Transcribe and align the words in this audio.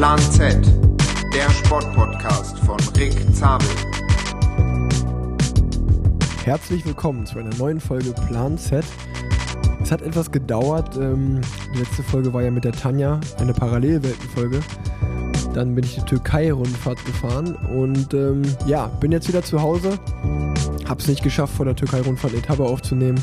Plan 0.00 0.18
Z, 0.18 0.56
der 1.34 1.50
Sportpodcast 1.50 2.58
von 2.60 2.78
Rick 2.96 3.12
Zabel. 3.34 3.68
Herzlich 6.42 6.86
willkommen 6.86 7.26
zu 7.26 7.38
einer 7.38 7.54
neuen 7.56 7.80
Folge 7.80 8.14
Plan 8.26 8.56
Z. 8.56 8.82
Es 9.82 9.92
hat 9.92 10.00
etwas 10.00 10.32
gedauert. 10.32 10.96
Ähm, 10.96 11.42
die 11.74 11.80
letzte 11.80 12.02
Folge 12.02 12.32
war 12.32 12.40
ja 12.40 12.50
mit 12.50 12.64
der 12.64 12.72
Tanja, 12.72 13.20
eine 13.36 13.52
Parallelweltenfolge. 13.52 14.60
Dann 15.52 15.74
bin 15.74 15.84
ich 15.84 15.96
die 15.96 16.06
Türkei-Rundfahrt 16.06 17.04
gefahren 17.04 17.54
und 17.56 18.14
ähm, 18.14 18.40
ja, 18.64 18.86
bin 18.86 19.12
jetzt 19.12 19.28
wieder 19.28 19.42
zu 19.42 19.60
Hause. 19.60 19.98
Hab's 20.88 21.08
nicht 21.08 21.22
geschafft, 21.22 21.54
vor 21.54 21.66
der 21.66 21.76
Türkei-Rundfahrt 21.76 22.32
Etappe 22.32 22.62
aufzunehmen. 22.62 23.22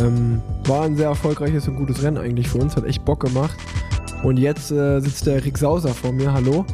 Ähm, 0.00 0.42
war 0.64 0.82
ein 0.82 0.96
sehr 0.96 1.10
erfolgreiches 1.10 1.68
und 1.68 1.76
gutes 1.76 2.02
Rennen 2.02 2.18
eigentlich 2.18 2.48
für 2.48 2.58
uns, 2.58 2.74
hat 2.74 2.86
echt 2.86 3.04
Bock 3.04 3.20
gemacht. 3.20 3.56
Und 4.22 4.36
jetzt 4.36 4.72
äh, 4.72 5.00
sitzt 5.00 5.26
der 5.26 5.44
Rick 5.44 5.58
Sauser 5.58 5.90
vor 5.90 6.12
mir. 6.12 6.32
Hallo. 6.32 6.66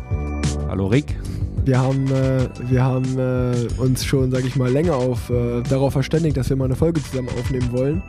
Hallo 0.68 0.86
Rick. 0.86 1.16
Wir 1.64 1.78
haben, 1.78 2.06
äh, 2.10 2.48
wir 2.68 2.82
haben 2.82 3.18
äh, 3.18 3.68
uns 3.78 4.04
schon, 4.04 4.30
sag 4.30 4.44
ich 4.44 4.56
mal, 4.56 4.70
länger 4.70 4.94
auf, 4.94 5.28
äh, 5.30 5.62
darauf 5.62 5.92
verständigt, 5.92 6.36
dass 6.36 6.48
wir 6.48 6.56
mal 6.56 6.64
eine 6.64 6.74
Folge 6.74 7.02
zusammen 7.02 7.28
aufnehmen 7.38 7.70
wollen. 7.72 8.02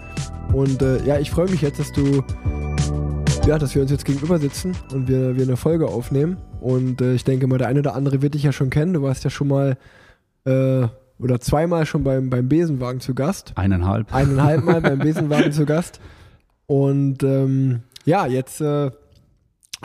Und 0.54 0.82
äh, 0.82 1.04
ja, 1.06 1.20
ich 1.20 1.32
freue 1.32 1.50
mich 1.50 1.62
jetzt, 1.62 1.80
dass 1.80 1.92
du, 1.92 2.24
ja, 3.46 3.58
dass 3.58 3.76
wir 3.76 3.82
uns 3.82 3.92
jetzt 3.92 4.06
gegenüber 4.06 4.40
sitzen 4.40 4.74
und 4.94 5.10
wir, 5.10 5.36
wir 5.36 5.44
eine 5.44 5.58
Folge 5.58 5.88
aufnehmen. 5.88 6.38
Und 6.62 7.02
äh, 7.02 7.14
ich 7.14 7.26
denke 7.26 7.48
mal, 7.48 7.58
der 7.58 7.68
eine 7.68 7.80
oder 7.80 7.94
andere 7.94 8.22
wird 8.22 8.36
dich 8.36 8.44
ja 8.44 8.54
schon 8.54 8.70
kennen. 8.70 8.94
Du 8.94 9.02
warst 9.02 9.24
ja 9.24 9.30
schon 9.30 9.48
mal 9.48 9.78
oder 10.48 11.42
zweimal 11.42 11.88
schon 11.88 12.04
beim, 12.04 12.30
beim 12.30 12.48
Besenwagen 12.48 13.00
zu 13.00 13.16
Gast. 13.16 13.54
Eineinhalb. 13.56 14.14
Eineinhalb 14.14 14.64
Mal 14.64 14.80
beim 14.80 15.00
Besenwagen 15.00 15.52
zu 15.52 15.66
Gast. 15.66 16.00
Und 16.68 17.24
ähm, 17.24 17.80
ja, 18.06 18.28
jetzt 18.28 18.62
äh, 18.62 18.92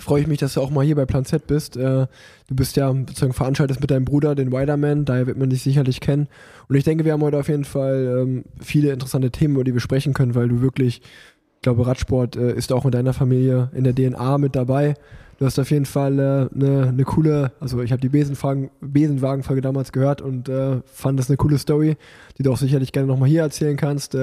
freue 0.03 0.23
ich 0.23 0.27
mich, 0.27 0.39
dass 0.39 0.55
du 0.55 0.61
auch 0.61 0.70
mal 0.70 0.84
hier 0.84 0.97
bei 0.97 1.06
Plan 1.06 1.25
Z 1.25 1.47
bist. 1.47 1.77
Äh, 1.77 2.06
du 2.48 2.55
bist 2.55 2.77
ja 2.77 2.93
sozusagen 2.93 3.33
veranstaltet 3.33 3.81
mit 3.81 3.91
deinem 3.91 4.05
Bruder, 4.05 4.34
den 4.34 4.53
Widerman, 4.53 5.05
daher 5.05 5.27
wird 5.27 5.39
man 5.39 5.51
dich 5.51 5.62
sicherlich 5.62 6.01
kennen. 6.01 6.29
Und 6.69 6.77
ich 6.77 6.84
denke, 6.84 7.05
wir 7.05 7.12
haben 7.12 7.23
heute 7.23 7.39
auf 7.39 7.48
jeden 7.48 7.65
Fall 7.65 8.23
ähm, 8.23 8.45
viele 8.61 8.93
interessante 8.93 9.31
Themen, 9.31 9.55
über 9.55 9.65
die 9.65 9.75
wir 9.75 9.81
sprechen 9.81 10.15
können, 10.15 10.34
weil 10.34 10.48
du 10.48 10.61
wirklich, 10.61 11.03
ich 11.03 11.62
glaube, 11.62 11.87
Radsport 11.87 12.37
äh, 12.37 12.55
ist 12.55 12.73
auch 12.73 12.84
in 12.84 12.91
deiner 12.91 13.12
Familie 13.12 13.71
in 13.75 13.84
der 13.84 13.95
DNA 13.95 14.39
mit 14.39 14.56
dabei. 14.56 14.95
Du 15.39 15.47
hast 15.47 15.59
auf 15.59 15.71
jeden 15.71 15.87
Fall 15.87 16.19
äh, 16.19 16.55
eine, 16.55 16.89
eine 16.89 17.05
coole, 17.05 17.53
also 17.61 17.81
ich 17.83 17.93
habe 17.93 18.01
die 18.01 18.09
Besenwagen-Folge 18.09 19.62
damals 19.62 19.93
gehört 19.93 20.21
und 20.23 20.51
fand 20.87 21.19
das 21.19 21.28
eine 21.28 21.37
coole 21.37 21.59
Story, 21.59 21.97
die 22.39 22.43
du 22.43 22.53
auch 22.53 22.59
sicherlich 22.59 22.93
gerne 22.93 23.09
nochmal 23.09 23.28
hier 23.28 23.43
erzählen 23.43 23.77
kannst. 23.77 24.17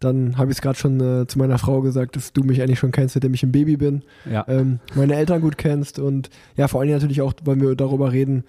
Dann 0.00 0.38
habe 0.38 0.50
ich 0.50 0.56
es 0.56 0.62
gerade 0.62 0.78
schon 0.78 1.00
äh, 1.00 1.26
zu 1.26 1.38
meiner 1.38 1.58
Frau 1.58 1.82
gesagt, 1.82 2.16
dass 2.16 2.32
du 2.32 2.42
mich 2.42 2.60
eigentlich 2.62 2.78
schon 2.78 2.90
kennst, 2.90 3.14
seitdem 3.14 3.34
ich 3.34 3.42
ein 3.42 3.52
Baby 3.52 3.76
bin. 3.76 4.02
Ja. 4.30 4.44
Ähm, 4.48 4.80
meine 4.94 5.14
Eltern 5.14 5.42
gut 5.42 5.58
kennst 5.58 5.98
und 5.98 6.30
ja, 6.56 6.68
vor 6.68 6.80
allem 6.80 6.90
natürlich 6.90 7.20
auch, 7.20 7.34
wollen 7.44 7.60
wir 7.60 7.74
darüber 7.76 8.10
reden, 8.10 8.44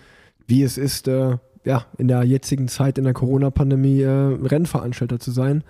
wie 0.47 0.63
es 0.63 0.77
ist, 0.77 1.07
äh, 1.07 1.37
ja, 1.63 1.85
in 1.97 2.07
der 2.07 2.23
jetzigen 2.23 2.67
Zeit 2.67 2.97
in 2.97 3.03
der 3.03 3.13
Corona-Pandemie 3.13 4.01
äh, 4.01 4.09
Rennveranstalter 4.09 5.19
zu 5.19 5.31
sein. 5.31 5.63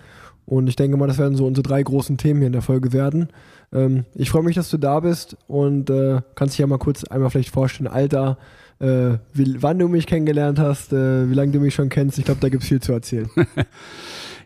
Und 0.46 0.68
ich 0.68 0.76
denke 0.76 0.96
mal, 0.96 1.06
das 1.06 1.18
werden 1.18 1.36
so 1.36 1.46
unsere 1.46 1.62
drei 1.62 1.82
großen 1.82 2.16
Themen 2.16 2.40
hier 2.40 2.46
in 2.48 2.52
der 2.52 2.62
Folge 2.62 2.92
werden. 2.92 3.28
Ähm, 3.72 4.04
ich 4.14 4.30
freue 4.30 4.42
mich, 4.42 4.54
dass 4.54 4.70
du 4.70 4.78
da 4.78 5.00
bist 5.00 5.36
und 5.46 5.90
äh, 5.90 6.20
kannst 6.34 6.54
dich 6.54 6.58
ja 6.58 6.66
mal 6.66 6.78
kurz 6.78 7.04
einmal 7.04 7.30
vielleicht 7.30 7.50
vorstellen, 7.50 7.88
Alter, 7.88 8.38
äh, 8.80 9.18
wie, 9.32 9.62
wann 9.62 9.78
du 9.78 9.88
mich 9.88 10.06
kennengelernt 10.06 10.58
hast, 10.58 10.92
äh, 10.92 11.30
wie 11.30 11.34
lange 11.34 11.52
du 11.52 11.60
mich 11.60 11.74
schon 11.74 11.88
kennst. 11.88 12.18
Ich 12.18 12.24
glaube, 12.24 12.40
da 12.40 12.48
gibt 12.48 12.64
es 12.64 12.68
viel 12.68 12.80
zu 12.80 12.92
erzählen. 12.92 13.30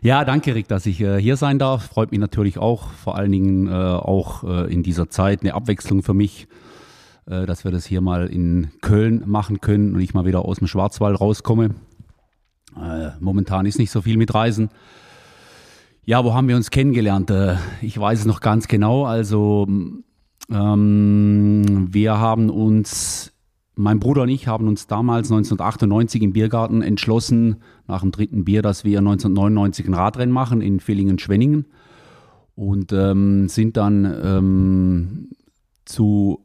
ja, 0.01 0.25
danke 0.25 0.55
Rick, 0.55 0.67
dass 0.67 0.85
ich 0.85 1.01
äh, 1.01 1.19
hier 1.21 1.37
sein 1.37 1.59
darf. 1.59 1.85
Freut 1.85 2.11
mich 2.11 2.19
natürlich 2.19 2.57
auch, 2.57 2.89
vor 2.91 3.15
allen 3.15 3.31
Dingen 3.31 3.67
äh, 3.67 3.71
auch 3.71 4.43
äh, 4.43 4.73
in 4.73 4.83
dieser 4.83 5.09
Zeit 5.09 5.41
eine 5.41 5.53
Abwechslung 5.53 6.03
für 6.03 6.13
mich, 6.13 6.47
dass 7.29 7.65
wir 7.65 7.71
das 7.71 7.85
hier 7.85 7.99
mal 7.99 8.27
in 8.27 8.69
Köln 8.79 9.23
machen 9.25 9.59
können 9.59 9.95
und 9.95 9.99
ich 9.99 10.13
mal 10.13 10.23
wieder 10.23 10.45
aus 10.45 10.59
dem 10.59 10.67
Schwarzwald 10.67 11.19
rauskomme. 11.19 11.71
momentan 13.19 13.65
ist 13.65 13.79
nicht 13.79 13.91
so 13.91 14.01
viel 14.01 14.15
mit 14.15 14.33
Reisen. 14.33 14.69
Ja, 16.09 16.23
wo 16.23 16.33
haben 16.33 16.47
wir 16.47 16.55
uns 16.55 16.71
kennengelernt? 16.71 17.29
Äh, 17.31 17.57
ich 17.81 17.99
weiß 17.99 18.19
es 18.19 18.25
noch 18.25 18.39
ganz 18.39 18.69
genau. 18.69 19.03
Also 19.03 19.67
ähm, 20.49 21.87
wir 21.91 22.17
haben 22.17 22.49
uns, 22.49 23.33
mein 23.77 23.99
Bruder 23.99 24.23
und 24.23 24.29
ich 24.29 24.47
haben 24.47 24.67
uns 24.67 24.87
damals 24.87 25.31
1998 25.31 26.21
im 26.23 26.33
Biergarten 26.33 26.81
entschlossen, 26.81 27.57
nach 27.87 28.01
dem 28.01 28.11
dritten 28.11 28.43
Bier, 28.43 28.61
dass 28.61 28.83
wir 28.83 28.99
1999 28.99 29.87
ein 29.87 29.93
Radrennen 29.93 30.33
machen 30.33 30.61
in 30.61 30.79
Villingen-Schwenningen 30.79 31.65
und 32.55 32.91
ähm, 32.91 33.47
sind 33.49 33.77
dann 33.77 34.05
ähm, 34.23 35.29
zu 35.85 36.41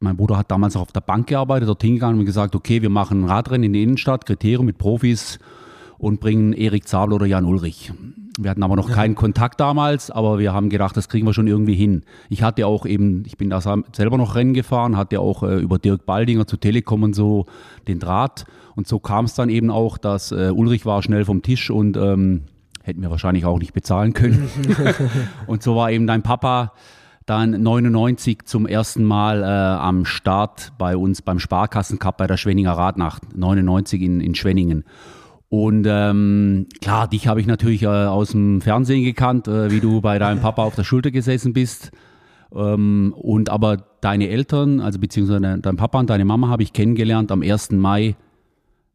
mein 0.00 0.16
Bruder 0.18 0.36
hat 0.36 0.50
damals 0.50 0.76
auch 0.76 0.82
auf 0.82 0.92
der 0.92 1.00
Bank 1.00 1.28
gearbeitet, 1.28 1.66
dort 1.66 1.82
hingegangen 1.82 2.20
und 2.20 2.26
gesagt, 2.26 2.54
okay, 2.54 2.82
wir 2.82 2.90
machen 2.90 3.22
ein 3.22 3.28
Radrennen 3.30 3.64
in 3.64 3.72
der 3.72 3.82
Innenstadt, 3.82 4.26
Kriterium 4.26 4.66
mit 4.66 4.76
Profis 4.76 5.38
und 6.04 6.20
bringen 6.20 6.52
Erik 6.52 6.86
Zabel 6.86 7.14
oder 7.14 7.24
Jan 7.24 7.46
Ulrich. 7.46 7.90
Wir 8.38 8.50
hatten 8.50 8.62
aber 8.62 8.76
noch 8.76 8.90
ja. 8.90 8.94
keinen 8.94 9.14
Kontakt 9.14 9.58
damals, 9.58 10.10
aber 10.10 10.38
wir 10.38 10.52
haben 10.52 10.68
gedacht, 10.68 10.94
das 10.98 11.08
kriegen 11.08 11.26
wir 11.26 11.32
schon 11.32 11.46
irgendwie 11.46 11.74
hin. 11.74 12.02
Ich 12.28 12.42
hatte 12.42 12.66
auch 12.66 12.84
eben, 12.84 13.22
ich 13.24 13.38
bin 13.38 13.48
da 13.48 13.62
selber 13.62 14.18
noch 14.18 14.34
Rennen 14.34 14.52
gefahren, 14.52 14.98
hatte 14.98 15.18
auch 15.20 15.42
äh, 15.42 15.56
über 15.60 15.78
Dirk 15.78 16.04
Baldinger 16.04 16.46
zu 16.46 16.58
Telekom 16.58 17.04
und 17.04 17.14
so 17.14 17.46
den 17.88 18.00
Draht. 18.00 18.44
Und 18.76 18.86
so 18.86 18.98
kam 18.98 19.24
es 19.24 19.34
dann 19.34 19.48
eben 19.48 19.70
auch, 19.70 19.96
dass 19.96 20.30
äh, 20.30 20.50
Ulrich 20.54 20.84
war 20.84 21.02
schnell 21.02 21.24
vom 21.24 21.40
Tisch 21.40 21.70
und 21.70 21.96
ähm, 21.96 22.42
hätten 22.82 23.00
wir 23.00 23.10
wahrscheinlich 23.10 23.46
auch 23.46 23.58
nicht 23.58 23.72
bezahlen 23.72 24.12
können. 24.12 24.50
und 25.46 25.62
so 25.62 25.74
war 25.74 25.90
eben 25.90 26.06
dein 26.06 26.20
Papa 26.22 26.72
dann 27.24 27.62
99 27.62 28.44
zum 28.44 28.66
ersten 28.66 29.04
Mal 29.04 29.42
äh, 29.42 29.46
am 29.46 30.04
Start 30.04 30.74
bei 30.76 30.98
uns 30.98 31.22
beim 31.22 31.38
Sparkassencup 31.38 32.18
bei 32.18 32.26
der 32.26 32.36
Schwenninger 32.36 32.72
Radnacht, 32.72 33.34
99 33.34 34.02
in, 34.02 34.20
in 34.20 34.34
Schwenningen. 34.34 34.84
Und 35.56 35.86
ähm, 35.88 36.66
klar, 36.80 37.06
dich 37.06 37.28
habe 37.28 37.40
ich 37.40 37.46
natürlich 37.46 37.84
äh, 37.84 37.86
aus 37.86 38.32
dem 38.32 38.60
Fernsehen 38.60 39.04
gekannt, 39.04 39.46
äh, 39.46 39.70
wie 39.70 39.78
du 39.78 40.00
bei 40.00 40.18
deinem 40.18 40.40
Papa 40.40 40.64
auf 40.64 40.74
der 40.74 40.82
Schulter 40.82 41.12
gesessen 41.12 41.52
bist. 41.52 41.92
Ähm, 42.52 43.14
und 43.16 43.50
aber 43.50 43.76
deine 44.00 44.30
Eltern, 44.30 44.80
also 44.80 44.98
beziehungsweise 44.98 45.60
dein 45.60 45.76
Papa 45.76 46.00
und 46.00 46.10
deine 46.10 46.24
Mama 46.24 46.48
habe 46.48 46.64
ich 46.64 46.72
kennengelernt 46.72 47.30
am 47.30 47.42
1. 47.42 47.70
Mai 47.70 48.16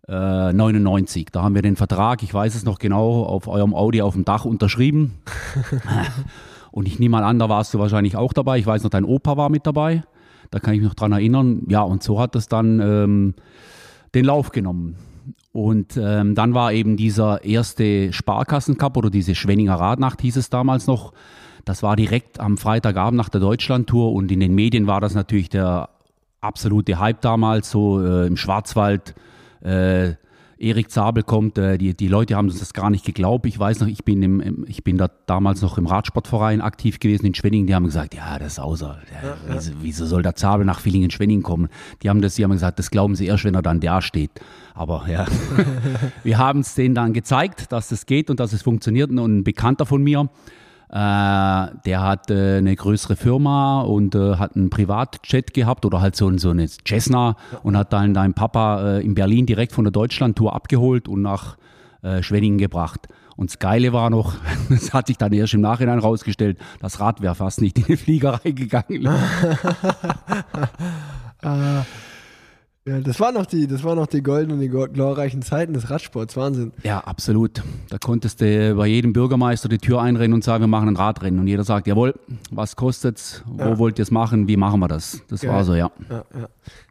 äh, 0.09 0.51
99. 0.51 1.27
Da 1.31 1.43
haben 1.43 1.55
wir 1.55 1.61
den 1.61 1.77
Vertrag, 1.77 2.23
ich 2.23 2.33
weiß 2.33 2.53
es 2.55 2.65
noch 2.65 2.79
genau, 2.79 3.23
auf 3.23 3.47
eurem 3.47 3.73
Audi 3.73 4.01
auf 4.01 4.15
dem 4.15 4.25
Dach 4.25 4.43
unterschrieben. 4.43 5.13
und 6.71 6.89
ich 6.89 6.99
nehme 6.99 7.13
mal 7.13 7.23
an, 7.23 7.39
da 7.39 7.47
warst 7.47 7.73
du 7.73 7.79
wahrscheinlich 7.79 8.17
auch 8.17 8.33
dabei. 8.33 8.59
Ich 8.59 8.65
weiß 8.65 8.83
noch, 8.83 8.89
dein 8.89 9.05
Opa 9.05 9.37
war 9.37 9.47
mit 9.47 9.65
dabei. 9.65 10.03
Da 10.51 10.59
kann 10.59 10.73
ich 10.73 10.81
mich 10.81 10.89
noch 10.89 10.95
dran 10.95 11.13
erinnern. 11.13 11.61
Ja, 11.69 11.83
und 11.83 12.03
so 12.03 12.19
hat 12.19 12.35
es 12.35 12.49
dann 12.49 12.81
ähm, 12.81 13.33
den 14.13 14.25
Lauf 14.25 14.51
genommen. 14.51 14.97
Und 15.59 15.97
ähm, 16.01 16.35
dann 16.35 16.53
war 16.53 16.71
eben 16.71 16.95
dieser 16.95 17.43
erste 17.43 18.13
Sparkassencup 18.13 18.95
oder 18.95 19.09
diese 19.09 19.35
Schwenninger 19.35 19.75
Radnacht 19.75 20.21
hieß 20.21 20.37
es 20.37 20.49
damals 20.49 20.87
noch. 20.87 21.11
Das 21.65 21.83
war 21.83 21.97
direkt 21.97 22.39
am 22.39 22.57
Freitagabend 22.57 23.17
nach 23.17 23.27
der 23.27 23.41
Deutschlandtour 23.41 24.13
und 24.13 24.31
in 24.31 24.39
den 24.39 24.55
Medien 24.55 24.87
war 24.87 25.01
das 25.01 25.15
natürlich 25.15 25.49
der 25.49 25.89
absolute 26.39 26.97
Hype 26.97 27.19
damals, 27.19 27.71
so 27.71 28.01
äh, 28.01 28.25
im 28.25 28.37
Schwarzwald. 28.37 29.15
Äh, 29.61 30.13
Erik 30.59 30.91
Zabel 30.91 31.23
kommt, 31.23 31.57
äh, 31.57 31.77
die, 31.77 31.93
die 31.93 32.09
Leute 32.09 32.35
haben 32.35 32.49
uns 32.49 32.59
das 32.59 32.73
gar 32.73 32.89
nicht 32.89 33.05
geglaubt. 33.05 33.45
Ich 33.45 33.57
weiß 33.57 33.79
noch, 33.79 33.87
ich 33.87 34.03
bin, 34.03 34.21
im, 34.21 34.65
ich 34.67 34.83
bin 34.83 34.97
da 34.97 35.09
damals 35.25 35.61
noch 35.61 35.77
im 35.77 35.87
Radsportverein 35.87 36.59
aktiv 36.59 36.99
gewesen 36.99 37.25
in 37.25 37.33
Schwenningen. 37.33 37.65
Die 37.65 37.73
haben 37.73 37.85
gesagt, 37.85 38.13
ja, 38.13 38.37
das 38.37 38.53
ist 38.53 38.59
außer, 38.59 38.99
ja. 39.23 39.37
Wieso, 39.47 39.71
wieso, 39.81 40.05
soll 40.05 40.21
der 40.21 40.35
Zabel 40.35 40.65
nach 40.65 40.81
Villingen-Schwenningen 40.81 41.43
kommen? 41.43 41.69
Die 42.03 42.09
haben 42.09 42.21
das, 42.21 42.35
die 42.35 42.43
haben 42.43 42.51
gesagt, 42.51 42.77
das 42.77 42.91
glauben 42.91 43.15
sie 43.15 43.27
erst, 43.27 43.45
wenn 43.45 43.55
er 43.55 43.61
dann 43.61 43.79
da 43.79 44.01
steht. 44.01 44.31
Aber 44.73 45.05
ja, 45.09 45.25
wir 46.23 46.37
haben 46.37 46.59
es 46.59 46.75
denen 46.75 46.93
dann 46.93 47.13
gezeigt, 47.13 47.71
dass 47.71 47.91
es 47.93 48.05
geht 48.05 48.29
und 48.29 48.41
dass 48.41 48.51
es 48.51 48.61
funktioniert. 48.61 49.09
Und 49.09 49.17
ein 49.17 49.43
Bekannter 49.45 49.85
von 49.85 50.03
mir, 50.03 50.29
der 50.91 52.01
hat 52.01 52.31
äh, 52.31 52.57
eine 52.57 52.75
größere 52.75 53.15
Firma 53.15 53.81
und 53.81 54.15
äh, 54.15 54.37
hat 54.37 54.55
einen 54.55 54.71
Privatjet 54.71 55.53
gehabt 55.53 55.85
oder 55.85 56.01
halt 56.01 56.15
so, 56.15 56.35
so 56.37 56.49
eine 56.49 56.67
Cessna 56.67 57.35
und 57.61 57.77
hat 57.77 57.93
dann 57.93 58.15
deinen 58.15 58.33
Papa 58.33 58.97
äh, 58.97 59.05
in 59.05 59.13
Berlin 59.13 59.45
direkt 59.45 59.71
von 59.71 59.83
der 59.85 59.91
Deutschlandtour 59.91 60.55
abgeholt 60.55 61.07
und 61.07 61.21
nach 61.21 61.57
äh, 62.01 62.23
Schwenningen 62.23 62.57
gebracht. 62.57 63.07
Und 63.35 63.51
das 63.51 63.59
Geile 63.59 63.93
war 63.93 64.09
noch, 64.09 64.33
das 64.69 64.91
hat 64.91 65.07
sich 65.07 65.17
dann 65.17 65.31
erst 65.31 65.53
im 65.53 65.61
Nachhinein 65.61 65.99
rausgestellt, 65.99 66.57
das 66.79 66.99
Rad 66.99 67.21
wäre 67.21 67.35
fast 67.35 67.61
nicht 67.61 67.77
in 67.77 67.85
die 67.85 67.97
Fliegerei 67.97 68.51
gegangen. 68.51 69.09
ja, 72.89 72.99
das 73.01 73.19
war 73.19 73.31
noch 73.31 73.45
die, 73.45 73.67
das 73.67 73.83
war 73.83 73.93
noch 73.95 74.07
die 74.07 74.23
goldenen, 74.23 74.59
die 74.59 74.69
glorreichen 74.69 75.43
Zeiten 75.43 75.73
des 75.73 75.91
Radsports, 75.91 76.35
Wahnsinn. 76.35 76.71
Ja, 76.83 76.99
absolut. 77.01 77.61
Da 77.89 77.99
konntest 77.99 78.41
du 78.41 78.73
bei 78.75 78.87
jedem 78.87 79.13
Bürgermeister 79.13 79.69
die 79.69 79.77
Tür 79.77 80.01
einrennen 80.01 80.33
und 80.33 80.43
sagen, 80.43 80.63
wir 80.63 80.67
machen 80.67 80.89
ein 80.89 80.95
Radrennen. 80.95 81.39
Und 81.39 81.47
jeder 81.47 81.63
sagt, 81.63 81.85
jawohl, 81.85 82.15
was 82.49 82.75
kostet's? 82.75 83.43
Wo 83.45 83.63
ja. 83.63 83.77
wollt 83.77 83.99
ihr 83.99 84.03
es 84.03 84.11
machen? 84.11 84.47
Wie 84.47 84.57
machen 84.57 84.79
wir 84.79 84.87
das? 84.87 85.21
Das 85.27 85.41
Geil. 85.41 85.51
war 85.51 85.63
so, 85.63 85.75
ja. 85.75 85.91
ja, 86.09 86.23
ja. 86.33 86.47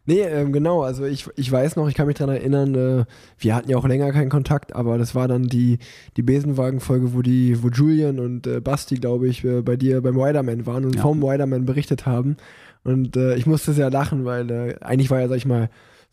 Nee, 0.07 0.21
ähm, 0.21 0.53
genau, 0.53 0.83
also 0.83 1.05
ich, 1.05 1.29
ich 1.37 1.51
weiß 1.51 1.77
noch, 1.77 1.89
ich 1.89 1.95
kann 1.95 2.07
mich 2.07 2.17
daran 2.17 2.37
erinnern, 2.37 2.75
äh, 2.75 3.05
wir 3.39 3.55
hatten 3.55 3.69
ja 3.69 3.77
auch 3.77 3.87
länger 3.87 4.11
keinen 4.13 4.31
Kontakt, 4.31 4.75
aber 4.75 4.97
das 4.99 5.15
war 5.15 5.29
dann 5.29 5.49
die, 5.49 5.79
die 6.17 6.23
Besenwagen-Folge, 6.23 7.13
wo 7.13 7.21
die, 7.21 7.63
wo 7.63 7.69
Julian 7.69 8.19
und 8.19 8.47
äh, 8.47 8.61
Basti, 8.61 8.95
glaube 8.95 9.29
ich, 9.29 9.45
äh, 9.45 9.61
bei 9.61 9.77
dir 9.77 10.01
beim 10.01 10.17
Widerman 10.17 10.65
waren 10.65 10.85
und 10.85 10.97
Ja. 10.97 11.03
vom 11.03 11.21
Widerman 11.21 11.67
berichtet 11.67 12.07
haben. 12.07 12.37
Und 12.85 13.17
äh, 13.17 13.35
ich 13.35 13.45
musste 13.45 13.73
sehr 13.73 13.91
lachen, 13.91 14.25
weil 14.25 14.51
äh, 14.51 14.77
eigentlich 14.81 15.11
war 15.11 15.21
ja, 15.21 15.29
sag 15.29 15.37
ich 15.37 15.47
mal, 15.47 15.69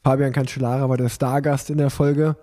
Fabian 0.06 0.34
Cancellara 0.34 0.88
war 0.88 0.98
der 0.98 1.10
Stargast 1.10 1.72
in 1.72 1.80
der 1.80 1.90
Folge. 1.90 2.36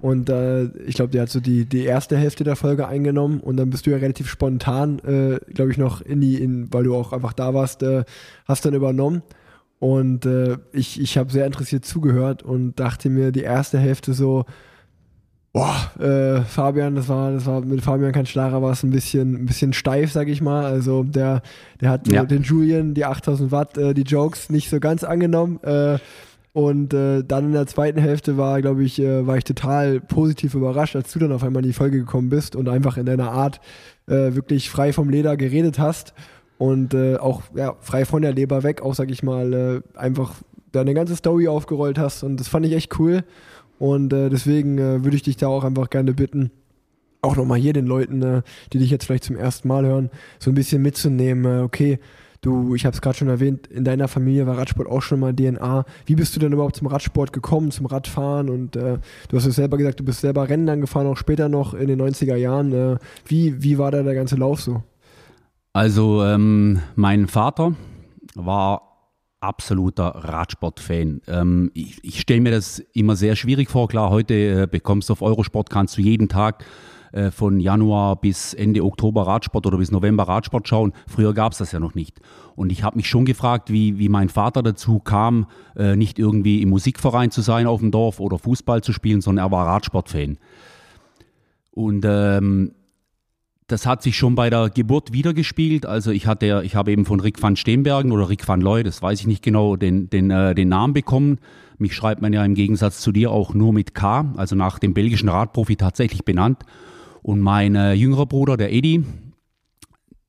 Und 0.00 0.28
äh, 0.28 0.64
ich 0.84 0.96
glaube, 0.96 1.12
der 1.12 1.22
hat 1.22 1.30
so 1.30 1.38
die, 1.38 1.64
die 1.64 1.84
erste 1.84 2.16
Hälfte 2.16 2.42
der 2.42 2.56
Folge 2.56 2.88
eingenommen 2.88 3.38
und 3.38 3.56
dann 3.56 3.70
bist 3.70 3.86
du 3.86 3.90
ja 3.92 3.98
relativ 3.98 4.28
spontan, 4.28 4.98
äh, 4.98 5.38
glaube 5.52 5.70
ich, 5.70 5.78
noch 5.78 6.00
in 6.00 6.20
die, 6.20 6.42
in, 6.42 6.74
weil 6.74 6.82
du 6.82 6.96
auch 6.96 7.12
einfach 7.12 7.32
da 7.32 7.54
warst, 7.54 7.84
äh, 7.84 8.02
hast 8.48 8.64
dann 8.66 8.74
übernommen. 8.74 9.22
Und 9.78 10.26
äh, 10.26 10.56
ich, 10.72 11.00
ich 11.00 11.16
habe 11.16 11.30
sehr 11.30 11.46
interessiert 11.46 11.84
zugehört 11.84 12.42
und 12.42 12.80
dachte 12.80 13.08
mir 13.10 13.30
die 13.30 13.42
erste 13.42 13.78
Hälfte 13.78 14.12
so, 14.12 14.44
boah, 15.52 15.76
äh, 16.00 16.40
Fabian, 16.42 16.96
das 16.96 17.08
war, 17.08 17.30
das 17.30 17.46
war 17.46 17.60
mit 17.60 17.80
Fabian 17.80 18.10
Cancellara 18.10 18.60
war 18.60 18.72
es 18.72 18.82
ein 18.82 18.90
bisschen, 18.90 19.36
ein 19.36 19.46
bisschen 19.46 19.72
steif, 19.72 20.10
sag 20.10 20.26
ich 20.26 20.42
mal. 20.42 20.64
Also 20.64 21.04
der, 21.04 21.42
der 21.80 21.90
hat 21.90 22.08
Ja. 22.08 22.24
den 22.24 22.42
Julian, 22.42 22.92
die 22.92 23.04
8000 23.04 23.52
Watt, 23.52 23.78
äh, 23.78 23.94
die 23.94 24.02
Jokes 24.02 24.50
nicht 24.50 24.68
so 24.68 24.80
ganz 24.80 25.04
angenommen. 25.04 25.60
Und 26.54 26.94
äh, 26.94 27.24
dann 27.24 27.46
in 27.46 27.52
der 27.52 27.66
zweiten 27.66 27.98
Hälfte 27.98 28.36
war, 28.36 28.62
glaube 28.62 28.84
ich, 28.84 29.00
äh, 29.00 29.26
war 29.26 29.36
ich 29.36 29.42
total 29.42 30.00
positiv 30.00 30.54
überrascht, 30.54 30.94
als 30.94 31.12
du 31.12 31.18
dann 31.18 31.32
auf 31.32 31.42
einmal 31.42 31.64
in 31.64 31.68
die 31.68 31.74
Folge 31.74 31.98
gekommen 31.98 32.28
bist 32.28 32.54
und 32.54 32.68
einfach 32.68 32.96
in 32.96 33.06
deiner 33.06 33.32
Art 33.32 33.60
äh, 34.06 34.36
wirklich 34.36 34.70
frei 34.70 34.92
vom 34.92 35.10
Leder 35.10 35.36
geredet 35.36 35.80
hast 35.80 36.14
und 36.56 36.94
äh, 36.94 37.16
auch 37.16 37.42
ja, 37.56 37.74
frei 37.80 38.04
von 38.04 38.22
der 38.22 38.32
Leber 38.32 38.62
weg, 38.62 38.82
auch 38.82 38.94
sag 38.94 39.10
ich 39.10 39.24
mal, 39.24 39.52
äh, 39.52 39.98
einfach 39.98 40.36
deine 40.70 40.94
ganze 40.94 41.16
Story 41.16 41.48
aufgerollt 41.48 41.98
hast. 41.98 42.22
Und 42.22 42.38
das 42.38 42.46
fand 42.46 42.64
ich 42.66 42.72
echt 42.72 43.00
cool. 43.00 43.24
Und 43.80 44.12
äh, 44.12 44.28
deswegen 44.30 44.78
äh, 44.78 45.02
würde 45.02 45.16
ich 45.16 45.24
dich 45.24 45.36
da 45.36 45.48
auch 45.48 45.64
einfach 45.64 45.90
gerne 45.90 46.14
bitten, 46.14 46.52
auch 47.20 47.34
nochmal 47.34 47.58
hier 47.58 47.72
den 47.72 47.86
Leuten, 47.86 48.22
äh, 48.22 48.42
die 48.72 48.78
dich 48.78 48.90
jetzt 48.90 49.06
vielleicht 49.06 49.24
zum 49.24 49.36
ersten 49.36 49.66
Mal 49.66 49.84
hören, 49.84 50.08
so 50.38 50.52
ein 50.52 50.54
bisschen 50.54 50.82
mitzunehmen, 50.82 51.44
äh, 51.46 51.62
okay, 51.62 51.98
du, 52.44 52.74
ich 52.74 52.84
habe 52.84 52.94
es 52.94 53.00
gerade 53.00 53.16
schon 53.16 53.28
erwähnt, 53.28 53.66
in 53.68 53.84
deiner 53.84 54.08
Familie 54.08 54.46
war 54.46 54.58
Radsport 54.58 54.88
auch 54.88 55.02
schon 55.02 55.20
mal 55.20 55.34
DNA. 55.34 55.84
Wie 56.06 56.14
bist 56.14 56.36
du 56.36 56.40
denn 56.40 56.52
überhaupt 56.52 56.76
zum 56.76 56.86
Radsport 56.86 57.32
gekommen, 57.32 57.70
zum 57.70 57.86
Radfahren? 57.86 58.50
Und 58.50 58.76
äh, 58.76 58.98
du 59.28 59.36
hast 59.36 59.46
es 59.46 59.56
selber 59.56 59.78
gesagt, 59.78 60.00
du 60.00 60.04
bist 60.04 60.20
selber 60.20 60.48
Rennen 60.48 60.66
dann 60.66 60.80
gefahren, 60.80 61.06
auch 61.06 61.16
später 61.16 61.48
noch 61.48 61.74
in 61.74 61.88
den 61.88 62.00
90er 62.00 62.36
Jahren. 62.36 62.72
Äh, 62.72 62.96
wie, 63.26 63.62
wie 63.62 63.78
war 63.78 63.90
da 63.90 64.02
der 64.02 64.14
ganze 64.14 64.36
Lauf 64.36 64.60
so? 64.60 64.82
Also 65.72 66.22
ähm, 66.22 66.80
mein 66.94 67.26
Vater 67.26 67.74
war 68.34 68.94
absoluter 69.40 70.06
Radsport-Fan. 70.06 71.22
Ähm, 71.26 71.70
ich 71.74 72.02
ich 72.02 72.20
stelle 72.20 72.40
mir 72.40 72.50
das 72.50 72.78
immer 72.92 73.16
sehr 73.16 73.36
schwierig 73.36 73.70
vor. 73.70 73.88
Klar, 73.88 74.10
heute 74.10 74.34
äh, 74.34 74.66
bekommst 74.70 75.08
du 75.08 75.12
auf 75.12 75.22
Eurosport, 75.22 75.70
kannst 75.70 75.96
du 75.96 76.02
jeden 76.02 76.28
Tag 76.28 76.64
äh, 77.14 77.30
von 77.30 77.60
Januar 77.60 78.16
bis 78.16 78.54
Ende 78.54 78.82
Oktober 78.84 79.24
Radsport 79.26 79.66
oder 79.66 79.78
bis 79.78 79.92
November 79.92 80.24
Radsport 80.24 80.66
schauen. 80.66 80.92
Früher 81.06 81.32
gab 81.32 81.52
es 81.52 81.58
das 81.58 81.70
ja 81.70 81.78
noch 81.78 81.94
nicht. 81.94 82.18
Und 82.56 82.72
ich 82.72 82.82
habe 82.82 82.96
mich 82.96 83.08
schon 83.08 83.24
gefragt, 83.24 83.70
wie, 83.70 83.98
wie 83.98 84.08
mein 84.08 84.28
Vater 84.28 84.64
dazu 84.64 84.98
kam, 84.98 85.46
äh, 85.76 85.94
nicht 85.94 86.18
irgendwie 86.18 86.60
im 86.60 86.70
Musikverein 86.70 87.30
zu 87.30 87.40
sein 87.40 87.68
auf 87.68 87.78
dem 87.78 87.92
Dorf 87.92 88.18
oder 88.18 88.38
Fußball 88.38 88.82
zu 88.82 88.92
spielen, 88.92 89.20
sondern 89.20 89.46
er 89.46 89.52
war 89.52 89.64
Radsport-Fan. 89.66 90.38
Und 91.70 92.04
ähm, 92.04 92.72
das 93.68 93.86
hat 93.86 94.02
sich 94.02 94.16
schon 94.16 94.34
bei 94.34 94.50
der 94.50 94.68
Geburt 94.70 95.12
wiedergespielt. 95.12 95.86
Also 95.86 96.10
ich 96.10 96.26
hatte, 96.26 96.62
ich 96.64 96.74
habe 96.74 96.90
eben 96.90 97.04
von 97.04 97.20
Rick 97.20 97.40
van 97.40 97.54
Steenbergen 97.54 98.10
oder 98.10 98.28
Rick 98.28 98.46
van 98.46 98.60
Looy, 98.60 98.82
das 98.82 99.02
weiß 99.02 99.20
ich 99.20 99.26
nicht 99.28 99.42
genau, 99.44 99.76
den, 99.76 100.10
den, 100.10 100.32
äh, 100.32 100.54
den 100.54 100.68
Namen 100.68 100.94
bekommen. 100.94 101.38
Mich 101.78 101.94
schreibt 101.94 102.22
man 102.22 102.32
ja 102.32 102.44
im 102.44 102.54
Gegensatz 102.54 103.00
zu 103.00 103.12
dir 103.12 103.30
auch 103.30 103.54
nur 103.54 103.72
mit 103.72 103.94
K, 103.94 104.32
also 104.36 104.54
nach 104.54 104.80
dem 104.80 104.94
belgischen 104.94 105.28
Radprofi 105.28 105.76
tatsächlich 105.76 106.24
benannt. 106.24 106.64
Und 107.24 107.40
mein 107.40 107.74
äh, 107.74 107.94
jüngerer 107.94 108.26
Bruder, 108.26 108.58
der 108.58 108.70
Edi, 108.70 109.02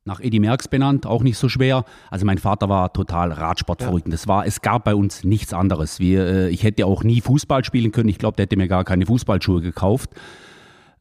nach 0.05 0.21
Edi 0.21 0.39
Merckx 0.39 0.69
benannt, 0.69 1.05
auch 1.05 1.23
nicht 1.23 1.37
so 1.37 1.49
schwer. 1.49 1.83
Also 2.09 2.25
mein 2.25 2.37
Vater 2.37 2.69
war 2.69 2.93
total 2.93 3.33
Radsportverrückt. 3.33 4.05
Und 4.05 4.11
Das 4.13 4.29
war, 4.29 4.45
es 4.45 4.61
gab 4.61 4.85
bei 4.85 4.95
uns 4.95 5.25
nichts 5.25 5.51
anderes. 5.53 5.99
Wir, 5.99 6.25
äh, 6.25 6.49
ich 6.49 6.63
hätte 6.63 6.85
auch 6.85 7.03
nie 7.03 7.19
Fußball 7.19 7.65
spielen 7.65 7.91
können. 7.91 8.07
Ich 8.07 8.17
glaube, 8.17 8.37
der 8.37 8.43
hätte 8.43 8.55
mir 8.55 8.69
gar 8.69 8.85
keine 8.85 9.05
Fußballschuhe 9.07 9.59
gekauft. 9.61 10.11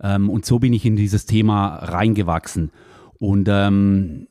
Ähm, 0.03 0.29
und 0.31 0.45
so 0.45 0.59
bin 0.59 0.73
ich 0.73 0.85
in 0.85 0.97
dieses 0.97 1.27
Thema 1.27 1.77
reingewachsen. 1.77 2.73
Und 3.21 3.47
ähm, 3.49 4.27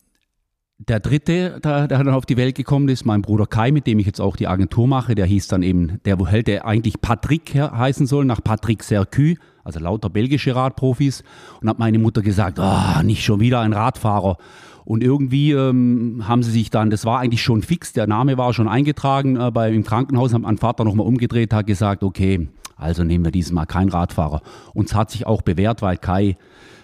der 0.80 1.00
dritte, 1.00 1.62
der, 1.64 1.88
der 1.88 2.04
dann 2.04 2.10
auf 2.10 2.26
die 2.26 2.36
Welt 2.36 2.56
gekommen 2.56 2.90
ist, 2.90 3.06
mein 3.06 3.22
Bruder 3.22 3.46
Kai, 3.46 3.72
mit 3.72 3.88
dem 3.88 4.00
ich 4.00 4.06
jetzt 4.06 4.20
auch 4.20 4.36
die 4.36 4.48
Agentur 4.48 4.86
mache, 4.86 5.16
der 5.16 5.28
hieß 5.28 5.48
dann 5.48 5.64
eben, 5.64 6.00
der 6.04 6.18
hätte 6.26 6.66
eigentlich 6.66 7.00
Patrick 7.00 7.52
he- 7.54 7.62
heißen 7.62 8.06
sollen, 8.06 8.28
nach 8.28 8.44
Patrick 8.44 8.84
Sercu, 8.84 9.36
also 9.64 9.80
lauter 9.80 10.10
belgische 10.10 10.56
Radprofis. 10.56 11.24
Und 11.62 11.70
hat 11.70 11.80
meine 11.80 12.00
Mutter 12.00 12.22
gesagt, 12.22 12.60
ah, 12.60 13.02
nicht 13.04 13.24
schon 13.24 13.40
wieder 13.40 13.62
ein 13.62 13.74
Radfahrer. 13.74 14.38
Und 14.86 15.04
irgendwie 15.04 15.52
ähm, 15.52 16.24
haben 16.28 16.44
sie 16.44 16.52
sich 16.52 16.70
dann, 16.70 16.90
das 16.90 17.06
war 17.06 17.20
eigentlich 17.20 17.42
schon 17.42 17.62
fix, 17.62 17.94
der 17.94 18.08
Name 18.08 18.38
war 18.38 18.54
schon 18.54 18.68
eingetragen 18.68 19.38
äh, 19.40 19.50
bei, 19.52 19.72
im 19.72 19.84
Krankenhaus, 19.84 20.34
hat 20.34 20.42
mein 20.42 20.58
Vater 20.58 20.84
nochmal 20.84 21.08
umgedreht, 21.08 21.54
hat 21.54 21.68
gesagt, 21.68 22.04
okay, 22.04 22.50
also 22.76 23.04
nehmen 23.04 23.24
wir 23.24 23.32
dieses 23.32 23.54
Mal 23.54 23.66
keinen 23.66 23.90
Radfahrer. 23.90 24.42
Und 24.74 24.90
es 24.90 24.96
hat 24.96 25.10
sich 25.10 25.26
auch 25.26 25.42
bewährt, 25.42 25.82
weil 25.82 25.98
Kai 25.98 26.36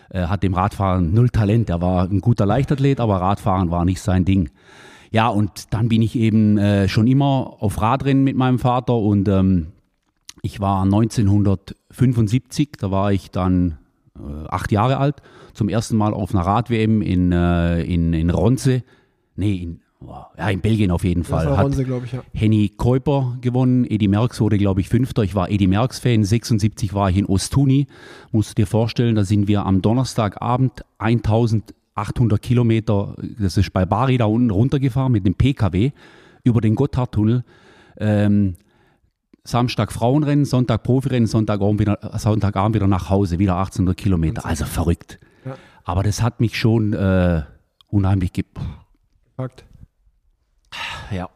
äh, 0.09 0.27
hat 0.27 0.43
dem 0.43 0.53
Radfahren 0.53 1.13
null 1.13 1.29
Talent. 1.29 1.69
Er 1.69 1.81
war 1.81 2.05
ein 2.05 2.21
guter 2.21 2.45
Leichtathlet, 2.45 3.01
aber 3.01 3.19
Radfahren 3.19 3.69
war 3.69 3.83
nicht 3.83 4.01
sein 4.01 4.23
Ding. 4.23 4.49
Ja, 5.11 5.27
und 5.27 5.73
dann 5.73 5.89
bin 5.89 6.01
ich 6.01 6.15
eben 6.15 6.57
äh, 6.57 6.87
schon 6.87 7.07
immer 7.07 7.55
auf 7.59 7.81
Radrennen 7.81 8.23
mit 8.23 8.37
meinem 8.37 8.59
Vater 8.59 8.95
und 8.95 9.27
ähm, 9.27 9.67
ich 10.41 10.59
war 10.59 10.85
1975, 11.91 12.69
da 12.79 12.91
war 12.91 13.11
ich 13.11 13.31
dann 13.31 13.77
äh, 14.17 14.47
acht 14.47 14.71
Jahre 14.71 14.97
alt, 14.97 15.17
zum 15.53 15.69
ersten 15.69 15.97
Mal 15.97 16.13
auf 16.13 16.33
einer 16.33 16.45
Rad-WM 16.45 17.01
in, 17.01 17.31
äh, 17.31 17.81
in, 17.83 18.13
in 18.13 18.29
Ronse. 18.29 18.83
Nee, 19.35 19.55
in, 19.55 19.79
ja, 20.37 20.49
in 20.49 20.61
Belgien 20.61 20.91
auf 20.91 21.03
jeden 21.03 21.21
Das 21.21 21.29
Fall. 21.29 21.45
war 21.47 21.57
Hat- 21.57 21.65
Ronse, 21.65 21.83
glaube 21.83 22.05
ich, 22.05 22.11
ja. 22.13 22.21
Henny 22.33 22.69
Kuiper 22.69 23.37
gewonnen, 23.41 23.85
Edi 23.89 24.07
Merckx 24.07 24.39
wurde, 24.39 24.57
glaube 24.57 24.81
ich, 24.81 24.87
Fünfter. 24.89 25.23
Ich 25.23 25.35
war 25.35 25.49
Edi 25.49 25.67
Merckx-Fan. 25.67 26.23
76 26.23 26.93
war 26.93 27.09
ich 27.09 27.17
in 27.17 27.25
Ostuni. 27.25 27.87
Musst 28.31 28.51
du 28.51 28.55
dir 28.61 28.67
vorstellen, 28.67 29.15
da 29.15 29.23
sind 29.25 29.47
wir 29.47 29.65
am 29.65 29.81
Donnerstagabend 29.81 30.83
1800 30.99 32.41
Kilometer, 32.41 33.15
das 33.39 33.57
ist 33.57 33.73
bei 33.73 33.85
Bari 33.85 34.17
da 34.17 34.25
unten 34.25 34.51
runtergefahren 34.51 35.11
mit 35.11 35.25
dem 35.25 35.35
PKW 35.35 35.91
über 36.43 36.61
den 36.61 36.75
Gotthardtunnel. 36.75 37.43
Ähm, 37.97 38.55
Samstag 39.49 39.91
Frauenrennen, 39.91 40.45
Sonntag 40.45 40.83
Profirennen, 40.83 41.25
Sonntagabend 41.25 41.79
wieder, 41.79 41.97
Sonntagabend 42.17 42.75
wieder 42.75 42.85
nach 42.85 43.09
Hause, 43.09 43.39
wieder 43.39 43.55
1800 43.55 43.97
Kilometer. 43.97 44.45
Also 44.45 44.65
verrückt. 44.65 45.19
Ja. 45.43 45.55
Aber 45.83 46.03
das 46.03 46.21
hat 46.21 46.39
mich 46.39 46.55
schon 46.55 46.93
äh, 46.93 47.41
unheimlich 47.87 48.31
ge 48.31 48.45
Fakt. 49.35 49.65
ja. 51.11 51.29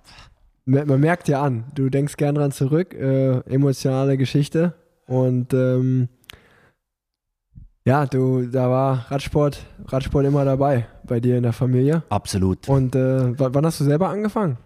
Man 0.65 0.99
merkt 0.99 1.27
ja 1.27 1.41
an, 1.41 1.65
du 1.73 1.89
denkst 1.89 2.15
gern 2.15 2.35
dran 2.35 2.51
zurück, 2.51 2.93
äh, 2.93 3.39
emotionale 3.51 4.15
Geschichte 4.17 4.75
und 5.07 5.51
ähm, 5.53 6.07
ja, 7.83 8.05
du, 8.05 8.45
da 8.45 8.69
war 8.69 9.11
Radsport, 9.11 9.65
Radsport 9.87 10.25
immer 10.25 10.45
dabei 10.45 10.85
bei 11.03 11.19
dir 11.19 11.35
in 11.35 11.43
der 11.43 11.51
Familie. 11.51 12.03
absolut. 12.09 12.69
Und 12.69 12.95
äh, 12.95 13.37
wann 13.39 13.65
hast 13.65 13.79
du 13.79 13.85
selber 13.85 14.09
angefangen? 14.09 14.57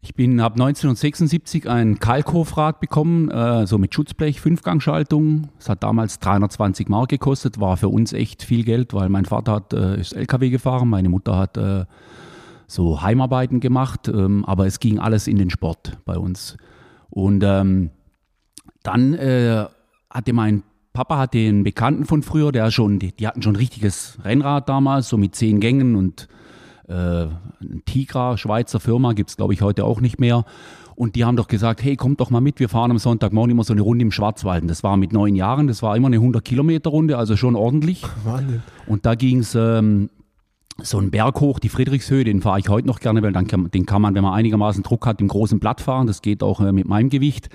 Ich 0.00 0.14
bin 0.14 0.38
ab 0.38 0.52
1976 0.52 1.68
ein 1.68 1.98
Kalkhofrad 1.98 2.78
bekommen, 2.78 3.30
äh, 3.30 3.66
so 3.66 3.78
mit 3.78 3.92
Schutzblech, 3.92 4.40
Fünfgangschaltung. 4.40 5.48
Es 5.58 5.68
hat 5.68 5.82
damals 5.82 6.20
320 6.20 6.88
Mark 6.88 7.08
gekostet, 7.08 7.58
war 7.58 7.76
für 7.76 7.88
uns 7.88 8.12
echt 8.12 8.44
viel 8.44 8.64
Geld, 8.64 8.94
weil 8.94 9.08
mein 9.08 9.24
Vater 9.24 9.52
hat, 9.52 9.72
äh, 9.72 10.00
ist 10.00 10.12
LKW 10.12 10.50
gefahren, 10.50 10.88
meine 10.88 11.08
Mutter 11.08 11.36
hat 11.36 11.56
äh, 11.56 11.84
so 12.68 13.02
Heimarbeiten 13.02 13.58
gemacht, 13.58 14.06
ähm, 14.08 14.44
aber 14.44 14.66
es 14.66 14.78
ging 14.78 15.00
alles 15.00 15.26
in 15.26 15.36
den 15.36 15.50
Sport 15.50 15.98
bei 16.04 16.16
uns. 16.16 16.56
Und 17.10 17.42
ähm, 17.44 17.90
dann 18.84 19.14
äh, 19.14 19.66
hatte 20.10 20.32
mein 20.32 20.62
Papa 20.92 21.18
hatte 21.18 21.38
einen 21.38 21.64
Bekannten 21.64 22.04
von 22.06 22.22
früher, 22.22 22.50
der 22.52 22.70
schon, 22.70 22.98
die, 22.98 23.12
die 23.12 23.26
hatten 23.26 23.42
schon 23.42 23.54
ein 23.54 23.56
richtiges 23.56 24.18
Rennrad 24.24 24.68
damals, 24.68 25.08
so 25.08 25.16
mit 25.16 25.34
zehn 25.34 25.60
Gängen 25.60 25.96
und 25.96 26.28
äh, 26.88 27.26
Tigra, 27.84 28.36
Schweizer 28.36 28.80
Firma, 28.80 29.12
gibt 29.12 29.30
es 29.30 29.36
glaube 29.36 29.54
ich 29.54 29.62
heute 29.62 29.84
auch 29.84 30.00
nicht 30.00 30.18
mehr. 30.18 30.44
Und 30.96 31.14
die 31.14 31.24
haben 31.24 31.36
doch 31.36 31.46
gesagt, 31.46 31.84
hey, 31.84 31.94
kommt 31.94 32.20
doch 32.20 32.30
mal 32.30 32.40
mit, 32.40 32.58
wir 32.58 32.68
fahren 32.68 32.90
am 32.90 32.98
Sonntagmorgen 32.98 33.52
immer 33.52 33.62
so 33.62 33.72
eine 33.72 33.82
Runde 33.82 34.02
im 34.02 34.10
Schwarzwald. 34.10 34.62
Und 34.62 34.68
das 34.68 34.82
war 34.82 34.96
mit 34.96 35.12
neun 35.12 35.36
Jahren, 35.36 35.68
das 35.68 35.80
war 35.80 35.96
immer 35.96 36.08
eine 36.08 36.16
100 36.16 36.44
Kilometer 36.44 36.90
Runde, 36.90 37.16
also 37.16 37.36
schon 37.36 37.54
ordentlich. 37.54 38.02
Wahnsinn. 38.24 38.62
Und 38.86 39.06
da 39.06 39.14
ging 39.14 39.38
es 39.38 39.54
ähm, 39.54 40.10
so 40.82 40.98
einen 40.98 41.12
Berg 41.12 41.40
hoch, 41.40 41.60
die 41.60 41.68
Friedrichshöhe, 41.68 42.24
den 42.24 42.40
fahre 42.40 42.58
ich 42.58 42.68
heute 42.68 42.88
noch 42.88 42.98
gerne, 42.98 43.22
weil 43.22 43.32
dann 43.32 43.46
kann, 43.46 43.70
den 43.70 43.86
kann 43.86 44.02
man, 44.02 44.16
wenn 44.16 44.24
man 44.24 44.34
einigermaßen 44.34 44.82
Druck 44.82 45.06
hat, 45.06 45.20
im 45.20 45.28
großen 45.28 45.60
Blatt 45.60 45.80
fahren. 45.80 46.08
Das 46.08 46.20
geht 46.20 46.42
auch 46.42 46.60
äh, 46.60 46.72
mit 46.72 46.88
meinem 46.88 47.10
Gewicht. 47.10 47.48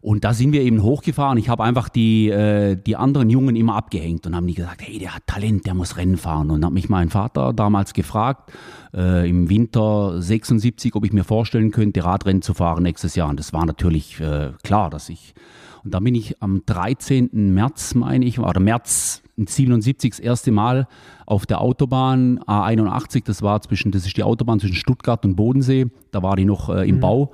Und 0.00 0.24
da 0.24 0.34
sind 0.34 0.52
wir 0.52 0.62
eben 0.62 0.82
hochgefahren. 0.82 1.38
Ich 1.38 1.48
habe 1.48 1.64
einfach 1.64 1.88
die, 1.88 2.28
äh, 2.28 2.76
die 2.76 2.96
anderen 2.96 3.30
Jungen 3.30 3.56
immer 3.56 3.76
abgehängt 3.76 4.26
und 4.26 4.36
haben 4.36 4.46
die 4.46 4.54
gesagt, 4.54 4.82
hey, 4.82 4.98
der 4.98 5.14
hat 5.14 5.26
Talent, 5.26 5.66
der 5.66 5.74
muss 5.74 5.96
Rennen 5.96 6.16
fahren. 6.16 6.50
Und 6.50 6.64
hat 6.64 6.72
mich 6.72 6.88
mein 6.88 7.10
Vater 7.10 7.52
damals 7.52 7.92
gefragt, 7.92 8.52
äh, 8.94 9.28
im 9.28 9.48
Winter 9.48 10.20
76, 10.20 10.94
ob 10.94 11.04
ich 11.04 11.12
mir 11.12 11.24
vorstellen 11.24 11.70
könnte, 11.70 12.04
Radrennen 12.04 12.42
zu 12.42 12.54
fahren 12.54 12.82
nächstes 12.82 13.14
Jahr. 13.14 13.28
Und 13.28 13.40
das 13.40 13.52
war 13.52 13.66
natürlich 13.66 14.20
äh, 14.20 14.50
klar, 14.62 14.90
dass 14.90 15.08
ich. 15.08 15.34
Und 15.84 15.94
da 15.94 16.00
bin 16.00 16.14
ich 16.14 16.42
am 16.42 16.62
13. 16.66 17.30
März, 17.54 17.94
meine 17.94 18.24
ich, 18.24 18.38
oder 18.38 18.60
März 18.60 19.22
77 19.36 20.10
das 20.10 20.20
erste 20.20 20.50
Mal 20.50 20.88
auf 21.26 21.46
der 21.46 21.60
Autobahn 21.60 22.38
A81, 22.40 23.24
das 23.24 23.42
war 23.42 23.60
zwischen, 23.60 23.92
das 23.92 24.06
ist 24.06 24.16
die 24.16 24.22
Autobahn 24.22 24.60
zwischen 24.60 24.76
Stuttgart 24.76 25.24
und 25.24 25.36
Bodensee, 25.36 25.86
da 26.10 26.22
war 26.22 26.36
die 26.36 26.44
noch 26.44 26.70
äh, 26.70 26.88
im 26.88 26.96
mhm. 26.96 27.00
Bau 27.00 27.32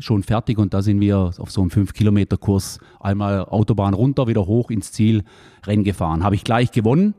schon 0.00 0.22
fertig 0.22 0.58
und 0.58 0.74
da 0.74 0.82
sind 0.82 1.00
wir 1.00 1.30
auf 1.38 1.50
so 1.50 1.60
einem 1.60 1.70
5-Kilometer-Kurs 1.70 2.78
einmal 3.00 3.44
Autobahn 3.44 3.94
runter, 3.94 4.26
wieder 4.26 4.46
hoch 4.46 4.70
ins 4.70 4.92
Ziel, 4.92 5.24
Rennen 5.66 5.84
gefahren. 5.84 6.24
Habe 6.24 6.34
ich 6.34 6.44
gleich 6.44 6.72
gewonnen. 6.72 7.14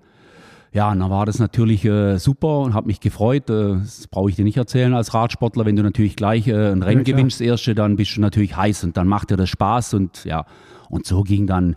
Ja, 0.72 0.92
und 0.92 1.00
dann 1.00 1.10
war 1.10 1.26
das 1.26 1.40
natürlich 1.40 1.84
äh, 1.84 2.18
super 2.18 2.60
und 2.60 2.76
habe 2.76 2.88
mich 2.88 3.00
gefreut. 3.00 3.50
Äh, 3.50 3.78
das 3.80 4.08
brauche 4.08 4.30
ich 4.30 4.36
dir 4.36 4.46
nicht 4.46 4.58
erzählen 4.58 4.94
als 4.94 5.14
Radsportler. 5.14 5.66
Wenn 5.66 5.76
du 5.76 5.82
natürlich 5.82 6.16
gleich 6.16 6.48
äh, 6.48 6.72
ein 6.72 6.84
Rennen 6.84 7.04
ja, 7.06 7.14
gewinnst, 7.14 7.42
erste, 7.42 7.74
dann 7.74 7.96
bist 7.96 8.16
du 8.16 8.22
natürlich 8.22 8.56
heiß 8.56 8.84
und 8.84 8.96
dann 8.96 9.08
macht 9.08 9.32
dir 9.32 9.38
das 9.38 9.50
Spaß 9.50 9.96
und 9.96 10.26
ja. 10.26 10.46
Und 10.90 11.06
so 11.08 11.24
ging 11.24 11.48
dann 11.48 11.76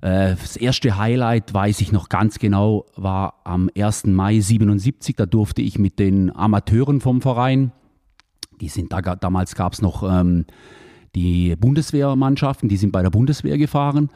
äh, 0.00 0.36
das 0.36 0.56
erste 0.56 0.96
Highlight, 0.96 1.52
weiß 1.52 1.80
ich 1.80 1.90
noch 1.90 2.08
ganz 2.08 2.38
genau, 2.38 2.86
war 2.94 3.34
am 3.44 3.68
1. 3.76 4.06
Mai 4.06 4.38
77. 4.38 5.16
Da 5.16 5.26
durfte 5.26 5.62
ich 5.62 5.78
mit 5.78 5.98
den 5.98 6.34
Amateuren 6.34 7.00
vom 7.00 7.20
Verein 7.20 7.72
die 8.60 8.68
sind 8.68 8.92
da, 8.92 9.00
damals 9.00 9.54
gab 9.54 9.72
es 9.72 9.82
noch 9.82 10.02
ähm, 10.02 10.44
die 11.14 11.56
Bundeswehrmannschaften, 11.56 12.68
die 12.68 12.76
sind 12.76 12.92
bei 12.92 13.02
der 13.02 13.10
Bundeswehr 13.10 13.58
gefahren. 13.58 14.10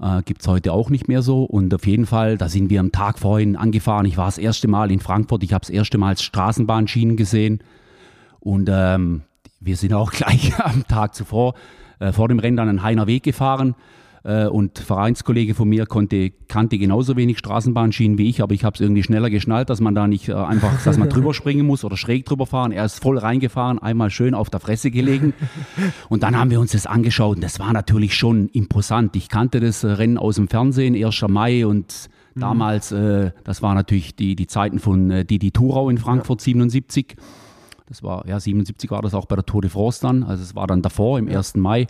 Äh, 0.00 0.22
Gibt 0.22 0.40
es 0.42 0.48
heute 0.48 0.72
auch 0.72 0.90
nicht 0.90 1.08
mehr 1.08 1.22
so. 1.22 1.44
Und 1.44 1.74
auf 1.74 1.86
jeden 1.86 2.06
Fall, 2.06 2.38
da 2.38 2.48
sind 2.48 2.70
wir 2.70 2.80
am 2.80 2.92
Tag 2.92 3.18
vorhin 3.18 3.56
angefahren. 3.56 4.06
Ich 4.06 4.16
war 4.16 4.26
das 4.26 4.38
erste 4.38 4.68
Mal 4.68 4.90
in 4.90 5.00
Frankfurt. 5.00 5.42
Ich 5.42 5.52
habe 5.52 5.60
das 5.60 5.70
erste 5.70 5.98
Mal 5.98 6.16
Straßenbahnschienen 6.16 7.16
gesehen. 7.16 7.62
Und 8.40 8.68
ähm, 8.72 9.22
wir 9.60 9.76
sind 9.76 9.92
auch 9.92 10.10
gleich 10.12 10.58
am 10.58 10.86
Tag 10.86 11.14
zuvor 11.14 11.54
äh, 12.00 12.12
vor 12.12 12.28
dem 12.28 12.38
Rennen 12.38 12.56
dann 12.56 12.68
einen 12.68 12.82
Heiner 12.82 13.06
Weg 13.06 13.22
gefahren. 13.22 13.74
Äh, 14.24 14.46
und 14.46 14.78
Vereinskollege 14.78 15.54
von 15.54 15.68
mir 15.68 15.86
konnte, 15.86 16.30
kannte 16.46 16.78
genauso 16.78 17.16
wenig 17.16 17.38
Straßenbahnschienen 17.38 18.18
wie 18.18 18.28
ich, 18.28 18.40
aber 18.40 18.54
ich 18.54 18.62
habe 18.62 18.74
es 18.74 18.80
irgendwie 18.80 19.02
schneller 19.02 19.30
geschnallt, 19.30 19.68
dass 19.68 19.80
man 19.80 19.96
da 19.96 20.06
nicht 20.06 20.28
äh, 20.28 20.34
einfach, 20.34 20.82
dass 20.84 20.96
man 20.96 21.08
drüber 21.10 21.34
springen 21.34 21.66
muss 21.66 21.84
oder 21.84 21.96
schräg 21.96 22.24
drüber 22.24 22.46
fahren. 22.46 22.70
Er 22.70 22.84
ist 22.84 23.02
voll 23.02 23.18
reingefahren, 23.18 23.80
einmal 23.80 24.10
schön 24.10 24.34
auf 24.34 24.48
der 24.48 24.60
Fresse 24.60 24.92
gelegen. 24.92 25.34
Und 26.08 26.22
dann 26.22 26.38
haben 26.38 26.50
wir 26.50 26.60
uns 26.60 26.72
das 26.72 26.86
angeschaut 26.86 27.36
und 27.36 27.42
das 27.42 27.58
war 27.58 27.72
natürlich 27.72 28.14
schon 28.14 28.48
imposant. 28.48 29.16
Ich 29.16 29.28
kannte 29.28 29.58
das 29.58 29.84
Rennen 29.84 30.18
aus 30.18 30.36
dem 30.36 30.46
Fernsehen, 30.46 30.94
1. 30.94 31.22
Mai 31.28 31.66
und 31.66 32.08
mhm. 32.34 32.40
damals, 32.40 32.92
äh, 32.92 33.32
das 33.42 33.60
war 33.60 33.74
natürlich 33.74 34.14
die, 34.14 34.36
die 34.36 34.46
Zeiten 34.46 34.78
von 34.78 35.10
äh, 35.10 35.24
Didi 35.24 35.50
Thurau 35.50 35.90
in 35.90 35.98
Frankfurt 35.98 36.40
ja. 36.42 36.44
77. 36.44 37.16
Das 37.86 38.04
war, 38.04 38.26
ja, 38.28 38.38
77 38.38 38.90
war 38.92 39.02
das 39.02 39.14
auch 39.14 39.26
bei 39.26 39.34
der 39.34 39.44
Tour 39.44 39.62
de 39.62 39.70
France 39.70 40.00
dann. 40.00 40.22
Also 40.22 40.42
es 40.44 40.54
war 40.54 40.68
dann 40.68 40.80
davor, 40.80 41.18
im 41.18 41.28
ja. 41.28 41.38
1. 41.38 41.56
Mai. 41.56 41.88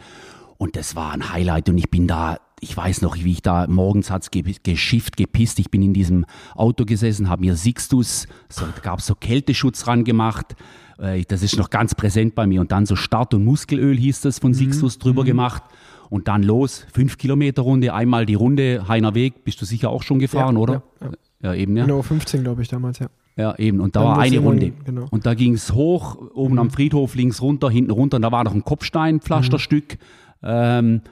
Und 0.63 0.77
das 0.77 0.95
war 0.95 1.11
ein 1.11 1.33
Highlight 1.33 1.69
und 1.71 1.77
ich 1.77 1.91
bin 1.91 2.07
da, 2.07 2.39
ich 2.61 2.77
weiß 2.77 3.03
noch, 3.03 3.17
wie 3.17 3.33
ich 3.33 3.43
da 3.43 3.67
morgens 3.67 4.13
hat's 4.13 4.31
geschifft, 4.31 5.17
gepisst. 5.17 5.59
Ich 5.59 5.73
bin 5.73 5.83
in 5.83 5.93
diesem 5.93 6.25
Auto 6.55 6.85
gesessen, 6.85 7.29
habe 7.29 7.41
mir 7.41 7.57
Sixtus, 7.57 8.29
so, 8.49 8.67
da 8.67 8.81
gab 8.81 9.01
es 9.01 9.07
so 9.07 9.17
Kälteschutz 9.17 9.89
ran 9.89 10.05
gemacht. 10.05 10.55
Äh, 10.99 11.25
das 11.27 11.43
ist 11.43 11.57
noch 11.57 11.69
ganz 11.69 11.97
präsent 11.97 12.37
bei 12.37 12.47
mir. 12.47 12.61
Und 12.61 12.71
dann 12.71 12.87
so 12.87 12.95
Start- 12.95 13.35
und 13.35 13.45
Muskelöl 13.45 13.97
hieß 13.97 14.21
das 14.21 14.39
von 14.39 14.55
Sixtus 14.55 14.99
mhm. 14.99 15.01
drüber 15.01 15.23
mhm. 15.23 15.27
gemacht. 15.27 15.65
Und 16.11 16.29
dann 16.29 16.45
los, 16.45 16.87
fünf 16.93 17.19
Kilometer 17.19 17.63
Runde, 17.63 17.93
einmal 17.93 18.25
die 18.25 18.35
Runde, 18.35 18.87
Heiner 18.87 19.17
Weg, 19.17 19.43
bist 19.43 19.61
du 19.61 19.65
sicher 19.65 19.91
auch 19.91 20.05
schon 20.05 20.21
gefahren, 20.21 20.55
ja, 20.55 20.61
oder? 20.61 20.83
Ja, 21.01 21.07
ja. 21.09 21.13
ja, 21.43 21.55
eben, 21.55 21.77
ja. 21.77 21.87
Genau, 21.87 22.03
15, 22.03 22.45
glaube 22.45 22.63
ich, 22.63 22.69
damals, 22.69 23.01
ja. 23.01 23.09
Ja, 23.37 23.59
eben. 23.59 23.81
Und 23.81 23.97
da 23.97 24.01
Dann 24.03 24.09
war 24.11 24.19
eine 24.21 24.39
Runde. 24.39 24.73
Genau. 24.85 25.07
Und 25.11 25.27
da 25.27 25.35
ging 25.35 25.55
es 25.55 25.73
hoch, 25.73 26.19
oben 26.35 26.55
mhm. 26.55 26.61
am 26.61 26.71
Friedhof, 26.71 27.17
links 27.17 27.43
runter, 27.43 27.69
hinten 27.69 27.91
runter. 27.91 28.17
Und 28.17 28.23
da 28.23 28.31
war 28.31 28.45
noch 28.45 28.55
ein 28.55 28.63
Kopfsteinpflasterstück. 28.63 29.95
Mhm. 29.95 30.22
Ähm, 30.43 31.03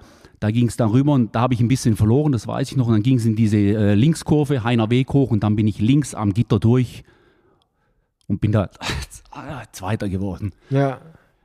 da 0.41 0.51
ging 0.51 0.69
es 0.69 0.77
dann 0.77 0.91
rüber 0.91 1.13
und 1.13 1.35
da 1.35 1.43
habe 1.43 1.55
ich 1.55 1.61
ein 1.61 1.69
bisschen 1.69 1.97
verloren, 1.97 2.33
das 2.33 2.47
weiß 2.47 2.71
ich 2.71 2.77
noch. 2.77 2.87
Und 2.87 2.95
dann 2.95 3.03
ging 3.03 3.19
es 3.19 3.27
in 3.27 3.37
diese 3.37 3.59
äh, 3.59 3.95
Linkskurve, 3.95 4.65
Heiner 4.65 4.91
Weg 4.91 5.13
hoch 5.13 5.31
und 5.31 5.45
dann 5.45 5.57
bin 5.57 5.67
ich 5.69 5.81
links 5.81 6.15
am 6.15 6.33
Gitter 6.33 6.59
durch 6.59 7.05
und 8.27 8.41
bin 8.41 8.53
da 8.53 8.71
Zweiter 9.73 10.09
geworden. 10.09 10.53
Ja. 10.71 10.99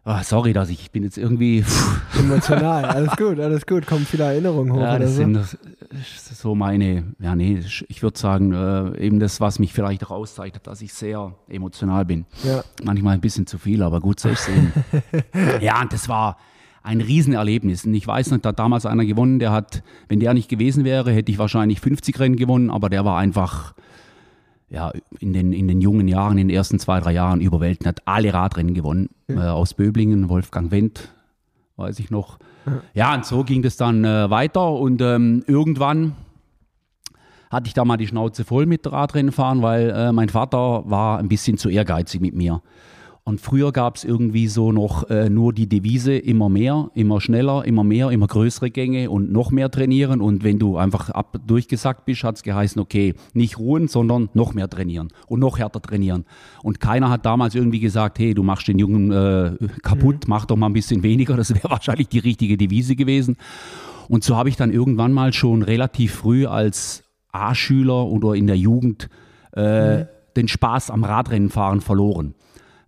Oh, 0.08 0.20
sorry, 0.22 0.54
dass 0.54 0.70
ich, 0.70 0.82
ich 0.82 0.92
bin 0.92 1.04
jetzt 1.04 1.18
irgendwie. 1.18 1.64
Pff. 1.64 2.20
Emotional, 2.20 2.86
alles 2.86 3.16
gut, 3.18 3.40
alles 3.40 3.66
gut. 3.66 3.88
Kommen 3.88 4.06
viele 4.06 4.26
Erinnerungen 4.26 4.72
hoch. 4.72 4.80
Ja, 4.80 5.00
das 5.00 5.16
so. 5.16 5.16
sind 5.16 5.58
so 6.14 6.54
meine, 6.54 7.16
ja, 7.20 7.36
nee, 7.36 7.60
ich 7.88 8.04
würde 8.04 8.18
sagen, 8.18 8.54
äh, 8.54 9.00
eben 9.00 9.20
das, 9.20 9.42
was 9.42 9.58
mich 9.58 9.74
vielleicht 9.74 10.06
auch 10.06 10.12
auszeichnet, 10.12 10.68
dass 10.68 10.82
ich 10.82 10.94
sehr 10.94 11.34
emotional 11.50 12.06
bin. 12.06 12.26
Ja. 12.44 12.64
Manchmal 12.84 13.16
ein 13.16 13.22
bisschen 13.22 13.48
zu 13.48 13.58
viel, 13.58 13.82
aber 13.82 14.00
gut, 14.00 14.20
so 14.20 14.30
ist 14.30 14.48
es 14.48 14.50
eben. 14.50 14.74
ja, 15.62 15.82
und 15.82 15.92
das 15.92 16.08
war, 16.08 16.38
ein 16.86 17.02
Riesenerlebnis. 17.02 17.86
Und 17.86 17.94
ich 17.96 18.06
weiß 18.06 18.32
noch, 18.32 18.38
da 18.38 18.50
hat 18.50 18.60
damals 18.60 18.86
einer 18.86 19.06
gewonnen, 19.06 19.40
der 19.40 19.52
hat, 19.52 19.84
wenn 20.08 20.20
der 20.20 20.34
nicht 20.34 20.50
gewesen 20.50 20.86
wäre, 20.86 21.12
hätte 21.12 21.32
ich 21.32 21.40
wahrscheinlich 21.40 21.82
50 21.82 22.20
Rennen 22.20 22.36
gewonnen, 22.36 22.70
aber 22.70 22.90
der 22.90 23.04
war 23.04 23.18
einfach, 23.18 23.74
ja, 24.70 24.92
in 25.20 25.34
den, 25.34 25.52
in 25.52 25.68
den 25.68 25.82
jungen 25.82 26.08
Jahren, 26.08 26.38
in 26.38 26.48
den 26.48 26.56
ersten 26.56 26.80
zwei, 26.80 27.00
drei 27.00 27.14
Jahren 27.14 27.42
überwältigend, 27.42 27.88
hat 27.88 28.08
alle 28.08 28.34
Radrennen 28.34 28.74
gewonnen. 28.74 29.10
Ja. 29.28 29.48
Äh, 29.48 29.50
aus 29.50 29.74
Böblingen, 29.74 30.30
Wolfgang 30.30 30.72
Wendt, 30.72 31.12
weiß 31.76 32.00
ich 32.00 32.12
noch. 32.12 32.38
Ja, 32.66 32.82
ja 32.94 33.16
und 33.16 33.26
so 33.26 33.44
ging 33.44 33.64
das 33.64 33.78
dann 33.78 34.06
äh, 34.06 34.30
weiter 34.30 34.72
und 34.72 35.02
ähm, 35.02 35.44
irgendwann 35.48 36.14
hatte 37.50 37.68
ich 37.68 37.74
da 37.74 37.86
mal 37.86 37.98
die 37.98 38.08
Schnauze 38.08 38.44
voll 38.44 38.66
mit 38.66 38.92
Radrennen 38.92 39.32
fahren, 39.32 39.62
weil 39.62 39.90
äh, 39.90 40.12
mein 40.12 40.30
Vater 40.30 40.84
war 40.86 41.18
ein 41.20 41.30
bisschen 41.30 41.58
zu 41.58 41.70
ehrgeizig 41.70 42.22
mit 42.22 42.36
mir. 42.36 42.62
Und 43.28 43.42
früher 43.42 43.72
gab 43.72 43.96
es 43.96 44.04
irgendwie 44.04 44.48
so 44.48 44.72
noch 44.72 45.10
äh, 45.10 45.32
nur 45.32 45.52
die 45.52 45.68
Devise 45.68 46.16
immer 46.16 46.48
mehr, 46.48 46.92
immer 46.94 47.20
schneller, 47.20 47.66
immer 47.66 47.84
mehr, 47.84 48.12
immer 48.12 48.28
größere 48.28 48.70
Gänge 48.70 49.10
und 49.10 49.32
noch 49.32 49.50
mehr 49.50 49.72
trainieren. 49.72 50.22
Und 50.22 50.44
wenn 50.44 50.60
du 50.60 50.78
einfach 50.78 51.10
ab 51.10 51.40
durchgesackt 51.48 52.06
bist, 52.06 52.24
hat 52.24 52.36
es 52.36 52.44
geheißen, 52.44 52.80
okay, 52.80 53.16
nicht 53.34 53.58
ruhen, 53.58 53.88
sondern 53.88 54.30
noch 54.36 54.54
mehr 54.54 54.70
trainieren 54.70 55.08
und 55.26 55.40
noch 55.40 55.58
härter 55.58 55.82
trainieren. 55.82 56.26
Und 56.62 56.80
keiner 56.80 57.10
hat 57.10 57.26
damals 57.26 57.56
irgendwie 57.56 57.80
gesagt, 57.80 58.20
hey, 58.20 58.36
du 58.36 58.44
machst 58.44 58.68
den 58.68 58.78
Jungen 58.78 59.12
äh, 59.12 59.58
kaputt, 59.82 60.28
mhm. 60.28 60.30
mach 60.30 60.46
doch 60.46 60.56
mal 60.56 60.68
ein 60.68 60.74
bisschen 60.74 61.02
weniger. 61.02 61.36
Das 61.36 61.52
wäre 61.52 61.70
wahrscheinlich 61.72 62.10
die 62.10 62.20
richtige 62.20 62.58
Devise 62.58 62.96
gewesen. 62.96 63.38
Und 64.08 64.24
so 64.24 64.36
habe 64.36 64.50
ich 64.50 64.56
dann 64.56 64.72
irgendwann 64.72 65.14
mal 65.14 65.34
schon 65.34 65.64
relativ 65.64 66.14
früh 66.14 66.46
als 66.46 67.04
A-Schüler 67.32 68.06
oder 68.06 68.36
in 68.36 68.46
der 68.46 68.58
Jugend 68.58 69.10
äh, 69.56 70.02
mhm. 70.02 70.08
den 70.38 70.48
Spaß 70.48 70.92
am 70.92 71.04
Radrennenfahren 71.04 71.82
verloren 71.82 72.36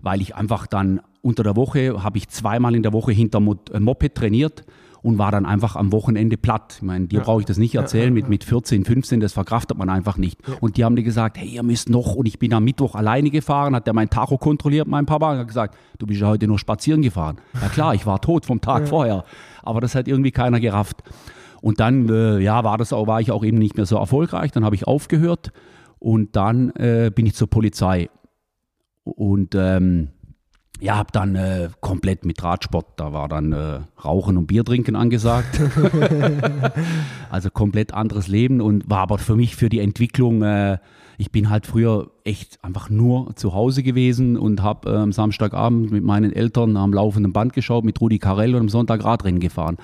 weil 0.07 0.21
ich 0.21 0.37
einfach 0.37 0.67
dann 0.67 1.01
unter 1.21 1.43
der 1.43 1.57
Woche, 1.57 2.01
habe 2.01 2.17
ich 2.17 2.29
zweimal 2.29 2.73
in 2.75 2.81
der 2.81 2.93
Woche 2.93 3.11
hinter 3.11 3.39
äh, 3.73 3.79
Moped 3.81 4.15
trainiert 4.15 4.63
und 5.01 5.17
war 5.17 5.31
dann 5.31 5.45
einfach 5.45 5.75
am 5.75 5.91
Wochenende 5.91 6.37
platt. 6.37 6.75
Ich 6.77 6.81
meine, 6.81 7.07
dir 7.07 7.19
ja. 7.19 7.25
brauche 7.25 7.41
ich 7.41 7.45
das 7.45 7.57
nicht 7.57 7.75
erzählen, 7.75 8.13
mit, 8.13 8.29
mit 8.29 8.45
14, 8.45 8.85
15, 8.85 9.19
das 9.19 9.33
verkraftet 9.33 9.77
man 9.77 9.89
einfach 9.89 10.15
nicht. 10.15 10.39
Ja. 10.47 10.53
Und 10.61 10.77
die 10.77 10.85
haben 10.85 10.95
dir 10.95 11.03
gesagt, 11.03 11.37
hey, 11.37 11.49
ihr 11.49 11.61
müsst 11.61 11.89
noch, 11.89 12.15
und 12.15 12.25
ich 12.25 12.39
bin 12.39 12.53
am 12.53 12.63
Mittwoch 12.63 12.95
alleine 12.95 13.29
gefahren, 13.29 13.75
hat 13.75 13.85
der 13.85 13.93
mein 13.93 14.09
Tacho 14.09 14.37
kontrolliert, 14.37 14.87
mein 14.87 15.05
Papa, 15.05 15.33
und 15.33 15.39
hat 15.39 15.47
gesagt, 15.49 15.75
du 15.97 16.07
bist 16.07 16.21
ja 16.21 16.27
heute 16.27 16.47
nur 16.47 16.57
spazieren 16.57 17.01
gefahren. 17.01 17.35
Ja 17.61 17.67
klar, 17.67 17.93
ich 17.93 18.05
war 18.05 18.21
tot 18.21 18.45
vom 18.45 18.61
Tag 18.61 18.83
ja. 18.83 18.87
vorher, 18.87 19.25
aber 19.61 19.81
das 19.81 19.93
hat 19.93 20.07
irgendwie 20.07 20.31
keiner 20.31 20.61
gerafft. 20.61 21.03
Und 21.61 21.81
dann, 21.81 22.07
äh, 22.07 22.39
ja, 22.39 22.63
war 22.63 22.77
das 22.77 22.93
auch, 22.93 23.07
war 23.07 23.19
ich 23.19 23.31
auch 23.31 23.43
eben 23.43 23.57
nicht 23.57 23.75
mehr 23.75 23.85
so 23.85 23.97
erfolgreich, 23.97 24.53
dann 24.53 24.63
habe 24.63 24.75
ich 24.75 24.87
aufgehört 24.87 25.51
und 25.99 26.37
dann 26.37 26.69
äh, 26.77 27.11
bin 27.13 27.25
ich 27.25 27.35
zur 27.35 27.49
Polizei 27.49 28.09
und 29.15 29.55
ähm, 29.55 30.09
ja, 30.79 30.95
habe 30.97 31.09
dann 31.11 31.35
äh, 31.35 31.69
komplett 31.81 32.25
mit 32.25 32.43
Radsport, 32.43 32.85
da 32.97 33.11
war 33.11 33.27
dann 33.27 33.51
äh, 33.51 33.79
Rauchen 34.03 34.37
und 34.37 34.47
Bier 34.47 34.63
trinken 34.63 34.95
angesagt. 34.95 35.59
also 37.31 37.49
komplett 37.49 37.93
anderes 37.93 38.27
Leben 38.27 38.61
und 38.61 38.89
war 38.89 38.99
aber 38.99 39.17
für 39.17 39.35
mich 39.35 39.55
für 39.55 39.69
die 39.69 39.79
Entwicklung, 39.79 40.43
äh, 40.43 40.77
ich 41.17 41.31
bin 41.31 41.49
halt 41.49 41.65
früher 41.65 42.11
echt 42.23 42.63
einfach 42.63 42.91
nur 42.91 43.35
zu 43.35 43.53
Hause 43.53 43.81
gewesen 43.81 44.37
und 44.37 44.61
habe 44.61 44.91
äh, 44.91 44.95
am 44.97 45.11
Samstagabend 45.11 45.91
mit 45.91 46.03
meinen 46.03 46.31
Eltern 46.31 46.77
am 46.77 46.93
laufenden 46.93 47.33
Band 47.33 47.53
geschaut, 47.53 47.83
mit 47.83 47.99
Rudi 47.99 48.19
Carell 48.19 48.53
und 48.53 48.61
am 48.61 48.69
Sonntag 48.69 49.03
Radrennen 49.03 49.39
gefahren. 49.39 49.77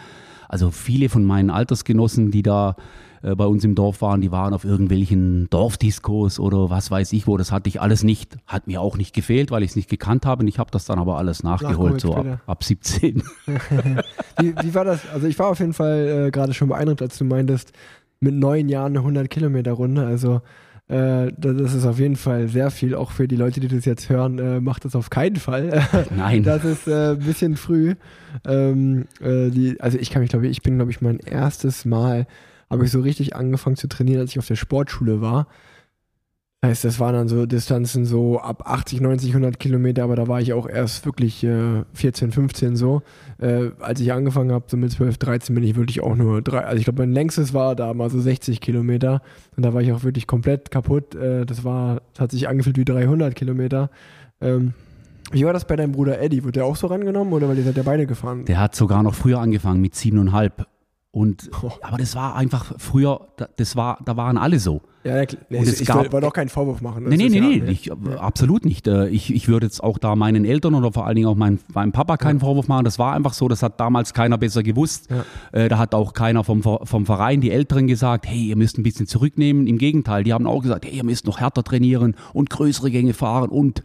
Also 0.47 0.69
viele 0.69 1.09
von 1.09 1.23
meinen 1.23 1.49
Altersgenossen, 1.49 2.29
die 2.29 2.43
da 2.43 2.75
äh, 3.23 3.35
bei 3.35 3.45
uns 3.45 3.63
im 3.63 3.73
Dorf 3.73 4.01
waren, 4.01 4.21
die 4.21 4.31
waren 4.31 4.53
auf 4.53 4.65
irgendwelchen 4.65 5.49
Dorfdiskos 5.49 6.39
oder 6.39 6.69
was 6.69 6.91
weiß 6.91 7.13
ich 7.13 7.25
wo. 7.25 7.37
Das 7.37 7.51
hatte 7.51 7.69
ich 7.69 7.81
alles 7.81 8.03
nicht, 8.03 8.37
hat 8.45 8.67
mir 8.67 8.81
auch 8.81 8.97
nicht 8.97 9.15
gefehlt, 9.15 9.49
weil 9.49 9.63
ich 9.63 9.71
es 9.71 9.75
nicht 9.75 9.89
gekannt 9.89 10.25
habe. 10.25 10.41
Und 10.41 10.47
ich 10.47 10.59
habe 10.59 10.69
das 10.71 10.85
dann 10.85 10.99
aber 10.99 11.17
alles 11.17 11.41
nachgeholt, 11.43 12.01
so 12.01 12.15
ab, 12.15 12.41
ab 12.45 12.63
17. 12.63 13.23
wie, 14.39 14.55
wie, 14.61 14.75
war 14.75 14.85
das? 14.85 15.01
Also 15.11 15.27
ich 15.27 15.39
war 15.39 15.47
auf 15.47 15.59
jeden 15.59 15.73
Fall 15.73 16.27
äh, 16.27 16.31
gerade 16.31 16.53
schon 16.53 16.67
beeindruckt, 16.67 17.01
als 17.01 17.17
du 17.17 17.25
meintest, 17.25 17.71
mit 18.19 18.35
neun 18.35 18.69
Jahren 18.69 18.93
eine 18.93 18.99
100 18.99 19.29
Kilometer 19.29 19.71
Runde. 19.71 20.05
Also 20.05 20.41
Äh, 20.89 21.31
das 21.37 21.73
ist 21.73 21.85
auf 21.85 21.97
jeden 21.97 22.17
Fall 22.17 22.49
sehr 22.49 22.69
viel, 22.69 22.93
auch 22.93 23.11
für 23.11 23.27
die 23.27 23.37
Leute, 23.37 23.61
die 23.61 23.69
das 23.69 23.85
jetzt 23.85 24.09
hören, 24.09 24.37
äh, 24.37 24.59
macht 24.59 24.83
das 24.83 24.95
auf 24.95 25.09
keinen 25.09 25.37
Fall. 25.37 25.81
Nein. 26.15 26.43
Das 26.43 26.65
ist 26.65 26.87
äh, 26.87 27.11
ein 27.11 27.19
bisschen 27.19 27.55
früh. 27.55 27.95
Ähm, 28.45 29.05
äh, 29.21 29.49
die, 29.49 29.79
also 29.79 29.97
ich 29.97 30.09
kann 30.09 30.21
mich, 30.21 30.29
glaube 30.29 30.45
ich, 30.45 30.51
ich 30.51 30.61
bin, 30.61 30.75
glaube 30.75 30.91
ich, 30.91 30.99
mein 30.99 31.19
erstes 31.19 31.85
Mal, 31.85 32.27
habe 32.73 32.85
ich 32.85 32.91
so 32.91 33.01
richtig 33.01 33.35
angefangen 33.35 33.75
zu 33.75 33.87
trainieren, 33.87 34.21
als 34.21 34.31
ich 34.31 34.39
auf 34.39 34.47
der 34.47 34.55
Sportschule 34.55 35.21
war. 35.21 35.47
Heißt, 36.65 36.85
das 36.85 36.99
waren 36.99 37.13
dann 37.13 37.27
so 37.27 37.45
Distanzen 37.45 38.05
so 38.05 38.39
ab 38.39 38.63
80, 38.65 39.01
90, 39.01 39.31
100 39.31 39.59
Kilometer, 39.59 40.05
aber 40.05 40.15
da 40.15 40.29
war 40.29 40.39
ich 40.39 40.53
auch 40.53 40.67
erst 40.67 41.05
wirklich 41.05 41.43
äh, 41.43 41.83
14, 41.93 42.31
15 42.31 42.77
so. 42.77 43.01
Äh, 43.37 43.71
als 43.79 43.99
ich 43.99 44.13
angefangen 44.13 44.53
habe, 44.53 44.65
so 44.67 44.77
mit 44.77 44.91
12, 44.91 45.17
13 45.17 45.55
bin 45.55 45.63
ich 45.65 45.75
wirklich 45.75 46.01
auch 46.01 46.15
nur 46.15 46.41
drei, 46.41 46.59
also 46.59 46.77
ich 46.77 46.85
glaube 46.85 47.01
mein 47.01 47.11
längstes 47.11 47.53
war 47.53 47.75
da 47.75 47.93
mal 47.93 48.09
so 48.09 48.19
60 48.19 48.61
Kilometer 48.61 49.21
und 49.57 49.63
da 49.63 49.73
war 49.73 49.81
ich 49.81 49.91
auch 49.91 50.03
wirklich 50.03 50.25
komplett 50.25 50.71
kaputt. 50.71 51.15
Äh, 51.15 51.45
das 51.45 51.65
war, 51.65 52.01
das 52.13 52.21
hat 52.21 52.31
sich 52.31 52.47
angefühlt 52.47 52.77
wie 52.77 52.85
300 52.85 53.35
Kilometer. 53.35 53.89
Ähm, 54.39 54.73
wie 55.31 55.45
war 55.45 55.51
das 55.51 55.67
bei 55.67 55.75
deinem 55.75 55.91
Bruder 55.91 56.21
Eddie? 56.21 56.45
Wird 56.45 56.55
der 56.55 56.65
auch 56.65 56.77
so 56.77 56.87
rangenommen 56.87 57.33
oder 57.33 57.49
weil 57.49 57.57
ihr 57.57 57.65
seid 57.65 57.75
ja 57.75 57.83
beide 57.83 58.07
gefahren? 58.07 58.45
Der 58.45 58.59
hat 58.59 58.73
sogar 58.73 59.03
noch 59.03 59.15
früher 59.15 59.39
angefangen 59.39 59.81
mit 59.81 59.95
siebeneinhalb. 59.95 60.65
Und, 61.15 61.51
Oh. 61.61 61.71
aber 61.83 61.97
das 61.97 62.15
war 62.15 62.35
einfach 62.35 62.73
früher, 62.79 63.27
da- 63.37 63.47
das 63.57 63.75
war, 63.75 63.99
da 64.03 64.17
waren 64.17 64.35
alle 64.39 64.57
so. 64.57 64.81
Ja, 65.03 65.17
ja, 65.17 65.25
klar. 65.27 65.41
nee, 65.49 65.57
Und 65.57 65.63
ich, 65.65 65.69
es 65.73 65.81
ich 65.81 65.87
gab- 65.87 66.11
wollte 66.11 66.25
auch 66.25 66.33
keinen 66.33 66.49
Vorwurf 66.49 66.81
machen. 66.81 67.03
Nee, 67.07 67.17
nee, 67.17 67.29
nee, 67.29 67.37
ja- 67.37 67.63
nee, 67.65 67.71
ich, 67.71 67.91
äh, 67.91 67.93
absolut 68.17 68.65
nicht. 68.65 68.87
Äh, 68.87 69.09
Ich, 69.09 69.31
ich 69.31 69.47
würde 69.47 69.67
jetzt 69.67 69.83
auch 69.83 69.99
da 69.99 70.15
meinen 70.15 70.43
Eltern 70.43 70.73
oder 70.73 70.91
vor 70.91 71.05
allen 71.05 71.15
Dingen 71.15 71.27
auch 71.27 71.35
mein, 71.35 71.59
meinem 71.71 71.91
Papa 71.91 72.17
keinen 72.17 72.39
Vorwurf 72.39 72.67
machen. 72.67 72.83
Das 72.83 72.97
war 72.97 73.13
einfach 73.13 73.33
so, 73.33 73.47
das 73.47 73.61
hat 73.61 73.79
damals 73.79 74.13
keiner 74.15 74.39
besser 74.39 74.63
gewusst. 74.63 75.09
Ja. 75.11 75.23
Äh, 75.51 75.69
Da 75.69 75.77
hat 75.77 75.93
auch 75.93 76.13
keiner 76.13 76.43
vom, 76.43 76.63
vom 76.63 77.05
Verein, 77.05 77.41
die 77.41 77.51
Älteren 77.51 77.85
gesagt, 77.85 78.25
hey, 78.27 78.45
ihr 78.47 78.55
müsst 78.55 78.79
ein 78.79 78.83
bisschen 78.83 79.05
zurücknehmen. 79.05 79.67
Im 79.67 79.77
Gegenteil, 79.77 80.23
die 80.23 80.33
haben 80.33 80.47
auch 80.47 80.61
gesagt, 80.63 80.85
hey, 80.85 80.95
ihr 80.95 81.03
müsst 81.05 81.27
noch 81.27 81.39
härter 81.39 81.63
trainieren 81.63 82.15
und 82.33 82.49
größere 82.49 82.89
Gänge 82.89 83.13
fahren 83.13 83.49
und, 83.51 83.83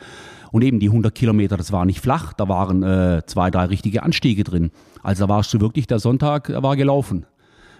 und 0.52 0.62
eben 0.62 0.80
die 0.80 0.88
100 0.88 1.14
Kilometer, 1.14 1.56
das 1.56 1.72
war 1.72 1.84
nicht 1.84 2.00
flach, 2.00 2.32
da 2.32 2.48
waren 2.48 2.82
äh, 2.82 3.22
zwei, 3.26 3.50
drei 3.50 3.66
richtige 3.66 4.02
Anstiege 4.02 4.44
drin. 4.44 4.70
Also 5.02 5.26
da 5.26 5.28
warst 5.28 5.52
du 5.54 5.60
wirklich, 5.60 5.86
der 5.86 5.98
Sonntag 5.98 6.50
war 6.62 6.76
gelaufen 6.76 7.26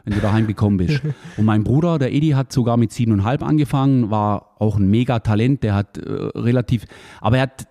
wenn 0.09 0.15
du 0.15 0.21
daheim 0.23 0.47
gekommen 0.47 0.79
bist. 0.79 1.03
Und 1.37 1.45
mein 1.45 1.65
Bruder, 1.65 1.99
der 1.99 2.13
Edi, 2.13 2.31
hat 2.31 2.51
sogar 2.51 2.79
mit 2.79 2.93
siebeneinhalb 2.93 3.43
angefangen, 3.43 4.11
war 4.11 4.55
auch 4.59 4.79
ein 4.79 4.89
Mega-Talent, 4.91 5.63
der 5.63 5.75
hat 5.75 5.99
äh, 5.99 6.11
relativ, 6.35 6.87
aber 7.21 7.37
er 7.37 7.43
hat, 7.43 7.69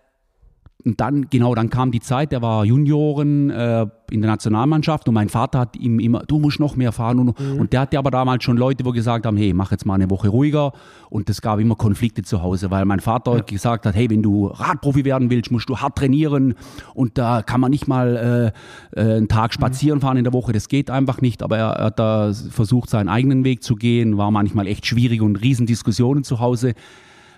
und 0.86 1.02
dann, 1.02 1.28
genau, 1.30 1.56
dann 1.56 1.70
kam 1.70 1.92
die 1.92 2.00
Zeit, 2.00 2.32
der 2.32 2.42
war 2.42 2.64
Junioren 2.64 3.50
äh, 3.50 3.88
in 4.12 4.22
der 4.22 4.30
Nationalmannschaft 4.30 5.08
und 5.08 5.16
mein 5.16 5.28
Vater 5.28 5.60
hat 5.60 5.76
ihm 5.76 6.00
immer, 6.00 6.20
du 6.20 6.40
musst 6.40 6.60
noch 6.60 6.76
mehr 6.76 6.92
fahren. 6.92 7.20
Und, 7.20 7.40
und 7.40 7.74
der 7.74 7.82
hatte 7.82 7.98
aber 7.98 8.12
damals 8.12 8.44
schon 8.44 8.58
Leute, 8.58 8.86
wo 8.86 8.92
gesagt 8.92 9.26
haben, 9.26 9.36
hey, 9.38 9.54
mach 9.54 9.72
jetzt 9.72 9.86
mal 9.86 9.96
eine 9.96 10.10
Woche 10.10 10.30
ruhiger. 10.30 10.72
Und 11.10 11.30
es 11.30 11.42
gab 11.42 11.60
immer 11.60 11.76
Konflikte 11.76 12.22
zu 12.22 12.42
Hause, 12.42 12.70
weil 12.70 12.86
mein 12.86 13.00
Vater 13.00 13.42
gesagt 13.42 13.86
hat, 13.86 13.96
hey, 13.96 14.10
wenn 14.10 14.22
du 14.22 14.48
Radprofi 14.48 15.04
werden 15.04 15.30
willst, 15.30 15.52
musst 15.52 15.68
du 15.68 15.78
hart 15.78 15.98
trainieren. 15.98 16.54
Und 16.94 17.18
da 17.18 17.42
kann 17.42 17.60
man 17.60 17.72
nicht 17.72 17.88
mal 17.88 18.54
äh, 18.96 19.00
äh, 19.00 19.18
einen 19.18 19.28
Tag 19.28 19.54
spazieren 19.54 20.00
fahren 20.00 20.18
in 20.18 20.24
der 20.24 20.34
Woche, 20.34 20.54
das 20.54 20.70
geht 20.70 20.90
einfach 20.90 21.22
nicht. 21.22 21.42
Aber 21.42 21.58
er, 21.58 21.72
er 21.72 21.86
hat 21.86 22.00
da 22.00 22.32
versucht, 22.52 22.92
seinen 22.92 23.10
eigenen 23.10 23.44
Weg 23.44 23.64
zu 23.64 23.76
gehen, 23.76 24.18
war 24.18 24.32
manchmal 24.32 24.68
echt 24.68 24.86
schwierig 24.86 25.22
und 25.22 25.38
Riesendiskussionen 25.38 26.24
zu 26.24 26.40
Hause, 26.40 26.76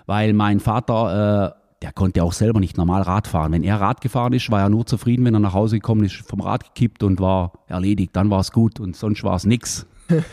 weil 0.04 0.34
mein 0.34 0.60
Vater... 0.60 1.54
Äh, 1.56 1.59
der 1.82 1.92
konnte 1.92 2.22
auch 2.22 2.32
selber 2.32 2.60
nicht 2.60 2.76
normal 2.76 3.02
Rad 3.02 3.26
fahren. 3.26 3.52
Wenn 3.52 3.64
er 3.64 3.80
Rad 3.80 4.00
gefahren 4.00 4.32
ist, 4.32 4.50
war 4.50 4.60
er 4.60 4.68
nur 4.68 4.86
zufrieden, 4.86 5.24
wenn 5.24 5.34
er 5.34 5.40
nach 5.40 5.54
Hause 5.54 5.76
gekommen 5.76 6.04
ist, 6.04 6.16
vom 6.16 6.40
Rad 6.40 6.74
gekippt 6.74 7.02
und 7.02 7.20
war 7.20 7.52
erledigt. 7.66 8.14
Dann 8.14 8.30
war 8.30 8.40
es 8.40 8.52
gut 8.52 8.80
und 8.80 8.96
sonst 8.96 9.24
war 9.24 9.36
es 9.36 9.44
nix. 9.44 9.86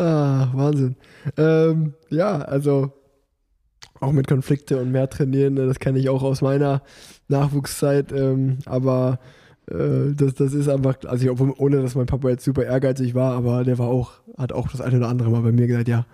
Ah, 0.00 0.48
Wahnsinn. 0.52 0.94
Ähm, 1.36 1.94
ja, 2.08 2.38
also 2.38 2.92
auch 4.00 4.12
mit 4.12 4.28
Konflikte 4.28 4.80
und 4.80 4.92
mehr 4.92 5.10
trainieren, 5.10 5.54
ne, 5.54 5.66
das 5.66 5.80
kenne 5.80 5.98
ich 5.98 6.08
auch 6.08 6.22
aus 6.22 6.40
meiner 6.40 6.82
Nachwuchszeit. 7.26 8.12
Ähm, 8.12 8.58
aber 8.64 9.18
äh, 9.66 10.14
das, 10.14 10.34
das 10.34 10.52
ist 10.52 10.68
einfach, 10.68 10.96
also 11.06 11.24
ich, 11.24 11.30
obwohl, 11.30 11.52
ohne 11.58 11.82
dass 11.82 11.96
mein 11.96 12.06
Papa 12.06 12.28
jetzt 12.28 12.44
super 12.44 12.64
ehrgeizig 12.64 13.14
war, 13.14 13.32
aber 13.32 13.64
der 13.64 13.78
war 13.78 13.88
auch, 13.88 14.12
hat 14.36 14.52
auch 14.52 14.68
das 14.68 14.80
eine 14.80 14.98
oder 14.98 15.08
andere 15.08 15.30
Mal 15.30 15.42
bei 15.42 15.52
mir 15.52 15.66
gesagt, 15.66 15.88
ja, 15.88 16.06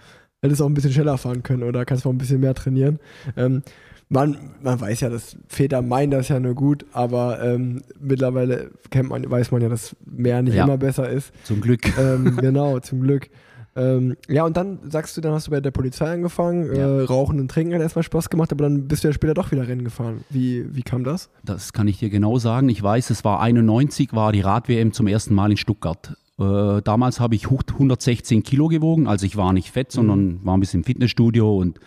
hättest 0.45 0.63
auch 0.63 0.67
ein 0.67 0.75
bisschen 0.75 0.93
schneller 0.93 1.19
fahren 1.19 1.43
können 1.43 1.63
oder 1.65 1.85
kannst 1.85 2.07
auch 2.07 2.11
ein 2.11 2.19
bisschen 2.19 2.41
mehr 2.41 2.55
trainieren. 2.55 3.01
Ähm, 3.37 3.63
man, 4.11 4.37
man 4.63 4.81
weiß 4.81 5.01
ja, 5.01 5.09
dass 5.09 5.37
Väter 5.49 5.81
meinen 5.83 6.11
das 6.11 6.29
ja 6.29 6.39
nur 6.39 6.55
gut, 6.55 6.85
aber 6.93 7.43
ähm, 7.43 7.83
mittlerweile 7.99 8.71
kennt 8.91 9.09
man, 9.09 9.29
weiß 9.29 9.51
man 9.51 9.63
ja, 9.63 9.69
dass 9.69 9.97
mehr 10.05 10.43
nicht 10.43 10.55
Ja. 10.55 10.65
immer 10.65 10.77
besser 10.77 11.09
ist. 11.09 11.33
Zum 11.45 11.61
Glück. 11.61 11.81
Ähm, 11.99 12.37
genau, 12.41 12.79
zum 12.81 13.01
Glück. 13.01 13.29
Ähm, 13.77 14.17
ja, 14.29 14.45
und 14.45 14.57
dann 14.57 14.79
sagst 14.89 15.17
du, 15.17 15.21
dann 15.21 15.33
hast 15.33 15.49
du 15.49 15.51
bei 15.51 15.61
der 15.61 15.73
Polizei 15.73 16.13
angefangen, 16.13 16.67
Ja. 16.77 17.01
äh, 17.01 17.01
Rauchen 17.07 17.41
und 17.41 17.51
Trinken 17.51 17.75
hat 17.75 17.81
erstmal 17.81 18.05
Spaß 18.05 18.31
gemacht, 18.31 18.53
aber 18.53 18.65
dann 18.65 18.87
bist 18.87 19.03
du 19.03 19.09
ja 19.09 19.15
später 19.15 19.35
doch 19.35 19.51
wieder 19.51 19.67
Rennen 19.67 19.83
gefahren. 19.83 20.23
Wie, 20.31 20.65
wie 20.77 20.83
kam 20.83 21.03
das? 21.03 21.29
Das 21.43 21.73
kann 21.73 21.89
ich 21.89 21.99
dir 21.99 22.09
genau 22.11 22.39
sagen. 22.39 22.69
Ich 22.69 22.81
weiß, 22.81 23.11
es 23.11 23.25
war 23.25 23.41
91, 23.41 24.13
war 24.13 24.31
die 24.31 24.43
Rad-WM 24.43 24.93
zum 24.93 25.09
ersten 25.09 25.35
Mal 25.35 25.51
in 25.51 25.57
Stuttgart. 25.57 26.15
Äh, 26.39 26.83
damals 26.83 27.21
habe 27.21 27.35
ich 27.35 27.49
hoch- 27.51 27.63
116 27.73 28.43
Kilo 28.43 28.69
gewogen, 28.69 29.07
also 29.07 29.25
ich 29.27 29.37
war 29.37 29.53
nicht 29.53 29.71
fett, 29.71 29.93
sondern 29.93 30.45
war 30.45 30.57
ein 30.57 30.61
bisschen 30.61 30.81
im 30.81 30.85
Fitnessstudio 30.85 31.57
und 31.59 31.79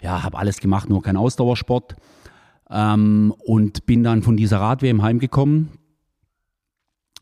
ja, 0.00 0.22
habe 0.22 0.38
alles 0.38 0.58
gemacht, 0.60 0.88
nur 0.88 1.02
kein 1.02 1.16
Ausdauersport. 1.16 1.96
Ähm, 2.70 3.34
und 3.44 3.84
bin 3.86 4.04
dann 4.04 4.22
von 4.22 4.36
dieser 4.36 4.60
Rad-WM 4.60 5.02
heimgekommen. 5.02 5.70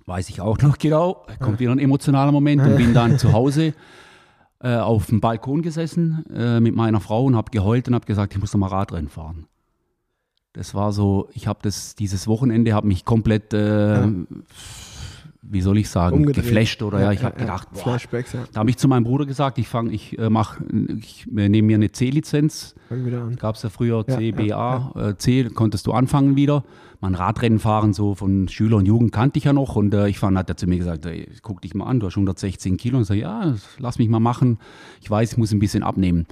Weiß 0.05 0.29
ich 0.29 0.41
auch 0.41 0.59
noch 0.59 0.79
genau. 0.79 1.27
Kommt 1.41 1.59
wieder 1.61 1.73
ein 1.73 1.79
emotionaler 1.79 2.33
Moment 2.33 2.63
und 2.63 2.77
bin 2.77 2.93
dann 2.95 3.19
zu 3.19 3.33
Hause 3.33 3.75
äh, 4.61 4.77
auf 4.77 5.07
dem 5.07 5.21
Balkon 5.21 5.63
gesessen 5.63 6.25
äh, 6.35 6.61
mit 6.61 6.75
meiner 6.75 7.01
Frau 7.01 7.25
und 7.25 7.37
habe 7.37 7.51
geheult 7.51 7.89
und 7.89 7.95
habe 7.95 8.07
gesagt, 8.07 8.35
ich 8.35 8.41
muss 8.41 8.53
noch 8.53 8.61
mal 8.61 8.69
Radrennen 8.69 9.09
fahren. 9.09 9.47
Das 10.53 10.75
war 10.75 10.93
so, 10.93 11.29
ich 11.33 11.47
habe 11.47 11.61
das 11.63 11.95
dieses 11.95 12.27
Wochenende 12.27 12.73
habe 12.75 12.87
mich 12.89 13.05
komplett, 13.05 13.55
äh, 13.55 14.09
wie 15.43 15.61
soll 15.61 15.79
ich 15.79 15.89
sagen, 15.89 16.17
Umgedreht. 16.17 16.45
geflasht 16.45 16.83
oder 16.83 17.01
ja, 17.01 17.13
ich 17.13 17.23
habe 17.23 17.39
gedacht, 17.39 17.69
boah, 17.73 17.81
Flashbacks, 17.81 18.33
ja. 18.33 18.41
da 18.53 18.61
habe 18.61 18.71
ich 18.71 18.77
zu 18.77 18.89
meinem 18.89 19.05
Bruder 19.05 19.25
gesagt, 19.25 19.59
ich 19.59 19.69
fange, 19.69 19.93
ich 19.93 20.19
äh, 20.19 20.29
mach, 20.29 20.59
ich 20.99 21.27
äh, 21.35 21.49
nehme 21.49 21.67
mir 21.67 21.77
eine 21.77 21.93
C-Lizenz. 21.93 22.75
Gab 23.39 23.55
es 23.55 23.63
ja 23.63 23.71
früher 23.71 24.05
Ja, 24.09 24.19
C, 24.19 24.33
B, 24.33 24.53
A, 24.53 24.93
Äh, 24.97 25.17
C, 25.17 25.45
konntest 25.45 25.87
du 25.87 25.93
anfangen 25.93 26.37
wieder. 26.37 26.65
Mein 27.01 27.15
Radrennen 27.15 27.61
fahren 27.61 27.93
so 27.93 28.17
von 28.17 28.49
Schüler 28.49 28.79
und 28.79 28.87
Jugend 28.87 29.13
kannte 29.13 29.39
ich 29.39 29.45
ja 29.45 29.53
noch 29.53 29.77
und 29.77 29.95
äh, 29.95 30.09
ich 30.09 30.19
fand, 30.19 30.37
hat 30.37 30.49
er 30.51 30.57
zu 30.57 30.67
mir 30.67 30.79
gesagt, 30.79 31.07
ey, 31.07 31.29
guck 31.43 31.61
dich 31.63 31.75
mal 31.75 31.87
an, 31.87 32.01
du 32.01 32.07
hast 32.07 32.17
116 32.17 32.77
Kilo 32.77 32.97
und 32.97 33.03
ich 33.03 33.09
sage, 33.09 33.21
ja, 33.21 33.55
lass 33.79 33.99
mich 33.99 34.09
mal 34.09 34.21
machen. 34.21 34.59
Ich 35.01 35.09
weiß, 35.09 35.33
ich 35.33 35.39
muss 35.39 35.53
ein 35.53 35.61
bisschen 35.61 35.85
abnehmen. 35.85 36.27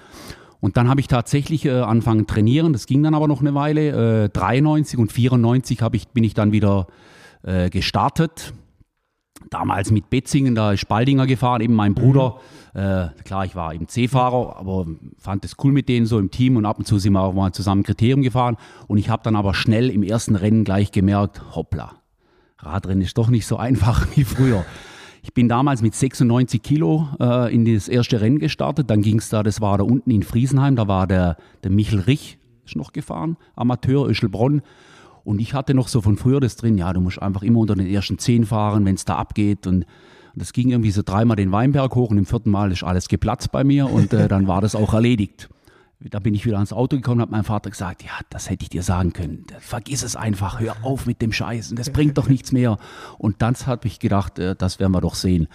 Und 0.60 0.76
dann 0.76 0.88
habe 0.88 1.00
ich 1.00 1.06
tatsächlich 1.06 1.64
äh, 1.66 1.70
angefangen 1.70 2.26
trainieren. 2.26 2.72
Das 2.72 2.86
ging 2.86 3.02
dann 3.02 3.14
aber 3.14 3.28
noch 3.28 3.40
eine 3.40 3.54
Weile. 3.54 4.24
Äh, 4.24 4.28
93 4.30 4.98
und 4.98 5.12
94 5.12 5.82
hab 5.82 5.94
ich, 5.94 6.08
bin 6.08 6.24
ich 6.24 6.34
dann 6.34 6.50
wieder 6.50 6.88
äh, 7.42 7.70
gestartet. 7.70 8.52
Damals 9.50 9.90
mit 9.90 10.10
Betzingen, 10.10 10.54
da 10.54 10.72
ist 10.72 10.80
Spaldinger 10.80 11.26
gefahren, 11.26 11.60
eben 11.60 11.74
mein 11.74 11.94
Bruder. 11.94 12.40
Äh, 12.74 13.08
klar, 13.24 13.44
ich 13.44 13.54
war 13.54 13.72
eben 13.72 13.86
C-Fahrer, 13.88 14.56
aber 14.58 14.86
fand 15.18 15.44
es 15.44 15.54
cool 15.62 15.72
mit 15.72 15.88
denen 15.88 16.06
so 16.06 16.18
im 16.18 16.30
Team 16.30 16.56
und 16.56 16.66
ab 16.66 16.78
und 16.78 16.86
zu 16.86 16.98
sind 16.98 17.12
wir 17.12 17.22
auch 17.22 17.32
mal 17.32 17.52
zusammen 17.52 17.82
Kriterium 17.82 18.22
gefahren. 18.22 18.56
Und 18.88 18.98
ich 18.98 19.08
habe 19.08 19.22
dann 19.22 19.36
aber 19.36 19.54
schnell 19.54 19.88
im 19.90 20.02
ersten 20.02 20.34
Rennen 20.34 20.64
gleich 20.64 20.90
gemerkt, 20.90 21.40
hoppla, 21.54 21.92
Radrennen 22.58 23.02
ist 23.02 23.16
doch 23.18 23.28
nicht 23.28 23.46
so 23.46 23.56
einfach 23.56 24.06
wie 24.16 24.24
früher. 24.24 24.64
Ich 25.22 25.34
bin 25.34 25.48
damals 25.48 25.82
mit 25.82 25.94
96 25.94 26.62
Kilo 26.62 27.08
äh, 27.20 27.52
in 27.52 27.64
das 27.64 27.88
erste 27.88 28.20
Rennen 28.20 28.38
gestartet. 28.38 28.90
Dann 28.90 29.02
ging 29.02 29.18
es 29.18 29.28
da, 29.28 29.42
das 29.42 29.60
war 29.60 29.78
da 29.78 29.84
unten 29.84 30.10
in 30.10 30.22
Friesenheim, 30.22 30.76
da 30.76 30.86
war 30.86 31.06
der, 31.06 31.36
der 31.64 31.70
Michel 31.70 32.00
Rich 32.00 32.38
ist 32.64 32.76
noch 32.76 32.92
gefahren, 32.92 33.36
Amateur, 33.54 34.08
Öschelbronn. 34.08 34.62
Und 35.26 35.40
ich 35.40 35.54
hatte 35.54 35.74
noch 35.74 35.88
so 35.88 36.02
von 36.02 36.16
früher 36.16 36.38
das 36.38 36.54
drin, 36.54 36.78
ja, 36.78 36.92
du 36.92 37.00
musst 37.00 37.20
einfach 37.20 37.42
immer 37.42 37.58
unter 37.58 37.74
den 37.74 37.88
ersten 37.88 38.16
zehn 38.16 38.46
fahren, 38.46 38.84
wenn 38.84 38.94
es 38.94 39.04
da 39.04 39.16
abgeht. 39.16 39.66
Und, 39.66 39.82
und 39.82 39.86
das 40.36 40.52
ging 40.52 40.70
irgendwie 40.70 40.92
so 40.92 41.02
dreimal 41.04 41.36
den 41.36 41.50
Weinberg 41.50 41.96
hoch 41.96 42.10
und 42.10 42.18
im 42.18 42.26
vierten 42.26 42.52
Mal 42.52 42.70
ist 42.70 42.84
alles 42.84 43.08
geplatzt 43.08 43.50
bei 43.50 43.64
mir 43.64 43.90
und 43.90 44.12
äh, 44.12 44.28
dann 44.28 44.46
war 44.46 44.60
das 44.60 44.76
auch 44.76 44.94
erledigt. 44.94 45.48
Da 45.98 46.20
bin 46.20 46.32
ich 46.34 46.46
wieder 46.46 46.56
ans 46.56 46.72
Auto 46.72 46.94
gekommen 46.94 47.16
und 47.16 47.22
hat 47.22 47.30
mein 47.32 47.42
Vater 47.42 47.70
gesagt, 47.70 48.04
ja, 48.04 48.12
das 48.30 48.48
hätte 48.48 48.62
ich 48.62 48.68
dir 48.68 48.84
sagen 48.84 49.14
können. 49.14 49.46
Vergiss 49.58 50.04
es 50.04 50.14
einfach, 50.14 50.60
hör 50.60 50.76
auf 50.82 51.06
mit 51.06 51.20
dem 51.20 51.32
Scheiß, 51.32 51.74
das 51.74 51.90
bringt 51.90 52.16
doch 52.18 52.28
nichts 52.28 52.52
mehr. 52.52 52.78
Und 53.18 53.42
dann 53.42 53.56
habe 53.66 53.88
ich 53.88 53.98
gedacht, 53.98 54.38
äh, 54.38 54.54
das 54.54 54.78
werden 54.78 54.92
wir 54.92 55.00
doch 55.00 55.16
sehen. 55.16 55.48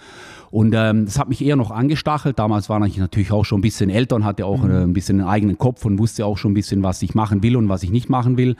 Und 0.50 0.74
ähm, 0.76 1.06
das 1.06 1.18
hat 1.18 1.30
mich 1.30 1.42
eher 1.42 1.56
noch 1.56 1.70
angestachelt. 1.70 2.38
Damals 2.38 2.68
war 2.68 2.84
ich 2.84 2.98
natürlich 2.98 3.32
auch 3.32 3.44
schon 3.44 3.60
ein 3.60 3.62
bisschen 3.62 3.88
älter 3.88 4.16
und 4.16 4.26
hatte 4.26 4.44
auch 4.44 4.64
äh, 4.66 4.82
ein 4.82 4.92
bisschen 4.92 5.20
einen 5.20 5.30
eigenen 5.30 5.56
Kopf 5.56 5.86
und 5.86 5.98
wusste 5.98 6.26
auch 6.26 6.36
schon 6.36 6.50
ein 6.50 6.54
bisschen, 6.54 6.82
was 6.82 7.00
ich 7.00 7.14
machen 7.14 7.42
will 7.42 7.56
und 7.56 7.70
was 7.70 7.82
ich 7.82 7.90
nicht 7.90 8.10
machen 8.10 8.36
will. 8.36 8.56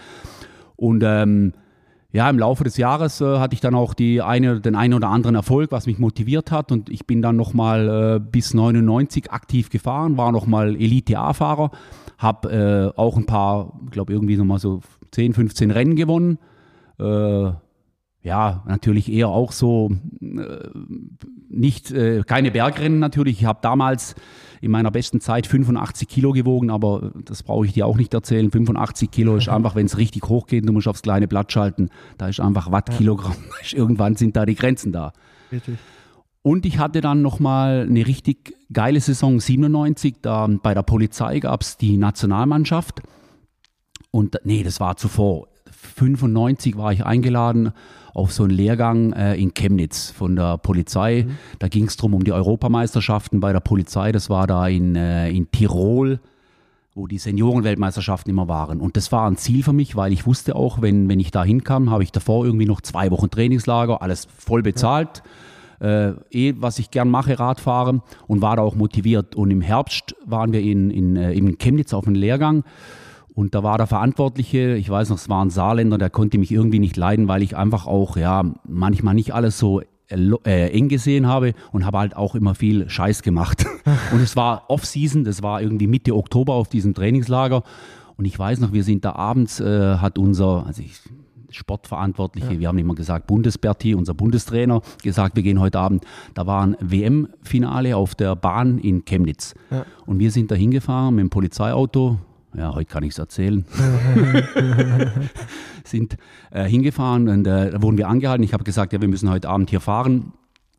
Und 0.82 1.04
ähm, 1.06 1.52
ja, 2.10 2.28
im 2.28 2.40
Laufe 2.40 2.64
des 2.64 2.76
Jahres 2.76 3.20
äh, 3.20 3.38
hatte 3.38 3.54
ich 3.54 3.60
dann 3.60 3.76
auch 3.76 3.94
die 3.94 4.20
eine, 4.20 4.60
den 4.60 4.74
einen 4.74 4.94
oder 4.94 5.10
anderen 5.10 5.36
Erfolg, 5.36 5.70
was 5.70 5.86
mich 5.86 6.00
motiviert 6.00 6.50
hat. 6.50 6.72
Und 6.72 6.90
ich 6.90 7.06
bin 7.06 7.22
dann 7.22 7.36
nochmal 7.36 8.16
äh, 8.16 8.20
bis 8.20 8.52
99 8.52 9.30
aktiv 9.30 9.70
gefahren, 9.70 10.16
war 10.16 10.32
nochmal 10.32 10.74
Elite-A-Fahrer, 10.74 11.70
habe 12.18 12.92
äh, 12.96 12.98
auch 12.98 13.16
ein 13.16 13.26
paar, 13.26 13.78
ich 13.84 13.92
glaube 13.92 14.12
irgendwie 14.12 14.36
nochmal 14.36 14.58
so 14.58 14.80
10, 15.12 15.34
15 15.34 15.70
Rennen 15.70 15.94
gewonnen. 15.94 16.38
Äh, 16.98 17.52
ja, 18.24 18.64
natürlich 18.66 19.10
eher 19.10 19.28
auch 19.28 19.52
so 19.52 19.92
äh, 20.20 20.68
nicht 21.48 21.92
äh, 21.92 22.22
keine 22.26 22.50
Bergrennen 22.50 22.98
natürlich. 22.98 23.40
Ich 23.40 23.44
habe 23.44 23.60
damals 23.62 24.16
in 24.62 24.70
meiner 24.70 24.92
besten 24.92 25.20
Zeit 25.20 25.48
85 25.48 26.08
Kilo 26.08 26.30
gewogen, 26.32 26.70
aber 26.70 27.10
das 27.24 27.42
brauche 27.42 27.66
ich 27.66 27.72
dir 27.72 27.84
auch 27.84 27.96
nicht 27.96 28.14
erzählen. 28.14 28.50
85 28.50 29.10
Kilo 29.10 29.36
ist 29.36 29.48
einfach, 29.50 29.74
wenn 29.74 29.86
es 29.86 29.98
richtig 29.98 30.28
hoch 30.28 30.46
geht, 30.46 30.66
du 30.66 30.72
musst 30.72 30.86
aufs 30.86 31.02
kleine 31.02 31.26
Blatt 31.26 31.52
schalten, 31.52 31.90
da 32.16 32.28
ist 32.28 32.40
einfach 32.40 32.70
Wattkilogramm. 32.70 33.34
Ja. 33.70 33.78
Irgendwann 33.78 34.14
sind 34.14 34.36
da 34.36 34.46
die 34.46 34.54
Grenzen 34.54 34.92
da. 34.92 35.12
Richtig. 35.50 35.78
Und 36.42 36.64
ich 36.64 36.78
hatte 36.78 37.00
dann 37.00 37.22
nochmal 37.22 37.86
eine 37.88 38.06
richtig 38.06 38.54
geile 38.72 39.00
Saison 39.00 39.40
97. 39.40 40.16
Da 40.22 40.46
bei 40.46 40.74
der 40.74 40.82
Polizei 40.82 41.40
gab 41.40 41.62
es 41.62 41.76
die 41.76 41.96
Nationalmannschaft. 41.96 43.02
Und 44.10 44.38
nee, 44.44 44.62
das 44.62 44.78
war 44.78 44.96
zuvor. 44.96 45.48
95 45.92 46.76
war 46.76 46.92
ich 46.92 47.04
eingeladen 47.04 47.72
auf 48.14 48.32
so 48.32 48.44
einen 48.44 48.52
Lehrgang 48.52 49.12
äh, 49.12 49.34
in 49.36 49.54
Chemnitz 49.54 50.10
von 50.10 50.36
der 50.36 50.58
Polizei. 50.58 51.24
Mhm. 51.26 51.36
Da 51.58 51.68
ging 51.68 51.86
es 51.86 51.96
darum, 51.96 52.14
um 52.14 52.24
die 52.24 52.32
Europameisterschaften 52.32 53.40
bei 53.40 53.52
der 53.52 53.60
Polizei. 53.60 54.12
Das 54.12 54.28
war 54.28 54.46
da 54.46 54.68
in, 54.68 54.96
äh, 54.96 55.30
in 55.30 55.50
Tirol, 55.50 56.20
wo 56.94 57.06
die 57.06 57.18
Seniorenweltmeisterschaften 57.18 58.30
immer 58.30 58.48
waren. 58.48 58.80
Und 58.80 58.96
das 58.96 59.12
war 59.12 59.26
ein 59.30 59.36
Ziel 59.36 59.62
für 59.62 59.72
mich, 59.72 59.96
weil 59.96 60.12
ich 60.12 60.26
wusste 60.26 60.56
auch, 60.56 60.82
wenn, 60.82 61.08
wenn 61.08 61.20
ich 61.20 61.30
da 61.30 61.42
hinkam, 61.42 61.90
habe 61.90 62.02
ich 62.02 62.12
davor 62.12 62.44
irgendwie 62.44 62.66
noch 62.66 62.82
zwei 62.82 63.10
Wochen 63.10 63.30
Trainingslager, 63.30 64.02
alles 64.02 64.28
voll 64.36 64.62
bezahlt. 64.62 65.22
Ja. 65.80 66.10
Äh, 66.10 66.14
eh, 66.30 66.54
was 66.58 66.78
ich 66.78 66.92
gern 66.92 67.08
mache, 67.08 67.40
Radfahren 67.40 68.02
und 68.28 68.40
war 68.40 68.56
da 68.56 68.62
auch 68.62 68.76
motiviert. 68.76 69.34
Und 69.34 69.50
im 69.50 69.62
Herbst 69.62 70.14
waren 70.24 70.52
wir 70.52 70.60
in, 70.60 70.90
in, 70.90 71.16
äh, 71.16 71.32
in 71.32 71.58
Chemnitz 71.58 71.92
auf 71.92 72.06
einem 72.06 72.14
Lehrgang 72.14 72.62
und 73.34 73.54
da 73.54 73.62
war 73.62 73.78
der 73.78 73.86
Verantwortliche, 73.86 74.74
ich 74.76 74.90
weiß 74.90 75.08
noch, 75.08 75.16
es 75.16 75.28
war 75.28 75.44
ein 75.44 75.50
Saarländer, 75.50 75.98
der 75.98 76.10
konnte 76.10 76.38
mich 76.38 76.52
irgendwie 76.52 76.78
nicht 76.78 76.96
leiden, 76.96 77.28
weil 77.28 77.42
ich 77.42 77.56
einfach 77.56 77.86
auch, 77.86 78.16
ja, 78.16 78.44
manchmal 78.64 79.14
nicht 79.14 79.32
alles 79.32 79.58
so 79.58 79.80
äh, 80.10 80.70
eng 80.70 80.88
gesehen 80.88 81.26
habe 81.26 81.54
und 81.72 81.86
habe 81.86 81.98
halt 81.98 82.16
auch 82.16 82.34
immer 82.34 82.54
viel 82.54 82.88
Scheiß 82.88 83.22
gemacht. 83.22 83.64
und 84.12 84.20
es 84.20 84.36
war 84.36 84.68
Off-Season, 84.68 85.24
das 85.24 85.42
war 85.42 85.62
irgendwie 85.62 85.86
Mitte 85.86 86.14
Oktober 86.14 86.54
auf 86.54 86.68
diesem 86.68 86.92
Trainingslager. 86.94 87.62
Und 88.16 88.26
ich 88.26 88.38
weiß 88.38 88.60
noch, 88.60 88.72
wir 88.72 88.84
sind 88.84 89.04
da 89.04 89.12
abends, 89.12 89.60
äh, 89.60 89.96
hat 89.96 90.18
unser, 90.18 90.66
also 90.66 90.82
ich, 90.82 91.00
Sportverantwortliche, 91.48 92.54
ja. 92.54 92.60
wir 92.60 92.68
haben 92.68 92.78
immer 92.78 92.94
gesagt 92.94 93.26
Bundesberti, 93.26 93.94
unser 93.94 94.14
Bundestrainer, 94.14 94.80
gesagt, 95.02 95.36
wir 95.36 95.42
gehen 95.42 95.60
heute 95.60 95.78
Abend. 95.78 96.04
Da 96.34 96.46
war 96.46 96.62
ein 96.62 96.76
WM-Finale 96.80 97.96
auf 97.96 98.14
der 98.14 98.36
Bahn 98.36 98.78
in 98.78 99.04
Chemnitz. 99.04 99.54
Ja. 99.70 99.84
Und 100.06 100.18
wir 100.18 100.30
sind 100.30 100.50
da 100.50 100.54
hingefahren 100.54 101.14
mit 101.14 101.22
dem 101.22 101.30
Polizeiauto, 101.30 102.18
ja, 102.54 102.74
heute 102.74 102.86
kann 102.86 103.02
ich 103.02 103.12
es 103.12 103.18
erzählen, 103.18 103.64
sind 105.84 106.16
äh, 106.50 106.64
hingefahren 106.64 107.28
und 107.28 107.46
äh, 107.46 107.70
da 107.70 107.82
wurden 107.82 107.98
wir 107.98 108.08
angehalten. 108.08 108.44
Ich 108.44 108.52
habe 108.52 108.64
gesagt, 108.64 108.92
ja, 108.92 109.00
wir 109.00 109.08
müssen 109.08 109.30
heute 109.30 109.48
Abend 109.48 109.70
hier 109.70 109.80
fahren. 109.80 110.32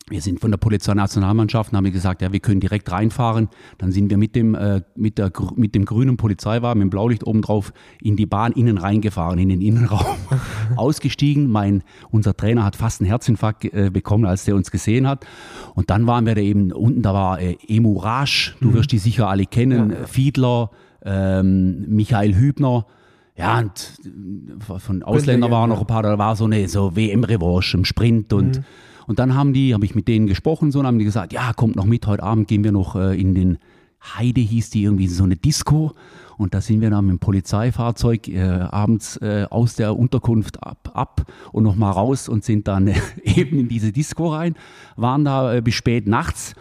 Wir 0.09 0.21
sind 0.21 0.41
von 0.41 0.51
der 0.51 0.57
Polizei-Nationalmannschaft 0.57 1.71
und 1.71 1.77
haben 1.77 1.89
gesagt, 1.89 2.21
ja, 2.21 2.33
wir 2.33 2.41
können 2.41 2.59
direkt 2.59 2.91
reinfahren. 2.91 3.47
Dann 3.77 3.93
sind 3.93 4.09
wir 4.09 4.17
mit 4.17 4.35
dem, 4.35 4.53
äh, 4.53 4.81
mit, 4.95 5.17
der, 5.17 5.31
mit 5.55 5.75
dem 5.75 5.85
grünen 5.85 6.17
Polizeiwagen, 6.17 6.79
mit 6.79 6.87
dem 6.87 6.89
Blaulicht 6.89 7.25
oben 7.25 7.41
drauf, 7.41 7.71
in 8.01 8.17
die 8.17 8.25
Bahn 8.25 8.51
innen 8.51 8.77
reingefahren, 8.77 9.39
in 9.39 9.47
den 9.47 9.61
Innenraum. 9.61 10.17
Ausgestiegen. 10.75 11.47
Mein, 11.47 11.83
unser 12.11 12.35
Trainer 12.35 12.65
hat 12.65 12.75
fast 12.75 12.99
einen 12.99 13.07
Herzinfarkt 13.07 13.63
äh, 13.65 13.89
bekommen, 13.91 14.25
als 14.25 14.43
der 14.43 14.55
uns 14.55 14.71
gesehen 14.71 15.07
hat. 15.07 15.25
Und 15.73 15.89
dann 15.89 16.05
waren 16.05 16.25
wir 16.25 16.35
da 16.35 16.41
eben, 16.41 16.73
unten 16.73 17.01
da 17.01 17.13
war 17.13 17.39
äh, 17.39 17.55
Emu 17.67 17.97
Rasch, 17.97 18.57
du 18.59 18.69
mhm. 18.69 18.73
wirst 18.73 18.91
die 18.91 18.99
sicher 18.99 19.29
alle 19.29 19.45
kennen, 19.45 19.91
ja. 19.91 20.05
Fiedler, 20.05 20.69
ähm, 21.05 21.85
Michael 21.87 22.35
Hübner. 22.35 22.85
Ja, 23.35 23.59
und 23.59 23.93
von 24.79 25.01
Ausländern 25.01 25.49
waren 25.49 25.69
noch 25.69 25.81
ein 25.81 25.87
paar, 25.87 26.03
da 26.03 26.17
war 26.19 26.35
so 26.35 26.45
eine 26.45 26.67
so 26.67 26.95
WM-Revanche 26.95 27.77
im 27.77 27.85
Sprint 27.85 28.31
und, 28.31 28.57
mhm. 28.57 28.63
und 29.07 29.17
dann 29.17 29.33
haben 29.33 29.53
die, 29.53 29.73
habe 29.73 29.85
ich 29.85 29.95
mit 29.95 30.07
denen 30.07 30.27
gesprochen 30.27 30.71
so 30.71 30.79
und 30.79 30.85
haben 30.85 30.99
die 30.99 31.05
gesagt, 31.05 31.33
ja, 31.33 31.51
kommt 31.53 31.75
noch 31.75 31.85
mit, 31.85 32.05
heute 32.05 32.21
Abend 32.21 32.47
gehen 32.47 32.63
wir 32.63 32.71
noch 32.71 32.95
äh, 32.95 33.19
in 33.19 33.33
den 33.33 33.57
Heide 34.03 34.41
hieß 34.41 34.69
die 34.69 34.83
irgendwie 34.83 35.07
so 35.07 35.23
eine 35.23 35.35
Disco 35.35 35.93
und 36.37 36.53
da 36.53 36.61
sind 36.61 36.81
wir 36.81 36.89
dann 36.89 37.05
mit 37.05 37.13
dem 37.13 37.19
Polizeifahrzeug 37.19 38.27
äh, 38.27 38.41
abends 38.41 39.17
äh, 39.17 39.47
aus 39.49 39.75
der 39.75 39.97
Unterkunft 39.97 40.61
ab, 40.61 40.91
ab 40.93 41.25
und 41.51 41.63
nochmal 41.63 41.93
raus 41.93 42.27
und 42.27 42.43
sind 42.43 42.67
dann 42.67 42.87
äh, 42.87 42.95
eben 43.23 43.57
in 43.59 43.67
diese 43.67 43.91
Disco 43.91 44.33
rein, 44.33 44.55
waren 44.95 45.25
da 45.25 45.55
äh, 45.55 45.61
bis 45.61 45.75
spät 45.75 46.07
nachts 46.07 46.53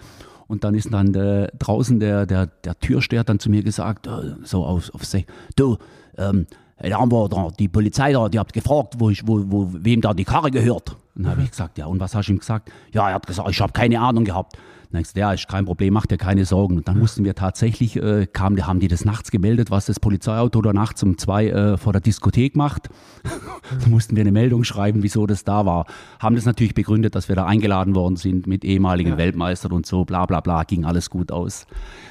und 0.52 0.64
dann 0.64 0.74
ist 0.74 0.92
dann 0.92 1.14
der, 1.14 1.50
draußen 1.58 1.98
der, 1.98 2.26
der, 2.26 2.46
der 2.46 2.78
Türsteher 2.78 3.24
dann 3.24 3.38
zu 3.38 3.48
mir 3.48 3.62
gesagt, 3.62 4.06
äh, 4.06 4.34
so 4.44 4.66
auf, 4.66 4.94
auf 4.94 5.02
sich, 5.02 5.24
du, 5.56 5.78
ähm, 6.18 6.46
da 6.76 6.98
haben 6.98 7.10
wir 7.10 7.26
da, 7.30 7.48
die 7.58 7.68
Polizei 7.68 8.12
da, 8.12 8.28
die 8.28 8.38
hat 8.38 8.52
gefragt, 8.52 8.96
wo 8.98 9.08
ich, 9.08 9.26
wo, 9.26 9.42
wo, 9.46 9.70
wem 9.72 10.02
da 10.02 10.12
die 10.12 10.24
Karre 10.26 10.50
gehört. 10.50 10.90
Und 11.14 11.22
dann 11.22 11.32
habe 11.32 11.42
ich 11.44 11.50
gesagt, 11.52 11.78
ja, 11.78 11.86
und 11.86 12.00
was 12.00 12.14
hast 12.14 12.26
du 12.26 12.32
ihm 12.32 12.38
gesagt? 12.38 12.70
Ja, 12.92 13.08
er 13.08 13.14
hat 13.14 13.26
gesagt, 13.26 13.48
ich 13.48 13.62
habe 13.62 13.72
keine 13.72 13.98
Ahnung 13.98 14.24
gehabt. 14.24 14.58
Dann 14.92 15.00
ich 15.00 15.04
gesagt, 15.04 15.18
ja, 15.18 15.32
ist 15.32 15.48
kein 15.48 15.64
Problem, 15.64 15.94
mach 15.94 16.04
dir 16.04 16.18
keine 16.18 16.44
Sorgen. 16.44 16.76
Und 16.76 16.86
dann 16.86 16.98
mussten 16.98 17.24
wir 17.24 17.34
tatsächlich, 17.34 17.96
äh, 17.96 18.26
kam, 18.30 18.58
haben 18.66 18.78
die 18.78 18.88
das 18.88 19.06
nachts 19.06 19.30
gemeldet, 19.30 19.70
was 19.70 19.86
das 19.86 19.98
Polizeiauto 19.98 20.60
da 20.60 20.74
nachts 20.74 21.02
um 21.02 21.16
zwei 21.16 21.48
äh, 21.48 21.78
vor 21.78 21.92
der 21.92 22.02
Diskothek 22.02 22.56
macht. 22.56 22.90
da 23.24 23.88
mussten 23.88 24.16
wir 24.16 24.20
eine 24.20 24.32
Meldung 24.32 24.64
schreiben, 24.64 25.02
wieso 25.02 25.26
das 25.26 25.44
da 25.44 25.64
war. 25.64 25.86
Haben 26.18 26.36
das 26.36 26.44
natürlich 26.44 26.74
begründet, 26.74 27.14
dass 27.14 27.30
wir 27.30 27.36
da 27.36 27.46
eingeladen 27.46 27.94
worden 27.94 28.16
sind 28.16 28.46
mit 28.46 28.66
ehemaligen 28.66 29.12
ja. 29.12 29.18
Weltmeistern 29.18 29.72
und 29.72 29.86
so, 29.86 30.04
bla 30.04 30.26
bla 30.26 30.40
bla, 30.40 30.64
ging 30.64 30.84
alles 30.84 31.08
gut 31.08 31.32
aus. 31.32 31.66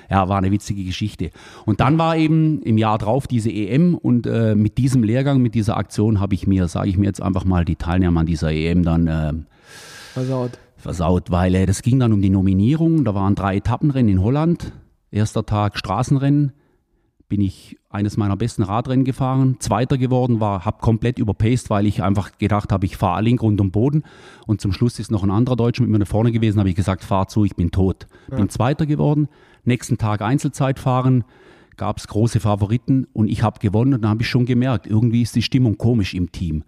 Ja, 0.10 0.28
war 0.28 0.40
eine 0.40 0.50
witzige 0.50 0.84
Geschichte. 0.84 1.30
Und 1.66 1.82
dann 1.82 2.00
war 2.00 2.18
eben 2.18 2.64
im 2.64 2.80
Jahr 2.80 2.98
drauf 2.98 3.28
diese 3.28 3.52
EM 3.52 3.94
und 3.94 4.26
äh, 4.26 4.56
mit 4.56 4.80
diesem 4.80 5.04
Lehrgang, 5.04 5.40
mit 5.40 5.54
dieser 5.54 5.78
Aktion 5.78 6.20
habe 6.20 6.34
ich 6.34 6.48
mir, 6.48 6.68
sage 6.68 6.90
ich 6.90 6.98
mir 6.98 7.06
jetzt 7.06 7.22
einfach 7.22 7.46
mal, 7.46 7.64
die 7.64 7.76
Teilnehmer 7.76 8.22
an 8.22 8.26
dieser 8.26 8.52
EM 8.52 8.84
dann 8.84 9.08
äh, 9.08 9.34
versaut 10.14 10.58
versaut, 10.82 11.32
weil 11.32 11.56
äh, 11.56 11.66
das 11.66 11.82
ging 11.82 12.00
dann 12.00 12.14
um 12.14 12.22
die 12.22 12.30
Nominierung. 12.30 13.06
Da 13.06 13.16
waren 13.16 13.36
drei 13.36 13.58
Etappenrennen 13.58 14.12
in 14.12 14.22
Holland. 14.22 14.74
Erster 15.12 15.46
Tag 15.46 15.78
Straßenrennen. 15.78 16.54
Bin 17.30 17.42
ich 17.42 17.78
eines 17.90 18.18
meiner 18.18 18.36
besten 18.36 18.64
Radrennen 18.64 19.06
gefahren. 19.06 19.56
Zweiter 19.60 19.98
geworden 19.98 20.42
war, 20.42 20.66
habe 20.66 20.80
komplett 20.82 21.18
überpaced, 21.18 21.70
weil 21.70 21.86
ich 21.86 22.04
einfach 22.04 22.38
gedacht 22.38 22.74
habe, 22.74 22.86
ich 22.86 22.98
fahre 22.98 23.16
alle 23.16 23.34
Grund 23.36 23.62
um 23.62 23.72
Boden. 23.72 24.04
Und 24.48 24.60
zum 24.60 24.74
Schluss 24.74 25.00
ist 25.00 25.12
noch 25.12 25.24
ein 25.24 25.32
anderer 25.32 25.56
Deutscher 25.56 25.84
mit 25.84 25.98
mir 25.98 26.06
vorne 26.06 26.34
gewesen, 26.34 26.60
habe 26.60 26.70
ich 26.70 26.76
gesagt, 26.76 27.04
fahr 27.06 27.28
zu, 27.28 27.46
ich 27.46 27.56
bin 27.56 27.72
tot. 27.72 28.08
Ja. 28.30 28.38
Bin 28.38 28.50
Zweiter 28.50 28.86
geworden. 28.86 29.30
Nächsten 29.64 29.98
Tag 29.98 30.22
Einzelzeit 30.22 30.80
fahren 30.80 31.24
gab 31.78 31.98
es 31.98 32.08
große 32.08 32.40
Favoriten 32.40 33.08
und 33.14 33.28
ich 33.28 33.44
habe 33.44 33.60
gewonnen 33.60 33.96
und 33.96 34.02
dann 34.02 34.12
habe 34.12 34.22
ich 34.22 34.30
schon 34.30 34.46
gemerkt, 34.46 34.86
irgendwie 34.86 35.22
ist 35.22 35.36
die 35.36 35.42
Stimmung 35.42 35.78
komisch 35.78 36.14
im 36.14 36.32
Team. 36.32 36.64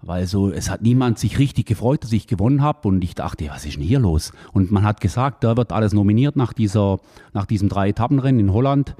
Weil 0.00 0.26
so, 0.26 0.50
es 0.50 0.70
hat 0.70 0.82
niemand 0.82 1.18
sich 1.18 1.38
richtig 1.38 1.66
gefreut, 1.66 2.04
dass 2.04 2.12
ich 2.12 2.28
gewonnen 2.28 2.62
habe 2.62 2.86
und 2.86 3.02
ich 3.02 3.14
dachte, 3.16 3.48
was 3.50 3.66
ist 3.66 3.76
denn 3.76 3.82
hier 3.82 3.98
los? 3.98 4.32
Und 4.52 4.70
man 4.70 4.84
hat 4.84 5.00
gesagt, 5.00 5.42
da 5.42 5.56
wird 5.56 5.72
alles 5.72 5.92
nominiert 5.92 6.36
nach, 6.36 6.52
dieser, 6.52 7.00
nach 7.32 7.46
diesem 7.46 7.68
Drei-Etappenrennen 7.68 8.40
in 8.40 8.52
Holland. 8.52 8.94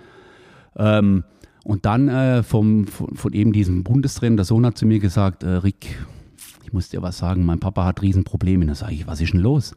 Ähm, 0.76 1.24
und 1.64 1.84
dann 1.84 2.08
äh, 2.08 2.42
vom, 2.42 2.86
von, 2.86 3.14
von, 3.14 3.32
eben 3.32 3.52
diesem 3.52 3.84
Bundesrennen, 3.84 4.36
der 4.36 4.44
Sohn 4.44 4.66
hat 4.66 4.76
zu 4.76 4.86
mir 4.86 4.98
gesagt, 4.98 5.44
äh, 5.44 5.48
Rick, 5.48 5.98
ich 6.64 6.72
muss 6.72 6.88
dir 6.88 7.00
was 7.00 7.18
sagen, 7.18 7.44
mein 7.44 7.60
Papa 7.60 7.84
hat 7.84 8.02
Riesenprobleme. 8.02 8.66
Da 8.66 8.74
sage 8.74 8.94
ich, 8.94 9.06
was 9.06 9.20
ist 9.20 9.32
denn 9.32 9.40
los? 9.40 9.74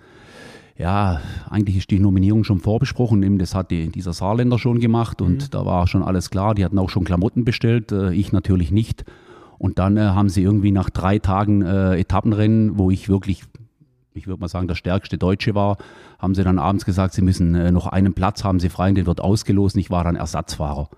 Ja, 0.78 1.22
eigentlich 1.50 1.78
ist 1.78 1.92
die 1.92 2.00
Nominierung 2.00 2.44
schon 2.44 2.60
vorbesprochen. 2.60 3.38
Das 3.38 3.54
hat 3.54 3.70
die, 3.70 3.90
dieser 3.90 4.14
Saarländer 4.14 4.58
schon 4.58 4.80
gemacht 4.80 5.22
und 5.22 5.44
mhm. 5.44 5.50
da 5.52 5.66
war 5.66 5.86
schon 5.88 6.02
alles 6.02 6.32
klar. 6.32 6.56
Die 6.56 6.66
hatten 6.66 6.80
auch 6.80 6.90
schon 6.90 7.04
Klamotten 7.04 7.46
bestellt, 7.46 7.92
äh, 7.92 8.12
ich 8.14 8.32
natürlich 8.32 8.72
nicht. 8.72 9.06
Und 9.62 9.78
dann 9.78 9.95
äh, 9.95 10.02
haben 10.02 10.28
sie 10.28 10.41
irgendwie 10.41 10.71
nach 10.71 10.89
drei 10.89 11.19
Tagen 11.19 11.62
äh, 11.62 11.95
Etappenrennen, 12.00 12.80
wo 12.80 12.89
ich 12.89 13.10
wirklich, 13.10 13.43
ich 14.15 14.26
würde 14.26 14.41
mal 14.41 14.47
sagen, 14.47 14.67
der 14.67 14.74
stärkste 14.74 15.19
Deutsche 15.19 15.54
war, 15.54 15.78
haben 16.17 16.34
sie 16.34 16.43
dann 16.43 16.58
abends 16.58 16.84
gesagt, 16.84 17.13
sie 17.13 17.21
müssen 17.21 17.54
äh, 17.54 17.71
noch 17.71 17.86
einen 17.86 18.15
Platz 18.15 18.43
haben, 18.43 18.60
sie 18.60 18.69
frei 18.69 18.89
und 18.89 18.95
der 18.95 19.06
wird 19.06 19.21
ausgelost. 19.21 19.78
Ich 19.78 19.91
war 19.91 20.04
dann 20.04 20.15
Ersatzfahrer. 20.15 20.89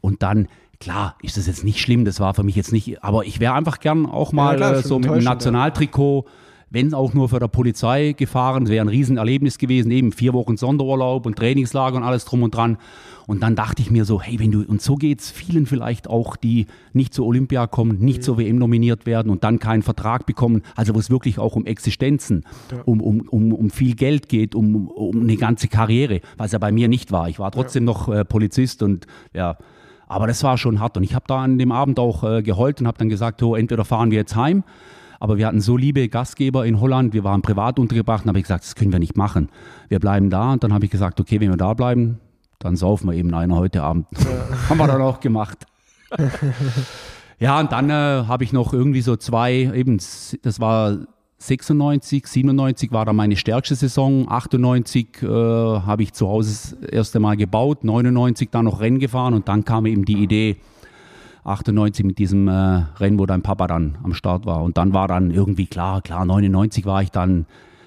Und 0.00 0.22
dann, 0.22 0.48
klar, 0.80 1.16
ist 1.20 1.36
das 1.36 1.46
jetzt 1.46 1.62
nicht 1.62 1.78
schlimm, 1.78 2.06
das 2.06 2.20
war 2.20 2.32
für 2.32 2.42
mich 2.42 2.56
jetzt 2.56 2.72
nicht, 2.72 3.04
aber 3.04 3.26
ich 3.26 3.38
wäre 3.38 3.52
einfach 3.52 3.80
gern 3.80 4.06
auch 4.06 4.32
mal 4.32 4.52
ja, 4.52 4.56
klar, 4.56 4.76
äh, 4.76 4.82
so 4.82 4.98
mit 4.98 5.10
dem 5.10 5.22
Nationaltrikot. 5.22 6.24
Ja 6.24 6.32
wenn 6.74 6.92
auch 6.92 7.14
nur 7.14 7.28
für 7.28 7.38
der 7.38 7.46
Polizei 7.46 8.14
gefahren. 8.16 8.64
Es 8.64 8.70
wäre 8.70 8.84
ein 8.84 8.88
Riesenerlebnis 8.88 9.58
gewesen, 9.58 9.92
eben 9.92 10.10
vier 10.10 10.32
Wochen 10.32 10.56
Sonderurlaub 10.56 11.24
und 11.24 11.38
Trainingslager 11.38 11.96
und 11.96 12.02
alles 12.02 12.24
drum 12.24 12.42
und 12.42 12.52
dran. 12.52 12.78
Und 13.26 13.42
dann 13.42 13.56
dachte 13.56 13.80
ich 13.80 13.90
mir 13.90 14.04
so, 14.04 14.20
hey, 14.20 14.38
wenn 14.38 14.50
du, 14.50 14.62
und 14.62 14.82
so 14.82 14.96
geht 14.96 15.20
es 15.20 15.30
vielen 15.30 15.66
vielleicht 15.66 16.08
auch, 16.08 16.36
die 16.36 16.66
nicht 16.92 17.14
zur 17.14 17.26
Olympia 17.26 17.66
kommen, 17.66 17.98
nicht 17.98 18.18
mhm. 18.18 18.22
zur 18.22 18.38
WM 18.38 18.56
nominiert 18.56 19.06
werden 19.06 19.30
und 19.30 19.44
dann 19.44 19.58
keinen 19.58 19.82
Vertrag 19.82 20.26
bekommen, 20.26 20.62
also 20.76 20.94
wo 20.94 20.98
es 20.98 21.10
wirklich 21.10 21.38
auch 21.38 21.56
um 21.56 21.64
Existenzen, 21.64 22.44
ja. 22.70 22.82
um, 22.84 23.00
um, 23.00 23.20
um, 23.28 23.52
um 23.52 23.70
viel 23.70 23.94
Geld 23.94 24.28
geht, 24.28 24.54
um, 24.54 24.88
um 24.88 25.22
eine 25.22 25.36
ganze 25.36 25.68
Karriere, 25.68 26.20
was 26.36 26.52
ja 26.52 26.58
bei 26.58 26.70
mir 26.70 26.88
nicht 26.88 27.12
war. 27.12 27.28
Ich 27.28 27.38
war 27.38 27.50
trotzdem 27.50 27.84
ja. 27.84 27.92
noch 27.92 28.08
äh, 28.08 28.24
Polizist 28.24 28.82
und 28.82 29.06
ja, 29.32 29.56
aber 30.06 30.26
das 30.26 30.42
war 30.42 30.58
schon 30.58 30.80
hart. 30.80 30.98
Und 30.98 31.02
ich 31.02 31.14
habe 31.14 31.24
da 31.26 31.42
an 31.42 31.58
dem 31.58 31.72
Abend 31.72 31.98
auch 31.98 32.24
äh, 32.24 32.42
geheult 32.42 32.80
und 32.80 32.86
habe 32.86 32.98
dann 32.98 33.08
gesagt, 33.08 33.42
oh, 33.42 33.54
entweder 33.54 33.84
fahren 33.84 34.10
wir 34.10 34.18
jetzt 34.18 34.36
heim 34.36 34.64
aber 35.24 35.38
wir 35.38 35.46
hatten 35.46 35.62
so 35.62 35.78
liebe 35.78 36.06
Gastgeber 36.10 36.66
in 36.66 36.80
Holland, 36.80 37.14
wir 37.14 37.24
waren 37.24 37.40
privat 37.40 37.78
untergebracht 37.78 38.24
und 38.24 38.28
habe 38.28 38.38
ich 38.38 38.44
gesagt, 38.44 38.64
das 38.64 38.74
können 38.74 38.92
wir 38.92 38.98
nicht 38.98 39.16
machen. 39.16 39.48
Wir 39.88 39.98
bleiben 39.98 40.28
da 40.28 40.52
und 40.52 40.62
dann 40.62 40.74
habe 40.74 40.84
ich 40.84 40.90
gesagt, 40.90 41.18
okay, 41.18 41.40
wenn 41.40 41.48
wir 41.48 41.56
da 41.56 41.72
bleiben, 41.72 42.20
dann 42.64 42.76
saufen 42.76 43.10
wir 43.10 43.14
eben 43.14 43.32
einer 43.34 43.56
heute 43.56 43.82
Abend. 43.82 44.06
Ja. 44.12 44.58
Haben 44.70 44.78
wir 44.78 44.86
dann 44.86 45.02
auch 45.02 45.20
gemacht. 45.20 45.66
Ja, 47.40 47.58
und 47.58 47.72
dann 47.72 47.90
äh, 47.90 47.92
habe 48.28 48.44
ich 48.44 48.52
noch 48.52 48.72
irgendwie 48.72 49.00
so 49.00 49.16
zwei, 49.16 49.52
eben, 49.74 49.98
das 50.42 50.60
war 50.60 50.98
96, 51.38 52.26
97 52.28 52.92
war 52.92 53.04
da 53.04 53.12
meine 53.12 53.34
stärkste 53.34 53.74
Saison, 53.74 54.30
98 54.30 55.20
äh, 55.20 55.26
habe 55.26 56.04
ich 56.04 56.12
zu 56.12 56.28
Hause 56.28 56.76
das 56.80 56.88
erste 56.90 57.18
Mal 57.18 57.36
gebaut, 57.36 57.82
99 57.82 58.50
dann 58.50 58.66
noch 58.66 58.80
Rennen 58.80 59.00
gefahren 59.00 59.34
und 59.34 59.48
dann 59.48 59.64
kam 59.64 59.84
eben 59.84 60.04
die 60.04 60.22
Idee, 60.22 60.56
98 61.42 62.06
mit 62.06 62.18
diesem 62.18 62.46
äh, 62.46 62.52
Rennen, 62.98 63.18
wo 63.18 63.26
dein 63.26 63.42
Papa 63.42 63.66
dann 63.66 63.98
am 64.04 64.14
Start 64.14 64.46
war. 64.46 64.62
Und 64.62 64.78
dann 64.78 64.94
war 64.94 65.08
dann 65.08 65.30
irgendwie 65.32 65.66
klar, 65.66 66.02
klar, 66.02 66.24
99 66.24 66.86
war 66.86 67.02
ich 67.02 67.10
dann 67.10 67.46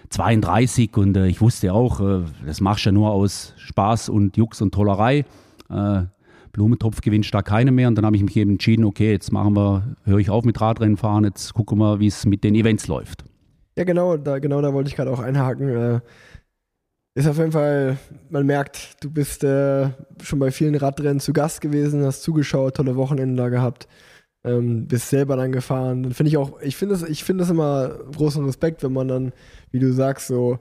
32 0.09 0.95
und 0.97 1.17
äh, 1.17 1.27
ich 1.27 1.41
wusste 1.41 1.73
auch, 1.73 1.99
äh, 1.99 2.23
das 2.45 2.61
machst 2.61 2.85
du 2.85 2.89
ja 2.89 2.93
nur 2.93 3.11
aus 3.11 3.53
Spaß 3.57 4.09
und 4.09 4.37
Jux 4.37 4.61
und 4.61 4.73
Tollerei. 4.73 5.25
Äh, 5.69 6.03
Blumentopf 6.51 7.01
gewinnt 7.01 7.31
da 7.33 7.41
keine 7.41 7.71
mehr. 7.71 7.87
Und 7.87 7.95
dann 7.95 8.05
habe 8.05 8.15
ich 8.15 8.23
mich 8.23 8.35
eben 8.35 8.51
entschieden, 8.51 8.85
okay, 8.85 9.11
jetzt 9.11 9.31
machen 9.31 9.55
wir, 9.55 9.95
höre 10.05 10.17
ich 10.17 10.29
auf 10.29 10.43
mit 10.43 10.59
Radrennen 10.59 10.97
fahren, 10.97 11.23
jetzt 11.23 11.53
gucken 11.53 11.77
wir, 11.77 11.99
wie 11.99 12.07
es 12.07 12.25
mit 12.25 12.43
den 12.43 12.55
Events 12.55 12.87
läuft. 12.87 13.25
Ja, 13.77 13.83
genau, 13.83 14.17
da, 14.17 14.39
genau 14.39 14.61
da 14.61 14.73
wollte 14.73 14.89
ich 14.89 14.95
gerade 14.95 15.11
auch 15.11 15.19
einhaken. 15.19 16.01
Ist 17.17 17.27
auf 17.27 17.39
jeden 17.39 17.51
Fall, 17.51 17.97
man 18.29 18.45
merkt, 18.45 19.03
du 19.03 19.09
bist 19.09 19.43
äh, 19.43 19.89
schon 20.21 20.37
bei 20.37 20.51
vielen 20.51 20.75
Radrennen 20.75 21.19
zu 21.19 21.33
Gast 21.33 21.61
gewesen, 21.61 22.05
hast 22.05 22.21
zugeschaut, 22.21 22.75
tolle 22.75 22.95
Wochenenden 22.95 23.35
da 23.37 23.49
gehabt, 23.49 23.87
ähm, 24.47 24.87
bist 24.87 25.09
selber 25.09 25.35
dann 25.35 25.51
gefahren. 25.51 26.03
Dann 26.03 26.13
finde 26.13 26.29
ich 26.29 26.37
auch, 26.37 26.61
ich 26.61 26.75
finde 26.75 26.95
es, 26.95 27.03
ich 27.03 27.27
immer 27.29 27.89
großen 28.15 28.43
Respekt, 28.45 28.83
wenn 28.83 28.93
man 28.93 29.07
dann, 29.07 29.33
wie 29.71 29.79
du 29.79 29.91
sagst, 29.91 30.27
so, 30.27 30.59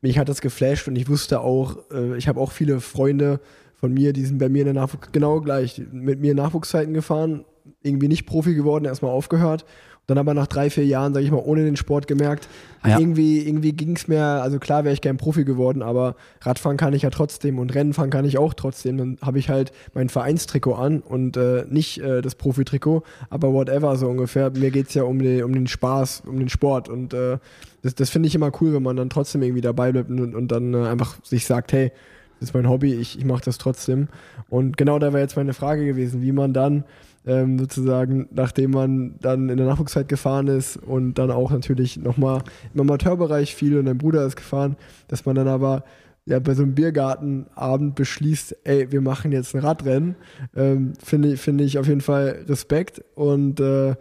mich 0.00 0.18
hat 0.18 0.28
das 0.28 0.40
geflasht 0.40 0.88
und 0.88 0.96
ich 0.96 1.08
wusste 1.08 1.40
auch, 1.40 1.78
äh, 1.92 2.16
ich 2.16 2.28
habe 2.28 2.40
auch 2.40 2.52
viele 2.52 2.80
Freunde 2.80 3.40
von 3.74 3.92
mir, 3.92 4.12
die 4.12 4.24
sind 4.24 4.38
bei 4.38 4.48
mir 4.48 4.60
in 4.60 4.66
der 4.66 4.74
Nachwuchs, 4.74 5.10
genau 5.12 5.40
gleich, 5.40 5.80
mit 5.92 6.20
mir 6.20 6.32
in 6.32 6.36
Nachwuchszeiten 6.36 6.94
gefahren, 6.94 7.44
irgendwie 7.82 8.08
nicht 8.08 8.26
Profi 8.26 8.54
geworden, 8.54 8.84
erstmal 8.84 9.12
aufgehört 9.12 9.64
dann 10.06 10.18
aber 10.18 10.34
nach 10.34 10.48
drei, 10.48 10.68
vier 10.68 10.84
Jahren, 10.84 11.14
sage 11.14 11.24
ich 11.24 11.30
mal, 11.30 11.42
ohne 11.44 11.64
den 11.64 11.76
Sport 11.76 12.06
gemerkt, 12.06 12.48
ja. 12.84 12.98
irgendwie, 12.98 13.46
irgendwie 13.46 13.72
ging 13.72 13.94
es 13.94 14.08
mir, 14.08 14.22
also 14.22 14.58
klar 14.58 14.84
wäre 14.84 14.92
ich 14.92 15.00
gern 15.00 15.16
Profi 15.16 15.44
geworden, 15.44 15.82
aber 15.82 16.16
Radfahren 16.40 16.76
kann 16.76 16.92
ich 16.92 17.02
ja 17.02 17.10
trotzdem 17.10 17.58
und 17.58 17.72
Rennenfahren 17.74 18.10
kann 18.10 18.24
ich 18.24 18.36
auch 18.36 18.54
trotzdem. 18.54 18.98
Dann 18.98 19.18
habe 19.22 19.38
ich 19.38 19.48
halt 19.48 19.72
mein 19.94 20.08
Vereinstrikot 20.08 20.74
an 20.74 21.00
und 21.00 21.36
äh, 21.36 21.64
nicht 21.68 21.98
äh, 21.98 22.20
das 22.20 22.34
Profitrikot, 22.34 23.04
aber 23.30 23.52
whatever 23.52 23.96
so 23.96 24.08
ungefähr. 24.08 24.50
Mir 24.50 24.72
geht 24.72 24.88
es 24.88 24.94
ja 24.94 25.04
um 25.04 25.20
den, 25.20 25.44
um 25.44 25.52
den 25.52 25.68
Spaß, 25.68 26.24
um 26.26 26.38
den 26.38 26.48
Sport 26.48 26.88
und 26.88 27.14
äh, 27.14 27.38
das, 27.82 27.94
das 27.94 28.10
finde 28.10 28.26
ich 28.26 28.34
immer 28.34 28.50
cool, 28.60 28.74
wenn 28.74 28.82
man 28.82 28.96
dann 28.96 29.10
trotzdem 29.10 29.42
irgendwie 29.42 29.60
dabei 29.60 29.92
bleibt 29.92 30.10
und, 30.10 30.34
und 30.34 30.48
dann 30.48 30.74
äh, 30.74 30.88
einfach 30.88 31.16
sich 31.24 31.46
sagt, 31.46 31.72
hey, 31.72 31.92
das 32.40 32.48
ist 32.48 32.54
mein 32.54 32.68
Hobby, 32.68 32.92
ich, 32.94 33.16
ich 33.16 33.24
mache 33.24 33.44
das 33.44 33.58
trotzdem. 33.58 34.08
Und 34.48 34.76
genau 34.76 34.98
da 34.98 35.12
wäre 35.12 35.22
jetzt 35.22 35.36
meine 35.36 35.54
Frage 35.54 35.86
gewesen, 35.86 36.22
wie 36.22 36.32
man 36.32 36.52
dann 36.52 36.82
ähm, 37.26 37.58
sozusagen, 37.58 38.28
nachdem 38.32 38.72
man 38.72 39.14
dann 39.20 39.48
in 39.48 39.56
der 39.56 39.66
Nachwuchszeit 39.66 40.08
gefahren 40.08 40.48
ist 40.48 40.76
und 40.76 41.14
dann 41.14 41.30
auch 41.30 41.50
natürlich 41.50 41.96
nochmal 41.96 42.42
im 42.74 42.80
Amateurbereich 42.80 43.54
viel 43.54 43.78
und 43.78 43.86
dein 43.86 43.98
Bruder 43.98 44.26
ist 44.26 44.36
gefahren, 44.36 44.76
dass 45.08 45.24
man 45.24 45.36
dann 45.36 45.48
aber 45.48 45.84
ja, 46.24 46.38
bei 46.38 46.54
so 46.54 46.62
einem 46.62 46.74
Biergartenabend 46.74 47.96
beschließt, 47.96 48.56
ey, 48.64 48.92
wir 48.92 49.00
machen 49.00 49.32
jetzt 49.32 49.54
ein 49.54 49.60
Radrennen, 49.60 50.14
ähm, 50.54 50.92
finde 51.02 51.36
find 51.36 51.60
ich 51.60 51.78
auf 51.78 51.88
jeden 51.88 52.00
Fall 52.00 52.44
Respekt 52.48 53.02
und 53.14 53.58
äh, 53.58 53.94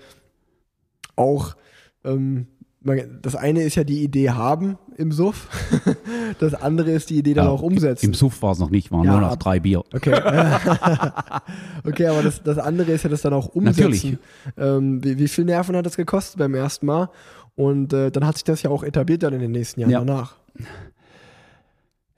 auch 1.15 1.55
ähm, 2.03 2.47
das 2.83 3.35
eine 3.35 3.61
ist 3.61 3.75
ja 3.75 3.83
die 3.83 4.03
Idee 4.03 4.31
haben 4.31 4.77
im 4.97 5.11
Suff, 5.11 5.47
das 6.39 6.55
andere 6.55 6.91
ist 6.91 7.09
die 7.09 7.17
Idee 7.17 7.33
dann 7.35 7.45
ja, 7.45 7.51
auch 7.51 7.61
umsetzen. 7.61 8.07
Im 8.07 8.13
Suff 8.13 8.41
war 8.41 8.53
es 8.53 8.59
noch 8.59 8.71
nicht, 8.71 8.91
waren 8.91 9.03
ja, 9.03 9.11
nur 9.11 9.21
noch 9.21 9.35
drei 9.35 9.59
Bier. 9.59 9.83
Okay, 9.93 10.13
okay 11.83 12.07
aber 12.07 12.23
das, 12.23 12.41
das 12.41 12.57
andere 12.57 12.91
ist 12.91 13.03
ja 13.03 13.09
das 13.09 13.21
dann 13.21 13.33
auch 13.33 13.49
umsetzen. 13.49 13.81
Natürlich. 13.81 14.17
Ähm, 14.57 15.03
wie, 15.03 15.19
wie 15.19 15.27
viel 15.27 15.45
Nerven 15.45 15.75
hat 15.75 15.85
das 15.85 15.95
gekostet 15.95 16.39
beim 16.39 16.55
ersten 16.55 16.87
Mal? 16.87 17.09
Und 17.55 17.93
äh, 17.93 18.11
dann 18.11 18.25
hat 18.25 18.35
sich 18.35 18.43
das 18.43 18.63
ja 18.63 18.71
auch 18.71 18.83
etabliert 18.83 19.23
dann 19.23 19.33
in 19.33 19.41
den 19.41 19.51
nächsten 19.51 19.81
Jahren 19.81 19.91
ja. 19.91 19.99
danach. 19.99 20.35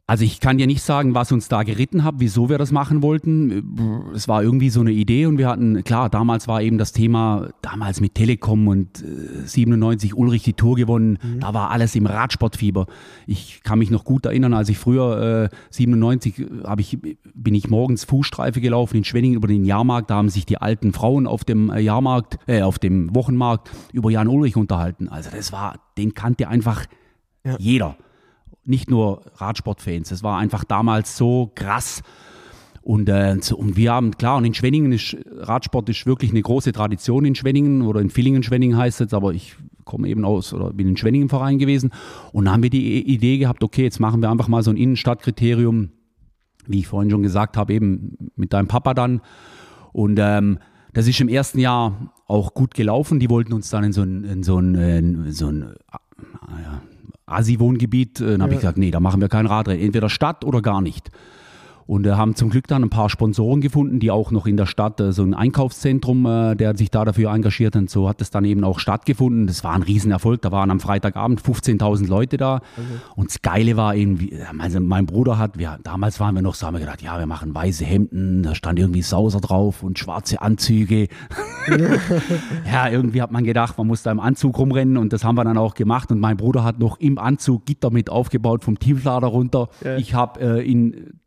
Also 0.05 0.25
ich 0.25 0.41
kann 0.41 0.57
dir 0.57 0.67
nicht 0.67 0.83
sagen, 0.83 1.15
was 1.15 1.31
uns 1.31 1.47
da 1.47 1.63
geritten 1.63 2.03
hat, 2.03 2.15
wieso 2.17 2.49
wir 2.49 2.57
das 2.57 2.73
machen 2.73 3.01
wollten. 3.01 4.11
Es 4.13 4.27
war 4.27 4.43
irgendwie 4.43 4.69
so 4.69 4.81
eine 4.81 4.91
Idee 4.91 5.27
und 5.27 5.37
wir 5.37 5.47
hatten, 5.47 5.81
klar, 5.85 6.09
damals 6.09 6.45
war 6.49 6.61
eben 6.61 6.77
das 6.77 6.91
Thema, 6.91 7.51
damals 7.61 8.01
mit 8.01 8.13
Telekom 8.13 8.67
und 8.67 9.01
äh, 9.01 9.47
97 9.47 10.13
Ulrich 10.13 10.43
die 10.43 10.53
Tour 10.53 10.75
gewonnen, 10.75 11.19
mhm. 11.23 11.39
da 11.39 11.53
war 11.53 11.71
alles 11.71 11.95
im 11.95 12.05
Radsportfieber. 12.05 12.85
Ich 13.27 13.63
kann 13.63 13.79
mich 13.79 13.91
noch 13.91 14.03
gut 14.03 14.25
erinnern, 14.25 14.53
als 14.53 14.67
ich 14.67 14.77
früher 14.77 15.49
äh, 15.51 15.55
97 15.69 16.47
hab 16.65 16.81
ich, 16.81 16.99
bin 17.33 17.55
ich 17.55 17.69
morgens 17.69 18.03
Fußstreife 18.03 18.59
gelaufen 18.59 18.97
in 18.97 19.05
Schwenningen 19.05 19.37
über 19.37 19.47
den 19.47 19.63
Jahrmarkt, 19.63 20.09
da 20.09 20.15
haben 20.15 20.27
sich 20.27 20.45
die 20.45 20.57
alten 20.57 20.91
Frauen 20.91 21.27
auf 21.27 21.45
dem 21.45 21.69
äh, 21.69 21.79
Jahrmarkt, 21.79 22.39
äh, 22.45 22.61
auf 22.61 22.77
dem 22.77 23.15
Wochenmarkt 23.15 23.71
über 23.93 24.11
Jan 24.11 24.27
Ulrich 24.27 24.57
unterhalten. 24.57 25.07
Also 25.07 25.29
das 25.33 25.53
war, 25.53 25.79
den 25.97 26.13
kannte 26.13 26.49
einfach 26.49 26.87
ja. 27.45 27.55
jeder 27.57 27.95
nicht 28.65 28.89
nur 28.89 29.21
Radsportfans. 29.35 30.11
Es 30.11 30.23
war 30.23 30.37
einfach 30.37 30.63
damals 30.63 31.17
so 31.17 31.51
krass. 31.55 32.01
Und, 32.81 33.07
äh, 33.07 33.37
und 33.55 33.77
wir 33.77 33.93
haben, 33.93 34.11
klar, 34.11 34.37
und 34.37 34.45
in 34.45 34.53
Schwenningen 34.53 34.91
ist 34.91 35.15
Radsport 35.31 35.87
ist 35.89 36.05
wirklich 36.05 36.31
eine 36.31 36.41
große 36.41 36.73
Tradition 36.73 37.23
in 37.23 37.33
Schwenningen 37.33 37.81
oder 37.83 38.01
in 38.01 38.09
Villingen-Schwenningen 38.09 38.77
heißt 38.77 38.99
es, 39.01 39.13
aber 39.13 39.33
ich 39.33 39.55
komme 39.85 40.09
eben 40.09 40.25
aus 40.25 40.53
oder 40.53 40.71
bin 40.73 40.89
in 40.89 40.97
Schwenningen 40.97 41.29
Verein 41.29 41.59
gewesen. 41.59 41.91
Und 42.33 42.45
dann 42.45 42.55
haben 42.55 42.63
wir 42.63 42.69
die 42.69 43.01
Idee 43.01 43.37
gehabt, 43.37 43.63
okay, 43.63 43.83
jetzt 43.83 43.99
machen 43.99 44.21
wir 44.21 44.29
einfach 44.29 44.49
mal 44.49 44.63
so 44.63 44.71
ein 44.71 44.77
Innenstadtkriterium, 44.77 45.91
wie 46.67 46.79
ich 46.79 46.87
vorhin 46.87 47.09
schon 47.09 47.23
gesagt 47.23 47.55
habe, 47.55 47.73
eben 47.73 48.31
mit 48.35 48.51
deinem 48.51 48.67
Papa 48.67 48.93
dann. 48.93 49.21
Und 49.93 50.19
ähm, 50.21 50.59
das 50.91 51.07
ist 51.07 51.21
im 51.21 51.29
ersten 51.29 51.59
Jahr 51.59 52.13
auch 52.27 52.53
gut 52.53 52.73
gelaufen. 52.73 53.19
Die 53.19 53.29
wollten 53.29 53.53
uns 53.53 53.69
dann 53.69 53.85
in 53.85 53.93
so 53.93 54.01
ein, 54.03 54.23
in 54.25 54.43
so 54.43 54.57
ein, 54.57 54.75
in 54.75 55.31
so 55.31 55.47
ein 55.47 55.61
äh, 55.63 56.92
Asi-Wohngebiet. 57.25 58.19
Äh, 58.19 58.31
dann 58.31 58.41
habe 58.41 58.53
ja. 58.53 58.57
ich 58.57 58.61
gesagt, 58.61 58.77
nee, 58.77 58.91
da 58.91 58.99
machen 58.99 59.21
wir 59.21 59.29
kein 59.29 59.45
Radrennen. 59.45 59.83
Entweder 59.83 60.09
Stadt 60.09 60.43
oder 60.43 60.61
gar 60.61 60.81
nicht. 60.81 61.09
Und 61.85 62.05
äh, 62.07 62.11
haben 62.11 62.35
zum 62.35 62.49
Glück 62.49 62.67
dann 62.67 62.83
ein 62.83 62.89
paar 62.89 63.09
Sponsoren 63.09 63.61
gefunden, 63.61 63.99
die 63.99 64.11
auch 64.11 64.31
noch 64.31 64.45
in 64.45 64.57
der 64.57 64.65
Stadt 64.65 64.99
äh, 64.99 65.11
so 65.11 65.23
ein 65.23 65.33
Einkaufszentrum, 65.33 66.25
äh, 66.25 66.55
der 66.55 66.75
sich 66.77 66.91
da 66.91 67.05
dafür 67.05 67.31
engagiert 67.31 67.75
hat. 67.75 67.89
So 67.89 68.07
hat 68.07 68.21
es 68.21 68.29
dann 68.29 68.45
eben 68.45 68.63
auch 68.63 68.79
stattgefunden. 68.79 69.47
Das 69.47 69.63
war 69.63 69.73
ein 69.73 69.83
Riesenerfolg. 69.83 70.41
Da 70.41 70.51
waren 70.51 70.71
am 70.71 70.79
Freitagabend 70.79 71.41
15.000 71.41 72.07
Leute 72.07 72.37
da. 72.37 72.55
Okay. 72.55 72.85
Und 73.15 73.29
das 73.29 73.41
Geile 73.41 73.77
war 73.77 73.95
irgendwie, 73.95 74.37
also 74.57 74.79
mein 74.79 75.05
Bruder 75.05 75.37
hat, 75.37 75.57
wir, 75.57 75.79
damals 75.83 76.19
waren 76.19 76.35
wir 76.35 76.41
noch 76.41 76.55
so, 76.55 76.67
haben 76.67 76.75
wir 76.75 76.79
gedacht, 76.79 77.01
ja, 77.01 77.17
wir 77.19 77.25
machen 77.25 77.53
weiße 77.53 77.85
Hemden, 77.85 78.43
da 78.43 78.55
stand 78.55 78.79
irgendwie 78.79 79.01
Sauser 79.01 79.39
drauf 79.39 79.83
und 79.83 79.99
schwarze 79.99 80.41
Anzüge. 80.41 81.07
ja, 82.71 82.89
irgendwie 82.89 83.21
hat 83.21 83.31
man 83.31 83.43
gedacht, 83.43 83.77
man 83.77 83.87
muss 83.87 84.03
da 84.03 84.11
im 84.11 84.19
Anzug 84.19 84.57
rumrennen 84.57 84.97
und 84.97 85.13
das 85.13 85.23
haben 85.23 85.35
wir 85.35 85.43
dann 85.43 85.57
auch 85.57 85.75
gemacht. 85.75 86.11
Und 86.11 86.19
mein 86.19 86.37
Bruder 86.37 86.63
hat 86.63 86.79
noch 86.79 86.99
im 86.99 87.17
Anzug 87.17 87.65
Gitter 87.65 87.91
mit 87.91 88.09
aufgebaut 88.09 88.63
vom 88.63 88.79
Tieflader 88.79 89.27
runter. 89.27 89.69
Ja. 89.83 89.97
Ich 89.97 90.13
habe 90.13 90.39
äh, 90.39 90.71
in 90.71 91.19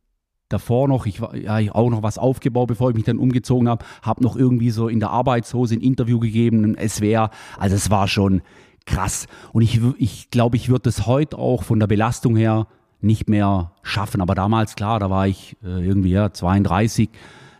davor 0.49 0.89
noch, 0.89 1.07
ich 1.07 1.21
ja, 1.35 1.59
auch 1.75 1.91
noch 1.91 2.03
was 2.03 2.19
aufgebaut, 2.19 2.69
bevor 2.69 2.91
ich 2.91 2.97
mich 2.97 3.05
dann 3.05 3.19
umgezogen 3.19 3.69
habe, 3.69 3.85
habe 4.03 4.23
noch 4.23 4.37
irgendwie 4.37 4.71
so 4.71 4.89
in 4.89 5.01
der 5.01 5.11
Arbeitshose 5.11 5.75
ein 5.75 5.81
Interview 5.81 6.19
gegeben, 6.19 6.77
ein 6.77 6.89
SWR. 6.89 7.31
Also 7.59 7.77
es 7.77 7.91
war 7.91 8.09
schon 8.09 8.43
krass. 8.87 9.27
Und 9.53 9.63
ich, 9.63 9.81
ich 9.99 10.31
glaube, 10.31 10.57
ich 10.57 10.69
würde 10.69 10.89
es 10.89 11.07
heute 11.07 11.39
auch 11.39 11.65
von 11.65 11.81
der 11.81 11.87
Belastung 11.87 12.37
her 12.37 12.67
nicht 13.01 13.29
mehr 13.29 13.73
schaffen. 13.83 14.21
Aber 14.21 14.35
damals, 14.35 14.77
klar, 14.77 15.01
da 15.01 15.11
war 15.11 15.27
ich 15.27 15.57
äh, 15.63 15.85
irgendwie 15.85 16.11
ja, 16.11 16.33
32. 16.33 17.11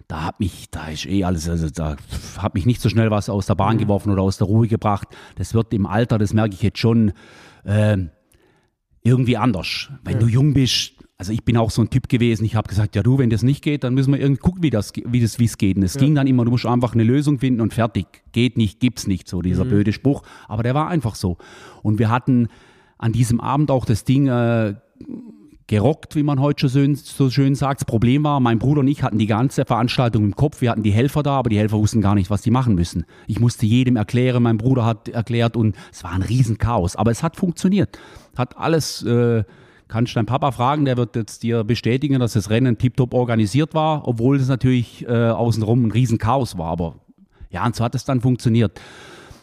Da 0.09 0.23
hat 0.23 0.39
mich, 0.39 0.71
da 0.71 0.87
ist 0.87 1.07
eh 1.07 1.25
alles, 1.25 1.49
also 1.49 1.69
da 1.69 1.97
hat 2.39 2.55
mich 2.55 2.65
nicht 2.65 2.81
so 2.81 2.89
schnell 2.89 3.11
was 3.11 3.29
aus 3.29 3.47
der 3.47 3.57
Bahn 3.57 3.75
mhm. 3.75 3.81
geworfen 3.81 4.13
oder 4.13 4.23
aus 4.23 4.39
der 4.39 4.47
Ruhe 4.47 4.69
gebracht. 4.69 5.09
Das 5.35 5.53
wird 5.53 5.75
im 5.75 5.85
Alter, 5.85 6.19
das 6.19 6.33
merke 6.33 6.55
ich 6.55 6.63
jetzt 6.63 6.79
schon, 6.79 7.13
äh, 7.65 7.99
irgendwie 9.03 9.37
anders. 9.37 9.89
Wenn 10.03 10.15
ja. 10.15 10.21
du 10.21 10.27
jung 10.27 10.53
bist, 10.53 10.95
also 11.19 11.33
ich 11.33 11.45
bin 11.45 11.57
auch 11.57 11.71
so 11.71 11.83
ein 11.83 11.89
Typ 11.89 12.09
gewesen, 12.09 12.45
ich 12.45 12.57
habe 12.57 12.69
gesagt, 12.69 12.95
ja 12.95 13.03
du, 13.03 13.19
wenn 13.19 13.31
das 13.31 13.43
nicht 13.43 13.63
geht, 13.63 13.85
dann 13.85 13.95
müssen 13.95 14.13
wir 14.13 14.21
irgendwie 14.21 14.41
gucken, 14.41 14.63
wie 14.63 14.71
das, 14.71 14.93
wie 14.95 15.21
das, 15.21 15.39
wie 15.39 15.47
es 15.47 15.57
geht. 15.57 15.77
Und 15.77 15.83
es 15.83 15.95
ja. 15.95 16.01
ging 16.01 16.15
dann 16.15 16.27
immer, 16.27 16.45
du 16.45 16.51
musst 16.51 16.67
einfach 16.67 16.93
eine 16.93 17.05
Lösung 17.05 17.39
finden 17.39 17.63
und 17.63 17.73
fertig. 17.73 18.07
Geht 18.33 18.59
nicht, 18.59 18.81
gibt's 18.81 19.07
nicht, 19.07 19.27
so 19.27 19.41
dieser 19.41 19.65
mhm. 19.65 19.71
blöde 19.71 19.93
Spruch. 19.93 20.23
Aber 20.47 20.63
der 20.63 20.75
war 20.75 20.89
einfach 20.89 21.15
so. 21.15 21.39
Und 21.83 21.99
wir 21.99 22.11
hatten 22.11 22.49
an 22.99 23.13
diesem 23.13 23.41
Abend 23.41 23.71
auch 23.71 23.87
das 23.87 24.05
Ding 24.05 24.27
äh, 24.27 24.75
gerockt, 25.67 26.17
wie 26.17 26.23
man 26.23 26.39
heute 26.39 26.69
so, 26.69 26.85
so 26.95 27.31
schön 27.31 27.55
sagt. 27.55 27.81
Das 27.81 27.87
Problem 27.87 28.23
war, 28.25 28.39
mein 28.41 28.59
Bruder 28.59 28.81
und 28.81 28.89
ich 28.89 29.03
hatten 29.03 29.17
die 29.17 29.27
ganze 29.27 29.65
Veranstaltung 29.65 30.23
im 30.23 30.37
Kopf. 30.37 30.61
Wir 30.61 30.71
hatten 30.71 30.83
die 30.83 30.93
Helfer 30.93 31.23
da, 31.23 31.39
aber 31.39 31.49
die 31.49 31.59
Helfer 31.59 31.79
wussten 31.79 32.03
gar 32.03 32.15
nicht, 32.15 32.29
was 32.29 32.43
die 32.43 32.51
machen 32.51 32.75
müssen. 32.75 33.07
Ich 33.27 33.41
musste 33.41 33.65
jedem 33.65 33.97
erklären, 33.97 34.43
mein 34.43 34.59
Bruder 34.59 34.85
hat 34.85 35.09
erklärt 35.09 35.57
und 35.57 35.77
es 35.91 36.05
war 36.05 36.13
ein 36.13 36.23
Riesenchaos. 36.23 36.95
Aber 36.95 37.11
es 37.11 37.23
hat 37.23 37.37
funktioniert. 37.37 37.99
Hat 38.37 38.59
alles... 38.59 39.03
Äh, 39.03 39.45
kannst 39.89 40.17
deinen 40.17 40.27
Papa 40.27 40.51
fragen, 40.51 40.85
der 40.85 40.97
wird 40.97 41.17
jetzt 41.17 41.43
dir 41.43 41.65
bestätigen, 41.65 42.19
dass 42.19 42.33
das 42.33 42.51
Rennen 42.51 42.79
tiptop 42.79 43.15
organisiert 43.15 43.75
war, 43.75 44.07
obwohl 44.09 44.37
es 44.37 44.49
natürlich 44.49 45.07
äh, 45.07 45.29
außenrum 45.29 45.87
ein 45.87 45.91
Riesenchaos 45.93 46.59
war. 46.59 46.71
Aber 46.71 46.97
ja, 47.51 47.65
und 47.65 47.77
so 47.77 47.85
hat 47.85 47.95
es 47.95 48.05
dann 48.05 48.21
funktioniert. 48.21 48.81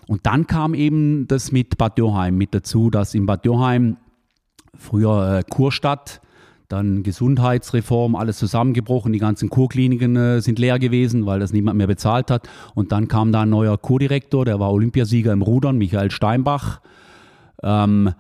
Und 0.08 0.26
dann 0.26 0.48
kam 0.48 0.74
eben 0.74 1.28
das 1.28 1.52
mit 1.52 1.78
Bad 1.78 1.98
Dürheim 1.98 2.38
mit 2.38 2.54
dazu, 2.54 2.90
dass 2.90 3.14
in 3.14 3.26
Bad 3.26 3.46
Dürheim 3.46 3.98
früher 4.78 5.38
äh, 5.38 5.44
Kurstadt, 5.50 6.20
Dann 6.68 7.04
Gesundheitsreform, 7.04 8.16
alles 8.16 8.38
zusammengebrochen, 8.38 9.14
die 9.14 9.20
ganzen 9.20 9.50
Kurkliniken 9.50 10.16
äh, 10.16 10.42
sind 10.42 10.58
leer 10.60 10.80
gewesen, 10.80 11.26
weil 11.26 11.40
das 11.40 11.54
niemand 11.54 11.78
mehr 11.78 11.88
bezahlt 11.88 12.32
hat. 12.32 12.50
Und 12.74 12.92
dann 12.92 13.08
kam 13.08 13.32
da 13.32 13.42
ein 13.42 13.50
neuer 13.50 13.78
Kurdirektor, 13.78 14.44
der 14.44 14.60
war 14.60 14.72
Olympiasieger 14.72 15.32
im 15.32 15.42
Rudern, 15.42 15.78
Michael 15.78 16.10
Steinbach. 16.10 16.82
Ähm, 17.62 18.14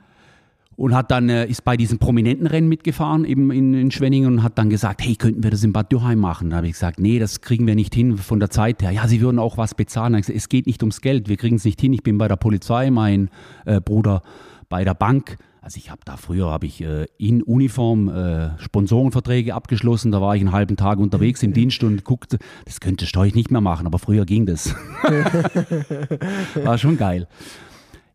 und 0.75 0.95
hat 0.95 1.12
dann 1.12 1.29
äh, 1.29 1.45
ist 1.45 1.63
bei 1.63 1.77
diesen 1.77 1.99
prominenten 1.99 2.47
Rennen 2.47 2.67
mitgefahren 2.67 3.25
eben 3.25 3.51
in, 3.51 3.73
in 3.73 3.91
Schwenningen 3.91 4.33
und 4.33 4.43
hat 4.43 4.57
dann 4.57 4.69
gesagt, 4.69 5.01
hey, 5.03 5.15
könnten 5.15 5.43
wir 5.43 5.51
das 5.51 5.63
in 5.63 5.73
Bad 5.73 5.91
Dürheim 5.91 6.19
machen? 6.19 6.49
Da 6.49 6.57
habe 6.57 6.67
ich 6.67 6.73
gesagt, 6.73 6.99
nee, 6.99 7.19
das 7.19 7.41
kriegen 7.41 7.67
wir 7.67 7.75
nicht 7.75 7.93
hin 7.93 8.17
von 8.17 8.39
der 8.39 8.49
Zeit 8.49 8.81
her. 8.81 8.91
Ja, 8.91 9.07
sie 9.07 9.21
würden 9.21 9.39
auch 9.39 9.57
was 9.57 9.75
bezahlen. 9.75 10.13
Gesagt, 10.13 10.38
es 10.38 10.49
geht 10.49 10.67
nicht 10.67 10.81
ums 10.83 11.01
Geld, 11.01 11.29
wir 11.29 11.38
kriegen 11.38 11.55
es 11.57 11.65
nicht 11.65 11.79
hin. 11.79 11.93
Ich 11.93 12.03
bin 12.03 12.17
bei 12.17 12.27
der 12.27 12.38
Polizei, 12.38 12.89
mein 12.89 13.29
äh, 13.65 13.79
Bruder 13.79 14.21
bei 14.69 14.83
der 14.83 14.95
Bank. 14.95 15.38
Also 15.62 15.77
ich 15.77 15.89
habe 15.89 16.01
da 16.03 16.17
früher 16.17 16.47
habe 16.47 16.65
ich 16.65 16.81
äh, 16.81 17.05
in 17.17 17.41
Uniform 17.41 18.09
äh, 18.09 18.59
Sponsorenverträge 18.59 19.53
abgeschlossen. 19.53 20.12
Da 20.12 20.19
war 20.19 20.36
ich 20.36 20.41
einen 20.41 20.51
halben 20.51 20.75
Tag 20.75 20.99
unterwegs 20.99 21.41
im 21.41 21.53
Dienst 21.53 21.83
und 21.86 22.03
guckte, 22.03 22.38
das 22.65 22.81
könnte 22.81 23.05
ich 23.05 23.36
nicht 23.36 23.49
mehr 23.49 23.62
machen, 23.62 23.88
aber 23.88 23.97
früher 23.97 24.25
ging 24.25 24.45
das. 24.45 24.75
war 26.63 26.77
schon 26.77 26.97
geil. 26.97 27.27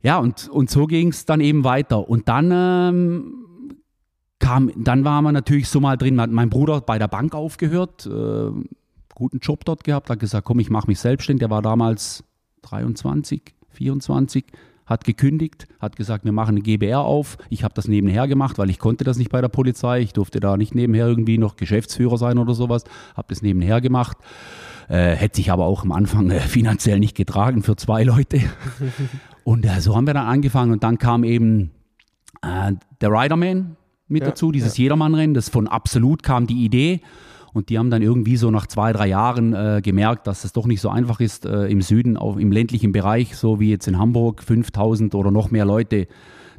Ja, 0.03 0.19
und, 0.19 0.49
und 0.49 0.71
so 0.71 0.87
ging 0.87 1.09
es 1.09 1.25
dann 1.25 1.41
eben 1.41 1.65
weiter. 1.65 2.09
Und 2.09 2.29
dann 2.29 2.51
ähm, 2.53 3.35
kam, 4.39 4.71
dann 4.77 5.05
war 5.05 5.23
man 5.23 5.35
natürlich 5.35 5.69
so 5.69 5.81
mal 5.81 5.97
drin, 5.97 6.17
mein 6.17 6.51
Bruder 6.51 6.81
bei 6.81 6.99
der 6.99 7.09
Bank 7.09 7.35
aufgehört, 7.35 8.07
äh, 8.07 8.51
guten 9.15 9.39
Job 9.41 9.65
dort 9.65 9.85
gehabt, 9.85 10.11
hat 10.11 10.21
gesagt, 10.21 10.47
komm, 10.47 10.61
ich 10.61 10.71
mache 10.71 10.87
mich 10.87 11.01
selbstständig. 11.01 11.41
Der 11.41 11.51
war 11.51 11.63
damals 11.63 12.23
23, 12.63 13.43
24, 13.71 14.45
hat 14.87 15.05
gekündigt, 15.05 15.67
hat 15.81 15.97
gesagt, 15.97 16.25
wir 16.25 16.33
machen 16.33 16.57
eine 16.57 16.61
GBR 16.61 17.01
auf. 17.01 17.37
Ich 17.51 17.65
habe 17.65 17.75
das 17.75 17.89
nebenher 17.89 18.29
gemacht, 18.29 18.59
weil 18.59 18.71
ich 18.71 18.79
konnte 18.79 19.05
das 19.05 19.19
nicht 19.19 19.31
bei 19.31 19.41
der 19.41 19.49
Polizei. 19.49 20.01
Ich 20.01 20.13
durfte 20.13 20.41
da 20.41 20.57
nicht 20.57 20.75
nebenher 20.75 21.07
irgendwie 21.07 21.37
noch 21.37 21.57
Geschäftsführer 21.57 22.17
sein 22.17 22.39
oder 22.39 22.55
sowas. 22.55 22.85
Habe 23.17 23.29
das 23.29 23.43
nebenher 23.43 23.81
gemacht. 23.81 24.17
Äh, 24.89 25.17
hätte 25.17 25.37
sich 25.37 25.51
aber 25.51 25.67
auch 25.67 25.83
am 25.83 25.93
Anfang 25.93 26.31
äh, 26.31 26.41
finanziell 26.41 26.99
nicht 27.01 27.17
getragen 27.17 27.63
für 27.63 27.77
zwei 27.77 28.05
Leute. 28.05 28.41
Und 29.49 29.65
äh, 29.65 29.81
so 29.81 29.97
haben 29.97 30.07
wir 30.07 30.13
dann 30.13 30.27
angefangen 30.27 30.73
und 30.73 30.83
dann 30.83 30.99
kam 30.99 31.25
eben 31.25 31.71
äh, 32.43 32.75
der 33.01 33.11
Riderman 33.11 33.77
mit 34.07 34.21
ja, 34.21 34.29
dazu, 34.29 34.53
dieses 34.53 34.77
ja. 34.77 34.83
Jedermannrennen. 34.83 35.33
Das 35.33 35.49
von 35.49 35.67
Absolut 35.67 36.23
kam 36.23 36.47
die 36.47 36.67
Idee. 36.67 37.01
Und 37.55 37.71
die 37.71 37.79
haben 37.79 37.89
dann 37.89 38.03
irgendwie 38.03 38.37
so 38.37 38.51
nach 38.51 38.67
zwei, 38.67 38.93
drei 38.93 39.07
Jahren 39.07 39.55
äh, 39.55 39.81
gemerkt, 39.83 40.27
dass 40.27 40.45
es 40.45 40.53
doch 40.53 40.67
nicht 40.67 40.83
so 40.83 40.91
einfach 40.91 41.19
ist, 41.21 41.47
äh, 41.47 41.65
im 41.69 41.81
Süden, 41.81 42.19
auch 42.19 42.37
im 42.37 42.53
ländlichen 42.53 42.93
Bereich, 42.93 43.37
so 43.37 43.59
wie 43.59 43.71
jetzt 43.71 43.89
in 43.89 43.99
Hamburg, 43.99 44.43
5000 44.43 45.15
oder 45.15 45.31
noch 45.31 45.51
mehr 45.51 45.65
Leute 45.65 46.09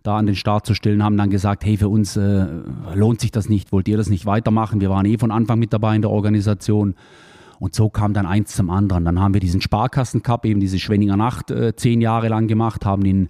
da 0.01 0.17
an 0.17 0.25
den 0.25 0.35
Start 0.35 0.65
zu 0.65 0.73
stellen, 0.73 1.03
haben 1.03 1.15
dann 1.15 1.29
gesagt, 1.29 1.63
hey, 1.65 1.77
für 1.77 1.89
uns 1.89 2.17
äh, 2.17 2.47
lohnt 2.95 3.21
sich 3.21 3.29
das 3.29 3.49
nicht, 3.49 3.71
wollt 3.71 3.87
ihr 3.87 3.97
das 3.97 4.09
nicht 4.09 4.25
weitermachen? 4.25 4.81
Wir 4.81 4.89
waren 4.89 5.05
eh 5.05 5.19
von 5.19 5.29
Anfang 5.29 5.59
mit 5.59 5.73
dabei 5.73 5.95
in 5.95 6.01
der 6.01 6.09
Organisation. 6.09 6.95
Und 7.59 7.75
so 7.75 7.89
kam 7.89 8.13
dann 8.13 8.25
eins 8.25 8.55
zum 8.55 8.69
anderen. 8.69 9.05
Dann 9.05 9.19
haben 9.19 9.33
wir 9.33 9.41
diesen 9.41 9.61
Sparkassen 9.61 10.23
Cup, 10.23 10.45
eben 10.45 10.59
diese 10.59 10.79
Schwenninger 10.79 11.17
Nacht, 11.17 11.51
äh, 11.51 11.75
zehn 11.75 12.01
Jahre 12.01 12.29
lang 12.29 12.47
gemacht, 12.47 12.85
haben 12.85 13.03
in, 13.05 13.29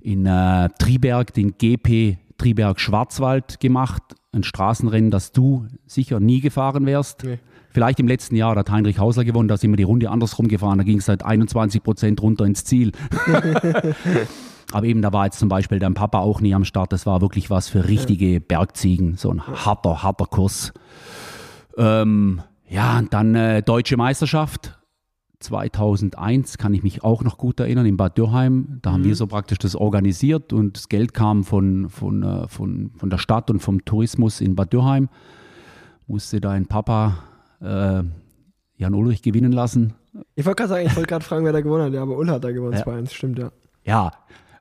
in 0.00 0.26
äh, 0.26 0.68
Triberg 0.78 1.32
den 1.34 1.56
GP 1.56 2.18
Triberg 2.36 2.80
Schwarzwald 2.80 3.60
gemacht. 3.60 4.02
Ein 4.32 4.42
Straßenrennen, 4.42 5.10
das 5.10 5.32
du 5.32 5.66
sicher 5.86 6.20
nie 6.20 6.40
gefahren 6.40 6.86
wärst. 6.86 7.24
Nee. 7.24 7.38
Vielleicht 7.72 8.00
im 8.00 8.08
letzten 8.08 8.34
Jahr 8.34 8.56
hat 8.56 8.70
Heinrich 8.70 8.98
Hausler 8.98 9.24
gewonnen, 9.24 9.48
da 9.48 9.56
sind 9.56 9.70
wir 9.70 9.76
die 9.76 9.84
Runde 9.84 10.10
andersrum 10.10 10.48
gefahren, 10.48 10.78
da 10.78 10.84
ging 10.84 10.98
es 10.98 11.04
seit 11.04 11.24
21 11.24 11.84
Prozent 11.84 12.20
runter 12.20 12.44
ins 12.44 12.64
Ziel. 12.64 12.90
Aber 14.72 14.86
eben, 14.86 15.02
da 15.02 15.12
war 15.12 15.26
jetzt 15.26 15.38
zum 15.38 15.48
Beispiel 15.48 15.78
dein 15.78 15.94
Papa 15.94 16.18
auch 16.18 16.40
nie 16.40 16.54
am 16.54 16.64
Start. 16.64 16.92
Das 16.92 17.06
war 17.06 17.20
wirklich 17.20 17.50
was 17.50 17.68
für 17.68 17.88
richtige 17.88 18.40
Bergziegen. 18.40 19.16
So 19.16 19.30
ein 19.30 19.44
harter, 19.46 20.02
harter 20.02 20.26
Kurs. 20.26 20.72
Ähm, 21.76 22.42
ja, 22.70 22.98
und 22.98 23.12
dann 23.12 23.34
äh, 23.34 23.62
Deutsche 23.62 23.96
Meisterschaft 23.96 24.78
2001, 25.40 26.58
kann 26.58 26.74
ich 26.74 26.82
mich 26.82 27.02
auch 27.02 27.22
noch 27.22 27.38
gut 27.38 27.58
erinnern, 27.60 27.86
in 27.86 27.96
Bad 27.96 28.16
Dürheim. 28.16 28.78
Da 28.82 28.90
mhm. 28.90 28.94
haben 28.94 29.04
wir 29.04 29.16
so 29.16 29.26
praktisch 29.26 29.58
das 29.58 29.74
organisiert 29.74 30.52
und 30.52 30.76
das 30.76 30.88
Geld 30.88 31.14
kam 31.14 31.44
von, 31.44 31.88
von, 31.88 32.22
äh, 32.22 32.48
von, 32.48 32.92
von 32.96 33.10
der 33.10 33.18
Stadt 33.18 33.50
und 33.50 33.60
vom 33.60 33.84
Tourismus 33.84 34.40
in 34.40 34.54
Bad 34.54 34.72
Dürheim. 34.72 35.08
Musste 36.06 36.40
dein 36.40 36.66
Papa 36.66 37.18
äh, 37.60 38.02
Jan 38.76 38.94
Ulrich 38.94 39.22
gewinnen 39.22 39.52
lassen. 39.52 39.94
Ich 40.34 40.44
wollte 40.44 40.62
gerade 40.62 40.68
sagen, 40.68 40.86
ich 40.86 40.96
wollte 40.96 41.08
gerade 41.08 41.24
fragen, 41.24 41.44
wer 41.44 41.52
da 41.52 41.60
gewonnen 41.60 41.86
hat. 41.86 41.92
Ja, 41.92 42.02
aber 42.02 42.18
Ull 42.18 42.30
hat 42.30 42.44
da 42.44 42.52
gewonnen, 42.52 42.76
ja. 42.76 42.84
2-1, 42.84 43.10
stimmt 43.10 43.38
ja. 43.38 43.50
Ja, 43.84 44.12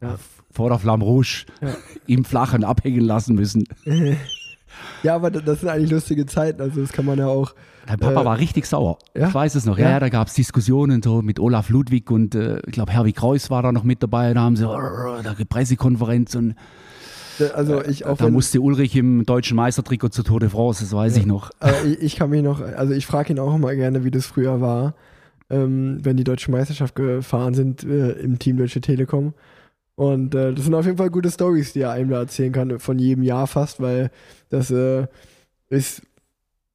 ja. 0.02 0.16
vor 0.52 0.70
der 0.70 0.80
Flamme 0.80 1.04
Rouge 1.04 1.46
ja. 1.62 1.76
im 2.08 2.24
Flachen 2.24 2.64
abhängen 2.64 3.02
lassen 3.02 3.36
müssen. 3.36 3.66
Ja, 5.04 5.16
aber 5.16 5.32
das 5.32 5.62
sind 5.62 5.70
eigentlich 5.70 5.92
lustige 5.92 6.26
Zeiten. 6.26 6.62
Also 6.62 6.82
das 6.82 6.92
kann 6.92 7.06
man 7.06 7.20
ja 7.20 7.28
auch. 7.28 7.54
Dein 7.88 8.00
Papa 8.00 8.22
äh, 8.22 8.26
war 8.26 8.38
richtig 8.38 8.66
sauer. 8.66 9.00
Ja? 9.16 9.28
Ich 9.28 9.34
weiß 9.34 9.56
es 9.56 9.66
noch. 9.66 9.78
Ja, 9.78 9.92
ja 9.92 10.00
da 10.00 10.10
gab 10.10 10.28
es 10.28 10.34
Diskussionen 10.34 11.02
so 11.02 11.22
mit 11.22 11.40
Olaf 11.40 11.70
Ludwig 11.70 12.12
und 12.12 12.36
äh, 12.36 12.60
ich 12.66 12.74
glaube 12.74 12.92
Herwig 12.92 13.16
Kreuz 13.16 13.50
war 13.50 13.64
da 13.64 13.72
noch 13.72 13.84
mit 13.84 14.04
dabei. 14.04 14.34
Da 14.34 14.42
haben 14.42 14.56
sie 14.56 14.68
oh, 14.68 15.22
da 15.24 15.36
Pressekonferenz 15.48 16.36
und 16.36 16.56
also 17.54 17.84
ich 17.84 18.06
auch 18.06 18.18
da 18.18 18.30
musste 18.30 18.60
Ulrich 18.60 18.96
im 18.96 19.26
deutschen 19.26 19.56
Meistertrikot 19.56 20.10
zur 20.10 20.26
Tour 20.26 20.40
de 20.40 20.50
France, 20.50 20.84
das 20.84 20.94
weiß 20.94 21.16
ja. 21.16 21.22
ich 21.22 21.26
noch. 21.26 21.52
Ich, 21.86 22.02
ich, 22.02 22.16
kann 22.18 22.30
mich 22.30 22.44
noch, 22.44 22.62
also 22.62 22.94
ich 22.94 23.06
frage 23.06 23.34
ihn 23.34 23.40
auch 23.40 23.56
immer 23.56 23.74
gerne, 23.76 24.04
wie 24.04 24.12
das 24.12 24.26
früher 24.26 24.60
war, 24.62 24.94
ähm, 25.50 26.00
wenn 26.04 26.18
die 26.18 26.24
deutsche 26.24 26.52
Meisterschaft 26.52 26.96
gefahren 26.96 27.54
sind 27.54 27.84
äh, 27.84 28.12
im 28.12 28.40
Team 28.40 28.58
Deutsche 28.58 28.82
Telekom. 28.82 29.34
Und 30.00 30.34
äh, 30.34 30.54
das 30.54 30.64
sind 30.64 30.74
auf 30.76 30.86
jeden 30.86 30.98
Fall 30.98 31.10
gute 31.10 31.30
Stories, 31.30 31.74
die 31.74 31.82
er 31.82 31.92
einem 31.92 32.10
da 32.10 32.20
erzählen 32.20 32.54
kann, 32.54 32.80
von 32.80 32.98
jedem 32.98 33.22
Jahr 33.22 33.48
fast, 33.48 33.82
weil 33.82 34.12
das 34.48 34.72
äh, 34.72 35.08
ist 35.68 36.04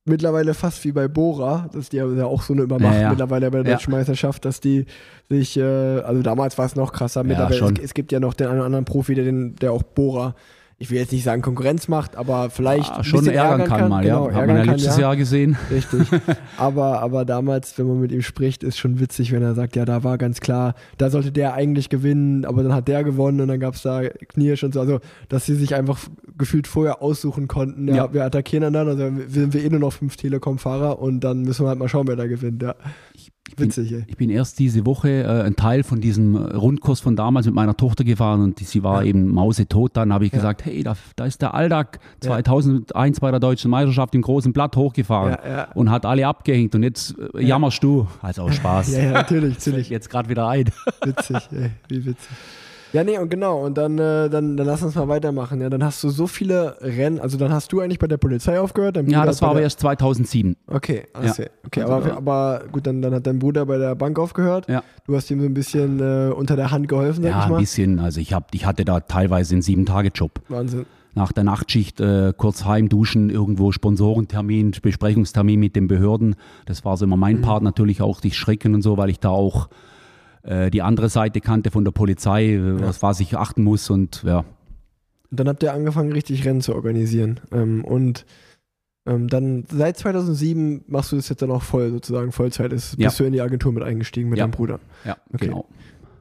mittlerweile 0.05 0.53
fast 0.53 0.85
wie 0.85 0.93
bei 0.93 1.09
Bora, 1.09 1.71
dass 1.73 1.89
die 1.89 1.97
ja 1.97 2.27
auch 2.27 2.43
so 2.43 2.53
eine 2.53 2.61
Übermacht 2.61 2.97
ja, 2.97 3.01
ja. 3.01 3.09
mittlerweile 3.09 3.51
bei 3.51 3.63
der 3.63 3.73
Deutschen 3.73 3.93
ja. 3.93 3.99
Meisterschaft, 3.99 4.45
dass 4.45 4.61
die 4.61 4.85
sich, 5.31 5.57
äh, 5.57 5.63
also 5.63 6.21
damals 6.21 6.59
war 6.59 6.67
es 6.67 6.77
noch 6.77 6.93
krasser, 6.93 7.25
mittlerweile, 7.25 7.73
es, 7.79 7.85
es, 7.85 7.95
gibt 7.95 8.13
ja 8.13 8.21
noch 8.21 8.35
den 8.35 8.49
einen 8.49 8.59
oder 8.59 8.67
anderen 8.67 8.85
Profi, 8.85 9.15
der, 9.15 9.25
den, 9.25 9.57
der 9.57 9.73
auch 9.73 9.83
Bora 9.83 10.35
ich 10.79 10.91
will 10.91 10.99
jetzt 10.99 11.13
nicht 11.13 11.23
sagen 11.23 11.41
Konkurrenz 11.41 11.87
macht, 11.89 12.17
aber 12.17 12.51
vielleicht 12.51 12.97
ja, 12.97 13.05
schon 13.05 13.27
ärgern, 13.27 13.61
ärgern 13.61 13.69
kann, 13.69 13.79
kann, 13.79 13.89
mal, 13.89 14.03
genau, 14.03 14.29
ja. 14.29 14.35
Hat 14.35 14.47
man 14.47 14.57
ja 14.57 14.63
letztes 14.65 14.97
Jahr 14.97 15.17
gesehen. 15.17 15.57
Richtig. 15.71 16.09
aber, 16.57 17.01
aber 17.01 17.25
damals, 17.25 17.79
wenn 17.79 17.87
man 17.87 18.01
mit 18.01 18.11
ihm 18.11 18.23
spricht, 18.23 18.65
ist 18.65 18.79
schon 18.79 18.99
witzig, 18.99 19.31
wenn 19.33 19.43
er 19.43 19.55
sagt, 19.55 19.77
ja, 19.77 19.85
da 19.85 20.03
war 20.03 20.19
ganz 20.19 20.41
klar, 20.41 20.75
da 20.99 21.11
sollte 21.11 21.31
der 21.31 21.55
eigentlich 21.55 21.91
gewinnen, 21.91 22.45
aber 22.45 22.63
dann 22.65 22.75
hat 22.75 22.89
der 22.89 23.05
gewonnen 23.05 23.41
und 23.41 23.49
dann 23.49 23.61
gab 23.61 23.75
es 23.75 23.83
da 23.83 24.03
Knirsch 24.03 24.65
und 24.65 24.75
so. 24.75 24.81
Also, 24.81 25.01
dass 25.29 25.47
sie 25.47 25.55
sich 25.55 25.75
einfach 25.75 25.99
gefühlt 26.37 26.67
vorher 26.67 27.01
aussuchen 27.03 27.47
konnten, 27.47 27.89
ja, 27.89 28.13
wir 28.13 28.25
attackieren 28.25 28.73
dann, 28.73 28.89
also 28.89 29.11
sind 29.29 29.55
wir 29.55 29.65
eh 29.65 29.69
nur 29.69 29.81
noch 29.81 29.93
fünf 29.93 30.17
Telekom-Fahrer 30.17 30.99
und 30.99 31.21
dann 31.21 31.43
müssen 31.43 31.65
wir 31.65 31.69
halt 31.69 31.79
mal 31.79 31.89
schauen, 31.89 32.09
wer 32.09 32.17
da 32.17 32.27
gewinnt, 32.27 32.63
ja. 32.63 32.75
Ich 33.47 33.53
ich 33.53 33.57
bin, 33.57 33.67
Witzig, 33.67 33.93
ey. 33.93 34.05
Ich 34.07 34.17
bin 34.17 34.31
erst 34.31 34.59
diese 34.59 34.87
Woche 34.87 35.23
äh, 35.23 35.43
ein 35.43 35.55
Teil 35.55 35.83
von 35.83 36.01
diesem 36.01 36.35
Rundkurs 36.35 37.01
von 37.01 37.15
damals 37.15 37.45
mit 37.45 37.55
meiner 37.55 37.77
Tochter 37.77 38.03
gefahren 38.03 38.43
und 38.43 38.59
die, 38.59 38.65
sie 38.65 38.83
war 38.83 39.03
ja. 39.03 39.11
eben 39.11 39.29
mausetot. 39.29 39.97
Dann 39.97 40.13
habe 40.15 40.25
ich 40.25 40.33
ja. 40.33 40.39
gesagt, 40.39 40.65
hey, 40.65 40.83
da, 40.83 40.97
da, 41.17 41.27
ist 41.27 41.43
der 41.43 41.53
Aldag 41.53 41.99
2001 42.21 43.21
bei 43.21 43.31
der 43.31 43.41
Deutschen 43.41 43.71
Meisterschaft 43.71 44.15
im 44.15 44.23
großen 44.23 44.53
Blatt 44.53 44.77
hochgefahren 44.77 45.37
und 45.75 45.91
hat 45.91 46.07
alle 46.07 46.27
abgehängt 46.27 46.75
und 46.75 46.83
jetzt 46.83 47.17
äh, 47.35 47.45
jammerst 47.45 47.83
du. 47.83 48.09
Also 48.23 48.43
auch 48.43 48.53
Spaß. 48.53 48.93
ja, 48.93 49.01
ja, 49.01 49.13
natürlich, 49.13 49.55
natürlich. 49.55 49.91
Jetzt 49.91 50.09
gerade 50.09 50.29
wieder 50.31 50.49
ein. 50.49 50.71
Witzig, 51.05 51.37
ey, 51.53 51.71
wie 51.89 52.07
witzig. 52.07 52.29
Ja, 52.95 53.03
nee, 53.03 53.19
und 53.19 53.29
genau, 53.29 53.59
und 53.65 53.77
dann, 53.77 53.99
äh, 53.99 54.31
dann, 54.31 54.57
dann 54.57 54.67
lass 54.67 54.85
uns 54.85 54.95
mal 54.95 55.09
weitermachen. 55.09 55.61
Ja, 55.61 55.69
dann 55.69 55.83
hast 55.83 56.05
du 56.05 56.11
so 56.11 56.29
viele 56.29 56.77
Rennen, 56.81 57.19
also 57.19 57.37
dann 57.37 57.53
hast 57.53 57.73
du 57.73 57.81
eigentlich 57.81 57.99
bei 57.99 58.07
der 58.07 58.19
Polizei 58.19 58.61
aufgehört. 58.61 58.97
ja, 59.09 59.27
das 59.27 59.43
war 59.43 59.51
aber 59.51 59.63
erst 59.63 59.81
2007. 59.81 60.55
Okay, 60.69 61.09
ja. 61.21 61.33
okay, 61.67 61.83
also, 61.83 61.93
aber, 61.93 62.17
aber 62.17 62.65
gut, 62.71 62.87
dann, 62.87 63.03
dann 63.03 63.13
hat 63.13 63.27
dein 63.27 63.41
Bruder 63.41 63.67
bei 63.67 63.79
der 63.79 63.97
Bank 63.97 64.17
aufgehört. 64.17 64.69
Ja. 64.69 64.85
Du 65.09 65.17
hast 65.17 65.29
ihm 65.33 65.41
so 65.41 65.47
ein 65.47 65.55
bisschen 65.55 65.99
äh, 65.99 66.33
unter 66.33 66.55
der 66.55 66.71
Hand 66.71 66.87
geholfen, 66.87 67.25
sag 67.25 67.31
ja, 67.33 67.39
ich 67.43 67.45
mal. 67.47 67.51
Ja, 67.51 67.57
ein 67.57 67.61
bisschen. 67.61 67.99
Also 67.99 68.21
ich, 68.21 68.33
hab, 68.33 68.55
ich 68.55 68.65
hatte 68.65 68.85
da 68.85 69.01
teilweise 69.01 69.57
einen 69.57 69.63
Sieben-Tage-Job. 69.63 70.41
Wahnsinn 70.49 70.87
nach 71.17 71.31
der 71.31 71.45
Nachtschicht 71.45 72.01
äh, 72.01 72.33
kurz 72.37 72.65
heimduschen, 72.65 73.31
irgendwo 73.31 73.71
Sponsorentermin, 73.71 74.73
Besprechungstermin 74.83 75.61
mit 75.61 75.77
den 75.77 75.87
Behörden. 75.87 76.35
Das 76.67 76.85
war 76.85 76.97
so 76.97 77.05
immer 77.05 77.17
mein 77.17 77.37
mhm. 77.37 77.43
Part, 77.43 77.63
natürlich 77.63 78.03
auch 78.03 78.21
die 78.21 78.33
Schrecken 78.33 78.75
und 78.75 78.83
so, 78.83 78.97
weil 78.97 79.11
ich 79.11 79.21
da 79.21 79.29
auch 79.29 79.69
äh, 80.45 80.71
die 80.71 80.83
andere 80.83 81.09
Seite 81.09 81.41
kannte 81.41 81.71
von 81.71 81.85
der 81.85 81.93
Polizei, 81.93 82.55
äh, 82.55 82.81
ja. 82.81 82.93
was 83.01 83.21
ich 83.21 83.37
achten 83.37 83.65
muss 83.65 83.91
und 83.91 84.23
ja. 84.25 84.45
Dann 85.31 85.49
habt 85.49 85.63
ihr 85.63 85.73
angefangen, 85.73 86.13
richtig 86.13 86.45
Rennen 86.45 86.61
zu 86.61 86.75
organisieren. 86.75 87.41
Ähm, 87.51 87.85
und 87.85 88.25
ähm, 89.07 89.29
dann 89.29 89.65
seit 89.69 89.99
2007 89.99 90.85
machst 90.87 91.13
du 91.13 91.17
das 91.17 91.29
jetzt 91.29 91.43
dann 91.43 91.51
auch 91.51 91.63
voll, 91.63 91.91
sozusagen 91.91 92.31
Vollzeit. 92.31 92.73
Ist, 92.73 92.99
ja. 92.99 93.09
Bist 93.09 93.21
du 93.21 93.25
in 93.25 93.33
die 93.33 93.41
Agentur 93.41 93.73
mit 93.73 93.83
eingestiegen 93.83 94.31
mit 94.31 94.39
ja. 94.39 94.45
deinem 94.45 94.53
Bruder? 94.53 94.81
Ja, 95.05 95.17
okay. 95.33 95.47
genau. 95.47 95.67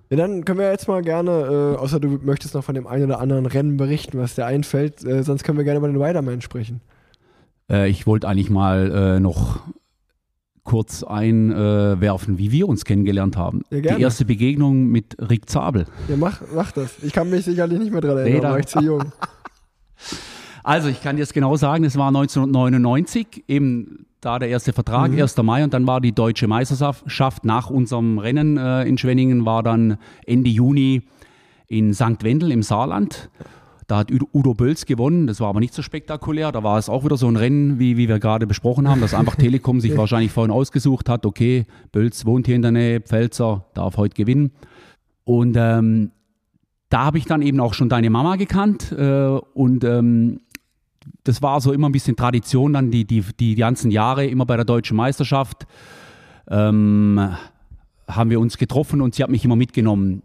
Ja, 0.10 0.18
dann 0.18 0.46
können 0.46 0.60
wir 0.60 0.70
jetzt 0.70 0.88
mal 0.88 1.02
gerne, 1.02 1.32
äh, 1.32 1.78
außer 1.78 2.00
du 2.00 2.20
möchtest 2.22 2.54
noch 2.54 2.64
von 2.64 2.76
dem 2.76 2.88
einen 2.88 3.06
oder 3.06 3.20
anderen 3.20 3.46
Rennen 3.46 3.78
berichten, 3.78 4.20
was 4.20 4.36
dir 4.36 4.46
einfällt, 4.46 5.04
äh, 5.06 5.24
sonst 5.24 5.44
können 5.44 5.58
wir 5.58 5.66
gerne 5.66 5.80
über 5.80 5.88
den 5.88 6.02
Riderman 6.02 6.42
sprechen. 6.42 6.82
Äh, 7.70 7.90
ich 7.90 8.06
wollte 8.06 8.28
eigentlich 8.28 8.50
mal 8.50 8.92
äh, 8.92 9.20
noch 9.20 9.62
kurz 10.64 11.04
einwerfen, 11.04 12.38
wie 12.38 12.52
wir 12.52 12.70
uns 12.70 12.86
kennengelernt 12.86 13.36
haben. 13.38 13.64
Ja, 13.70 13.96
Die 13.96 14.02
erste 14.02 14.26
Begegnung 14.26 14.88
mit 14.88 15.16
Rick 15.20 15.50
Zabel. 15.50 15.86
Ja, 16.08 16.16
mach, 16.18 16.42
mach 16.56 16.72
das. 16.72 16.96
Ich 17.04 17.12
kann 17.14 17.30
mich 17.30 17.46
sicherlich 17.46 17.80
nicht 17.80 17.92
mehr 17.92 18.02
daran 18.02 18.20
erinnern, 18.20 18.36
nee, 18.38 18.42
da 18.42 18.52
war 18.52 18.60
ich 18.60 18.68
zu 18.68 18.80
jung. 18.80 19.04
Also 20.66 20.88
ich 20.88 21.04
kann 21.04 21.18
dir 21.18 21.24
das 21.24 21.34
genau 21.34 21.58
sagen, 21.58 21.84
es 21.84 21.98
war 21.98 22.08
1999, 22.08 23.44
eben 23.50 24.06
da 24.22 24.40
der 24.40 24.48
erste 24.48 24.72
Vertrag, 24.72 25.12
Mhm. 25.12 25.20
1. 25.22 25.36
Mai 25.44 25.62
und 25.66 25.74
dann 25.74 25.86
war 25.86 26.00
die 26.00 26.14
deutsche 26.14 26.48
Meisterschaft 26.48 27.44
nach 27.44 27.70
unserem 27.70 28.18
Rennen 28.18 28.56
äh, 28.56 28.84
in 28.84 28.98
Schwenningen, 28.98 29.46
war 29.46 29.62
dann 29.62 29.98
Ende 30.26 30.50
Juni 30.50 31.02
in 31.68 31.94
St. 31.94 32.24
Wendel 32.24 32.50
im 32.52 32.64
Saarland. 32.64 33.30
Da 33.88 33.98
hat 33.98 34.12
Udo- 34.12 34.54
Bölz 34.54 34.86
gewonnen, 34.86 35.28
das 35.28 35.40
war 35.40 35.50
aber 35.50 35.60
nicht 35.60 35.74
so 35.74 35.82
spektakulär. 35.82 36.52
Da 36.52 36.64
war 36.64 36.78
es 36.78 36.90
auch 36.90 37.04
wieder 37.04 37.18
so 37.18 37.28
ein 37.28 37.36
Rennen, 37.36 37.80
wie, 37.80 37.98
wie 37.98 38.08
wir 38.08 38.20
gerade 38.20 38.48
besprochen 38.48 38.88
haben, 38.88 39.02
dass 39.02 39.14
einfach 39.14 39.36
Telekom 39.36 39.82
sich 39.82 39.98
wahrscheinlich 39.98 40.32
vorhin 40.32 40.52
ausgesucht 40.52 41.10
hat, 41.10 41.26
okay, 41.26 41.66
Bölz 41.92 42.26
wohnt 42.26 42.46
hier 42.46 42.56
in 42.56 42.62
der 42.62 42.72
Nähe, 42.72 43.02
Pfälzer 43.02 43.66
darf 43.74 43.98
heute 43.98 44.16
gewinnen. 44.16 44.52
Und 45.26 45.56
ähm, 45.58 46.12
da 46.90 47.06
habe 47.06 47.18
ich 47.18 47.26
dann 47.26 47.42
eben 47.42 47.60
auch 47.60 47.74
schon 47.74 47.90
deine 47.90 48.10
Mama 48.10 48.36
gekannt 48.36 48.92
äh, 48.92 49.26
und 49.54 49.84
ähm, 49.84 50.40
das 51.24 51.42
war 51.42 51.60
so 51.60 51.74
immer 51.74 51.90
ein 51.90 51.92
bisschen 51.92 52.16
Tradition 52.16 52.74
dann 52.74 52.92
die, 52.92 53.06
die, 53.06 53.24
die 53.40 53.56
ganzen 53.56 53.92
Jahre, 53.92 54.26
immer 54.26 54.46
bei 54.46 54.56
der 54.56 54.66
deutschen 54.66 54.96
Meisterschaft 54.96 55.66
ähm, 56.50 57.20
haben 58.08 58.30
wir 58.30 58.40
uns 58.40 58.58
getroffen 58.58 59.02
und 59.02 59.16
sie 59.16 59.24
hat 59.24 59.30
mich 59.30 59.44
immer 59.44 59.56
mitgenommen. 59.56 60.22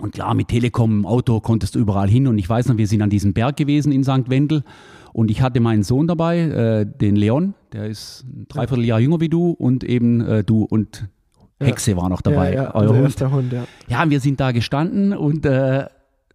Und 0.00 0.12
klar, 0.12 0.34
mit 0.34 0.48
Telekom 0.48 1.00
im 1.00 1.06
Auto 1.06 1.40
konntest 1.40 1.74
du 1.74 1.78
überall 1.78 2.08
hin. 2.08 2.26
Und 2.26 2.38
ich 2.38 2.48
weiß 2.48 2.68
noch, 2.68 2.76
wir 2.76 2.86
sind 2.86 3.02
an 3.02 3.10
diesem 3.10 3.32
Berg 3.32 3.56
gewesen 3.56 3.92
in 3.92 4.02
St. 4.02 4.28
Wendel. 4.28 4.64
Und 5.12 5.30
ich 5.30 5.42
hatte 5.42 5.60
meinen 5.60 5.82
Sohn 5.82 6.06
dabei, 6.06 6.38
äh, 6.38 6.86
den 6.86 7.16
Leon, 7.16 7.54
der 7.72 7.86
ist 7.86 8.24
ein 8.24 8.46
Dreivierteljahr 8.48 9.00
jünger 9.00 9.20
wie 9.20 9.28
du 9.28 9.50
und 9.50 9.82
eben 9.82 10.20
äh, 10.20 10.44
du 10.44 10.62
und 10.62 11.08
Hexe 11.58 11.96
war 11.96 12.08
noch 12.08 12.22
dabei. 12.22 12.54
Ja, 12.54 12.62
ja, 12.62 12.74
euer 12.74 12.96
Hund. 12.96 13.20
Hund, 13.20 13.52
ja. 13.52 13.64
Ja, 13.88 14.08
wir 14.08 14.20
sind 14.20 14.40
da 14.40 14.52
gestanden 14.52 15.12
und 15.12 15.44
äh, 15.44 15.86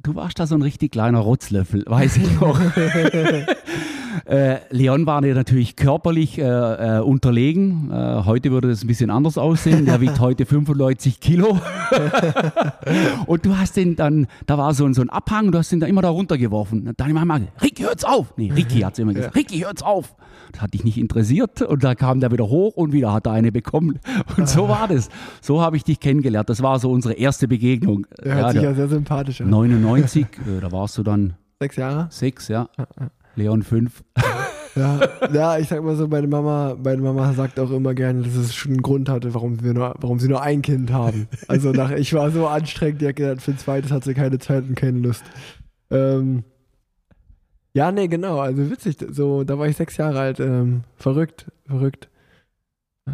du 0.04 0.16
warst 0.16 0.40
da 0.40 0.46
so 0.46 0.56
ein 0.56 0.62
richtig 0.62 0.92
kleiner 0.92 1.20
Rotzlöffel, 1.20 1.84
weiß 1.88 2.18
ich 2.18 2.40
noch. 2.40 2.60
äh, 4.26 4.58
Leon 4.70 5.06
war 5.06 5.22
natürlich 5.22 5.76
körperlich 5.76 6.38
äh, 6.38 6.44
äh, 6.44 7.00
unterlegen. 7.02 7.92
Äh, 7.92 8.24
heute 8.26 8.52
würde 8.52 8.70
das 8.70 8.84
ein 8.84 8.88
bisschen 8.88 9.10
anders 9.10 9.38
aussehen. 9.38 9.86
Der 9.86 10.00
wiegt 10.02 10.20
heute 10.20 10.46
95 10.46 11.20
Kilo. 11.20 11.60
und 13.28 13.46
du 13.46 13.58
hast 13.58 13.76
den 13.78 13.96
dann, 13.96 14.28
da 14.46 14.58
war 14.58 14.74
so 14.74 14.86
ein, 14.86 14.94
so 14.94 15.02
ein 15.02 15.10
Abhang, 15.10 15.52
du 15.52 15.58
hast 15.58 15.72
den 15.72 15.80
da 15.80 15.88
immer 15.88 16.02
da 16.02 16.10
runtergeworfen. 16.10 16.88
Und 16.88 17.00
Deine 17.00 17.14
Mama, 17.14 17.40
Ricky, 17.62 17.84
hört's 17.84 18.04
auf. 18.04 18.34
Nee, 18.38 18.52
Ricky 18.52 18.80
hat 18.82 18.98
immer 19.00 19.14
gesagt, 19.14 19.36
Ricky, 19.36 19.60
hört's 19.60 19.84
auf. 19.84 20.16
Das 20.52 20.62
hat 20.62 20.74
dich 20.74 20.84
nicht 20.84 20.98
interessiert 20.98 21.62
und 21.62 21.84
da 21.84 21.96
kam 21.96 22.20
der 22.20 22.32
wieder 22.32 22.48
hoch 22.48 22.76
und 22.76 22.94
wieder 22.94 23.12
hat 23.12 23.26
er 23.28 23.34
eine 23.34 23.52
bekommen. 23.52 24.00
Und 24.38 24.48
so 24.48 24.70
war 24.70 24.88
das. 24.88 25.10
So 25.42 25.62
habe 25.62 25.76
ich 25.78 25.84
dich 25.84 26.00
kennengelernt. 26.00 26.50
Das 26.50 26.62
war 26.62 26.80
so 26.80 26.92
unsere 26.92 27.14
erste 27.16 27.48
Begegnung. 27.48 28.08
Der 28.24 28.36
hört 28.36 28.52
sich 28.52 28.62
der- 28.62 28.70
ja 28.72 28.76
sehr 28.76 28.88
sympathisch 28.88 29.42
an. 29.42 29.50
99, 29.50 30.26
äh, 30.26 30.62
da 30.62 30.72
warst 30.72 30.98
du 30.98 31.04
dann 31.04 31.34
Sechs 31.60 31.76
Jahre? 31.78 32.08
sechs, 32.10 32.48
ja. 32.48 32.68
Leon 33.36 33.64
fünf. 33.64 34.04
Ja, 34.78 35.00
ja, 35.34 35.58
ich 35.58 35.70
sag 35.70 35.82
mal 35.86 35.96
so, 35.96 36.06
meine 36.10 36.28
Mama, 36.28 36.76
meine 36.84 37.02
Mama 37.02 37.32
sagt 37.32 37.62
auch 37.62 37.72
immer 37.72 37.94
gerne, 37.94 38.24
dass 38.24 38.36
es 38.36 38.54
schon 38.54 38.74
einen 38.74 38.82
Grund 38.82 39.08
hatte, 39.08 39.34
warum 39.34 39.64
wir 39.64 39.74
nur, 39.74 39.96
warum 40.02 40.20
sie 40.20 40.28
nur 40.28 40.42
ein 40.42 40.62
Kind 40.62 40.92
haben. 40.92 41.30
Also 41.48 41.72
nach, 41.72 41.92
ich 41.92 42.14
war 42.14 42.30
so 42.30 42.46
anstrengend, 42.46 43.00
die 43.02 43.08
hat 43.08 43.16
gesagt, 43.16 43.42
für 43.42 43.52
ein 43.52 43.58
zweites 43.58 43.94
hat 43.94 44.04
sie 44.04 44.14
keine 44.14 44.38
Zeit 44.38 44.66
und 44.68 44.76
keine 44.76 45.00
Lust. 45.00 45.24
Ähm, 45.92 46.44
ja, 47.74 47.90
nee, 47.94 48.10
genau, 48.10 48.40
also 48.40 48.70
witzig, 48.70 48.98
so, 49.12 49.46
da 49.46 49.58
war 49.58 49.66
ich 49.70 49.78
sechs 49.78 49.96
Jahre 49.96 50.20
alt, 50.20 50.42
ähm, 50.42 50.84
verrückt, 50.98 51.50
verrückt. 51.66 52.10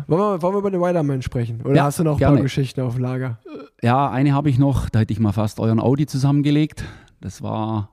Wollen 0.08 0.20
wir, 0.20 0.42
wollen 0.42 0.56
wir 0.56 0.60
über 0.60 0.72
den 0.72 0.82
Widerman 0.82 1.22
sprechen? 1.22 1.62
Oder 1.62 1.76
Ja, 1.76 1.84
hast 1.84 2.00
du 2.00 2.04
noch 2.04 2.14
ein 2.14 2.18
gerne. 2.18 2.38
paar 2.38 2.44
Geschichten 2.44 2.82
auf 2.82 2.98
Lager? 2.98 3.38
Ja, 3.84 4.10
eine 4.10 4.34
habe 4.34 4.50
ich 4.50 4.58
noch, 4.58 4.90
da 4.90 5.00
hätte 5.02 5.14
ich 5.14 5.20
mal 5.20 5.32
fast 5.32 5.60
euren 5.60 5.80
Audi 5.80 6.08
zusammengelegt. 6.08 6.86
Das 7.20 7.44
war 7.44 7.90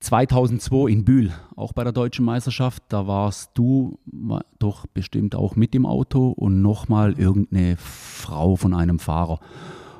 2002 0.00 0.90
in 0.90 1.04
Bühl, 1.04 1.30
auch 1.56 1.72
bei 1.72 1.84
der 1.84 1.92
deutschen 1.92 2.24
Meisterschaft. 2.24 2.82
Da 2.88 3.06
warst 3.06 3.50
du 3.54 3.98
wa- 4.06 4.42
doch 4.58 4.86
bestimmt 4.86 5.34
auch 5.34 5.56
mit 5.56 5.74
im 5.74 5.84
Auto 5.86 6.30
und 6.30 6.62
nochmal 6.62 7.12
irgendeine 7.18 7.76
Frau 7.76 8.56
von 8.56 8.72
einem 8.74 8.98
Fahrer. 8.98 9.40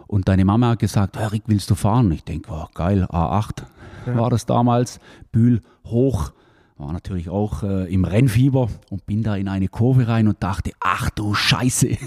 Und 0.06 0.26
deine 0.28 0.44
Mama 0.44 0.70
hat 0.70 0.78
gesagt, 0.80 1.16
Rick, 1.32 1.42
willst 1.46 1.70
du 1.70 1.74
fahren? 1.74 2.10
Ich 2.12 2.24
denke, 2.24 2.50
oh, 2.52 2.66
geil, 2.74 3.04
A8 3.10 3.62
war 4.06 4.30
das 4.30 4.46
damals. 4.46 4.98
Bühl 5.32 5.60
hoch, 5.84 6.32
war 6.80 6.92
natürlich 6.92 7.28
auch 7.28 7.62
äh, 7.62 7.92
im 7.92 8.04
Rennfieber 8.04 8.68
und 8.90 9.04
bin 9.06 9.22
da 9.22 9.36
in 9.36 9.48
eine 9.48 9.68
Kurve 9.68 10.08
rein 10.08 10.28
und 10.28 10.42
dachte, 10.42 10.72
ach 10.80 11.10
du 11.10 11.34
Scheiße. 11.34 11.88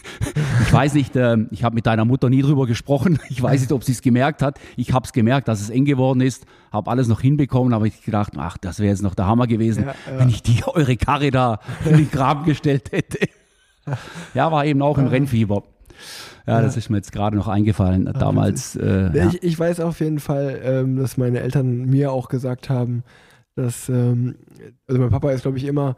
Ich 0.66 0.72
weiß 0.72 0.94
nicht, 0.96 1.16
ähm, 1.16 1.48
ich 1.52 1.64
habe 1.64 1.76
mit 1.76 1.86
deiner 1.86 2.06
Mutter 2.06 2.30
nie 2.30 2.42
drüber 2.42 2.66
gesprochen. 2.66 3.20
Ich 3.30 3.42
weiß 3.42 3.62
nicht, 3.62 3.72
ob 3.72 3.84
sie 3.84 3.92
es 3.92 4.02
gemerkt 4.02 4.42
hat. 4.42 4.60
Ich 4.76 4.94
habe 4.94 5.06
es 5.06 5.14
gemerkt, 5.14 5.48
dass 5.48 5.62
es 5.62 5.70
eng 5.70 5.86
geworden 5.86 6.22
ist, 6.22 6.46
habe 6.72 6.90
alles 6.90 7.08
noch 7.08 7.22
hinbekommen, 7.22 7.74
aber 7.74 7.86
ich 7.86 8.02
gedacht, 8.04 8.34
ach, 8.38 8.58
das 8.58 8.80
wäre 8.80 8.90
jetzt 8.90 9.04
noch 9.04 9.14
der 9.14 9.28
Hammer 9.28 9.46
gewesen, 9.46 9.84
Ja, 9.84 9.96
ja. 10.12 10.20
wenn 10.20 10.30
ich 10.30 10.42
die 10.42 10.64
eure 10.68 10.96
Karre 10.98 11.30
da 11.32 11.60
in 11.86 11.98
den 11.98 12.10
Graben 12.10 12.46
gestellt 12.46 12.92
hätte. 12.92 13.20
Ja, 14.34 14.52
war 14.52 14.66
eben 14.66 14.82
auch 14.82 14.98
im 14.98 15.08
Rennfieber. 15.08 15.64
Ja, 16.48 16.62
das 16.62 16.78
ist 16.78 16.90
mir 16.90 16.98
jetzt 16.98 17.12
gerade 17.12 17.36
noch 17.36 17.48
eingefallen. 17.48 18.06
Damals, 18.18 18.76
äh. 18.76 19.28
Ich, 19.28 19.44
ich 19.44 19.60
weiß 19.60 19.80
auf 19.80 20.00
jeden 20.00 20.20
Fall, 20.20 20.60
ähm, 20.64 20.98
dass 20.98 21.18
meine 21.18 21.40
Eltern 21.40 21.86
mir 21.86 22.12
auch 22.12 22.30
gesagt 22.30 22.70
haben, 22.70 23.04
dass, 23.56 23.90
ähm, 23.90 24.36
also 24.88 25.02
mein 25.02 25.10
Papa 25.10 25.32
ist, 25.32 25.44
glaube 25.44 25.58
ich, 25.58 25.66
immer 25.66 25.96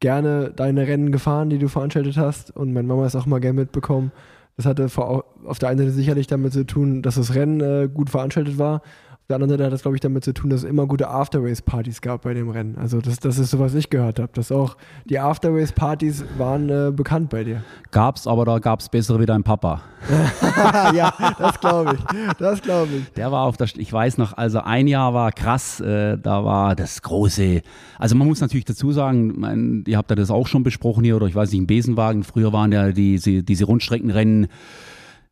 gerne 0.00 0.52
deine 0.54 0.86
Rennen 0.86 1.12
gefahren, 1.12 1.50
die 1.50 1.58
du 1.58 1.68
veranstaltet 1.68 2.16
hast 2.16 2.54
und 2.54 2.72
meine 2.72 2.86
Mama 2.86 3.06
ist 3.06 3.16
auch 3.16 3.26
mal 3.26 3.40
gerne 3.40 3.60
mitbekommen. 3.60 4.12
Das 4.56 4.66
hatte 4.66 4.88
vor, 4.88 5.24
auf 5.44 5.58
der 5.58 5.68
einen 5.68 5.78
Seite 5.78 5.90
sicherlich 5.90 6.26
damit 6.26 6.52
zu 6.52 6.64
tun, 6.64 7.02
dass 7.02 7.16
das 7.16 7.34
Rennen 7.34 7.60
äh, 7.60 7.88
gut 7.92 8.10
veranstaltet 8.10 8.58
war. 8.58 8.82
Auf 9.26 9.28
der 9.30 9.34
anderen 9.38 9.50
Seite 9.50 9.64
hat 9.64 9.72
das, 9.72 9.82
glaube 9.82 9.96
ich, 9.96 10.00
damit 10.00 10.22
zu 10.22 10.32
tun, 10.32 10.50
dass 10.50 10.62
es 10.62 10.70
immer 10.70 10.86
gute 10.86 11.08
After-Race-Partys 11.08 12.00
gab 12.00 12.22
bei 12.22 12.32
dem 12.32 12.48
Rennen. 12.48 12.78
Also 12.78 13.00
das, 13.00 13.18
das 13.18 13.38
ist 13.38 13.50
so, 13.50 13.58
was 13.58 13.74
ich 13.74 13.90
gehört 13.90 14.20
habe, 14.20 14.30
dass 14.32 14.52
auch 14.52 14.76
die 15.06 15.18
After-Race-Partys 15.18 16.24
waren 16.38 16.70
äh, 16.70 16.92
bekannt 16.92 17.30
bei 17.30 17.42
dir. 17.42 17.64
gab's, 17.90 18.28
aber 18.28 18.44
da 18.44 18.60
gab's 18.60 18.88
bessere 18.88 19.18
wie 19.18 19.26
dein 19.26 19.42
Papa. 19.42 19.80
ja, 20.94 21.12
das 21.40 21.58
glaube 21.58 21.96
ich. 21.96 22.36
Das 22.38 22.62
glaube 22.62 22.88
ich. 22.98 23.12
Der 23.14 23.32
war 23.32 23.46
auf 23.46 23.56
der, 23.56 23.66
ich 23.76 23.92
weiß 23.92 24.16
noch, 24.18 24.36
also 24.36 24.60
ein 24.60 24.86
Jahr 24.86 25.12
war 25.12 25.32
krass, 25.32 25.80
äh, 25.80 26.16
da 26.16 26.44
war 26.44 26.76
das 26.76 27.02
große, 27.02 27.62
also 27.98 28.14
man 28.14 28.28
muss 28.28 28.40
natürlich 28.40 28.66
dazu 28.66 28.92
sagen, 28.92 29.40
mein, 29.40 29.82
ihr 29.88 29.96
habt 29.96 30.08
ja 30.08 30.14
das 30.14 30.30
auch 30.30 30.46
schon 30.46 30.62
besprochen 30.62 31.02
hier, 31.02 31.16
oder 31.16 31.26
ich 31.26 31.34
weiß 31.34 31.50
nicht, 31.50 31.58
im 31.58 31.66
Besenwagen, 31.66 32.22
früher 32.22 32.52
waren 32.52 32.70
ja 32.70 32.92
diese, 32.92 33.42
diese 33.42 33.64
Rundstreckenrennen, 33.64 34.46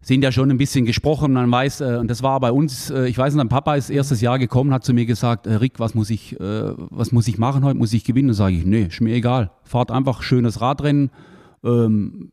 sind 0.05 0.23
ja 0.23 0.31
schon 0.31 0.51
ein 0.51 0.59
bisschen 0.59 0.85
gesprochen, 0.85 1.33
man 1.33 1.51
weiß, 1.51 1.81
äh, 1.81 1.97
und 1.97 2.09
das 2.11 2.23
war 2.23 2.39
bei 2.39 2.53
uns, 2.53 2.91
äh, 2.91 3.07
ich 3.09 3.17
weiß 3.17 3.33
nicht, 3.33 3.39
mein 3.39 3.49
Papa 3.49 3.75
ist 3.75 3.91
erstes 3.91 4.21
Jahr 4.21 4.39
gekommen, 4.39 4.73
hat 4.73 4.85
zu 4.85 4.93
mir 4.93 5.07
gesagt, 5.07 5.47
äh, 5.47 5.55
Rick, 5.55 5.81
was 5.81 5.95
muss 5.95 6.11
ich, 6.11 6.39
äh, 6.39 6.73
was 6.91 7.11
muss 7.11 7.27
ich 7.27 7.39
machen 7.39 7.65
heute, 7.65 7.79
muss 7.79 7.93
ich 7.93 8.05
gewinnen? 8.05 8.29
Da 8.29 8.35
sage 8.35 8.57
ich, 8.57 8.67
nee, 8.67 8.85
ist 8.85 9.01
mir 9.01 9.15
egal, 9.15 9.51
fahrt 9.65 9.91
einfach 9.91 10.23
schönes 10.23 10.61
Radrennen, 10.61 11.11
ähm, 11.65 12.31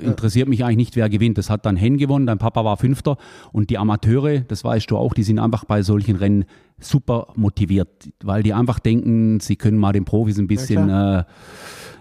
interessiert 0.00 0.48
mich 0.48 0.64
eigentlich 0.64 0.76
nicht, 0.76 0.96
wer 0.96 1.08
gewinnt. 1.08 1.36
Das 1.36 1.50
hat 1.50 1.66
dann 1.66 1.76
Hen 1.76 1.98
gewonnen, 1.98 2.26
dein 2.26 2.38
Papa 2.38 2.64
war 2.64 2.76
Fünfter. 2.76 3.16
Und 3.50 3.70
die 3.70 3.78
Amateure, 3.78 4.40
das 4.40 4.62
weißt 4.62 4.88
du 4.90 4.96
auch, 4.96 5.14
die 5.14 5.24
sind 5.24 5.40
einfach 5.40 5.64
bei 5.64 5.82
solchen 5.82 6.14
Rennen 6.14 6.44
super 6.78 7.26
motiviert, 7.34 8.10
weil 8.22 8.44
die 8.44 8.54
einfach 8.54 8.78
denken, 8.78 9.40
sie 9.40 9.56
können 9.56 9.78
mal 9.78 9.92
den 9.92 10.04
Profis 10.04 10.38
ein 10.38 10.46
bisschen 10.46 10.88
äh, 10.88 11.24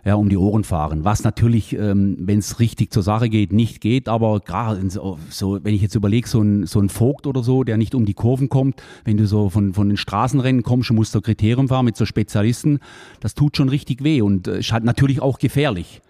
ja, 0.07 0.15
um 0.15 0.29
die 0.29 0.37
Ohren 0.37 0.63
fahren. 0.63 1.03
Was 1.03 1.25
natürlich, 1.25 1.77
ähm, 1.77 2.15
wenn 2.21 2.39
es 2.39 2.61
richtig 2.61 2.93
zur 2.93 3.03
Sache 3.03 3.27
geht, 3.27 3.51
nicht 3.51 3.81
geht, 3.81 4.07
aber 4.07 4.39
gerade 4.39 4.89
so, 4.89 5.19
so, 5.29 5.59
wenn 5.65 5.75
ich 5.75 5.81
jetzt 5.81 5.95
überlege, 5.95 6.29
so 6.29 6.39
ein, 6.41 6.65
so 6.65 6.79
ein 6.79 6.87
Vogt 6.87 7.27
oder 7.27 7.43
so, 7.43 7.65
der 7.65 7.75
nicht 7.75 7.93
um 7.93 8.05
die 8.05 8.13
Kurven 8.13 8.47
kommt, 8.47 8.81
wenn 9.03 9.17
du 9.17 9.27
so 9.27 9.49
von, 9.49 9.73
von 9.73 9.89
den 9.89 9.97
Straßenrennen 9.97 10.63
kommst 10.63 10.89
und 10.91 10.95
musst 10.95 11.11
so 11.11 11.19
Kriterium 11.19 11.67
fahren 11.67 11.83
mit 11.83 11.97
so 11.97 12.05
Spezialisten, 12.05 12.79
das 13.19 13.35
tut 13.35 13.57
schon 13.57 13.67
richtig 13.67 14.01
weh 14.01 14.21
und 14.21 14.47
äh, 14.47 14.59
ist 14.59 14.71
halt 14.71 14.85
natürlich 14.85 15.21
auch 15.21 15.39
gefährlich. 15.39 16.01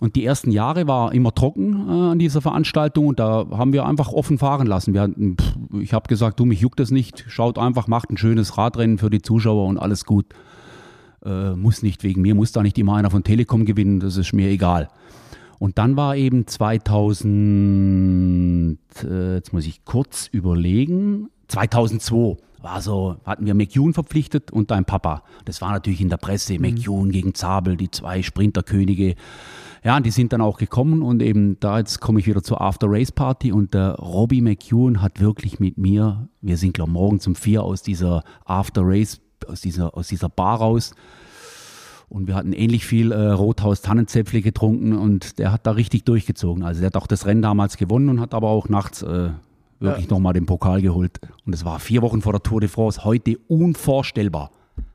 Und 0.00 0.16
die 0.16 0.24
ersten 0.24 0.50
Jahre 0.50 0.88
war 0.88 1.12
immer 1.12 1.32
trocken 1.32 1.88
äh, 1.88 1.92
an 2.12 2.18
dieser 2.18 2.40
Veranstaltung 2.40 3.06
und 3.06 3.20
da 3.20 3.46
haben 3.52 3.72
wir 3.72 3.86
einfach 3.86 4.12
offen 4.12 4.38
fahren 4.38 4.66
lassen. 4.66 4.94
Wir 4.94 5.02
hatten, 5.02 5.36
pff, 5.36 5.56
ich 5.80 5.92
habe 5.92 6.08
gesagt, 6.08 6.40
du, 6.40 6.44
mich 6.44 6.60
juckt 6.60 6.80
das 6.80 6.90
nicht, 6.90 7.24
schaut 7.28 7.56
einfach, 7.56 7.86
macht 7.86 8.10
ein 8.10 8.16
schönes 8.16 8.58
Radrennen 8.58 8.98
für 8.98 9.10
die 9.10 9.22
Zuschauer 9.22 9.66
und 9.66 9.78
alles 9.78 10.04
gut. 10.04 10.26
Äh, 11.24 11.54
muss 11.54 11.82
nicht 11.82 12.04
wegen 12.04 12.22
mir, 12.22 12.34
muss 12.34 12.52
da 12.52 12.62
nicht 12.62 12.78
immer 12.78 12.96
einer 12.96 13.10
von 13.10 13.24
Telekom 13.24 13.64
gewinnen, 13.64 14.00
das 14.00 14.16
ist 14.16 14.32
mir 14.32 14.48
egal. 14.48 14.88
Und 15.58 15.78
dann 15.78 15.96
war 15.96 16.16
eben 16.16 16.46
2000, 16.46 18.78
äh, 19.04 19.34
jetzt 19.34 19.52
muss 19.52 19.66
ich 19.66 19.84
kurz 19.84 20.28
überlegen, 20.28 21.28
2002 21.48 22.36
war 22.62 22.80
so, 22.80 23.16
hatten 23.24 23.46
wir 23.46 23.54
McEwen 23.54 23.94
verpflichtet 23.94 24.52
und 24.52 24.70
dein 24.70 24.84
Papa. 24.84 25.22
Das 25.44 25.60
war 25.60 25.72
natürlich 25.72 26.00
in 26.00 26.08
der 26.08 26.16
Presse, 26.16 26.58
McEwen 26.58 27.10
gegen 27.10 27.34
Zabel, 27.34 27.76
die 27.76 27.90
zwei 27.90 28.22
Sprinterkönige. 28.22 29.14
Ja, 29.84 29.96
und 29.96 30.06
die 30.06 30.10
sind 30.10 30.32
dann 30.32 30.40
auch 30.40 30.58
gekommen 30.58 31.02
und 31.02 31.22
eben 31.22 31.58
da 31.60 31.78
jetzt 31.78 32.00
komme 32.00 32.20
ich 32.20 32.26
wieder 32.26 32.42
zur 32.42 32.60
After-Race-Party 32.60 33.52
und 33.52 33.74
der 33.74 33.94
Robbie 33.94 34.40
McEwen 34.40 35.02
hat 35.02 35.20
wirklich 35.20 35.60
mit 35.60 35.78
mir, 35.78 36.28
wir 36.40 36.56
sind 36.56 36.74
glaube 36.74 36.90
morgens 36.90 37.26
um 37.26 37.36
vier 37.36 37.62
aus 37.62 37.82
dieser 37.82 38.24
After-Race, 38.44 39.20
aus 39.46 39.60
dieser, 39.60 39.96
aus 39.96 40.08
dieser 40.08 40.28
Bar 40.28 40.58
raus 40.58 40.94
und 42.08 42.26
wir 42.26 42.34
hatten 42.34 42.52
ähnlich 42.52 42.86
viel 42.86 43.12
äh, 43.12 43.28
Rothaus 43.30 43.82
Tannenzäpfle 43.82 44.40
getrunken 44.40 44.96
und 44.96 45.38
der 45.38 45.52
hat 45.52 45.66
da 45.66 45.72
richtig 45.72 46.04
durchgezogen. 46.04 46.62
Also 46.64 46.80
der 46.80 46.86
hat 46.86 46.96
auch 46.96 47.06
das 47.06 47.26
Rennen 47.26 47.42
damals 47.42 47.76
gewonnen 47.76 48.08
und 48.08 48.20
hat 48.20 48.32
aber 48.34 48.48
auch 48.48 48.68
nachts 48.68 49.02
äh, 49.02 49.30
wirklich 49.80 50.08
nochmal 50.08 50.32
den 50.32 50.46
Pokal 50.46 50.80
geholt. 50.80 51.20
Und 51.46 51.54
es 51.54 51.64
war 51.64 51.78
vier 51.78 52.02
Wochen 52.02 52.22
vor 52.22 52.32
der 52.32 52.42
Tour 52.42 52.60
de 52.60 52.68
France, 52.68 53.04
heute 53.04 53.36
unvorstellbar. 53.48 54.50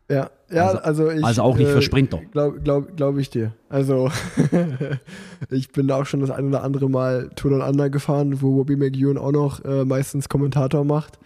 Ja, 0.09 0.29
ja 0.49 0.67
Also- 0.67 0.79
also, 0.79 1.09
ich. 1.11 1.23
also 1.23 1.41
auch 1.43 1.55
nicht 1.55 1.69
für 1.69 1.81
Sprinter. 1.81 2.19
Glaube 2.31 2.59
glaub, 2.61 2.97
glaub 2.97 3.17
ich 3.17 3.29
dir. 3.29 3.53
Also, 3.69 4.09
ich 5.49 5.71
bin 5.71 5.87
da 5.87 6.01
auch 6.01 6.05
schon 6.05 6.19
das 6.19 6.31
ein 6.31 6.47
oder 6.47 6.63
andere 6.63 6.89
Mal 6.89 7.29
Tour 7.35 7.51
Down 7.51 7.61
Under 7.61 7.89
gefahren, 7.89 8.41
wo 8.41 8.55
Bobby 8.55 8.75
McEwen 8.75 9.17
auch 9.17 9.31
noch 9.31 9.63
äh, 9.63 9.85
meistens 9.85 10.29
Kommentator 10.29 10.83
macht. 10.83 11.19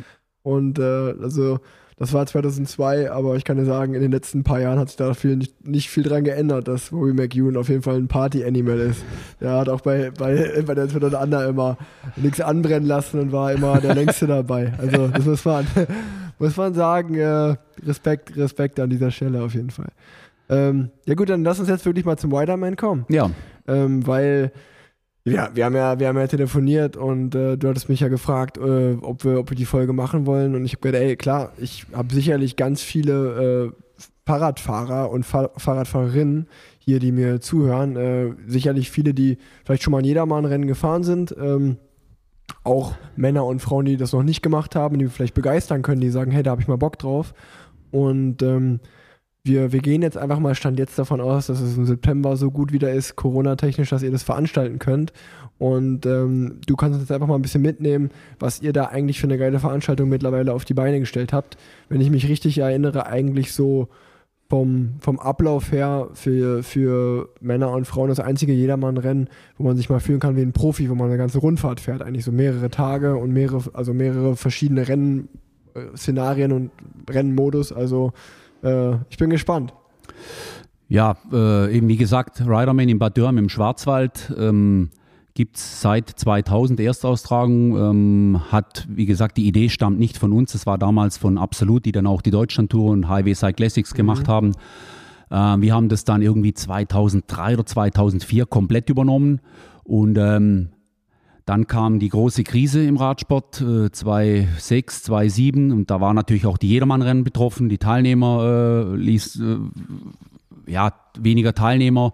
Und 0.43 0.79
äh, 0.79 0.83
also, 1.21 1.59
das 1.99 2.13
war 2.13 2.25
2002, 2.27 3.11
aber 3.11 3.35
ich 3.37 3.43
kann 3.43 3.57
dir 3.57 3.65
sagen, 3.65 3.95
in 3.95 4.01
den 4.01 4.11
letzten 4.11 4.43
paar 4.43 4.61
Jahren 4.61 4.77
hat 4.77 4.89
sich 4.89 4.97
da 4.97 5.15
viel, 5.15 5.35
nicht, 5.35 5.67
nicht 5.67 5.89
viel 5.89 6.03
dran 6.03 6.23
geändert, 6.23 6.67
dass 6.67 6.91
Bobby 6.91 7.11
McEwen 7.11 7.57
auf 7.57 7.69
jeden 7.69 7.81
Fall 7.81 7.95
ein 7.95 8.07
Party-Animal 8.07 8.79
ist. 8.79 9.03
Der 9.41 9.53
hat 9.53 9.67
auch 9.67 9.81
bei, 9.81 10.11
bei, 10.11 10.63
bei 10.65 10.75
der 10.75 11.21
Under 11.21 11.47
immer 11.47 11.77
nichts 12.15 12.39
anbrennen 12.39 12.87
lassen 12.87 13.19
und 13.19 13.31
war 13.31 13.51
immer 13.51 13.81
der 13.81 13.95
Längste 13.95 14.27
dabei. 14.27 14.73
Also, 14.77 15.07
das 15.07 15.25
muss 15.25 15.43
man, 15.43 15.65
muss 16.39 16.55
man 16.55 16.75
sagen, 16.75 17.15
äh, 17.15 17.55
Respekt, 17.83 18.37
Respekt 18.37 18.79
an 18.79 18.91
dieser 18.91 19.09
Stelle 19.09 19.41
auf 19.41 19.55
jeden 19.55 19.71
Fall. 19.71 19.89
Ähm, 20.49 20.91
ja 21.05 21.15
gut, 21.15 21.29
dann 21.29 21.43
lass 21.43 21.59
uns 21.59 21.67
jetzt 21.67 21.85
wirklich 21.85 22.05
mal 22.05 22.17
zum 22.17 22.31
Widerman 22.31 22.75
kommen, 22.75 23.05
Ja, 23.09 23.31
ähm, 23.67 24.05
weil 24.05 24.51
ja, 25.31 25.49
wir 25.53 25.65
haben 25.65 25.75
ja, 25.75 25.99
wir 25.99 26.07
haben 26.07 26.17
ja 26.17 26.27
telefoniert 26.27 26.97
und 26.97 27.35
äh, 27.35 27.57
du 27.57 27.67
hattest 27.67 27.89
mich 27.89 27.99
ja 27.99 28.07
gefragt, 28.07 28.57
äh, 28.57 28.93
ob 29.01 29.23
wir, 29.23 29.39
ob 29.39 29.49
wir 29.49 29.57
die 29.57 29.65
Folge 29.65 29.93
machen 29.93 30.25
wollen 30.25 30.55
und 30.55 30.65
ich 30.65 30.73
habe 30.73 30.81
gedacht, 30.81 31.01
ey 31.03 31.15
klar, 31.15 31.51
ich 31.57 31.85
habe 31.93 32.13
sicherlich 32.13 32.55
ganz 32.55 32.81
viele 32.81 33.73
äh, 33.73 33.81
Fahrradfahrer 34.25 35.09
und 35.11 35.25
Fahr 35.25 35.51
Fahrradfahrerinnen 35.57 36.47
hier, 36.79 36.99
die 36.99 37.11
mir 37.11 37.41
zuhören, 37.41 37.95
äh, 37.95 38.33
sicherlich 38.47 38.89
viele, 38.89 39.13
die 39.13 39.37
vielleicht 39.65 39.83
schon 39.83 39.91
mal 39.91 39.99
ein 39.99 40.05
Jedermann-Rennen 40.05 40.67
gefahren 40.67 41.03
sind. 41.03 41.35
Ähm, 41.37 41.77
auch 42.63 42.93
Männer 43.15 43.45
und 43.45 43.61
Frauen, 43.61 43.85
die 43.85 43.97
das 43.97 44.13
noch 44.13 44.23
nicht 44.23 44.41
gemacht 44.41 44.75
haben, 44.75 44.97
die 44.97 45.05
wir 45.05 45.11
vielleicht 45.11 45.33
begeistern 45.33 45.81
können, 45.81 46.01
die 46.01 46.09
sagen, 46.09 46.31
hey, 46.31 46.43
da 46.43 46.51
habe 46.51 46.61
ich 46.61 46.67
mal 46.67 46.77
Bock 46.77 46.97
drauf. 46.97 47.33
Und 47.91 48.41
ähm, 48.41 48.79
wir, 49.47 49.71
wir 49.71 49.79
gehen 49.79 50.01
jetzt 50.01 50.17
einfach 50.17 50.39
mal 50.39 50.55
Stand 50.55 50.77
jetzt 50.79 50.99
davon 50.99 51.21
aus, 51.21 51.47
dass 51.47 51.59
es 51.59 51.77
im 51.77 51.85
September 51.85 52.37
so 52.37 52.51
gut 52.51 52.71
wieder 52.71 52.91
ist, 52.91 53.15
Corona-technisch, 53.15 53.89
dass 53.89 54.03
ihr 54.03 54.11
das 54.11 54.23
veranstalten 54.23 54.79
könnt. 54.79 55.13
Und 55.57 56.05
ähm, 56.05 56.59
du 56.67 56.75
kannst 56.75 56.95
uns 56.95 57.03
jetzt 57.03 57.11
einfach 57.11 57.27
mal 57.27 57.35
ein 57.35 57.41
bisschen 57.41 57.61
mitnehmen, 57.61 58.11
was 58.39 58.61
ihr 58.61 58.73
da 58.73 58.85
eigentlich 58.85 59.19
für 59.19 59.27
eine 59.27 59.37
geile 59.37 59.59
Veranstaltung 59.59 60.09
mittlerweile 60.09 60.53
auf 60.53 60.65
die 60.65 60.75
Beine 60.75 60.99
gestellt 60.99 61.33
habt. 61.33 61.57
Wenn 61.89 62.01
ich 62.01 62.11
mich 62.11 62.27
richtig 62.29 62.59
erinnere, 62.59 63.07
eigentlich 63.07 63.53
so 63.53 63.87
vom, 64.49 64.93
vom 64.99 65.19
Ablauf 65.19 65.71
her 65.71 66.09
für, 66.13 66.63
für 66.63 67.29
Männer 67.41 67.71
und 67.71 67.85
Frauen 67.85 68.09
das 68.09 68.19
einzige 68.19 68.53
Jedermann-Rennen, 68.53 69.29
wo 69.57 69.63
man 69.63 69.75
sich 69.75 69.89
mal 69.89 69.99
fühlen 69.99 70.19
kann 70.19 70.37
wie 70.37 70.41
ein 70.41 70.53
Profi, 70.53 70.89
wo 70.89 70.95
man 70.95 71.07
eine 71.07 71.17
ganze 71.17 71.39
Rundfahrt 71.39 71.79
fährt, 71.79 72.01
eigentlich 72.01 72.23
so 72.23 72.31
mehrere 72.31 72.69
Tage 72.69 73.17
und 73.17 73.33
mehrere, 73.33 73.63
also 73.73 73.93
mehrere 73.93 74.35
verschiedene 74.35 74.87
Rennen, 74.87 75.29
äh, 75.75 76.51
und 76.51 76.71
Rennmodus. 77.09 77.71
Also 77.71 78.13
äh, 78.63 78.95
ich 79.09 79.17
bin 79.17 79.29
gespannt. 79.29 79.73
Ja, 80.89 81.17
äh, 81.31 81.75
eben 81.75 81.87
wie 81.87 81.97
gesagt, 81.97 82.41
Riderman 82.41 82.87
in 82.87 82.99
Bad 82.99 83.17
Dürm 83.17 83.37
im 83.37 83.49
Schwarzwald 83.49 84.33
ähm, 84.37 84.89
gibt 85.33 85.57
es 85.57 85.81
seit 85.81 86.09
2000 86.09 86.79
Erstaustragung. 86.79 87.77
Ähm, 87.77 88.41
hat, 88.51 88.87
wie 88.89 89.05
gesagt, 89.05 89.37
die 89.37 89.47
Idee 89.47 89.69
stammt 89.69 89.99
nicht 89.99 90.17
von 90.17 90.31
uns. 90.31 90.55
Es 90.55 90.65
war 90.65 90.77
damals 90.77 91.17
von 91.17 91.37
Absolut, 91.37 91.85
die 91.85 91.91
dann 91.91 92.07
auch 92.07 92.21
die 92.21 92.31
Deutschlandtour 92.31 92.91
und 92.91 93.09
Highway 93.09 93.35
Cyclassics 93.35 93.93
gemacht 93.93 94.27
haben. 94.27 94.53
Ähm, 95.29 95.61
wir 95.61 95.73
haben 95.73 95.89
das 95.89 96.05
dann 96.05 96.21
irgendwie 96.21 96.53
2003 96.53 97.53
oder 97.53 97.65
2004 97.65 98.45
komplett 98.45 98.89
übernommen 98.89 99.41
und 99.83 100.17
ähm, 100.17 100.69
dann 101.47 101.65
kam 101.65 101.99
die 101.99 102.09
große 102.09 102.43
Krise 102.43 102.85
im 102.85 102.97
Radsport, 102.97 103.61
äh, 103.61 103.89
2006, 103.89 105.03
2007 105.03 105.71
und 105.71 105.89
da 105.89 106.01
war 106.01 106.13
natürlich 106.13 106.45
auch 106.45 106.57
die 106.57 106.67
Jedermannrennen 106.67 107.23
betroffen. 107.23 107.69
Die 107.69 107.77
Teilnehmer 107.77 108.91
äh, 108.91 108.95
ließ 108.97 109.39
äh, 109.39 109.57
ja, 110.69 110.91
weniger 111.17 111.55
Teilnehmer, 111.55 112.11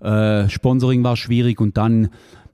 äh, 0.00 0.48
Sponsoring 0.48 1.04
war 1.04 1.16
schwierig 1.16 1.60
und 1.60 1.76
dann 1.76 2.08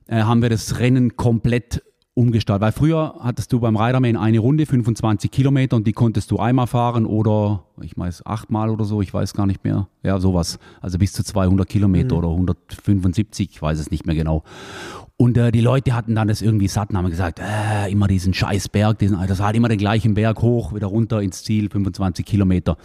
äh, 0.09 0.23
haben 0.23 0.43
wir 0.43 0.51
das 0.51 0.81
Rennen 0.81 1.17
komplett 1.17 1.85
umgestaltet. 2.15 2.63
Weil 2.63 2.73
früher 2.73 3.15
hattest 3.21 3.53
du 3.53 3.61
beim 3.61 3.77
Riderman 3.77 4.17
eine 4.17 4.41
Runde, 4.41 4.67
25 4.67 5.31
Kilometer 5.31 5.77
und 5.77 5.87
die 5.87 5.93
konntest 5.93 6.33
du 6.33 6.39
einmal 6.39 6.67
fahren 6.67 7.07
oder, 7.07 7.63
ich 7.81 7.97
weiß, 7.97 8.27
achtmal 8.27 8.71
oder 8.71 8.85
so, 8.85 9.01
ich 9.03 9.15
weiß 9.15 9.35
gar 9.35 9.47
nicht 9.47 9.63
mehr. 9.63 9.87
Ja, 10.03 10.19
sowas. 10.19 10.59
Also 10.81 10.99
bis 10.99 11.13
zu 11.13 11.23
200 11.23 11.69
Kilometer 11.69 12.17
oder 12.17 12.29
175, 12.29 13.51
ich 13.53 13.63
weiß 13.63 13.79
es 13.79 13.93
nicht 13.93 14.05
mehr 14.05 14.17
genau. 14.17 14.43
Und 15.21 15.37
äh, 15.37 15.51
die 15.51 15.61
Leute 15.61 15.97
hatten 15.97 16.15
dann 16.15 16.29
das 16.29 16.43
irgendwie 16.43 16.69
satt 16.69 16.91
und 16.91 16.97
haben 16.97 17.11
gesagt, 17.11 17.41
äh, 17.41 17.91
immer 17.91 18.07
diesen 18.07 18.33
scheiß 18.33 18.69
Berg, 18.69 19.01
diesen, 19.01 19.19
das 19.27 19.41
war 19.41 19.47
halt 19.47 19.57
immer 19.57 19.69
den 19.69 19.79
gleichen 19.79 20.15
Berg 20.15 20.41
hoch, 20.43 20.73
wieder 20.73 20.87
runter 20.87 21.21
ins 21.21 21.43
Ziel, 21.43 21.69
25 21.69 22.25
Kilometer. 22.25 22.77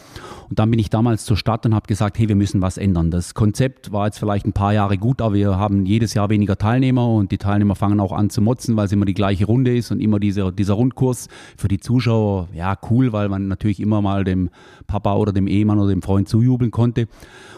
Und 0.49 0.57
dann 0.57 0.71
bin 0.71 0.79
ich 0.79 0.89
damals 0.89 1.25
zur 1.25 1.37
Stadt 1.37 1.63
und 1.67 1.75
habe 1.75 1.85
gesagt, 1.85 2.17
hey, 2.17 2.27
wir 2.27 2.35
müssen 2.35 2.59
was 2.59 2.79
ändern. 2.79 3.11
Das 3.11 3.35
Konzept 3.35 3.91
war 3.91 4.07
jetzt 4.07 4.17
vielleicht 4.17 4.47
ein 4.47 4.51
paar 4.51 4.73
Jahre 4.73 4.97
gut, 4.97 5.21
aber 5.21 5.35
wir 5.35 5.59
haben 5.59 5.85
jedes 5.85 6.15
Jahr 6.15 6.31
weniger 6.31 6.57
Teilnehmer 6.57 7.07
und 7.07 7.31
die 7.31 7.37
Teilnehmer 7.37 7.75
fangen 7.75 7.99
auch 7.99 8.11
an 8.11 8.31
zu 8.31 8.41
motzen, 8.41 8.75
weil 8.77 8.87
es 8.87 8.91
immer 8.91 9.05
die 9.05 9.13
gleiche 9.13 9.45
Runde 9.45 9.77
ist 9.77 9.91
und 9.91 9.99
immer 9.99 10.19
dieser, 10.19 10.51
dieser 10.51 10.73
Rundkurs 10.73 11.27
für 11.55 11.67
die 11.67 11.79
Zuschauer, 11.79 12.47
ja, 12.51 12.75
cool, 12.89 13.13
weil 13.13 13.29
man 13.29 13.47
natürlich 13.47 13.79
immer 13.79 14.01
mal 14.01 14.23
dem 14.23 14.49
Papa 14.87 15.13
oder 15.17 15.33
dem 15.33 15.45
Ehemann 15.45 15.77
oder 15.77 15.89
dem 15.89 16.01
Freund 16.01 16.27
zujubeln 16.27 16.71
konnte. 16.71 17.07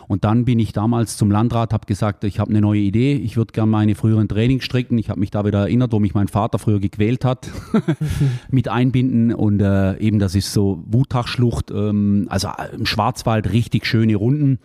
Und 0.07 0.23
dann 0.23 0.45
bin 0.45 0.59
ich 0.59 0.71
damals 0.71 1.17
zum 1.17 1.31
Landrat, 1.31 1.73
habe 1.73 1.87
gesagt, 1.87 2.23
ich 2.23 2.39
habe 2.39 2.51
eine 2.51 2.61
neue 2.61 2.81
Idee, 2.81 3.15
ich 3.15 3.37
würde 3.37 3.53
gerne 3.53 3.71
meine 3.71 3.95
früheren 3.95 4.27
Trainingsstrecken, 4.27 4.97
ich 4.97 5.09
habe 5.09 5.19
mich 5.19 5.31
da 5.31 5.45
wieder 5.45 5.59
erinnert, 5.59 5.91
wo 5.91 5.99
mich 5.99 6.13
mein 6.13 6.27
Vater 6.27 6.59
früher 6.59 6.79
gequält 6.79 7.25
hat, 7.25 7.49
mit 8.51 8.67
einbinden 8.67 9.33
und 9.33 9.61
äh, 9.61 9.97
eben 9.97 10.19
das 10.19 10.35
ist 10.35 10.53
so 10.53 10.83
Wutachschlucht, 10.85 11.71
ähm, 11.71 12.27
also 12.29 12.49
äh, 12.49 12.75
im 12.75 12.85
Schwarzwald 12.85 13.51
richtig 13.51 13.85
schöne 13.85 14.15
Runden. 14.15 14.59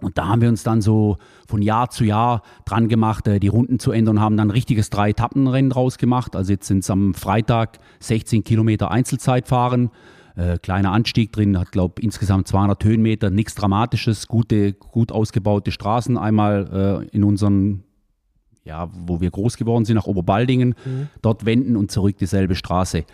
Und 0.00 0.16
da 0.16 0.28
haben 0.28 0.40
wir 0.40 0.48
uns 0.48 0.62
dann 0.62 0.80
so 0.80 1.16
von 1.48 1.60
Jahr 1.60 1.90
zu 1.90 2.04
Jahr 2.04 2.42
dran 2.64 2.88
gemacht, 2.88 3.26
äh, 3.26 3.40
die 3.40 3.48
Runden 3.48 3.78
zu 3.78 3.90
ändern 3.90 4.18
und 4.18 4.22
haben 4.22 4.36
dann 4.36 4.48
ein 4.48 4.52
richtiges 4.52 4.90
Drei-Etappenrennen 4.90 5.70
draus 5.70 5.98
gemacht. 5.98 6.36
Also 6.36 6.52
jetzt 6.52 6.68
sind 6.68 6.80
es 6.80 6.90
am 6.90 7.14
Freitag 7.14 7.78
16 8.00 8.44
Kilometer 8.44 8.90
Einzelzeit 8.90 9.48
fahren, 9.48 9.90
äh, 10.38 10.58
kleiner 10.58 10.92
Anstieg 10.92 11.32
drin, 11.32 11.58
hat 11.58 11.72
glaube 11.72 12.00
insgesamt 12.00 12.48
200 12.48 12.82
Höhenmeter, 12.84 13.30
nichts 13.30 13.54
Dramatisches, 13.54 14.28
gute, 14.28 14.72
gut 14.72 15.10
ausgebaute 15.10 15.72
Straßen. 15.72 16.16
Einmal 16.16 17.02
äh, 17.12 17.16
in 17.16 17.24
unseren, 17.24 17.82
ja, 18.64 18.88
wo 18.92 19.20
wir 19.20 19.30
groß 19.30 19.56
geworden 19.56 19.84
sind, 19.84 19.96
nach 19.96 20.06
Oberbaldingen, 20.06 20.74
dort 21.22 21.44
wenden 21.44 21.76
und 21.76 21.90
zurück 21.90 22.16
dieselbe 22.18 22.54
Straße. 22.54 23.04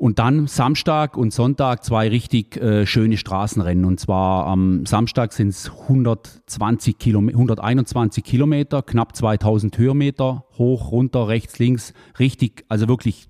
Und 0.00 0.18
dann 0.18 0.46
Samstag 0.46 1.18
und 1.18 1.30
Sonntag 1.30 1.84
zwei 1.84 2.08
richtig 2.08 2.56
äh, 2.56 2.86
schöne 2.86 3.18
Straßenrennen. 3.18 3.84
Und 3.84 4.00
zwar 4.00 4.46
am 4.46 4.86
Samstag 4.86 5.34
sind 5.34 5.48
es 5.48 5.70
120 5.70 6.96
Kilome 6.96 7.32
121 7.32 8.24
Kilometer, 8.24 8.80
knapp 8.80 9.14
2000 9.14 9.76
Höhenmeter, 9.76 10.46
hoch, 10.56 10.90
runter, 10.90 11.28
rechts, 11.28 11.58
links. 11.58 11.92
Richtig, 12.18 12.64
also 12.70 12.88
wirklich 12.88 13.28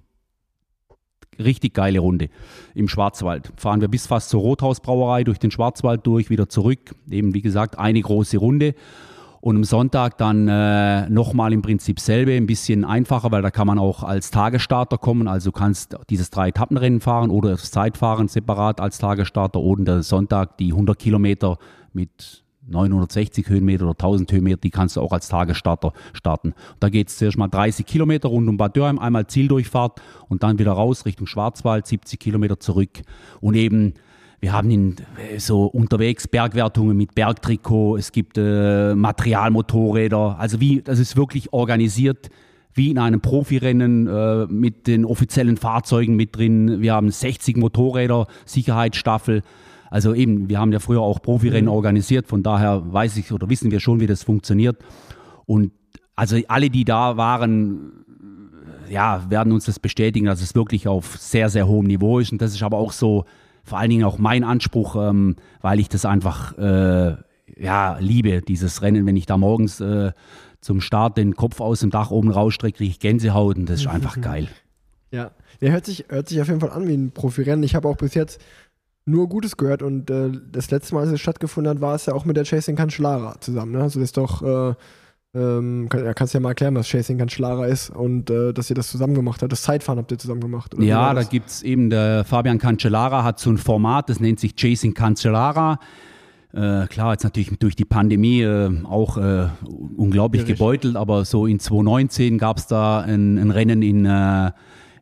richtig 1.41 1.74
geile 1.74 2.01
Runde 2.01 2.28
im 2.74 2.88
Schwarzwald. 2.88 3.53
Fahren 3.57 3.80
wir 3.80 3.88
bis 3.88 4.07
fast 4.07 4.30
zur 4.30 4.41
Rothausbrauerei 4.41 5.24
durch 5.24 5.38
den 5.38 5.51
Schwarzwald 5.51 6.07
durch, 6.07 6.30
wieder 6.30 6.49
zurück. 6.49 6.95
Eben 7.11 7.34
wie 7.34 7.43
gesagt 7.43 7.78
eine 7.78 8.01
große 8.01 8.38
Runde. 8.38 8.74
Und 9.41 9.57
am 9.57 9.64
Sonntag 9.64 10.18
dann 10.18 10.49
äh, 10.49 11.09
nochmal 11.09 11.55
im 11.55 11.62
Prinzip 11.62 11.99
selbe, 11.99 12.32
ein 12.32 12.47
bisschen 12.47 12.84
einfacher, 12.84 13.30
weil 13.30 13.41
da 13.41 13.51
kann 13.51 13.66
man 13.66 13.78
auch 13.78 14.03
als 14.03 14.30
Tagesstarter 14.30 14.99
kommen. 14.99 15.28
Also 15.28 15.51
kannst 15.51 15.97
dieses 16.11 16.28
Drei-Etappenrennen 16.28 17.01
fahren 17.01 17.30
oder 17.30 17.53
das 17.53 17.70
Zeitfahren 17.70 18.28
separat 18.28 18.80
als 18.80 18.99
Tagesstarter 18.99 19.61
oder 19.61 19.84
der 19.84 20.03
Sonntag 20.03 20.59
die 20.59 20.72
100 20.72 20.99
Kilometer 20.99 21.57
mit 21.95 22.39
960 22.66 23.48
Höhenmeter 23.48 23.84
oder 23.84 23.92
1000 23.92 24.30
Höhenmeter, 24.32 24.58
die 24.62 24.70
kannst 24.70 24.96
du 24.96 25.00
auch 25.00 25.12
als 25.12 25.28
Tagesstarter 25.28 25.92
starten. 26.12 26.54
Da 26.78 26.88
geht 26.88 27.08
es 27.08 27.18
zuerst 27.18 27.38
mal 27.38 27.48
30 27.48 27.86
Kilometer 27.86 28.28
rund 28.28 28.48
um 28.48 28.56
Bad 28.56 28.76
Dürheim, 28.76 28.98
einmal 28.98 29.26
Zieldurchfahrt 29.26 30.00
und 30.28 30.42
dann 30.42 30.58
wieder 30.58 30.72
raus 30.72 31.06
Richtung 31.06 31.26
Schwarzwald, 31.26 31.86
70 31.86 32.20
Kilometer 32.20 32.61
zurück. 32.61 33.02
Und 33.40 33.54
eben 33.54 33.94
wir 34.40 34.52
haben 34.52 34.70
in, 34.70 34.96
äh, 35.18 35.38
so 35.38 35.66
unterwegs 35.66 36.26
Bergwertungen 36.26 36.96
mit 36.96 37.14
Bergtrikot, 37.14 37.98
es 37.98 38.11
gibt 38.11 38.38
äh, 38.38 38.94
Materialmotorräder, 38.94 40.38
also 40.38 40.61
wie, 40.61 40.80
das 40.80 40.98
ist 40.98 41.16
wirklich 41.16 41.52
organisiert 41.52 42.30
wie 42.72 42.90
in 42.90 42.98
einem 42.98 43.20
Profirennen 43.20 44.06
äh, 44.06 44.46
mit 44.46 44.86
den 44.86 45.04
offiziellen 45.04 45.56
Fahrzeugen 45.56 46.14
mit 46.14 46.36
drin. 46.36 46.80
Wir 46.80 46.94
haben 46.94 47.11
60 47.11 47.56
Motorräder, 47.56 48.28
Sicherheitsstaffel. 48.44 49.42
Also 49.91 50.14
eben, 50.14 50.49
wir 50.49 50.59
haben 50.59 50.72
ja 50.72 50.78
früher 50.78 51.01
auch 51.01 51.20
Profirennen 51.20 51.68
organisiert, 51.68 52.28
von 52.28 52.43
daher 52.43 52.93
weiß 52.93 53.16
ich 53.16 53.32
oder 53.32 53.51
wissen 53.51 53.70
wir 53.70 53.80
schon, 53.80 54.01
wie 54.01 54.07
das 54.07 54.22
funktioniert. 54.22 54.78
Und 55.47 55.72
also 56.14 56.38
alle, 56.49 56.70
die 56.70 56.84
da 56.84 57.16
waren, 57.16 58.05
ja, 58.88 59.28
werden 59.28 59.53
uns 59.53 59.64
das 59.64 59.78
bestätigen, 59.78 60.26
dass 60.26 60.43
es 60.43 60.55
wirklich 60.55 60.86
auf 60.86 61.16
sehr, 61.18 61.49
sehr 61.49 61.66
hohem 61.66 61.86
Niveau 61.86 62.18
ist. 62.18 62.32
Und 62.32 62.41
das 62.41 62.55
ist 62.55 62.62
aber 62.62 62.78
auch 62.78 62.93
so, 62.93 63.24
vor 63.64 63.78
allen 63.78 63.91
Dingen 63.91 64.05
auch 64.05 64.18
mein 64.18 64.45
Anspruch, 64.45 64.97
ähm, 64.97 65.36
weil 65.61 65.80
ich 65.80 65.88
das 65.88 66.05
einfach 66.05 66.57
äh, 66.59 67.16
ja, 67.57 67.99
liebe, 67.99 68.43
dieses 68.43 68.82
Rennen. 68.82 69.07
Wenn 69.07 69.16
ich 69.16 69.26
da 69.26 69.36
morgens 69.36 69.80
äh, 69.80 70.12
zum 70.61 70.80
Start 70.80 71.16
den 71.16 71.34
Kopf 71.34 71.61
aus 71.61 71.80
dem 71.80 71.91
Dach 71.91 72.11
oben 72.11 72.30
rausstrecke, 72.30 72.78
kriege 72.78 72.91
ich 72.91 73.01
Gänsehaut 73.01 73.57
und 73.57 73.68
das 73.68 73.80
ist 73.80 73.86
einfach 73.86 74.20
geil. 74.20 74.49
Ja, 75.11 75.32
der 75.61 75.72
hört 75.72 75.86
sich, 75.86 76.05
hört 76.09 76.28
sich 76.28 76.41
auf 76.41 76.49
jeden 76.49 76.61
Fall 76.61 76.70
an 76.70 76.86
wie 76.86 76.95
ein 76.95 77.11
Profirennen. 77.12 77.62
Ich 77.64 77.74
habe 77.74 77.88
auch 77.88 77.97
bis 77.97 78.14
jetzt 78.14 78.41
nur 79.11 79.28
Gutes 79.28 79.56
gehört 79.56 79.82
und 79.82 80.11
äh, 80.11 80.30
das 80.52 80.70
letzte 80.70 80.94
Mal, 80.94 81.02
als 81.02 81.11
es 81.11 81.20
stattgefunden 81.20 81.70
hat, 81.70 81.80
war 81.80 81.94
es 81.94 82.06
ja 82.06 82.14
auch 82.14 82.24
mit 82.24 82.36
der 82.36 82.44
Chasing 82.44 82.76
Cancellara 82.76 83.40
zusammen. 83.40 83.72
Ne? 83.72 83.82
Also 83.82 84.00
das 84.00 84.08
ist 84.08 84.16
doch, 84.16 84.42
äh, 84.42 84.74
ähm, 85.32 85.88
kann, 85.88 86.14
kannst 86.14 86.34
du 86.34 86.38
ja 86.38 86.42
mal 86.42 86.50
erklären, 86.50 86.74
was 86.74 86.88
Chasing 86.88 87.18
Cancellara 87.18 87.66
ist 87.66 87.90
und 87.90 88.30
äh, 88.30 88.52
dass 88.52 88.70
ihr 88.70 88.76
das 88.76 88.88
zusammen 88.88 89.14
gemacht 89.14 89.42
habt. 89.42 89.52
Das 89.52 89.62
Zeitfahren 89.62 89.98
habt 89.98 90.11
ihr 90.11 90.18
zusammen 90.18 90.40
gemacht. 90.40 90.74
Ja, 90.78 91.14
da 91.14 91.22
gibt 91.22 91.50
es 91.50 91.62
eben, 91.62 91.90
der 91.90 92.24
Fabian 92.24 92.58
Cancellara 92.58 93.22
hat 93.24 93.38
so 93.38 93.50
ein 93.50 93.58
Format, 93.58 94.08
das 94.08 94.20
nennt 94.20 94.40
sich 94.40 94.54
Chasing 94.56 94.94
Cancellara. 94.94 95.78
Äh, 96.52 96.86
klar, 96.88 97.12
jetzt 97.12 97.22
natürlich 97.22 97.56
durch 97.61 97.76
die 97.76 97.84
Pandemie 97.84 98.42
äh, 98.42 98.72
auch 98.84 99.18
äh, 99.18 99.46
unglaublich 99.96 100.42
Schwierig. 100.42 100.58
gebeutelt, 100.58 100.96
aber 100.96 101.24
so 101.24 101.46
in 101.46 101.61
2019 101.61 102.38
gab 102.38 102.58
es 102.58 102.66
da 102.66 103.00
ein, 103.00 103.38
ein, 103.38 103.52
Rennen 103.52 103.82
in, 103.82 104.04
äh, 104.04 104.50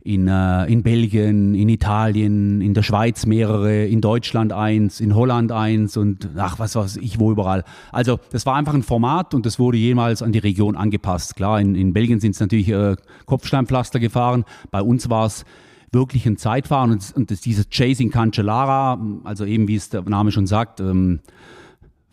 in, 0.03 0.29
äh, 0.29 0.67
in 0.67 0.83
Belgien, 0.83 1.55
in 1.55 1.69
Italien, 1.69 2.61
in 2.61 2.75
der 2.75 2.83
Schweiz 2.83 3.27
mehrere, 3.27 3.87
in 3.87 4.01
Deutschland 4.01 4.53
eins, 4.53 5.01
in 5.01 5.15
Holland 5.15 5.53
eins 5.53 5.97
und 5.97 6.31
ach, 6.37 6.59
was 6.59 6.77
weiß 6.77 6.97
ich, 6.99 7.19
wo 7.19 7.31
überall. 7.31 7.65
Also 7.93 8.19
das 8.31 8.47
war 8.47 8.55
einfach 8.57 8.75
ein 8.75 8.83
Format 8.83 9.35
und 9.35 9.45
das 9.47 9.59
wurde 9.59 9.79
jemals 9.79 10.23
an 10.23 10.33
die 10.33 10.39
Region 10.39 10.77
angepasst. 10.77 11.37
Klar, 11.37 11.61
in, 11.61 11.75
in 11.75 11.93
Belgien 11.93 12.21
sind 12.21 12.35
es 12.35 12.41
natürlich 12.41 12.69
äh, 12.69 12.97
Kopfsteinpflaster 13.27 14.01
gefahren, 14.01 14.45
bei 14.71 14.81
uns 14.81 15.11
war 15.11 15.27
es 15.27 15.45
wirklich 15.93 16.27
ein 16.27 16.37
Zeitfahren 16.37 16.93
und, 16.93 17.13
und 17.15 17.31
das, 17.31 17.41
dieses 17.41 17.69
Chasing 17.71 18.11
Cancellara, 18.11 19.01
also 19.25 19.45
eben 19.45 19.69
wie 19.69 19.77
es 19.77 19.89
der 19.91 20.03
Name 20.03 20.33
schon 20.33 20.47
sagt, 20.47 20.81
ähm, 20.81 21.21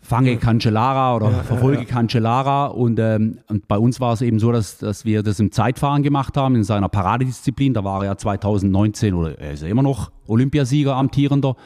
fange 0.06 0.36
Cancellara 0.36 1.16
oder 1.16 1.30
ja, 1.30 1.42
verfolge 1.42 1.78
ja, 1.78 1.82
ja. 1.82 1.88
Cancellara. 1.88 2.66
Und, 2.66 2.98
ähm, 2.98 3.38
und 3.48 3.68
bei 3.68 3.78
uns 3.78 4.00
war 4.00 4.12
es 4.12 4.22
eben 4.22 4.38
so, 4.38 4.52
dass, 4.52 4.78
dass 4.78 5.04
wir 5.04 5.22
das 5.22 5.40
im 5.40 5.52
Zeitfahren 5.52 6.02
gemacht 6.02 6.36
haben, 6.36 6.54
in 6.54 6.64
seiner 6.64 6.88
Paradedisziplin, 6.88 7.74
da 7.74 7.84
war 7.84 8.04
er 8.04 8.16
2019 8.16 9.14
oder 9.14 9.38
er 9.38 9.52
ist 9.52 9.62
ja 9.62 9.68
immer 9.68 9.82
noch 9.82 10.10
Olympiasieger, 10.26 10.94
amtierender. 10.94 11.56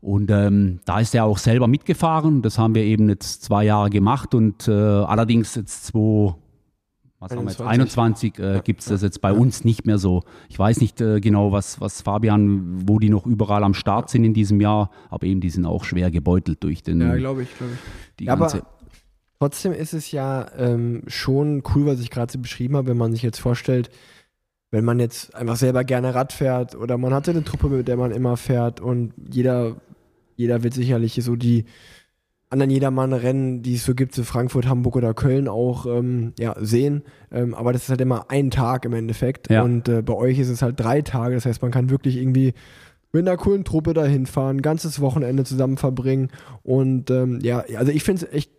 Und 0.00 0.30
ähm, 0.30 0.80
da 0.84 1.00
ist 1.00 1.14
er 1.14 1.24
auch 1.24 1.38
selber 1.38 1.66
mitgefahren, 1.66 2.42
das 2.42 2.58
haben 2.58 2.74
wir 2.74 2.82
eben 2.82 3.08
jetzt 3.08 3.42
zwei 3.42 3.64
Jahre 3.64 3.88
gemacht. 3.88 4.34
Und 4.34 4.68
äh, 4.68 4.72
allerdings 4.72 5.54
jetzt 5.54 5.86
zwei, 5.86 6.34
was 7.24 7.32
21. 7.32 7.38
haben 7.38 7.46
wir 7.46 7.84
jetzt? 7.84 7.98
21 7.98 8.38
äh, 8.38 8.60
gibt 8.64 8.80
es 8.80 8.86
das 8.86 9.02
jetzt 9.02 9.20
bei 9.20 9.32
uns 9.32 9.64
nicht 9.64 9.86
mehr 9.86 9.98
so. 9.98 10.22
Ich 10.48 10.58
weiß 10.58 10.80
nicht 10.80 11.00
äh, 11.00 11.20
genau, 11.20 11.52
was, 11.52 11.80
was 11.80 12.02
Fabian, 12.02 12.88
wo 12.88 12.98
die 12.98 13.10
noch 13.10 13.26
überall 13.26 13.64
am 13.64 13.74
Start 13.74 14.10
sind 14.10 14.24
in 14.24 14.34
diesem 14.34 14.60
Jahr, 14.60 14.90
aber 15.10 15.26
eben 15.26 15.40
die 15.40 15.50
sind 15.50 15.66
auch 15.66 15.84
schwer 15.84 16.10
gebeutelt 16.10 16.62
durch 16.62 16.82
den. 16.82 17.00
Ja, 17.00 17.16
glaube 17.16 17.42
ich, 17.42 17.56
glaube 17.56 17.72
ich. 17.72 17.78
Die 18.18 18.24
ja, 18.24 18.36
ganze 18.36 18.58
aber 18.58 18.68
trotzdem 19.38 19.72
ist 19.72 19.94
es 19.94 20.10
ja 20.10 20.46
ähm, 20.56 21.02
schon 21.06 21.62
cool, 21.74 21.86
was 21.86 22.00
ich 22.00 22.10
gerade 22.10 22.32
so 22.32 22.38
beschrieben 22.38 22.76
habe, 22.76 22.88
wenn 22.88 22.96
man 22.96 23.12
sich 23.12 23.22
jetzt 23.22 23.40
vorstellt, 23.40 23.90
wenn 24.70 24.84
man 24.84 24.98
jetzt 25.00 25.34
einfach 25.34 25.56
selber 25.56 25.84
gerne 25.84 26.14
Rad 26.14 26.32
fährt 26.32 26.74
oder 26.74 26.98
man 26.98 27.14
hatte 27.14 27.30
eine 27.30 27.44
Truppe, 27.44 27.68
mit 27.68 27.88
der 27.88 27.96
man 27.96 28.10
immer 28.10 28.36
fährt 28.36 28.80
und 28.80 29.12
jeder, 29.30 29.76
jeder 30.36 30.62
wird 30.62 30.74
sicherlich 30.74 31.14
so 31.22 31.36
die 31.36 31.64
anderen 32.54 32.70
Jedermann-Rennen, 32.70 33.62
die 33.62 33.74
es 33.74 33.84
so 33.84 33.94
gibt, 33.94 34.14
so 34.14 34.24
Frankfurt, 34.24 34.66
Hamburg 34.66 34.96
oder 34.96 35.12
Köln 35.12 35.46
auch 35.46 35.84
ähm, 35.84 36.32
ja, 36.38 36.56
sehen. 36.58 37.02
Ähm, 37.30 37.54
aber 37.54 37.74
das 37.74 37.82
ist 37.82 37.88
halt 37.90 38.00
immer 38.00 38.30
ein 38.30 38.50
Tag 38.50 38.86
im 38.86 38.94
Endeffekt. 38.94 39.50
Ja. 39.50 39.62
Und 39.62 39.88
äh, 39.88 40.00
bei 40.00 40.14
euch 40.14 40.38
ist 40.38 40.48
es 40.48 40.62
halt 40.62 40.80
drei 40.80 41.02
Tage. 41.02 41.34
Das 41.34 41.44
heißt, 41.44 41.60
man 41.60 41.70
kann 41.70 41.90
wirklich 41.90 42.16
irgendwie 42.16 42.54
mit 43.12 43.28
einer 43.28 43.36
coolen 43.36 43.64
Truppe 43.64 43.92
dahin 43.92 44.26
fahren, 44.26 44.62
ganzes 44.62 45.00
Wochenende 45.00 45.44
zusammen 45.44 45.76
verbringen. 45.76 46.30
Und 46.62 47.10
ähm, 47.10 47.40
ja, 47.42 47.64
also 47.76 47.92
ich 47.92 48.02
finde 48.02 48.24
es 48.24 48.32
echt 48.32 48.50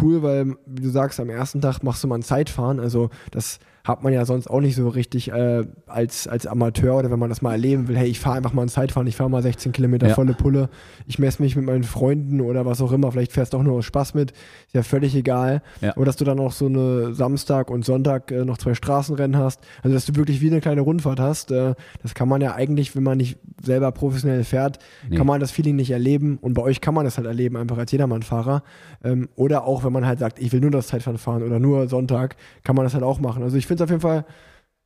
cool, 0.00 0.22
weil, 0.22 0.56
wie 0.66 0.82
du 0.82 0.88
sagst, 0.90 1.20
am 1.20 1.30
ersten 1.30 1.60
Tag 1.60 1.82
machst 1.82 2.02
du 2.02 2.08
mal 2.08 2.16
ein 2.16 2.22
Zeitfahren. 2.22 2.80
Also 2.80 3.10
das 3.30 3.58
hat 3.84 4.04
man 4.04 4.12
ja 4.12 4.24
sonst 4.24 4.48
auch 4.48 4.60
nicht 4.60 4.76
so 4.76 4.88
richtig 4.88 5.32
äh, 5.32 5.64
als, 5.86 6.28
als 6.28 6.46
Amateur 6.46 6.96
oder 6.96 7.10
wenn 7.10 7.18
man 7.18 7.28
das 7.28 7.42
mal 7.42 7.52
erleben 7.52 7.88
will, 7.88 7.96
hey, 7.96 8.08
ich 8.08 8.20
fahre 8.20 8.36
einfach 8.36 8.52
mal 8.52 8.62
ein 8.62 8.68
Zeitfahren, 8.68 9.08
ich 9.08 9.16
fahre 9.16 9.28
mal 9.28 9.42
16 9.42 9.72
Kilometer 9.72 10.08
ja. 10.08 10.14
volle 10.14 10.34
Pulle, 10.34 10.68
ich 11.06 11.18
messe 11.18 11.42
mich 11.42 11.56
mit 11.56 11.64
meinen 11.64 11.82
Freunden 11.82 12.40
oder 12.40 12.64
was 12.64 12.80
auch 12.80 12.92
immer, 12.92 13.10
vielleicht 13.10 13.32
fährst 13.32 13.52
du 13.52 13.58
auch 13.58 13.62
nur 13.62 13.74
aus 13.74 13.84
Spaß 13.84 14.14
mit, 14.14 14.30
ist 14.30 14.74
ja 14.74 14.82
völlig 14.82 15.16
egal. 15.16 15.62
Ja. 15.80 15.96
Oder 15.96 16.06
dass 16.06 16.16
du 16.16 16.24
dann 16.24 16.38
auch 16.38 16.52
so 16.52 16.66
eine 16.66 17.14
Samstag 17.14 17.70
und 17.70 17.84
Sonntag 17.84 18.30
äh, 18.30 18.44
noch 18.44 18.58
zwei 18.58 18.74
Straßenrennen 18.74 19.36
hast, 19.36 19.60
also 19.82 19.94
dass 19.94 20.06
du 20.06 20.14
wirklich 20.14 20.40
wie 20.40 20.48
eine 20.48 20.60
kleine 20.60 20.82
Rundfahrt 20.82 21.18
hast, 21.18 21.50
äh, 21.50 21.74
das 22.02 22.14
kann 22.14 22.28
man 22.28 22.40
ja 22.40 22.54
eigentlich, 22.54 22.94
wenn 22.94 23.02
man 23.02 23.18
nicht 23.18 23.38
selber 23.64 23.90
professionell 23.90 24.44
fährt, 24.44 24.78
nee. 25.08 25.16
kann 25.16 25.26
man 25.26 25.40
das 25.40 25.50
Feeling 25.50 25.74
nicht 25.74 25.90
erleben 25.90 26.38
und 26.40 26.54
bei 26.54 26.62
euch 26.62 26.80
kann 26.80 26.94
man 26.94 27.04
das 27.04 27.16
halt 27.16 27.26
erleben, 27.26 27.56
einfach 27.56 27.78
als 27.78 27.90
Jedermannfahrer. 27.90 28.62
Ähm, 29.02 29.28
oder 29.34 29.64
auch, 29.64 29.82
wenn 29.82 29.92
man 29.92 30.06
halt 30.06 30.20
sagt, 30.20 30.38
ich 30.38 30.52
will 30.52 30.60
nur 30.60 30.70
das 30.70 30.86
Zeitfahren 30.86 31.18
fahren 31.18 31.42
oder 31.42 31.58
nur 31.58 31.88
Sonntag, 31.88 32.36
kann 32.62 32.76
man 32.76 32.84
das 32.84 32.94
halt 32.94 33.02
auch 33.02 33.18
machen. 33.18 33.42
Also 33.42 33.56
ich 33.56 33.68
finde 33.72 33.84
es 33.84 33.88
auf 33.88 33.90
jeden 33.90 34.00
Fall 34.02 34.24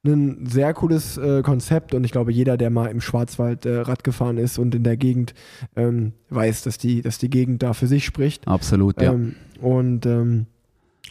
ein 0.05 0.47
sehr 0.47 0.73
cooles 0.73 1.19
äh, 1.19 1.43
Konzept 1.43 1.93
und 1.93 2.05
ich 2.05 2.13
glaube, 2.13 2.31
jeder, 2.31 2.57
der 2.57 2.71
mal 2.71 2.87
im 2.87 3.01
Schwarzwald 3.01 3.67
äh, 3.67 3.79
Rad 3.79 4.05
gefahren 4.05 4.39
ist 4.39 4.57
und 4.59 4.73
in 4.75 4.85
der 4.85 4.97
Gegend 4.97 5.35
ähm, 5.75 6.13
weiß, 6.31 6.63
dass 6.63 6.79
die, 6.79 7.03
dass 7.03 7.19
die 7.19 7.29
Gegend 7.29 7.65
da 7.65 7.73
für 7.73 7.89
sich 7.89 8.05
spricht. 8.05 8.47
Absolut, 8.47 9.03
ja. 9.03 9.13
Ähm, 9.13 9.35
und 9.61 10.07
ähm, 10.07 10.47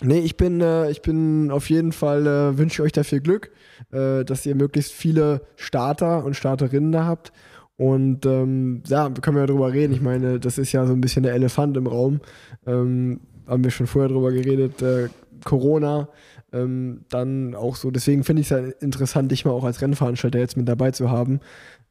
nee, 0.01 0.19
ich 0.19 0.37
bin, 0.37 0.61
äh, 0.61 0.89
ich 0.91 1.01
bin 1.01 1.51
auf 1.51 1.69
jeden 1.69 1.91
Fall, 1.91 2.25
äh, 2.25 2.57
wünsche 2.57 2.83
euch 2.83 2.93
dafür 2.93 3.19
Glück, 3.19 3.51
äh, 3.91 4.23
dass 4.23 4.45
ihr 4.45 4.55
möglichst 4.55 4.93
viele 4.93 5.41
Starter 5.57 6.23
und 6.23 6.35
Starterinnen 6.35 6.93
da 6.93 7.05
habt. 7.05 7.33
Und 7.75 8.25
ähm, 8.25 8.83
ja, 8.87 9.09
können 9.09 9.35
wir 9.35 9.41
ja 9.41 9.47
drüber 9.47 9.73
reden. 9.73 9.93
Ich 9.93 10.01
meine, 10.01 10.39
das 10.39 10.57
ist 10.57 10.71
ja 10.71 10.85
so 10.85 10.93
ein 10.93 11.01
bisschen 11.01 11.23
der 11.23 11.33
Elefant 11.33 11.75
im 11.75 11.87
Raum. 11.87 12.21
Ähm, 12.65 13.19
haben 13.45 13.63
wir 13.65 13.71
schon 13.71 13.87
vorher 13.87 14.07
drüber 14.07 14.31
geredet. 14.31 14.81
Äh, 14.81 15.09
Corona 15.43 16.07
ähm, 16.55 17.01
dann 17.09 17.53
auch 17.53 17.75
so, 17.75 17.91
deswegen 17.91 18.23
finde 18.23 18.41
ich 18.41 18.49
es 18.49 18.57
ja 18.57 18.59
interessant, 18.79 19.31
dich 19.31 19.45
mal 19.45 19.51
auch 19.51 19.63
als 19.63 19.81
Rennveranstalter 19.81 20.39
jetzt 20.39 20.57
mit 20.57 20.67
dabei 20.67 20.91
zu 20.91 21.11
haben. 21.11 21.41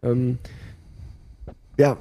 Ähm, 0.02 0.38
ja, 1.76 1.96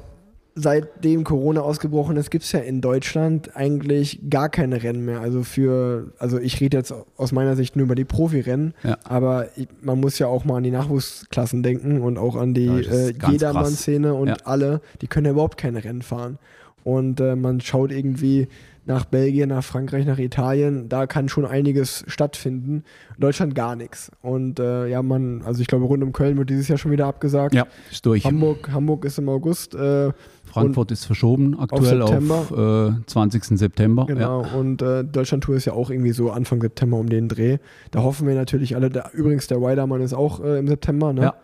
seitdem 0.55 1.23
Corona 1.23 1.61
ausgebrochen 1.61 2.15
ist, 2.17 2.29
gibt 2.29 2.43
es 2.43 2.51
ja 2.51 2.59
in 2.59 2.79
Deutschland 2.79 3.55
eigentlich 3.55 4.21
gar 4.29 4.49
keine 4.49 4.83
Rennen 4.83 5.03
mehr. 5.03 5.19
Also 5.19 5.43
für, 5.43 6.11
also 6.19 6.39
ich 6.39 6.61
rede 6.61 6.77
jetzt 6.77 6.93
aus 7.17 7.31
meiner 7.31 7.55
Sicht 7.55 7.75
nur 7.75 7.85
über 7.85 7.95
die 7.95 8.05
Profirennen, 8.05 8.73
ja. 8.83 8.97
aber 9.03 9.47
ich, 9.55 9.67
man 9.81 9.99
muss 9.99 10.19
ja 10.19 10.27
auch 10.27 10.45
mal 10.45 10.57
an 10.57 10.63
die 10.63 10.71
Nachwuchsklassen 10.71 11.63
denken 11.63 12.01
und 12.01 12.17
auch 12.17 12.35
an 12.35 12.53
die 12.53 12.65
ja, 12.65 12.77
äh, 12.77 13.13
Jedermann-Szene 13.31 14.13
und 14.13 14.27
ja. 14.27 14.37
alle, 14.45 14.81
die 15.01 15.07
können 15.07 15.25
ja 15.25 15.31
überhaupt 15.31 15.57
keine 15.57 15.83
Rennen 15.83 16.03
fahren. 16.03 16.37
Und 16.83 17.19
äh, 17.21 17.35
man 17.35 17.61
schaut 17.61 17.91
irgendwie, 17.91 18.47
nach 18.85 19.05
Belgien, 19.05 19.49
nach 19.49 19.63
Frankreich, 19.63 20.05
nach 20.05 20.19
Italien, 20.19 20.89
da 20.89 21.07
kann 21.07 21.29
schon 21.29 21.45
einiges 21.45 22.03
stattfinden. 22.07 22.83
In 23.15 23.21
Deutschland 23.21 23.55
gar 23.55 23.75
nichts. 23.75 24.11
Und 24.21 24.59
äh, 24.59 24.87
ja, 24.87 25.01
man, 25.01 25.41
also 25.43 25.61
ich 25.61 25.67
glaube, 25.67 25.85
rund 25.85 26.03
um 26.03 26.11
Köln 26.11 26.37
wird 26.37 26.49
dieses 26.49 26.67
Jahr 26.67 26.77
schon 26.77 26.91
wieder 26.91 27.05
abgesagt. 27.05 27.53
Ja, 27.55 27.65
ist 27.91 28.05
durch. 28.05 28.25
Hamburg, 28.25 28.69
Hamburg 28.71 29.05
ist 29.05 29.19
im 29.19 29.29
August. 29.29 29.73
Äh, 29.75 30.11
Frankfurt 30.43 30.91
ist 30.91 31.05
verschoben 31.05 31.57
aktuell 31.57 32.01
auf, 32.01 32.29
auf 32.29 32.51
äh, 32.51 32.91
20. 33.07 33.57
September. 33.57 34.05
Genau, 34.05 34.43
ja. 34.43 34.53
und 34.53 34.81
äh, 34.81 35.03
Deutschland-Tour 35.03 35.55
ist 35.55 35.65
ja 35.65 35.73
auch 35.73 35.89
irgendwie 35.89 36.11
so 36.11 36.29
Anfang 36.29 36.61
September 36.61 36.97
um 36.97 37.09
den 37.09 37.27
Dreh. 37.27 37.57
Da 37.89 38.03
hoffen 38.03 38.27
wir 38.27 38.35
natürlich 38.35 38.75
alle, 38.75 38.89
da, 38.89 39.09
übrigens 39.13 39.47
der 39.47 39.61
Widermann 39.61 40.01
ist 40.01 40.13
auch 40.13 40.43
äh, 40.43 40.59
im 40.59 40.67
September, 40.67 41.11
ne? 41.11 41.21
Ja. 41.21 41.35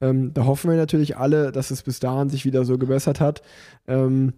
Ähm, 0.00 0.34
da 0.34 0.46
hoffen 0.46 0.70
wir 0.70 0.76
natürlich 0.76 1.16
alle, 1.16 1.52
dass 1.52 1.70
es 1.70 1.82
bis 1.84 2.00
dahin 2.00 2.28
sich 2.28 2.44
wieder 2.44 2.64
so 2.64 2.76
gebessert 2.76 3.20
hat. 3.20 3.42
Ähm, 3.86 4.32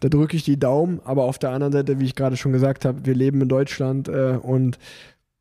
da 0.00 0.08
drücke 0.08 0.36
ich 0.36 0.44
die 0.44 0.58
Daumen, 0.58 1.00
aber 1.04 1.24
auf 1.24 1.38
der 1.38 1.50
anderen 1.50 1.72
Seite, 1.72 2.00
wie 2.00 2.04
ich 2.04 2.14
gerade 2.14 2.36
schon 2.36 2.52
gesagt 2.52 2.84
habe, 2.84 3.06
wir 3.06 3.14
leben 3.14 3.40
in 3.40 3.48
Deutschland 3.48 4.08
äh, 4.08 4.38
und 4.40 4.78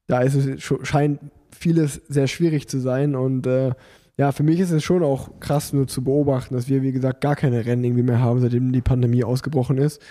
da 0.07 0.21
ist 0.21 0.35
es, 0.35 0.61
scheint 0.83 1.19
vieles 1.51 2.01
sehr 2.07 2.27
schwierig 2.27 2.67
zu 2.67 2.79
sein 2.79 3.15
und 3.15 3.47
äh, 3.47 3.71
ja, 4.17 4.31
für 4.31 4.43
mich 4.43 4.59
ist 4.59 4.71
es 4.71 4.83
schon 4.83 5.03
auch 5.03 5.39
krass 5.39 5.73
nur 5.73 5.87
zu 5.87 6.03
beobachten, 6.03 6.53
dass 6.53 6.69
wir, 6.69 6.83
wie 6.83 6.91
gesagt, 6.91 7.21
gar 7.21 7.35
keine 7.35 7.65
Rennen 7.65 7.83
irgendwie 7.83 8.03
mehr 8.03 8.19
haben, 8.19 8.41
seitdem 8.41 8.71
die 8.71 8.81
Pandemie 8.81 9.23
ausgebrochen 9.23 9.79
ist. 9.79 10.01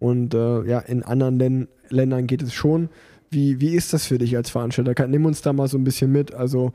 Und 0.00 0.34
äh, 0.34 0.64
ja, 0.64 0.80
in 0.80 1.04
anderen 1.04 1.38
Län 1.38 1.68
Ländern 1.88 2.26
geht 2.26 2.42
es 2.42 2.52
schon. 2.52 2.88
Wie, 3.30 3.60
wie 3.60 3.74
ist 3.74 3.92
das 3.92 4.06
für 4.06 4.18
dich 4.18 4.36
als 4.36 4.50
Veranstalter? 4.50 5.06
Nimm 5.06 5.26
uns 5.26 5.42
da 5.42 5.52
mal 5.52 5.68
so 5.68 5.78
ein 5.78 5.84
bisschen 5.84 6.10
mit. 6.10 6.34
Also, 6.34 6.72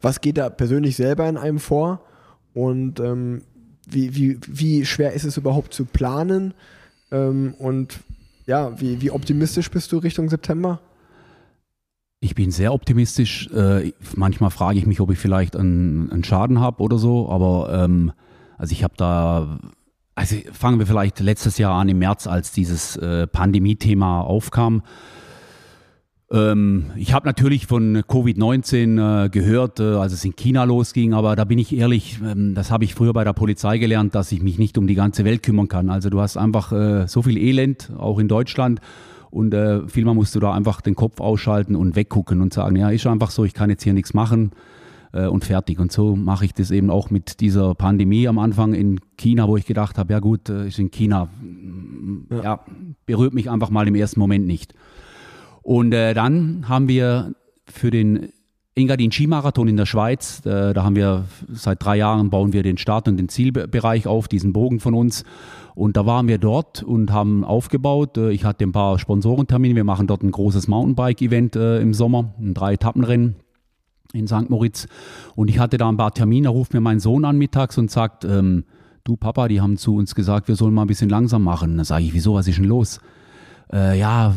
was 0.00 0.20
geht 0.20 0.38
da 0.38 0.48
persönlich 0.48 0.94
selber 0.94 1.28
in 1.28 1.36
einem 1.36 1.58
vor? 1.58 2.04
Und 2.52 3.00
ähm, 3.00 3.42
wie, 3.90 4.14
wie, 4.14 4.38
wie 4.46 4.86
schwer 4.86 5.12
ist 5.12 5.24
es 5.24 5.36
überhaupt 5.36 5.74
zu 5.74 5.84
planen? 5.84 6.54
Ähm, 7.10 7.54
und 7.58 8.00
ja, 8.46 8.78
wie, 8.80 9.00
wie 9.00 9.10
optimistisch 9.10 9.70
bist 9.70 9.92
du 9.92 9.98
Richtung 9.98 10.28
September? 10.28 10.80
Ich 12.20 12.34
bin 12.34 12.50
sehr 12.50 12.72
optimistisch. 12.72 13.50
Äh, 13.52 13.92
manchmal 14.16 14.50
frage 14.50 14.78
ich 14.78 14.86
mich, 14.86 15.00
ob 15.00 15.10
ich 15.10 15.18
vielleicht 15.18 15.56
einen, 15.56 16.10
einen 16.10 16.24
Schaden 16.24 16.60
habe 16.60 16.82
oder 16.82 16.98
so, 16.98 17.28
aber 17.28 17.84
ähm, 17.84 18.12
also 18.56 18.72
ich 18.72 18.82
habe 18.82 18.94
da, 18.96 19.58
also 20.14 20.36
fangen 20.52 20.78
wir 20.78 20.86
vielleicht 20.86 21.20
letztes 21.20 21.58
Jahr 21.58 21.74
an 21.78 21.88
im 21.88 21.98
März, 21.98 22.26
als 22.26 22.52
dieses 22.52 22.96
äh, 22.96 23.26
Pandemie-Thema 23.26 24.22
aufkam. 24.22 24.82
Ähm, 26.34 26.86
ich 26.96 27.14
habe 27.14 27.26
natürlich 27.28 27.68
von 27.68 27.98
Covid-19 27.98 29.26
äh, 29.26 29.28
gehört, 29.28 29.78
äh, 29.78 29.84
als 29.84 30.12
es 30.12 30.24
in 30.24 30.34
China 30.34 30.64
losging, 30.64 31.14
aber 31.14 31.36
da 31.36 31.44
bin 31.44 31.58
ich 31.58 31.76
ehrlich, 31.76 32.18
ähm, 32.24 32.56
das 32.56 32.72
habe 32.72 32.82
ich 32.82 32.94
früher 32.94 33.12
bei 33.12 33.22
der 33.22 33.34
Polizei 33.34 33.78
gelernt, 33.78 34.16
dass 34.16 34.32
ich 34.32 34.42
mich 34.42 34.58
nicht 34.58 34.76
um 34.76 34.88
die 34.88 34.96
ganze 34.96 35.24
Welt 35.24 35.44
kümmern 35.44 35.68
kann. 35.68 35.90
Also 35.90 36.10
du 36.10 36.20
hast 36.20 36.36
einfach 36.36 36.72
äh, 36.72 37.06
so 37.06 37.22
viel 37.22 37.38
Elend, 37.38 37.92
auch 37.96 38.18
in 38.18 38.26
Deutschland. 38.26 38.80
Und 39.30 39.54
äh, 39.54 39.86
vielmal 39.88 40.14
musst 40.14 40.34
du 40.34 40.40
da 40.40 40.52
einfach 40.52 40.80
den 40.80 40.96
Kopf 40.96 41.20
ausschalten 41.20 41.76
und 41.76 41.94
weggucken 41.94 42.40
und 42.40 42.52
sagen, 42.52 42.74
ja, 42.76 42.90
ist 42.90 43.06
einfach 43.06 43.30
so, 43.30 43.44
ich 43.44 43.54
kann 43.54 43.70
jetzt 43.70 43.84
hier 43.84 43.92
nichts 43.92 44.12
machen. 44.12 44.50
äh, 45.12 45.26
und 45.26 45.44
fertig. 45.44 45.78
Und 45.78 45.92
so 45.92 46.16
mache 46.16 46.44
ich 46.44 46.52
das 46.52 46.70
eben 46.70 46.90
auch 46.90 47.10
mit 47.10 47.40
dieser 47.40 47.74
Pandemie 47.74 48.26
am 48.26 48.38
Anfang 48.38 48.74
in 48.74 49.00
China, 49.16 49.46
wo 49.46 49.56
ich 49.56 49.66
gedacht 49.66 49.98
habe, 49.98 50.12
ja 50.12 50.18
gut, 50.18 50.48
äh, 50.48 50.66
ist 50.66 50.78
in 50.78 50.90
China, 50.90 51.28
ja. 52.30 52.42
ja. 52.42 52.60
berührt 53.06 53.34
mich 53.34 53.50
einfach 53.50 53.70
mal 53.70 53.86
im 53.86 53.94
ersten 53.94 54.18
Moment 54.18 54.46
nicht. 54.46 54.74
Und 55.64 55.92
äh, 55.92 56.12
dann 56.14 56.68
haben 56.68 56.88
wir 56.88 57.34
für 57.66 57.90
den 57.90 58.28
Engadin 58.76 59.10
Skimarathon 59.10 59.66
in 59.66 59.76
der 59.76 59.86
Schweiz, 59.86 60.42
da, 60.42 60.72
da 60.74 60.84
haben 60.84 60.94
wir 60.94 61.24
seit 61.48 61.82
drei 61.82 61.96
Jahren 61.96 62.28
bauen 62.28 62.52
wir 62.52 62.62
den 62.62 62.76
Start- 62.76 63.08
und 63.08 63.16
den 63.16 63.28
Zielbereich 63.28 64.06
auf, 64.06 64.28
diesen 64.28 64.52
Bogen 64.52 64.78
von 64.78 64.94
uns. 64.94 65.24
Und 65.74 65.96
da 65.96 66.06
waren 66.06 66.28
wir 66.28 66.38
dort 66.38 66.82
und 66.82 67.12
haben 67.12 67.44
aufgebaut. 67.44 68.18
Äh, 68.18 68.30
ich 68.32 68.44
hatte 68.44 68.64
ein 68.64 68.72
paar 68.72 68.98
Sponsorentermine. 68.98 69.74
Wir 69.74 69.84
machen 69.84 70.06
dort 70.06 70.22
ein 70.22 70.30
großes 70.30 70.68
Mountainbike-Event 70.68 71.56
äh, 71.56 71.80
im 71.80 71.94
Sommer, 71.94 72.34
ein 72.38 72.52
Drei-Etappenrennen 72.52 73.36
in 74.12 74.26
St. 74.26 74.50
Moritz. 74.50 74.86
Und 75.34 75.48
ich 75.48 75.58
hatte 75.58 75.78
da 75.78 75.88
ein 75.88 75.96
paar 75.96 76.12
Termine. 76.12 76.44
Da 76.44 76.50
ruft 76.50 76.74
mir 76.74 76.80
mein 76.80 77.00
Sohn 77.00 77.24
an 77.24 77.38
mittags 77.38 77.78
und 77.78 77.90
sagt, 77.90 78.24
ähm, 78.24 78.64
du 79.02 79.16
Papa, 79.16 79.48
die 79.48 79.60
haben 79.60 79.78
zu 79.78 79.96
uns 79.96 80.14
gesagt, 80.14 80.46
wir 80.46 80.56
sollen 80.56 80.74
mal 80.74 80.82
ein 80.82 80.88
bisschen 80.88 81.08
langsam 81.08 81.42
machen. 81.42 81.78
Da 81.78 81.84
sage 81.84 82.04
ich, 82.04 82.12
wieso, 82.12 82.34
was 82.34 82.48
ist 82.48 82.58
denn 82.58 82.64
los? 82.64 83.00
Äh, 83.74 83.98
ja, 83.98 84.32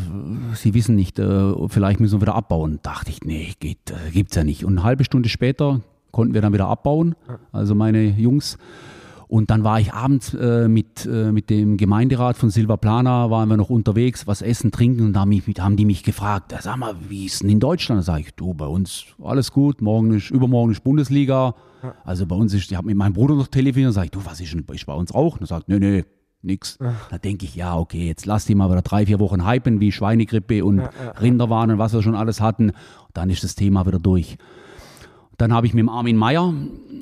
sie 0.54 0.74
wissen 0.74 0.96
nicht, 0.96 1.20
äh, 1.20 1.68
vielleicht 1.68 2.00
müssen 2.00 2.16
wir 2.16 2.22
wieder 2.22 2.34
abbauen. 2.34 2.80
Dachte 2.82 3.10
ich, 3.10 3.22
nee, 3.22 3.52
geht, 3.60 3.90
äh, 3.90 4.10
gibt's 4.10 4.34
ja 4.34 4.42
nicht. 4.42 4.64
Und 4.64 4.72
eine 4.72 4.82
halbe 4.82 5.04
Stunde 5.04 5.28
später 5.28 5.80
konnten 6.10 6.34
wir 6.34 6.40
dann 6.42 6.52
wieder 6.52 6.66
abbauen, 6.66 7.14
also 7.52 7.76
meine 7.76 8.02
Jungs. 8.02 8.58
Und 9.28 9.50
dann 9.50 9.62
war 9.62 9.78
ich 9.78 9.92
abends 9.92 10.32
äh, 10.34 10.68
mit, 10.68 11.06
äh, 11.06 11.30
mit 11.30 11.50
dem 11.50 11.76
Gemeinderat 11.76 12.38
von 12.38 12.48
Silva 12.48 12.78
Plana, 12.78 13.30
waren 13.30 13.48
wir 13.50 13.58
noch 13.58 13.68
unterwegs, 13.68 14.26
was 14.26 14.40
essen, 14.40 14.72
trinken 14.72 15.04
und 15.04 15.12
da 15.12 15.20
haben, 15.20 15.28
mich, 15.28 15.44
haben 15.58 15.76
die 15.76 15.84
mich 15.84 16.02
gefragt, 16.02 16.54
sag 16.60 16.78
mal, 16.78 16.96
wie 17.08 17.26
ist 17.26 17.42
denn 17.42 17.50
in 17.50 17.60
Deutschland? 17.60 18.00
Da 18.00 18.02
sage 18.02 18.22
ich, 18.22 18.34
du, 18.34 18.54
bei 18.54 18.66
uns 18.66 19.04
alles 19.22 19.52
gut, 19.52 19.82
morgen 19.82 20.14
ist, 20.14 20.30
übermorgen 20.30 20.72
ist 20.72 20.82
Bundesliga. 20.82 21.54
Also 22.04 22.26
bei 22.26 22.34
uns 22.34 22.54
ist, 22.54 22.70
ich 22.70 22.76
habe 22.76 22.86
mit 22.86 22.96
meinem 22.96 23.12
Bruder 23.12 23.34
noch 23.34 23.48
telefoniert, 23.48 23.92
sage 23.92 24.06
ich, 24.06 24.10
du, 24.10 24.24
was 24.24 24.40
ist 24.40 24.52
denn 24.52 24.64
ist 24.72 24.86
bei 24.86 24.94
uns 24.94 25.12
auch? 25.12 25.34
Und 25.34 25.42
er 25.42 25.46
sagt, 25.46 25.68
nee, 25.68 25.78
nee, 25.78 26.04
nix. 26.42 26.78
Ja. 26.80 26.94
Da 27.10 27.18
denke 27.18 27.44
ich, 27.44 27.54
ja, 27.54 27.76
okay, 27.76 28.06
jetzt 28.06 28.26
lass 28.26 28.44
die 28.44 28.54
mal 28.54 28.70
wieder 28.70 28.82
drei, 28.82 29.06
vier 29.06 29.18
Wochen 29.20 29.46
hypen, 29.46 29.80
wie 29.80 29.92
Schweinegrippe 29.92 30.64
und 30.64 30.78
ja, 30.78 30.90
Rinderwahn 31.20 31.70
und 31.70 31.78
was 31.78 31.92
wir 31.92 32.02
schon 32.02 32.14
alles 32.14 32.40
hatten. 32.40 32.72
Dann 33.14 33.30
ist 33.30 33.44
das 33.44 33.54
Thema 33.54 33.86
wieder 33.86 33.98
durch. 33.98 34.36
Dann 35.36 35.52
habe 35.52 35.66
ich 35.66 35.74
mit 35.74 35.82
dem 35.82 35.88
Armin 35.88 36.16
Meyer, 36.16 36.52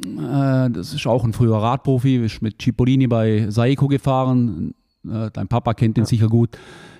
äh, 0.05 0.71
das 0.71 0.93
ist 0.93 1.07
auch 1.07 1.25
ein 1.25 1.33
früherer 1.33 1.63
Radprofi, 1.63 2.17
ist 2.17 2.43
mit 2.43 2.61
Cipollini 2.61 3.07
bei 3.07 3.47
Saeco 3.49 3.89
gefahren. 3.89 4.75
Äh, 5.09 5.31
dein 5.33 5.49
Papa 5.49 5.75
kennt 5.75 5.97
den 5.97 6.05
ja. 6.05 6.09
sicher 6.09 6.29
gut. 6.29 6.59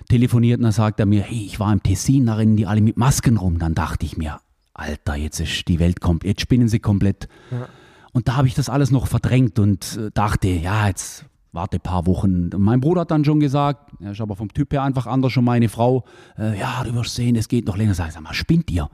Telefoniert 0.09 0.57
und 0.59 0.63
dann 0.63 0.71
sagt 0.71 0.99
er 0.99 1.05
mir, 1.05 1.21
hey, 1.21 1.45
ich 1.45 1.59
war 1.59 1.71
im 1.71 1.83
Tessin, 1.83 2.25
da 2.25 2.35
rennen 2.35 2.55
die 2.55 2.65
alle 2.65 2.81
mit 2.81 2.97
Masken 2.97 3.37
rum. 3.37 3.59
Dann 3.59 3.75
dachte 3.75 4.05
ich 4.05 4.17
mir, 4.17 4.39
Alter, 4.73 5.15
jetzt 5.15 5.39
ist 5.39 5.67
die 5.67 5.79
Welt 5.79 6.01
komplett, 6.01 6.29
jetzt 6.29 6.41
spinnen 6.41 6.69
sie 6.69 6.79
komplett. 6.79 7.27
Ja. 7.51 7.67
Und 8.13 8.27
da 8.27 8.35
habe 8.37 8.47
ich 8.47 8.55
das 8.55 8.69
alles 8.69 8.89
noch 8.89 9.05
verdrängt 9.05 9.59
und 9.59 9.97
äh, 9.97 10.09
dachte, 10.13 10.47
ja, 10.47 10.87
jetzt 10.87 11.25
warte 11.57 11.77
ein 11.77 11.81
paar 11.81 12.05
Wochen. 12.05 12.49
Mein 12.55 12.79
Bruder 12.79 13.01
hat 13.01 13.11
dann 13.11 13.25
schon 13.25 13.39
gesagt, 13.39 13.91
er 13.99 14.11
ist 14.11 14.21
aber 14.21 14.35
vom 14.35 14.53
Typ 14.53 14.71
her 14.71 14.83
einfach 14.83 15.07
anders 15.07 15.33
schon 15.33 15.43
meine 15.43 15.67
Frau, 15.67 16.05
äh, 16.37 16.57
ja, 16.57 16.83
du 16.83 16.93
wirst 16.93 17.15
sehen, 17.15 17.35
es 17.35 17.49
geht 17.49 17.65
noch 17.65 17.75
länger. 17.75 17.95
Sag 17.95 18.07
ich, 18.07 18.13
sag 18.13 18.21
mal, 18.21 18.33
spinnt 18.33 18.69
ihr? 18.71 18.89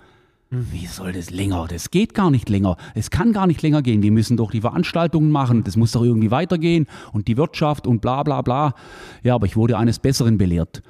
Wie 0.50 0.86
soll 0.86 1.12
das 1.14 1.30
länger? 1.30 1.66
Das 1.68 1.92
geht 1.92 2.14
gar 2.14 2.32
nicht 2.32 2.48
länger. 2.48 2.78
Es 2.96 3.10
kann 3.10 3.34
gar 3.34 3.48
nicht 3.48 3.62
länger 3.64 3.82
gehen. 3.82 4.02
Wir 4.02 4.12
müssen 4.12 4.38
doch 4.38 4.52
die 4.52 4.62
Veranstaltungen 4.62 5.32
machen. 5.32 5.64
Das 5.64 5.76
muss 5.76 5.92
doch 5.92 6.04
irgendwie 6.04 6.32
weitergehen 6.32 6.88
und 7.12 7.28
die 7.28 7.38
Wirtschaft 7.38 7.86
und 7.86 8.02
bla 8.02 8.24
bla 8.24 8.42
bla. 8.42 8.76
Ja, 9.24 9.36
aber 9.36 9.46
ich 9.46 9.58
wurde 9.58 9.78
eines 9.78 10.00
Besseren 10.00 10.38
belehrt. 10.38 10.84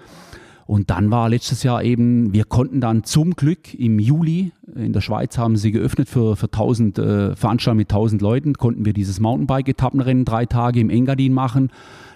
Und 0.66 0.90
dann 0.90 1.12
war 1.12 1.30
letztes 1.30 1.64
Jahr 1.64 1.84
eben, 1.84 2.34
wir 2.34 2.46
konnten 2.46 2.80
dann 2.80 3.04
zum 3.04 3.36
Glück 3.36 3.74
im 3.74 4.00
Juli, 4.00 4.52
in 4.76 4.94
der 4.94 5.02
Schweiz 5.02 5.38
haben 5.38 5.58
sie 5.58 5.72
geöffnet 5.72 6.08
für, 6.08 6.36
für 6.36 6.46
1000 6.46 6.98
äh, 6.98 7.36
Veranstaltungen 7.36 7.80
mit 7.80 7.92
1000 7.92 8.22
Leuten, 8.22 8.54
konnten 8.54 8.86
wir 8.86 8.94
dieses 8.94 9.20
Mountainbike-Etappenrennen 9.20 10.26
drei 10.26 10.46
Tage 10.46 10.80
im 10.80 10.90
Engadin 10.90 11.34
machen. 11.34 11.70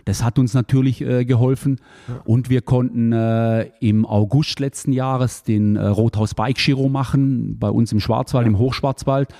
Das 0.06 0.24
hat 0.24 0.40
uns 0.40 0.54
natürlich 0.54 1.02
äh, 1.02 1.26
geholfen. 1.26 1.82
Ja. 2.08 2.22
Und 2.24 2.50
wir 2.50 2.62
konnten 2.62 3.12
äh, 3.12 3.64
im 3.82 4.06
August 4.06 4.62
letzten 4.62 4.94
Jahres 4.94 5.44
den 5.44 5.76
äh, 5.76 5.86
Rothaus 5.86 6.34
Bike 6.34 6.58
Giro 6.58 6.88
machen, 6.88 7.58
bei 7.60 7.70
uns 7.70 7.92
im 7.92 8.00
Schwarzwald, 8.00 8.46
ja. 8.46 8.52
im 8.52 8.58
Hochschwarzwald. 8.58 9.34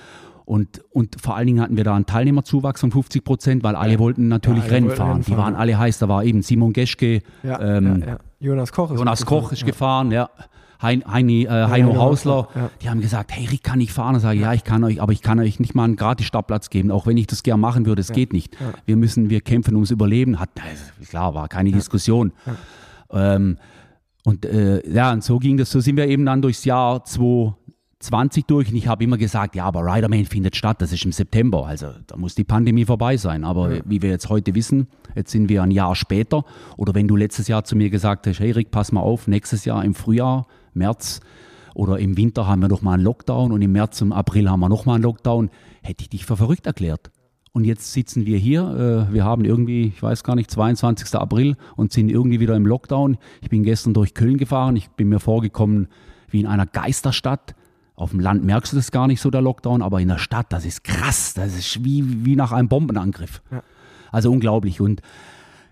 Und, 0.48 0.82
und 0.92 1.20
vor 1.20 1.36
allen 1.36 1.46
Dingen 1.46 1.60
hatten 1.60 1.76
wir 1.76 1.84
da 1.84 1.94
einen 1.94 2.06
Teilnehmerzuwachs 2.06 2.80
von 2.80 2.90
50 2.90 3.22
Prozent, 3.22 3.62
weil 3.64 3.76
alle 3.76 3.92
ja. 3.92 3.98
wollten 3.98 4.28
natürlich 4.28 4.64
ja, 4.64 4.70
Rennen 4.70 4.90
fahren. 4.90 5.20
Die 5.20 5.36
waren 5.36 5.54
alle 5.54 5.78
heiß. 5.78 5.98
Da 5.98 6.08
war 6.08 6.24
eben 6.24 6.40
Simon 6.40 6.72
Geschke, 6.72 7.20
ähm, 7.44 8.02
Jonas 8.40 8.72
Koch 8.72 8.90
ist, 8.90 8.98
Jonas 8.98 9.26
Koch 9.26 9.52
ist 9.52 9.66
gefahren, 9.66 10.10
ja. 10.10 10.30
Hein, 10.80 11.04
Heini, 11.06 11.44
äh, 11.44 11.48
Heino 11.50 11.94
Hausler, 11.96 12.48
ja. 12.54 12.70
die 12.80 12.88
haben 12.88 13.02
gesagt, 13.02 13.30
hey 13.30 13.46
Rick, 13.46 13.62
kann 13.62 13.78
ich 13.82 13.92
fahren? 13.92 14.14
Und 14.14 14.22
sage, 14.22 14.40
ja, 14.40 14.54
ich 14.54 14.64
kann 14.64 14.84
euch, 14.84 15.02
aber 15.02 15.12
ich 15.12 15.20
kann 15.20 15.38
euch 15.38 15.60
nicht 15.60 15.74
mal 15.74 15.84
einen 15.84 15.96
gratis 15.96 16.24
Startplatz 16.24 16.70
geben, 16.70 16.92
auch 16.92 17.06
wenn 17.06 17.18
ich 17.18 17.26
das 17.26 17.42
gerne 17.42 17.60
machen 17.60 17.84
würde, 17.84 18.00
es 18.00 18.08
ja. 18.08 18.14
geht 18.14 18.32
nicht. 18.32 18.58
Ja. 18.58 18.72
Wir 18.86 18.96
müssen, 18.96 19.28
wir 19.28 19.42
kämpfen 19.42 19.74
ums 19.74 19.90
Überleben. 19.90 20.40
Hat, 20.40 20.48
klar, 21.10 21.34
war 21.34 21.48
keine 21.48 21.72
Diskussion. 21.72 22.32
Ähm, 23.10 23.58
und 24.24 24.46
äh, 24.46 24.80
ja, 24.90 25.12
und 25.12 25.22
so 25.22 25.38
ging 25.38 25.58
das, 25.58 25.70
so 25.70 25.80
sind 25.80 25.96
wir 25.96 26.06
eben 26.06 26.24
dann 26.24 26.40
durchs 26.40 26.64
Jahr 26.64 27.04
2020 28.00 28.44
durch 28.44 28.70
und 28.70 28.76
ich 28.76 28.86
habe 28.86 29.02
immer 29.02 29.18
gesagt, 29.18 29.56
ja, 29.56 29.64
aber 29.64 29.80
Riderman 29.80 30.24
findet 30.24 30.54
statt, 30.54 30.80
das 30.80 30.92
ist 30.92 31.04
im 31.04 31.10
September, 31.10 31.66
also 31.66 31.88
da 32.06 32.16
muss 32.16 32.36
die 32.36 32.44
Pandemie 32.44 32.84
vorbei 32.84 33.16
sein. 33.16 33.42
Aber 33.42 33.74
ja. 33.74 33.82
wie 33.84 34.02
wir 34.02 34.10
jetzt 34.10 34.28
heute 34.28 34.54
wissen, 34.54 34.86
jetzt 35.16 35.32
sind 35.32 35.48
wir 35.48 35.64
ein 35.64 35.72
Jahr 35.72 35.96
später. 35.96 36.44
Oder 36.76 36.94
wenn 36.94 37.08
du 37.08 37.16
letztes 37.16 37.48
Jahr 37.48 37.64
zu 37.64 37.74
mir 37.74 37.90
gesagt 37.90 38.28
hast, 38.28 38.38
hey 38.38 38.52
Rick, 38.52 38.70
pass 38.70 38.92
mal 38.92 39.00
auf, 39.00 39.26
nächstes 39.26 39.64
Jahr 39.64 39.84
im 39.84 39.94
Frühjahr 39.94 40.46
März 40.74 41.20
oder 41.74 41.98
im 41.98 42.16
Winter 42.16 42.46
haben 42.46 42.60
wir 42.60 42.68
noch 42.68 42.82
mal 42.82 42.94
einen 42.94 43.02
Lockdown 43.02 43.50
und 43.50 43.62
im 43.62 43.72
März 43.72 44.00
und 44.00 44.12
April 44.12 44.48
haben 44.48 44.60
wir 44.60 44.68
noch 44.68 44.86
mal 44.86 44.94
einen 44.94 45.02
Lockdown, 45.02 45.50
hätte 45.82 46.02
ich 46.02 46.08
dich 46.08 46.24
für 46.24 46.36
verrückt 46.36 46.66
erklärt. 46.66 47.10
Und 47.52 47.64
jetzt 47.64 47.92
sitzen 47.92 48.26
wir 48.26 48.38
hier, 48.38 49.08
äh, 49.08 49.12
wir 49.12 49.24
haben 49.24 49.44
irgendwie, 49.44 49.88
ich 49.88 50.00
weiß 50.00 50.22
gar 50.22 50.36
nicht, 50.36 50.50
22. 50.50 51.14
April 51.16 51.56
und 51.74 51.92
sind 51.92 52.08
irgendwie 52.08 52.38
wieder 52.38 52.54
im 52.54 52.66
Lockdown. 52.66 53.18
Ich 53.42 53.48
bin 53.48 53.64
gestern 53.64 53.94
durch 53.94 54.14
Köln 54.14 54.36
gefahren, 54.36 54.76
ich 54.76 54.88
bin 54.90 55.08
mir 55.08 55.18
vorgekommen 55.18 55.88
wie 56.30 56.40
in 56.40 56.46
einer 56.46 56.66
Geisterstadt. 56.66 57.56
Auf 57.98 58.10
dem 58.10 58.20
Land 58.20 58.44
merkst 58.44 58.72
du 58.72 58.76
das 58.76 58.92
gar 58.92 59.08
nicht 59.08 59.20
so, 59.20 59.28
der 59.28 59.42
Lockdown, 59.42 59.82
aber 59.82 60.00
in 60.00 60.06
der 60.06 60.18
Stadt, 60.18 60.46
das 60.50 60.64
ist 60.64 60.84
krass, 60.84 61.34
das 61.34 61.58
ist 61.58 61.84
wie, 61.84 62.24
wie 62.24 62.36
nach 62.36 62.52
einem 62.52 62.68
Bombenangriff. 62.68 63.42
Ja. 63.50 63.64
Also 64.12 64.30
unglaublich. 64.30 64.80
Und 64.80 65.02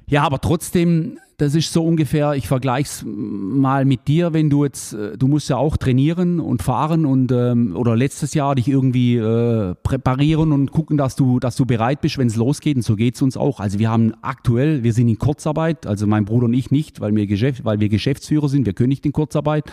ja, 0.08 0.22
aber 0.22 0.40
trotzdem, 0.40 1.18
das 1.36 1.54
ist 1.54 1.72
so 1.72 1.84
ungefähr, 1.84 2.34
ich 2.34 2.46
vergleiche 2.46 2.88
es 2.88 3.04
mal 3.04 3.84
mit 3.84 4.06
dir, 4.06 4.32
wenn 4.32 4.48
du 4.48 4.64
jetzt, 4.64 4.92
äh, 4.92 5.18
du 5.18 5.26
musst 5.26 5.48
ja 5.48 5.56
auch 5.56 5.76
trainieren 5.76 6.38
und 6.38 6.62
fahren 6.62 7.04
und 7.04 7.32
ähm, 7.32 7.74
oder 7.76 7.96
letztes 7.96 8.32
Jahr 8.32 8.54
dich 8.54 8.68
irgendwie 8.68 9.16
äh, 9.16 9.74
präparieren 9.82 10.52
und 10.52 10.70
gucken, 10.70 10.96
dass 10.96 11.16
du, 11.16 11.40
dass 11.40 11.56
du 11.56 11.66
bereit 11.66 12.00
bist, 12.00 12.18
wenn 12.18 12.28
es 12.28 12.36
losgeht. 12.36 12.76
Und 12.76 12.82
so 12.82 12.94
geht 12.94 13.16
es 13.16 13.22
uns 13.22 13.36
auch. 13.36 13.58
Also 13.58 13.80
wir 13.80 13.90
haben 13.90 14.14
aktuell, 14.22 14.84
wir 14.84 14.92
sind 14.92 15.08
in 15.08 15.18
Kurzarbeit, 15.18 15.86
also 15.86 16.06
mein 16.06 16.24
Bruder 16.24 16.46
und 16.46 16.54
ich 16.54 16.70
nicht, 16.70 17.00
weil 17.00 17.14
wir, 17.16 17.26
Geschäft, 17.26 17.64
weil 17.64 17.80
wir 17.80 17.88
Geschäftsführer 17.88 18.48
sind, 18.48 18.64
wir 18.64 18.74
können 18.74 18.90
nicht 18.90 19.04
in 19.04 19.12
Kurzarbeit, 19.12 19.64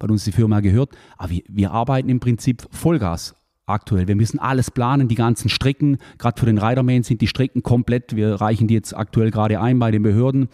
weil 0.00 0.10
uns 0.10 0.24
die 0.24 0.32
Firma 0.32 0.60
gehört. 0.60 0.90
Aber 1.18 1.30
wir, 1.30 1.42
wir 1.48 1.70
arbeiten 1.70 2.08
im 2.08 2.18
Prinzip 2.18 2.66
Vollgas 2.70 3.34
aktuell. 3.66 4.08
Wir 4.08 4.16
müssen 4.16 4.38
alles 4.38 4.70
planen, 4.70 5.08
die 5.08 5.14
ganzen 5.14 5.48
Strecken. 5.48 5.98
Gerade 6.18 6.38
für 6.38 6.46
den 6.46 6.58
Riderman 6.58 7.02
sind 7.02 7.20
die 7.20 7.28
Strecken 7.28 7.62
komplett. 7.62 8.16
Wir 8.16 8.34
reichen 8.34 8.68
die 8.68 8.74
jetzt 8.74 8.96
aktuell 8.96 9.30
gerade 9.30 9.60
ein 9.60 9.78
bei 9.78 9.90
den 9.90 10.02
Behörden 10.02 10.48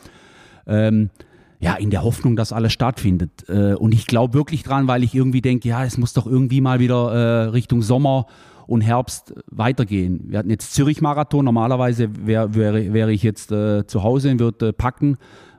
ähm, 0.66 1.10
ja, 1.60 1.74
in 1.74 1.90
der 1.90 2.04
Hoffnung, 2.04 2.36
dass 2.36 2.52
alles 2.52 2.72
stattfindet. 2.72 3.48
Äh, 3.48 3.74
und 3.74 3.92
ich 3.92 4.06
glaube 4.06 4.34
wirklich 4.34 4.62
dran, 4.62 4.86
weil 4.86 5.02
ich 5.02 5.14
irgendwie 5.14 5.40
denke, 5.40 5.68
ja, 5.68 5.84
es 5.84 5.98
muss 5.98 6.12
doch 6.12 6.26
irgendwie 6.26 6.60
mal 6.60 6.78
wieder 6.78 7.12
äh, 7.12 7.42
Richtung 7.48 7.82
Sommer 7.82 8.26
und 8.66 8.82
Herbst 8.82 9.34
weitergehen. 9.50 10.24
Wir 10.28 10.38
hatten 10.38 10.50
jetzt 10.50 10.74
Zürich-Marathon. 10.74 11.44
Normalerweise 11.44 12.10
wäre 12.26 12.54
wär, 12.54 12.92
wär 12.92 13.08
ich 13.08 13.22
jetzt 13.22 13.50
äh, 13.50 13.86
zu 13.86 14.02
Hause 14.02 14.30
und 14.30 14.40
würde 14.40 14.68
äh, 14.68 14.72
packen. 14.72 15.16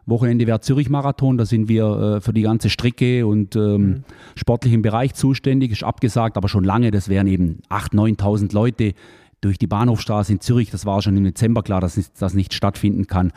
Wochenende 0.10 0.48
wäre 0.48 0.60
Zürich-Marathon. 0.60 1.38
Da 1.38 1.46
sind 1.46 1.68
wir 1.68 2.18
äh, 2.18 2.22
für 2.22 2.34
die 2.34 2.42
ganze 2.42 2.70
Strecke 2.70 3.26
und 3.26 3.56
ähm, 3.56 3.82
mhm. 3.82 4.04
sportlichen 4.36 4.82
Bereich 4.82 5.14
zuständig. 5.14 5.72
Ist 5.72 5.84
abgesagt, 5.84 6.38
aber 6.38 6.50
schon 6.50 6.64
lange. 6.64 6.92
Das 6.92 7.10
wären 7.10 7.28
eben 7.28 7.60
8.000, 7.70 8.18
9.000 8.18 8.54
Leute 8.54 8.94
durch 9.42 9.58
die 9.58 9.68
Bahnhofstraße 9.68 10.34
in 10.34 10.42
Zürich. 10.42 10.70
Das 10.72 10.86
war 10.86 11.02
schon 11.02 11.16
im 11.18 11.24
Dezember 11.24 11.64
klar, 11.64 11.82
dass 11.82 12.12
das 12.20 12.34
nicht 12.34 12.54
stattfinden 12.54 13.08
kann. 13.08 13.32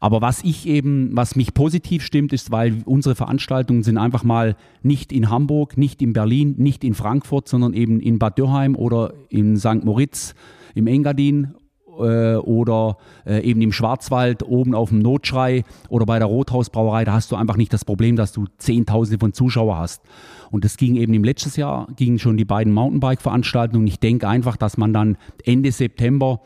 Aber 0.00 0.20
was 0.20 0.44
ich 0.44 0.66
eben, 0.66 1.10
was 1.16 1.36
mich 1.36 1.54
positiv 1.54 2.04
stimmt, 2.04 2.32
ist, 2.32 2.50
weil 2.50 2.82
unsere 2.84 3.14
Veranstaltungen 3.14 3.82
sind 3.82 3.98
einfach 3.98 4.24
mal 4.24 4.56
nicht 4.82 5.12
in 5.12 5.30
Hamburg, 5.30 5.78
nicht 5.78 6.02
in 6.02 6.12
Berlin, 6.12 6.54
nicht 6.58 6.84
in 6.84 6.94
Frankfurt, 6.94 7.48
sondern 7.48 7.72
eben 7.72 8.00
in 8.00 8.18
Bad 8.18 8.38
Dürrheim 8.38 8.76
oder 8.76 9.14
in 9.28 9.56
St. 9.56 9.84
Moritz, 9.84 10.34
im 10.74 10.86
Engadin 10.86 11.54
äh, 11.98 12.36
oder 12.36 12.96
äh, 13.26 13.42
eben 13.42 13.60
im 13.60 13.72
Schwarzwald 13.72 14.42
oben 14.42 14.74
auf 14.74 14.90
dem 14.90 15.00
Notschrei 15.00 15.64
oder 15.88 16.06
bei 16.06 16.18
der 16.18 16.28
Rothausbrauerei, 16.28 17.04
da 17.04 17.12
hast 17.12 17.32
du 17.32 17.36
einfach 17.36 17.56
nicht 17.56 17.72
das 17.72 17.84
Problem, 17.84 18.16
dass 18.16 18.32
du 18.32 18.46
Zehntausende 18.58 19.18
von 19.18 19.32
Zuschauern 19.32 19.78
hast. 19.78 20.02
Und 20.50 20.64
das 20.64 20.76
ging 20.76 20.96
eben 20.96 21.14
im 21.14 21.24
letzten 21.24 21.58
Jahr, 21.58 21.88
gingen 21.96 22.18
schon 22.18 22.36
die 22.36 22.44
beiden 22.44 22.72
Mountainbike-Veranstaltungen. 22.72 23.86
Ich 23.86 23.98
denke 23.98 24.28
einfach, 24.28 24.56
dass 24.56 24.76
man 24.76 24.92
dann 24.92 25.16
Ende 25.44 25.72
September 25.72 26.40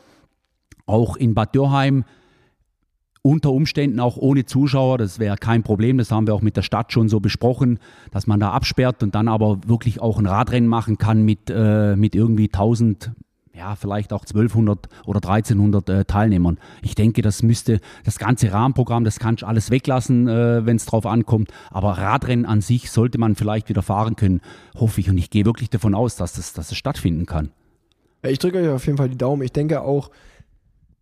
auch 0.86 1.16
in 1.16 1.34
Bad 1.34 1.55
Dürrheim 1.55 2.05
unter 3.22 3.53
Umständen 3.53 4.01
auch 4.01 4.16
ohne 4.16 4.46
Zuschauer, 4.46 4.98
das 4.98 5.18
wäre 5.18 5.36
kein 5.36 5.62
Problem, 5.62 5.98
das 5.98 6.11
haben 6.11 6.26
wir 6.26 6.34
auch 6.34 6.42
mit 6.42 6.57
der 6.57 6.62
Stadt 6.62 6.92
schon 6.92 7.09
so 7.09 7.20
besprochen, 7.20 7.78
dass 8.11 8.26
man 8.26 8.40
da 8.40 8.51
absperrt 8.51 9.03
und 9.03 9.14
dann 9.14 9.28
aber 9.28 9.59
wirklich 9.66 10.01
auch 10.01 10.18
ein 10.18 10.26
Radrennen 10.26 10.68
machen 10.68 10.96
kann 10.96 11.22
mit, 11.22 11.51
äh, 11.51 11.96
mit 11.96 12.14
irgendwie 12.14 12.48
1000, 12.48 13.12
ja, 13.61 13.76
vielleicht 13.76 14.14
auch 14.14 14.22
1200 14.22 14.88
oder 15.04 15.18
1300 15.18 15.88
äh, 15.90 16.04
Teilnehmern. 16.06 16.58
Ich 16.80 16.94
denke, 16.94 17.20
das 17.20 17.42
müsste 17.42 17.80
das 18.04 18.18
ganze 18.18 18.50
Rahmenprogramm, 18.50 19.04
das 19.04 19.18
kannst 19.18 19.42
du 19.42 19.46
alles 19.46 19.70
weglassen, 19.70 20.28
äh, 20.28 20.64
wenn 20.64 20.76
es 20.76 20.86
drauf 20.86 21.04
ankommt. 21.04 21.50
Aber 21.70 21.98
Radrennen 21.98 22.46
an 22.46 22.62
sich 22.62 22.90
sollte 22.90 23.18
man 23.18 23.34
vielleicht 23.34 23.68
wieder 23.68 23.82
fahren 23.82 24.16
können, 24.16 24.40
hoffe 24.74 25.00
ich. 25.00 25.11
Und 25.11 25.18
ich 25.18 25.28
gehe 25.28 25.44
wirklich 25.44 25.68
davon 25.68 25.94
aus, 25.94 26.16
dass 26.16 26.32
das, 26.32 26.54
das 26.54 26.74
stattfinden 26.74 27.26
kann. 27.26 27.50
Ich 28.22 28.38
drücke 28.38 28.58
euch 28.58 28.68
auf 28.68 28.86
jeden 28.86 28.96
Fall 28.96 29.11
die 29.11 29.18
Daumen. 29.18 29.42
Ich 29.42 29.52
denke 29.52 29.82
auch, 29.82 30.11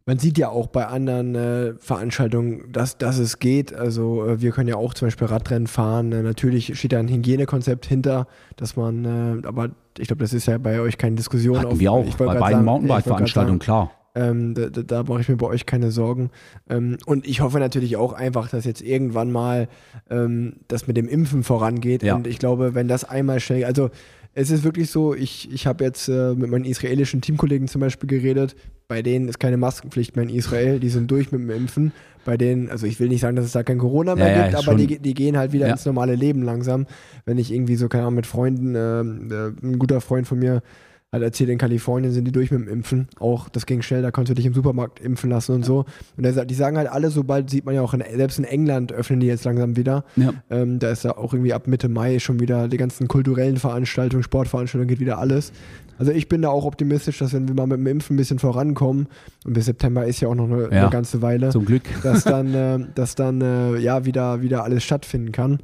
man 0.05 0.19
sieht 0.19 0.37
ja 0.39 0.49
auch 0.49 0.67
bei 0.67 0.87
anderen 0.87 1.35
äh, 1.37 1.75
Veranstaltungen, 1.79 2.73
dass, 2.73 2.99
dass 2.99 3.19
es 3.19 3.39
geht. 3.39 3.73
Also 3.73 4.27
äh, 4.27 4.41
wir 4.41 4.51
können 4.51 4.69
ja 4.69 4.77
auch 4.77 4.95
zum 4.95 5.07
Beispiel 5.07 5.29
Radrennen 5.29 5.69
fahren. 5.69 6.11
Äh, 6.11 6.23
natürlich 6.23 6.77
steht 6.77 6.93
da 6.93 6.99
ein 6.99 7.09
Hygienekonzept 7.09 7.87
hinter, 7.87 8.27
dass 8.57 8.75
man, 8.75 9.05
äh, 9.05 9.47
aber 9.47 9.71
ich 9.99 10.09
glaube, 10.09 10.23
das 10.23 10.33
ist 10.33 10.47
ja 10.47 10.59
bei 10.59 10.81
euch 10.81 10.99
keine 10.99 11.17
Diskussion. 11.17 11.59
Hatten 11.59 11.73
auf, 11.73 11.79
wir 11.79 11.93
auch 11.93 12.15
bei 12.17 12.39
beiden 12.39 12.65
Mountainbike-Veranstaltungen, 12.65 13.59
klar. 13.59 13.91
Ähm, 14.15 14.55
da, 14.55 14.69
da, 14.69 14.83
da 14.83 15.03
mache 15.05 15.21
ich 15.21 15.29
mir 15.29 15.37
bei 15.37 15.47
euch 15.47 15.67
keine 15.67 15.91
Sorgen. 15.93 16.31
Ähm, 16.69 16.97
und 17.07 17.27
ich 17.27 17.41
hoffe 17.41 17.59
natürlich 17.61 17.97
auch 17.97 18.13
einfach, 18.13 18.49
dass 18.49 18.65
jetzt 18.65 18.81
irgendwann 18.83 19.31
mal 19.31 19.69
ähm, 20.11 20.55
das 20.67 20.87
mit 20.89 20.97
dem 20.97 21.09
Impfen 21.09 21.45
vorangeht. 21.45 22.03
Ja. 22.03 22.17
Und 22.17 22.27
ich 22.27 22.39
glaube, 22.39 22.75
wenn 22.75 22.89
das 22.89 23.05
einmal 23.05 23.39
schnell, 23.39 23.65
also 23.65 23.91
es 24.35 24.51
ist 24.51 24.65
wirklich 24.65 24.91
so, 24.91 25.15
ich, 25.15 25.53
ich 25.53 25.67
habe 25.67 25.85
jetzt 25.85 26.09
äh, 26.09 26.35
mit 26.35 26.51
meinen 26.51 26.65
israelischen 26.65 27.21
Teamkollegen 27.21 27.69
zum 27.69 27.81
Beispiel 27.81 28.09
geredet. 28.09 28.55
Bei 28.87 29.03
denen 29.03 29.29
ist 29.29 29.41
keine 29.41 29.57
Maskenpflicht 29.57 30.17
mehr 30.17 30.25
in 30.25 30.31
Israel. 30.31 30.81
Die 30.81 30.89
sind 30.89 31.11
durch 31.11 31.33
mit 31.33 31.41
dem 31.41 31.51
Impfen. 31.51 31.93
Bei 32.25 32.37
denen, 32.37 32.71
also 32.71 32.87
ich 32.87 33.01
will 33.01 33.09
nicht 33.09 33.21
sagen, 33.21 33.37
dass 33.37 33.45
es 33.45 33.53
da 33.53 33.63
kein 33.63 33.79
Corona 33.79 34.15
mehr 34.15 34.31
ja, 34.31 34.43
gibt, 34.43 34.53
ja, 34.53 34.59
aber 34.59 34.77
die, 34.77 34.99
die, 34.99 35.15
gehen 35.15 35.37
halt 35.37 35.53
wieder 35.53 35.69
ins 35.69 35.85
normale 35.85 36.15
Leben 36.15 36.43
langsam. 36.43 36.87
Wenn 37.25 37.39
ich 37.39 37.53
irgendwie 37.53 37.77
so, 37.77 37.89
keine 37.89 38.05
Ahnung, 38.05 38.17
mit 38.17 38.27
Freunden, 38.27 38.75
äh, 38.75 39.01
äh, 39.01 39.53
ein 39.63 39.79
guter 39.79 40.01
Freund 40.01 40.27
von 40.27 40.39
mir 40.39 40.63
hat 41.11 41.23
erzählt, 41.23 41.49
in 41.49 41.57
Kalifornien 41.59 42.13
sind 42.13 42.27
die 42.27 42.33
durch 42.33 42.51
mit 42.51 42.61
dem 42.61 42.69
Impfen. 42.69 43.09
Auch 43.19 43.49
das 43.49 43.65
ging 43.65 43.81
schnell, 43.81 44.03
da 44.03 44.11
konntest 44.11 44.31
du 44.31 44.35
dich 44.35 44.47
im 44.47 44.53
Supermarkt 44.53 45.01
impfen 45.01 45.31
lassen 45.31 45.55
und 45.55 45.65
so. 45.65 45.87
Und 46.17 46.23
der, 46.23 46.45
die 46.45 46.55
sagen 46.55 46.77
halt 46.77 46.89
alle, 46.89 47.11
sobald 47.11 47.49
sieht 47.49 47.65
man 47.65 47.75
ja 47.75 47.81
auch, 47.81 47.95
in, 47.95 48.05
selbst 48.17 48.39
in 48.39 48.45
England 48.45 48.93
öffnen 48.93 49.21
die 49.21 49.27
jetzt 49.27 49.45
langsam 49.45 49.77
wieder. 49.77 50.05
Ja. 50.17 50.35
Ähm, 50.51 50.79
da 50.79 50.91
ist 50.91 51.05
ja 51.05 51.17
auch 51.17 51.33
irgendwie 51.33 51.55
ab 51.55 51.67
Mitte 51.67 51.89
Mai 51.89 52.19
schon 52.19 52.41
wieder 52.41 52.69
die 52.69 52.77
ganzen 52.77 53.09
kulturellen 53.09 53.57
Veranstaltungen, 53.57 54.23
Sportveranstaltungen, 54.23 54.89
geht 54.89 55.01
wieder 55.01 55.19
alles. 55.19 55.53
Also 55.99 56.13
ich 56.13 56.29
bin 56.29 56.43
da 56.43 56.51
auch 56.51 56.65
optimistisch, 56.65 57.19
dass 57.19 57.33
wenn 57.33 57.49
wir 57.49 57.55
mal 57.55 57.67
mit 57.67 57.79
dem 57.79 57.87
Impfen 57.87 58.15
ein 58.15 58.19
bisschen 58.19 58.39
vorankommen, 58.39 59.09
und 59.47 59.55
bis 59.55 59.65
September 59.65 60.05
ist 60.05 60.21
ja 60.21 60.29
auch 60.29 60.35
noch 60.35 60.45
eine, 60.45 60.65
ja, 60.65 60.83
eine 60.83 60.91
ganze 60.91 61.23
Weile, 61.23 61.49
zum 61.49 61.65
Glück, 61.65 61.83
dass 62.03 62.25
dann, 62.25 62.55
äh, 62.55 62.79
dass 62.95 63.15
dann 63.15 63.41
äh, 63.41 63.79
ja 63.79 64.05
wieder, 64.05 64.43
wieder 64.43 64.63
alles 64.63 64.85
stattfinden 64.85 65.33
kann. 65.33 65.59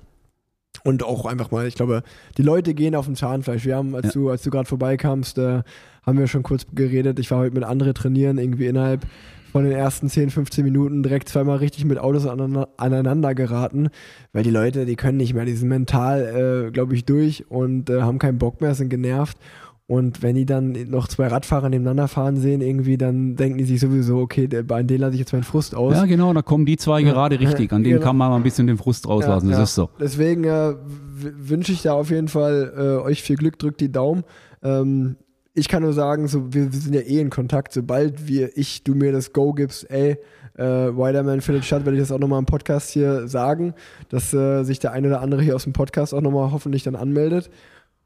Und 0.84 1.02
auch 1.02 1.24
einfach 1.24 1.50
mal, 1.50 1.66
ich 1.66 1.74
glaube, 1.74 2.02
die 2.36 2.42
Leute 2.42 2.74
gehen 2.74 2.94
auf 2.94 3.06
dem 3.06 3.16
Zahnfleisch. 3.16 3.64
Wir 3.64 3.76
haben, 3.76 3.94
als 3.94 4.06
ja. 4.06 4.12
du, 4.12 4.30
als 4.30 4.42
du 4.42 4.50
gerade 4.50 4.68
vorbeikamst, 4.68 5.38
äh, 5.38 5.62
haben 6.04 6.18
wir 6.18 6.26
schon 6.26 6.42
kurz 6.42 6.66
geredet. 6.74 7.18
Ich 7.18 7.30
war 7.30 7.38
heute 7.38 7.54
mit 7.54 7.64
anderen 7.64 7.94
trainieren, 7.94 8.36
irgendwie 8.36 8.66
innerhalb 8.66 9.06
von 9.54 9.64
den 9.64 9.72
ersten 9.72 10.08
10, 10.08 10.30
15 10.30 10.64
Minuten 10.64 11.02
direkt 11.02 11.28
zweimal 11.28 11.58
richtig 11.58 11.84
mit 11.84 11.96
Autos 11.96 12.26
aneinander, 12.26 12.68
aneinander 12.76 13.34
geraten, 13.34 13.88
weil 14.32 14.42
die 14.42 14.50
Leute, 14.50 14.84
die 14.84 14.96
können 14.96 15.16
nicht 15.16 15.32
mehr, 15.32 15.44
die 15.44 15.54
sind 15.54 15.68
mental, 15.68 16.66
äh, 16.66 16.70
glaube 16.72 16.94
ich, 16.94 17.04
durch 17.04 17.48
und 17.48 17.88
äh, 17.88 18.02
haben 18.02 18.18
keinen 18.18 18.38
Bock 18.38 18.60
mehr, 18.60 18.74
sind 18.74 18.88
genervt. 18.88 19.38
Und 19.86 20.22
wenn 20.22 20.34
die 20.34 20.46
dann 20.46 20.72
noch 20.88 21.08
zwei 21.08 21.26
Radfahrer 21.26 21.68
nebeneinander 21.68 22.08
fahren 22.08 22.38
sehen, 22.38 22.62
irgendwie, 22.62 22.96
dann 22.96 23.36
denken 23.36 23.58
die 23.58 23.64
sich 23.64 23.80
sowieso, 23.80 24.18
okay, 24.18 24.46
der, 24.46 24.62
bei 24.62 24.82
denen 24.82 25.00
lasse 25.00 25.12
ich 25.12 25.20
jetzt 25.20 25.34
meinen 25.34 25.42
Frust 25.42 25.74
aus. 25.74 25.94
Ja, 25.94 26.06
genau, 26.06 26.32
da 26.32 26.40
kommen 26.40 26.64
die 26.64 26.78
zwei 26.78 27.00
ja. 27.00 27.12
gerade 27.12 27.38
richtig. 27.38 27.70
An 27.70 27.82
denen 27.82 27.96
genau. 27.96 28.06
kann 28.06 28.16
man 28.16 28.30
mal 28.30 28.36
ein 28.36 28.42
bisschen 28.42 28.66
den 28.66 28.78
Frust 28.78 29.06
rauslassen. 29.06 29.50
Ja, 29.50 29.50
das 29.50 29.58
ja. 29.58 29.64
ist 29.64 29.74
so. 29.74 29.90
Deswegen 30.00 30.44
äh, 30.44 30.74
wünsche 31.16 31.72
ich 31.72 31.82
da 31.82 31.92
auf 31.92 32.08
jeden 32.08 32.28
Fall 32.28 32.72
äh, 32.74 33.04
euch 33.04 33.22
viel 33.22 33.36
Glück, 33.36 33.58
drückt 33.58 33.82
die 33.82 33.92
Daumen. 33.92 34.24
Ähm, 34.62 35.16
ich 35.52 35.68
kann 35.68 35.82
nur 35.82 35.92
sagen, 35.92 36.28
so, 36.28 36.54
wir, 36.54 36.72
wir, 36.72 36.80
sind 36.80 36.94
ja 36.94 37.02
eh 37.02 37.20
in 37.20 37.28
Kontakt. 37.28 37.74
Sobald 37.74 38.26
wir, 38.26 38.56
ich, 38.56 38.84
du 38.84 38.94
mir 38.94 39.12
das 39.12 39.34
Go 39.34 39.52
gibst, 39.52 39.90
ey, 39.90 40.16
äh, 40.56 40.62
Widerman 40.64 41.42
findet 41.42 41.66
statt, 41.66 41.84
werde 41.84 41.96
ich 41.96 42.02
das 42.02 42.10
auch 42.10 42.18
nochmal 42.18 42.38
im 42.38 42.46
Podcast 42.46 42.90
hier 42.90 43.28
sagen, 43.28 43.74
dass 44.08 44.32
äh, 44.32 44.64
sich 44.64 44.78
der 44.78 44.92
eine 44.92 45.08
oder 45.08 45.20
andere 45.20 45.42
hier 45.42 45.54
aus 45.54 45.64
dem 45.64 45.74
Podcast 45.74 46.14
auch 46.14 46.22
nochmal 46.22 46.52
hoffentlich 46.52 46.84
dann 46.84 46.96
anmeldet. 46.96 47.50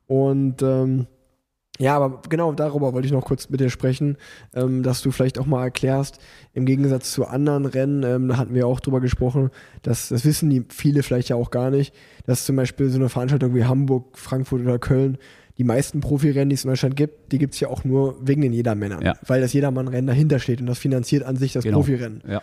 Und 0.08 0.60
ähm, 0.62 1.06
ja, 1.78 1.96
aber 1.96 2.22
genau 2.28 2.52
darüber 2.52 2.92
wollte 2.92 3.06
ich 3.06 3.12
noch 3.12 3.24
kurz 3.24 3.48
mit 3.48 3.60
dir 3.60 3.70
sprechen, 3.70 4.16
ähm, 4.54 4.82
dass 4.82 5.00
du 5.00 5.10
vielleicht 5.10 5.38
auch 5.38 5.46
mal 5.46 5.64
erklärst, 5.64 6.18
im 6.52 6.66
Gegensatz 6.66 7.12
zu 7.12 7.26
anderen 7.26 7.66
Rennen, 7.66 8.02
ähm, 8.02 8.28
da 8.28 8.36
hatten 8.36 8.54
wir 8.54 8.66
auch 8.66 8.80
drüber 8.80 9.00
gesprochen, 9.00 9.50
dass 9.82 10.08
das 10.08 10.24
wissen 10.24 10.50
die 10.50 10.64
viele 10.68 11.02
vielleicht 11.02 11.28
ja 11.28 11.36
auch 11.36 11.50
gar 11.50 11.70
nicht, 11.70 11.94
dass 12.26 12.44
zum 12.44 12.56
Beispiel 12.56 12.88
so 12.88 12.98
eine 12.98 13.08
Veranstaltung 13.08 13.54
wie 13.54 13.64
Hamburg, 13.64 14.18
Frankfurt 14.18 14.62
oder 14.62 14.78
Köln, 14.78 15.18
die 15.56 15.64
meisten 15.64 16.00
Profirennen, 16.00 16.50
die 16.50 16.54
es 16.54 16.64
in 16.64 16.70
Deutschland 16.70 16.96
gibt, 16.96 17.32
die 17.32 17.38
gibt 17.38 17.54
es 17.54 17.60
ja 17.60 17.68
auch 17.68 17.84
nur 17.84 18.16
wegen 18.20 18.42
den 18.42 18.52
Jedermännern, 18.52 19.02
ja. 19.02 19.16
weil 19.26 19.40
das 19.40 19.52
Jedermann-Rennen 19.52 20.06
dahinter 20.06 20.38
steht 20.38 20.60
und 20.60 20.66
das 20.66 20.78
finanziert 20.78 21.24
an 21.24 21.36
sich 21.36 21.52
das 21.52 21.64
genau. 21.64 21.78
Profirennen. 21.78 22.22
Ja. 22.28 22.42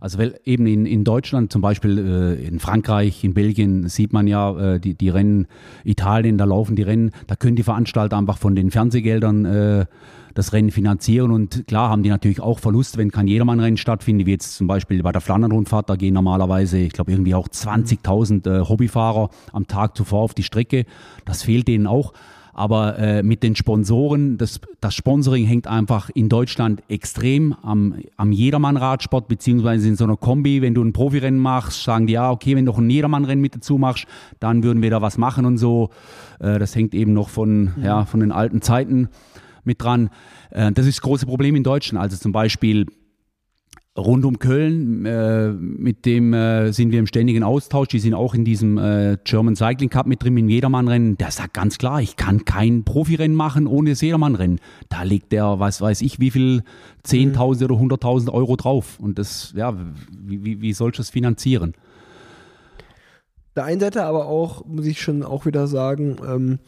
Also 0.00 0.18
weil 0.18 0.38
eben 0.44 0.66
in, 0.66 0.86
in 0.86 1.04
Deutschland, 1.04 1.52
zum 1.52 1.62
Beispiel 1.62 1.98
äh, 1.98 2.46
in 2.46 2.58
Frankreich, 2.58 3.24
in 3.24 3.34
Belgien 3.34 3.88
sieht 3.88 4.12
man 4.12 4.26
ja 4.26 4.74
äh, 4.74 4.80
die, 4.80 4.94
die 4.94 5.08
Rennen, 5.08 5.46
Italien, 5.84 6.38
da 6.38 6.44
laufen 6.44 6.76
die 6.76 6.82
Rennen, 6.82 7.12
da 7.26 7.36
können 7.36 7.56
die 7.56 7.62
Veranstalter 7.62 8.16
einfach 8.16 8.38
von 8.38 8.54
den 8.54 8.70
Fernsehgeldern 8.70 9.44
äh, 9.44 9.86
das 10.34 10.52
Rennen 10.52 10.70
finanzieren 10.70 11.30
und 11.30 11.66
klar 11.66 11.88
haben 11.88 12.02
die 12.02 12.10
natürlich 12.10 12.40
auch 12.40 12.58
Verlust, 12.58 12.98
wenn 12.98 13.10
kein 13.10 13.26
Jedermann-Rennen 13.26 13.78
stattfindet, 13.78 14.26
wie 14.26 14.32
jetzt 14.32 14.54
zum 14.56 14.66
Beispiel 14.66 15.02
bei 15.02 15.10
der 15.10 15.22
Flandern-Rundfahrt, 15.22 15.88
da 15.88 15.96
gehen 15.96 16.12
normalerweise, 16.12 16.78
ich 16.78 16.92
glaube 16.92 17.10
irgendwie 17.10 17.34
auch 17.34 17.48
20.000 17.48 18.46
äh, 18.46 18.68
Hobbyfahrer 18.68 19.30
am 19.52 19.66
Tag 19.66 19.96
zuvor 19.96 20.20
auf 20.20 20.34
die 20.34 20.42
Strecke, 20.42 20.84
das 21.24 21.42
fehlt 21.42 21.68
denen 21.68 21.86
auch. 21.86 22.12
Aber 22.58 22.98
äh, 22.98 23.22
mit 23.22 23.42
den 23.42 23.54
Sponsoren, 23.54 24.38
das, 24.38 24.60
das 24.80 24.94
Sponsoring 24.94 25.44
hängt 25.44 25.66
einfach 25.66 26.08
in 26.14 26.30
Deutschland 26.30 26.82
extrem 26.88 27.52
am, 27.52 27.96
am 28.16 28.32
Jedermann-Radsport, 28.32 29.28
beziehungsweise 29.28 29.86
in 29.86 29.94
so 29.94 30.04
einer 30.04 30.16
Kombi. 30.16 30.62
Wenn 30.62 30.72
du 30.72 30.82
ein 30.82 30.94
Profirennen 30.94 31.38
machst, 31.38 31.84
sagen 31.84 32.06
die, 32.06 32.14
ja, 32.14 32.30
okay, 32.30 32.56
wenn 32.56 32.64
du 32.64 32.72
ein 32.72 32.88
Jedermann-Rennen 32.88 33.42
mit 33.42 33.54
dazu 33.54 33.76
machst, 33.76 34.06
dann 34.40 34.62
würden 34.62 34.80
wir 34.80 34.88
da 34.88 35.02
was 35.02 35.18
machen 35.18 35.44
und 35.44 35.58
so. 35.58 35.90
Äh, 36.40 36.58
das 36.58 36.74
hängt 36.74 36.94
eben 36.94 37.12
noch 37.12 37.28
von, 37.28 37.74
mhm. 37.76 37.84
ja, 37.84 38.06
von 38.06 38.20
den 38.20 38.32
alten 38.32 38.62
Zeiten 38.62 39.10
mit 39.64 39.82
dran. 39.82 40.08
Äh, 40.48 40.72
das 40.72 40.86
ist 40.86 40.96
das 40.96 41.02
große 41.02 41.26
Problem 41.26 41.56
in 41.56 41.62
Deutschland. 41.62 42.02
Also 42.02 42.16
zum 42.16 42.32
Beispiel 42.32 42.86
rund 43.96 44.24
um 44.24 44.38
Köln, 44.38 45.06
äh, 45.06 45.48
mit 45.52 46.04
dem 46.04 46.32
äh, 46.32 46.72
sind 46.72 46.92
wir 46.92 46.98
im 46.98 47.06
ständigen 47.06 47.42
Austausch. 47.42 47.88
Die 47.88 47.98
sind 47.98 48.14
auch 48.14 48.34
in 48.34 48.44
diesem 48.44 48.78
äh, 48.78 49.16
German 49.24 49.56
Cycling 49.56 49.88
Cup 49.88 50.06
mit 50.06 50.22
drin, 50.22 50.36
im 50.36 50.48
Jedermannrennen. 50.48 51.16
Der 51.16 51.30
sagt 51.30 51.54
ganz 51.54 51.78
klar, 51.78 52.00
ich 52.00 52.16
kann 52.16 52.44
kein 52.44 52.84
Profirennen 52.84 53.36
machen 53.36 53.66
ohne 53.66 53.90
das 53.90 54.00
Jedermannrennen. 54.00 54.60
Da 54.88 55.02
legt 55.02 55.32
der, 55.32 55.58
was 55.58 55.80
weiß 55.80 56.02
ich, 56.02 56.20
wie 56.20 56.30
viel 56.30 56.62
10.000 57.06 57.64
oder 57.64 57.74
100.000 57.76 58.32
Euro 58.32 58.56
drauf. 58.56 58.98
Und 59.00 59.18
das, 59.18 59.52
ja, 59.56 59.76
wie, 60.10 60.44
wie, 60.44 60.60
wie 60.60 60.72
soll 60.72 60.90
ich 60.90 60.96
das 60.96 61.10
finanzieren? 61.10 61.74
Der 63.56 63.64
einen 63.64 63.80
Seite 63.80 64.04
aber 64.04 64.26
auch, 64.26 64.66
muss 64.66 64.86
ich 64.86 65.00
schon 65.00 65.22
auch 65.22 65.46
wieder 65.46 65.66
sagen, 65.66 66.16
ähm, 66.26 66.58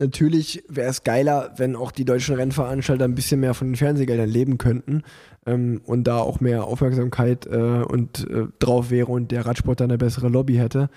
Natürlich 0.00 0.64
wäre 0.68 0.90
es 0.90 1.04
geiler, 1.04 1.54
wenn 1.56 1.76
auch 1.76 1.92
die 1.92 2.04
deutschen 2.04 2.34
Rennveranstalter 2.34 3.04
ein 3.04 3.14
bisschen 3.14 3.38
mehr 3.38 3.54
von 3.54 3.68
den 3.68 3.76
Fernsehgeldern 3.76 4.28
leben 4.28 4.58
könnten 4.58 5.04
ähm, 5.46 5.80
und 5.84 6.04
da 6.04 6.18
auch 6.18 6.40
mehr 6.40 6.64
Aufmerksamkeit 6.64 7.46
äh, 7.46 7.82
und 7.82 8.28
äh, 8.28 8.46
drauf 8.58 8.90
wäre 8.90 9.10
und 9.10 9.30
der 9.30 9.46
Radsport 9.46 9.80
dann 9.80 9.90
eine 9.90 9.98
bessere 9.98 10.28
Lobby 10.28 10.54
hätte. 10.54 10.88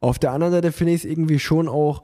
Auf 0.00 0.18
der 0.18 0.32
anderen 0.32 0.52
Seite 0.52 0.72
finde 0.72 0.94
ich 0.94 1.04
es 1.04 1.10
irgendwie 1.10 1.38
schon 1.38 1.68
auch 1.68 2.02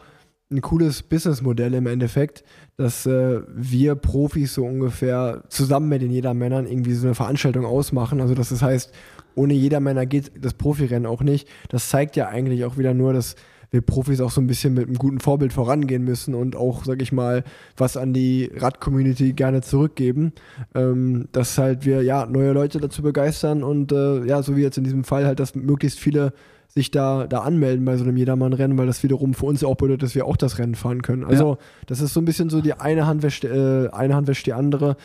ein 0.51 0.61
cooles 0.61 1.03
Businessmodell 1.03 1.75
im 1.75 1.87
Endeffekt, 1.87 2.45
dass 2.77 3.05
äh, 3.07 3.41
wir 3.49 3.97
Profis 3.97 4.55
so 4.55 4.65
ungefähr 4.65 5.43
zusammen 5.49 5.89
mit 5.89 6.03
den 6.03 6.13
Jedermännern 6.13 6.67
irgendwie 6.67 6.93
so 6.93 7.07
eine 7.07 7.15
Veranstaltung 7.15 7.65
ausmachen. 7.65 8.21
Also 8.21 8.35
dass 8.35 8.51
das 8.51 8.63
heißt, 8.63 8.93
ohne 9.35 9.55
Jedermänner 9.55 10.07
geht 10.07 10.33
das 10.41 10.55
Profirennen 10.55 11.07
auch 11.07 11.23
nicht. 11.23 11.49
Das 11.69 11.89
zeigt 11.89 12.17
ja 12.17 12.29
eigentlich 12.29 12.65
auch 12.65 12.79
wieder 12.79 12.95
nur, 12.95 13.13
dass 13.13 13.35
wir 13.77 13.83
Profis 13.83 14.21
auch 14.21 14.31
so 14.31 14.41
ein 14.41 14.47
bisschen 14.47 14.75
mit 14.75 14.87
einem 14.87 14.97
guten 14.97 15.21
Vorbild 15.21 15.53
vorangehen 15.53 16.03
müssen 16.03 16.35
und 16.35 16.57
auch, 16.57 16.85
sag 16.85 17.03
ich 17.03 17.13
mal, 17.13 17.45
was 17.77 17.97
an 17.97 18.13
die 18.13 18.51
Rad-Community 18.57 19.35
gerne 19.35 19.61
zurückgeben, 19.61 20.33
ähm, 20.75 21.29
dass 21.33 21.59
halt 21.59 21.85
wir 21.85 22.03
ja 22.03 22.27
neue 22.27 22.53
Leute 22.53 22.81
dazu 22.81 23.03
begeistern 23.03 23.63
und 23.63 23.93
äh, 23.93 24.25
ja, 24.25 24.43
so 24.43 24.57
wie 24.57 24.63
jetzt 24.63 24.79
in 24.79 24.85
diesem 24.85 25.05
Fall 25.05 25.27
halt, 25.27 25.39
dass 25.39 25.55
möglichst 25.55 26.01
viele 26.01 26.33
sich 26.69 26.91
da, 26.91 27.27
da 27.27 27.41
anmelden 27.41 27.85
bei 27.85 27.97
so 27.97 28.05
einem 28.05 28.17
Jedermann-Rennen, 28.17 28.77
weil 28.77 28.87
das 28.87 29.03
wiederum 29.03 29.35
für 29.35 29.47
uns 29.47 29.63
auch 29.63 29.77
bedeutet, 29.77 30.03
dass 30.03 30.15
wir 30.15 30.27
auch 30.27 30.37
das 30.37 30.59
Rennen 30.59 30.75
fahren 30.75 31.03
können. 31.03 31.25
Also 31.25 31.53
ja. 31.53 31.59
das 31.87 32.01
ist 32.01 32.13
so 32.13 32.21
ein 32.21 32.25
bisschen 32.25 32.51
so 32.51 32.61
die 32.61 32.75
eine 32.75 33.07
Hand 33.07 33.23
wäscht, 33.23 33.45
äh, 33.45 33.89
eine 33.89 34.15
Hand 34.15 34.27
wäscht 34.27 34.47
die 34.47 34.53
andere. 34.53 34.97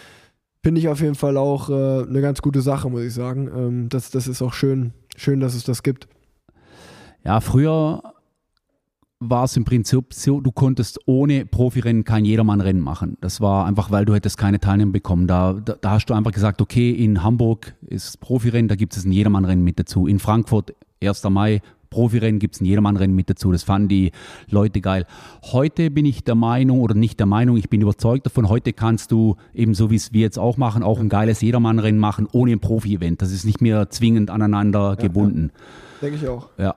Finde 0.63 0.79
ich 0.79 0.87
auf 0.89 1.01
jeden 1.01 1.15
Fall 1.15 1.37
auch 1.37 1.69
äh, 1.69 1.73
eine 2.07 2.21
ganz 2.21 2.41
gute 2.41 2.61
Sache, 2.61 2.89
muss 2.89 3.03
ich 3.03 3.13
sagen. 3.13 3.49
Ähm, 3.55 3.89
das, 3.89 4.11
das 4.11 4.27
ist 4.27 4.41
auch 4.41 4.53
schön, 4.53 4.93
schön, 5.15 5.39
dass 5.39 5.55
es 5.55 5.63
das 5.63 5.83
gibt. 5.83 6.07
Ja, 7.23 7.39
früher 7.39 8.01
war 9.21 9.43
es 9.43 9.55
im 9.55 9.63
Prinzip 9.63 10.13
so, 10.13 10.41
du 10.41 10.51
konntest 10.51 10.99
ohne 11.05 11.45
Profirennen 11.45 12.03
kein 12.03 12.25
Jedermann-Rennen 12.25 12.81
machen. 12.81 13.17
Das 13.21 13.39
war 13.39 13.67
einfach, 13.67 13.91
weil 13.91 14.03
du 14.03 14.15
hättest 14.15 14.37
keine 14.37 14.59
Teilnehmer 14.59 14.91
bekommen. 14.91 15.27
Da, 15.27 15.53
da, 15.53 15.75
da 15.79 15.91
hast 15.91 16.07
du 16.07 16.15
einfach 16.15 16.31
gesagt, 16.31 16.59
okay, 16.59 16.89
in 16.89 17.23
Hamburg 17.23 17.75
ist 17.87 18.19
Profirennen, 18.19 18.67
da 18.67 18.75
gibt 18.75 18.97
es 18.97 19.05
ein 19.05 19.11
Jedermann-Rennen 19.11 19.63
mit 19.63 19.77
dazu. 19.77 20.07
In 20.07 20.17
Frankfurt, 20.17 20.73
1. 21.03 21.23
Mai, 21.29 21.61
Profirennen 21.91 22.39
gibt 22.39 22.55
es 22.55 22.61
ein 22.61 22.65
Jedermann-Rennen 22.65 23.15
mit 23.15 23.29
dazu. 23.29 23.51
Das 23.51 23.61
fanden 23.61 23.89
die 23.89 24.11
Leute 24.49 24.81
geil. 24.81 25.05
Heute 25.51 25.91
bin 25.91 26.05
ich 26.05 26.23
der 26.23 26.35
Meinung, 26.35 26.81
oder 26.81 26.95
nicht 26.95 27.19
der 27.19 27.27
Meinung, 27.27 27.57
ich 27.57 27.69
bin 27.69 27.81
überzeugt 27.81 28.25
davon, 28.25 28.49
heute 28.49 28.73
kannst 28.73 29.11
du 29.11 29.35
eben 29.53 29.75
so, 29.75 29.91
wie 29.91 29.97
es 29.97 30.13
wir 30.13 30.21
jetzt 30.21 30.39
auch 30.39 30.57
machen, 30.57 30.81
auch 30.81 30.99
ein 30.99 31.09
geiles 31.09 31.41
Jedermann-Rennen 31.41 31.99
machen, 31.99 32.27
ohne 32.31 32.53
ein 32.53 32.59
Profi-Event. 32.59 33.21
Das 33.21 33.31
ist 33.31 33.45
nicht 33.45 33.61
mehr 33.61 33.91
zwingend 33.91 34.31
aneinander 34.31 34.89
ja, 34.89 34.95
gebunden. 34.95 35.51
Ja. 35.53 35.99
Denke 36.01 36.17
ich 36.17 36.27
auch. 36.27 36.49
Ja 36.57 36.75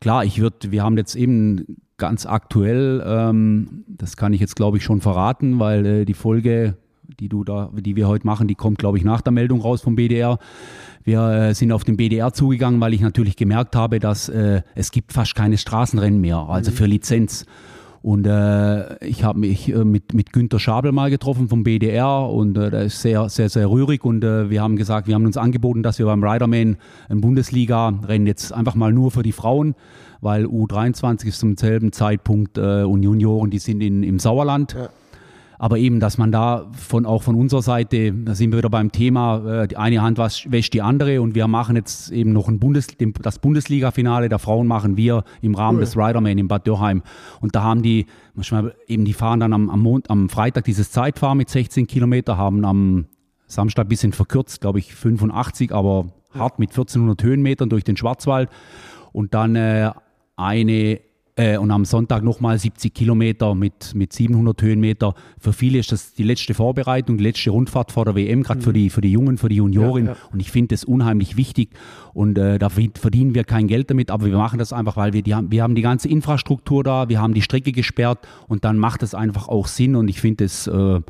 klar, 0.00 0.24
ich 0.24 0.40
würde, 0.40 0.70
wir 0.70 0.82
haben 0.82 0.96
jetzt 0.96 1.14
eben 1.14 1.78
ganz 1.96 2.26
aktuell, 2.26 3.02
ähm, 3.06 3.84
das 3.88 4.16
kann 4.16 4.32
ich 4.32 4.40
jetzt 4.40 4.56
glaube 4.56 4.78
ich 4.78 4.84
schon 4.84 5.00
verraten, 5.00 5.58
weil 5.58 5.86
äh, 5.86 6.04
die 6.04 6.14
Folge, 6.14 6.76
die 7.20 7.28
du 7.28 7.44
da, 7.44 7.70
die 7.74 7.96
wir 7.96 8.08
heute 8.08 8.26
machen, 8.26 8.48
die 8.48 8.54
kommt 8.54 8.78
glaube 8.78 8.98
ich 8.98 9.04
nach 9.04 9.20
der 9.20 9.32
Meldung 9.32 9.60
raus 9.60 9.80
vom 9.80 9.96
BDR. 9.96 10.38
Wir 11.04 11.30
äh, 11.30 11.54
sind 11.54 11.72
auf 11.72 11.84
den 11.84 11.96
BDR 11.96 12.32
zugegangen, 12.32 12.80
weil 12.80 12.92
ich 12.92 13.00
natürlich 13.00 13.36
gemerkt 13.36 13.76
habe, 13.76 14.00
dass 14.00 14.28
äh, 14.28 14.62
es 14.74 14.90
gibt 14.90 15.12
fast 15.12 15.34
keine 15.34 15.56
Straßenrennen 15.56 16.20
mehr, 16.20 16.38
also 16.38 16.70
mhm. 16.70 16.74
für 16.74 16.86
Lizenz. 16.86 17.46
Und 18.06 18.24
äh, 18.24 19.04
ich 19.04 19.24
habe 19.24 19.40
mich 19.40 19.68
äh, 19.68 19.84
mit, 19.84 20.14
mit 20.14 20.32
Günter 20.32 20.60
Schabel 20.60 20.92
mal 20.92 21.10
getroffen 21.10 21.48
vom 21.48 21.64
BDR 21.64 22.30
und 22.30 22.56
äh, 22.56 22.70
der 22.70 22.82
ist 22.82 23.02
sehr, 23.02 23.28
sehr, 23.28 23.48
sehr 23.48 23.68
rührig 23.68 24.04
und 24.04 24.22
äh, 24.22 24.48
wir 24.48 24.62
haben 24.62 24.76
gesagt, 24.76 25.08
wir 25.08 25.16
haben 25.16 25.26
uns 25.26 25.36
angeboten, 25.36 25.82
dass 25.82 25.98
wir 25.98 26.06
beim 26.06 26.22
Riderman 26.22 26.76
ein 27.08 27.20
Bundesliga-Rennen 27.20 28.28
jetzt 28.28 28.52
einfach 28.52 28.76
mal 28.76 28.92
nur 28.92 29.10
für 29.10 29.24
die 29.24 29.32
Frauen, 29.32 29.74
weil 30.20 30.46
U23 30.46 31.26
ist 31.26 31.40
zum 31.40 31.56
selben 31.56 31.90
Zeitpunkt 31.90 32.58
äh, 32.58 32.84
und 32.84 33.02
Junioren, 33.02 33.50
die 33.50 33.58
sind 33.58 33.80
in, 33.80 34.04
im 34.04 34.20
Sauerland. 34.20 34.76
Ja 34.78 34.88
aber 35.58 35.78
eben, 35.78 36.00
dass 36.00 36.18
man 36.18 36.32
da 36.32 36.70
von 36.72 37.06
auch 37.06 37.22
von 37.22 37.34
unserer 37.34 37.62
Seite, 37.62 38.12
da 38.12 38.34
sind 38.34 38.52
wir 38.52 38.58
wieder 38.58 38.70
beim 38.70 38.92
Thema, 38.92 39.62
äh, 39.62 39.68
die 39.68 39.76
eine 39.76 40.02
Hand 40.02 40.18
wäscht 40.18 40.74
die 40.74 40.82
andere 40.82 41.22
und 41.22 41.34
wir 41.34 41.48
machen 41.48 41.76
jetzt 41.76 42.10
eben 42.10 42.32
noch 42.32 42.48
ein 42.48 42.58
Bundes, 42.58 42.88
das 43.22 43.38
Bundesliga-Finale 43.38 44.28
der 44.28 44.38
Frauen 44.38 44.66
machen 44.66 44.96
wir 44.96 45.24
im 45.42 45.54
Rahmen 45.54 45.78
cool. 45.78 45.84
des 45.84 45.96
Riderman 45.96 46.38
in 46.38 46.48
Bad 46.48 46.66
Dürheim. 46.66 47.02
Und 47.40 47.54
da 47.54 47.62
haben 47.62 47.82
die, 47.82 48.06
manchmal 48.34 48.74
eben, 48.86 49.04
die 49.04 49.12
fahren 49.12 49.40
dann 49.40 49.52
am, 49.52 49.70
am, 49.70 49.80
Mond, 49.80 50.10
am 50.10 50.28
Freitag 50.28 50.64
dieses 50.64 50.90
Zeitfahren 50.90 51.38
mit 51.38 51.48
16 51.48 51.86
Kilometer, 51.86 52.36
haben 52.36 52.64
am 52.64 53.06
Samstag 53.46 53.86
ein 53.86 53.88
bisschen 53.88 54.12
verkürzt, 54.12 54.60
glaube 54.60 54.78
ich 54.78 54.94
85, 54.94 55.72
aber 55.72 56.06
hart 56.34 56.58
mit 56.58 56.70
1400 56.70 57.22
Höhenmetern 57.22 57.68
durch 57.68 57.84
den 57.84 57.96
Schwarzwald 57.96 58.50
und 59.12 59.34
dann 59.34 59.56
äh, 59.56 59.90
eine 60.36 61.00
äh, 61.36 61.58
und 61.58 61.70
am 61.70 61.84
Sonntag 61.84 62.24
nochmal 62.24 62.58
70 62.58 62.92
Kilometer 62.92 63.54
mit, 63.54 63.94
mit 63.94 64.12
700 64.12 64.60
Höhenmeter. 64.62 65.14
Für 65.38 65.52
viele 65.52 65.78
ist 65.78 65.92
das 65.92 66.14
die 66.14 66.22
letzte 66.22 66.54
Vorbereitung, 66.54 67.18
die 67.18 67.24
letzte 67.24 67.50
Rundfahrt 67.50 67.92
vor 67.92 68.06
der 68.06 68.16
WM, 68.16 68.42
gerade 68.42 68.60
mhm. 68.60 68.64
für, 68.64 68.72
die, 68.72 68.90
für 68.90 69.02
die 69.02 69.12
Jungen, 69.12 69.36
für 69.36 69.50
die 69.50 69.56
Junioren. 69.56 70.06
Ja, 70.06 70.12
ja. 70.12 70.18
Und 70.32 70.40
ich 70.40 70.50
finde 70.50 70.74
das 70.74 70.84
unheimlich 70.84 71.36
wichtig. 71.36 71.70
Und 72.14 72.38
äh, 72.38 72.58
da 72.58 72.70
verdienen 72.70 73.34
wir 73.34 73.44
kein 73.44 73.68
Geld 73.68 73.90
damit, 73.90 74.10
aber 74.10 74.26
wir 74.26 74.38
machen 74.38 74.58
das 74.58 74.72
einfach, 74.72 74.96
weil 74.96 75.12
wir, 75.12 75.22
die, 75.22 75.34
wir 75.48 75.62
haben 75.62 75.74
die 75.74 75.82
ganze 75.82 76.08
Infrastruktur 76.08 76.82
da, 76.82 77.08
wir 77.10 77.20
haben 77.20 77.34
die 77.34 77.42
Strecke 77.42 77.72
gesperrt 77.72 78.26
und 78.48 78.64
dann 78.64 78.78
macht 78.78 79.02
es 79.02 79.14
einfach 79.14 79.48
auch 79.48 79.66
Sinn. 79.66 79.94
Und 79.94 80.08
ich 80.08 80.20
finde 80.20 80.44
es 80.44 80.66
äh, 80.66 81.00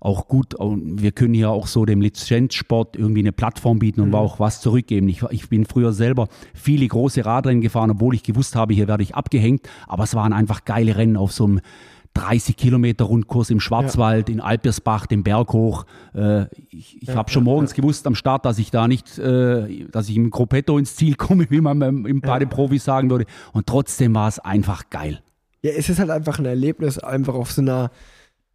auch 0.00 0.28
gut. 0.28 0.54
Wir 0.58 1.12
können 1.12 1.34
hier 1.34 1.50
auch 1.50 1.66
so 1.66 1.84
dem 1.84 2.00
Lizenzsport 2.00 2.96
irgendwie 2.96 3.20
eine 3.20 3.32
Plattform 3.32 3.78
bieten 3.78 4.00
und 4.00 4.08
mhm. 4.08 4.14
auch 4.14 4.40
was 4.40 4.60
zurückgeben. 4.60 5.08
Ich, 5.08 5.22
ich 5.30 5.48
bin 5.48 5.66
früher 5.66 5.92
selber 5.92 6.28
viele 6.54 6.88
große 6.88 7.24
Radrennen 7.24 7.60
gefahren, 7.60 7.90
obwohl 7.90 8.14
ich 8.14 8.22
gewusst 8.22 8.56
habe, 8.56 8.72
hier 8.74 8.88
werde 8.88 9.02
ich 9.02 9.14
abgehängt. 9.14 9.68
Aber 9.86 10.04
es 10.04 10.14
waren 10.14 10.32
einfach 10.32 10.64
geile 10.64 10.96
Rennen 10.96 11.16
auf 11.16 11.32
so 11.32 11.44
einem 11.44 11.60
30 12.14 12.56
Kilometer 12.56 13.04
Rundkurs 13.04 13.50
im 13.50 13.60
Schwarzwald, 13.60 14.28
ja. 14.28 14.34
in 14.34 14.40
Alpersbach, 14.40 15.06
den 15.06 15.22
Berg 15.22 15.52
hoch. 15.52 15.84
Äh, 16.14 16.44
ich 16.70 17.00
ich 17.02 17.08
ja, 17.08 17.14
habe 17.14 17.30
schon 17.30 17.44
morgens 17.44 17.70
ja. 17.70 17.76
gewusst 17.76 18.06
am 18.06 18.14
Start, 18.14 18.44
dass 18.44 18.58
ich 18.58 18.70
da 18.70 18.88
nicht, 18.88 19.18
äh, 19.18 19.86
dass 19.90 20.08
ich 20.08 20.16
im 20.16 20.30
Gruppetto 20.30 20.76
ins 20.78 20.96
Ziel 20.96 21.14
komme, 21.14 21.46
wie 21.50 21.60
man 21.60 21.80
im, 21.82 22.20
bei 22.20 22.38
den 22.38 22.48
Profis 22.48 22.84
sagen 22.84 23.10
würde. 23.10 23.26
Und 23.52 23.66
trotzdem 23.66 24.14
war 24.14 24.28
es 24.28 24.38
einfach 24.38 24.90
geil. 24.90 25.20
Ja, 25.62 25.72
es 25.72 25.88
ist 25.88 25.98
halt 25.98 26.10
einfach 26.10 26.38
ein 26.38 26.46
Erlebnis, 26.46 26.98
einfach 26.98 27.34
auf 27.34 27.52
so 27.52 27.60
einer 27.60 27.90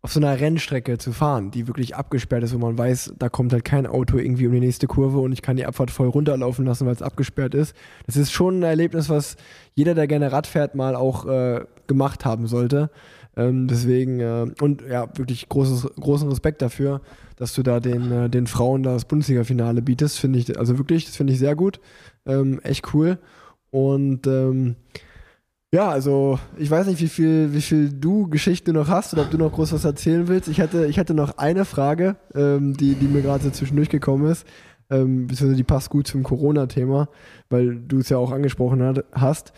auf 0.06 0.14
so 0.14 0.20
einer 0.20 0.40
Rennstrecke 0.40 1.00
zu 1.00 1.14
fahren, 1.14 1.50
die 1.50 1.66
wirklich 1.66 1.96
abgesperrt 1.96 2.44
ist, 2.44 2.54
wo 2.54 2.60
man 2.60 2.78
weiß, 2.78 3.16
da 3.18 3.28
kommt 3.28 3.52
halt 3.54 3.66
kein 3.66 3.88
Auto 3.88 4.20
irgendwie 4.20 4.46
um 4.46 4.54
die 4.54 4.60
nächste 4.60 4.86
Kurve 4.86 5.18
und 5.18 5.32
ich 5.32 5.42
kann 5.42 5.58
die 5.58 5.66
Abfahrt 5.66 5.90
voll 5.90 6.10
runterlaufen 6.10 6.64
lassen, 6.64 6.86
weil 6.86 6.94
es 6.94 7.02
abgesperrt 7.02 7.56
ist. 7.56 7.76
Das 8.06 8.16
ist 8.16 8.32
schon 8.32 8.60
ein 8.60 8.64
Erlebnis, 8.64 9.10
was 9.10 9.36
jeder, 9.74 9.96
der 9.96 10.06
gerne 10.06 10.32
Rad 10.32 10.46
fährt, 10.46 10.76
mal 10.76 10.96
auch 10.96 11.26
äh, 11.26 11.66
gemacht 11.88 12.24
haben 12.24 12.46
sollte. 12.46 12.92
Ähm, 13.36 13.68
deswegen, 13.68 14.20
äh, 14.20 14.46
und 14.62 14.84
ja, 14.88 15.08
wirklich 15.18 15.50
großes, 15.50 15.90
großen 16.00 16.30
Respekt 16.30 16.62
dafür, 16.62 17.02
dass 17.36 17.56
du 17.56 17.64
da 17.64 17.80
den, 17.80 18.12
äh, 18.12 18.30
den 18.30 18.46
Frauen 18.46 18.84
das 18.84 19.06
Bundesliga-Finale 19.06 19.82
bietest, 19.82 20.20
finde 20.20 20.38
ich, 20.38 20.56
also 20.60 20.78
wirklich, 20.78 21.06
das 21.06 21.16
finde 21.16 21.34
ich 21.34 21.40
sehr 21.40 21.56
gut. 21.56 21.80
Ähm, 22.28 22.60
echt 22.62 22.94
cool. 22.94 23.18
Und 23.72 24.28
ähm, 24.28 24.76
ja, 25.72 25.90
also 25.90 26.40
ich 26.58 26.70
weiß 26.72 26.88
nicht, 26.88 27.02
wie 27.02 27.10
viel, 27.10 27.54
wie 27.54 27.62
viel 27.62 27.92
du 27.92 28.30
Geschichte 28.30 28.72
noch 28.72 28.88
hast 28.88 29.14
oder 29.14 29.24
ob 29.24 29.32
du 29.32 29.38
noch 29.38 29.52
groß 29.52 29.74
was 29.74 29.86
erzählen 29.86 30.28
willst. 30.28 30.48
Ich 30.48 30.62
hatte, 30.62 30.86
ich 30.86 31.00
hatte 31.00 31.14
noch 31.14 31.38
eine 31.38 31.66
Frage, 31.66 32.16
ähm, 32.34 32.76
die, 32.78 32.96
die 32.96 33.08
mir 33.08 33.22
gerade 33.22 33.44
so 33.44 33.50
zwischendurch 33.50 33.90
gekommen 33.90 34.30
ist, 34.30 34.46
ähm, 34.90 35.28
beziehungsweise 35.28 35.58
die 35.58 35.64
passt 35.64 35.90
gut 35.90 36.08
zum 36.08 36.24
Corona-Thema, 36.24 37.10
weil 37.50 37.76
du 37.76 38.00
es 38.00 38.10
ja 38.10 38.18
auch 38.18 38.32
angesprochen 38.32 38.82
hat, 38.84 39.04
hast. 39.12 39.54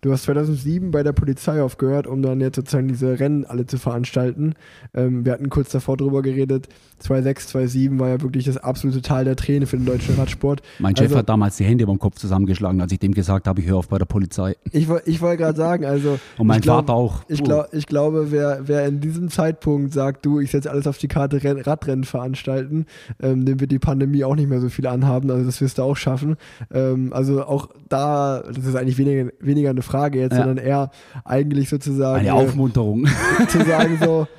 Du 0.00 0.12
hast 0.12 0.24
2007 0.24 0.90
bei 0.90 1.02
der 1.02 1.12
Polizei 1.12 1.60
aufgehört, 1.62 2.06
um 2.06 2.22
dann 2.22 2.40
jetzt 2.40 2.56
sozusagen 2.56 2.88
diese 2.88 3.18
Rennen 3.18 3.44
alle 3.44 3.66
zu 3.66 3.78
veranstalten. 3.78 4.54
Ähm, 4.94 5.24
wir 5.24 5.32
hatten 5.32 5.50
kurz 5.50 5.70
davor 5.70 5.96
drüber 5.96 6.22
geredet. 6.22 6.68
2006, 7.00 7.48
2007 7.48 7.98
war 7.98 8.08
ja 8.08 8.20
wirklich 8.20 8.44
das 8.44 8.56
absolute 8.56 9.02
Tal 9.02 9.24
der 9.24 9.36
Träne 9.36 9.66
für 9.66 9.76
den 9.76 9.86
deutschen 9.86 10.14
Radsport. 10.16 10.62
Mein 10.78 10.96
Chef 10.96 11.06
also, 11.06 11.18
hat 11.18 11.28
damals 11.28 11.56
die 11.56 11.64
Hände 11.64 11.84
über 11.84 11.92
den 11.92 11.98
Kopf 11.98 12.16
zusammengeschlagen, 12.16 12.80
als 12.80 12.92
ich 12.92 12.98
dem 12.98 13.12
gesagt 13.12 13.46
habe, 13.46 13.60
ich 13.60 13.66
höre 13.66 13.76
auf 13.76 13.88
bei 13.88 13.98
der 13.98 14.04
Polizei. 14.04 14.56
Ich, 14.72 14.88
ich 15.04 15.20
wollte 15.20 15.42
gerade 15.42 15.56
sagen, 15.56 15.84
also. 15.84 16.18
Und 16.38 16.46
mein 16.46 16.60
glaub, 16.60 16.86
Vater 16.86 16.94
auch. 16.94 17.22
Ich, 17.28 17.42
glaub, 17.42 17.68
ich 17.72 17.86
glaube, 17.86 18.30
wer, 18.30 18.60
wer 18.66 18.86
in 18.86 19.00
diesem 19.00 19.30
Zeitpunkt 19.30 19.92
sagt, 19.92 20.26
du, 20.26 20.40
ich 20.40 20.50
setze 20.50 20.70
alles 20.70 20.86
auf 20.86 20.98
die 20.98 21.08
Karte 21.08 21.42
Renn, 21.42 21.58
Radrennen 21.58 22.04
veranstalten, 22.04 22.86
ähm, 23.20 23.44
dem 23.44 23.60
wird 23.60 23.72
die 23.72 23.78
Pandemie 23.78 24.24
auch 24.24 24.36
nicht 24.36 24.48
mehr 24.48 24.60
so 24.60 24.68
viel 24.68 24.86
anhaben. 24.86 25.30
Also 25.30 25.44
das 25.44 25.60
wirst 25.60 25.78
du 25.78 25.82
auch 25.82 25.96
schaffen. 25.96 26.36
Ähm, 26.72 27.12
also 27.12 27.44
auch 27.44 27.68
da, 27.88 28.42
das 28.42 28.64
ist 28.64 28.76
eigentlich 28.76 28.98
weniger, 28.98 29.30
weniger 29.40 29.70
eine 29.70 29.82
Frage 29.88 30.20
jetzt, 30.20 30.32
ja. 30.32 30.44
sondern 30.44 30.64
eher 30.64 30.90
eigentlich 31.24 31.68
sozusagen. 31.68 32.20
Eine 32.20 32.34
Aufmunterung. 32.34 33.06
zu 33.48 33.64
sagen 33.64 33.98
so, 34.02 34.26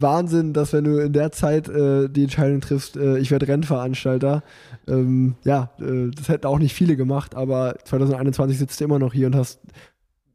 Wahnsinn, 0.00 0.52
dass 0.52 0.72
wenn 0.72 0.84
du 0.84 0.98
in 0.98 1.12
der 1.12 1.30
Zeit 1.30 1.68
äh, 1.68 2.08
die 2.08 2.24
Entscheidung 2.24 2.60
triffst, 2.60 2.96
äh, 2.96 3.18
ich 3.18 3.30
werde 3.30 3.46
Rennveranstalter. 3.48 4.42
Ähm, 4.88 5.36
ja, 5.44 5.70
äh, 5.78 6.10
das 6.10 6.28
hätten 6.28 6.46
auch 6.46 6.58
nicht 6.58 6.74
viele 6.74 6.96
gemacht, 6.96 7.34
aber 7.34 7.76
2021 7.84 8.58
sitzt 8.58 8.80
du 8.80 8.84
immer 8.84 8.98
noch 8.98 9.12
hier 9.12 9.26
und 9.26 9.36
hast 9.36 9.60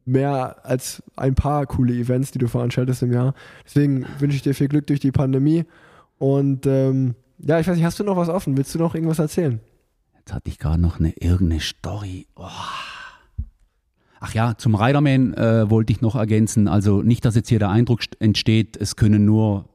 mehr 0.06 0.58
als 0.64 1.02
ein 1.16 1.34
paar 1.34 1.66
coole 1.66 1.94
Events, 1.94 2.32
die 2.32 2.38
du 2.38 2.48
veranstaltest 2.48 3.02
im 3.02 3.12
Jahr. 3.12 3.34
Deswegen 3.66 4.06
wünsche 4.20 4.36
ich 4.36 4.44
dir 4.44 4.54
viel 4.54 4.68
Glück 4.68 4.86
durch 4.88 5.00
die 5.00 5.12
Pandemie. 5.12 5.66
Und 6.20 6.68
ähm, 6.68 7.16
ja, 7.40 7.60
ich 7.60 7.68
weiß 7.68 7.76
nicht, 7.76 7.86
hast 7.86 8.00
du 8.00 8.04
noch 8.04 8.18
was 8.18 8.30
offen? 8.30 8.56
Willst 8.56 8.74
du 8.76 8.80
noch 8.80 8.94
irgendwas 8.94 9.20
erzählen? 9.20 9.60
Jetzt 10.16 10.34
hatte 10.34 10.50
ich 10.50 10.60
gerade 10.60 10.80
noch 10.80 11.00
eine 11.00 11.12
irgendeine 11.18 11.60
Story. 11.60 12.28
Oh. 12.36 12.48
Ach 14.28 14.34
ja, 14.34 14.58
zum 14.58 14.74
Riderman 14.74 15.36
äh, 15.36 15.70
wollte 15.70 15.94
ich 15.94 16.02
noch 16.02 16.16
ergänzen. 16.16 16.68
Also 16.68 17.04
nicht, 17.04 17.24
dass 17.26 17.36
jetzt 17.36 17.48
hier 17.48 17.60
der 17.60 17.70
Eindruck 17.70 18.00
entsteht, 18.18 18.76
es 18.76 18.96
können 18.96 19.24
nur 19.24 19.66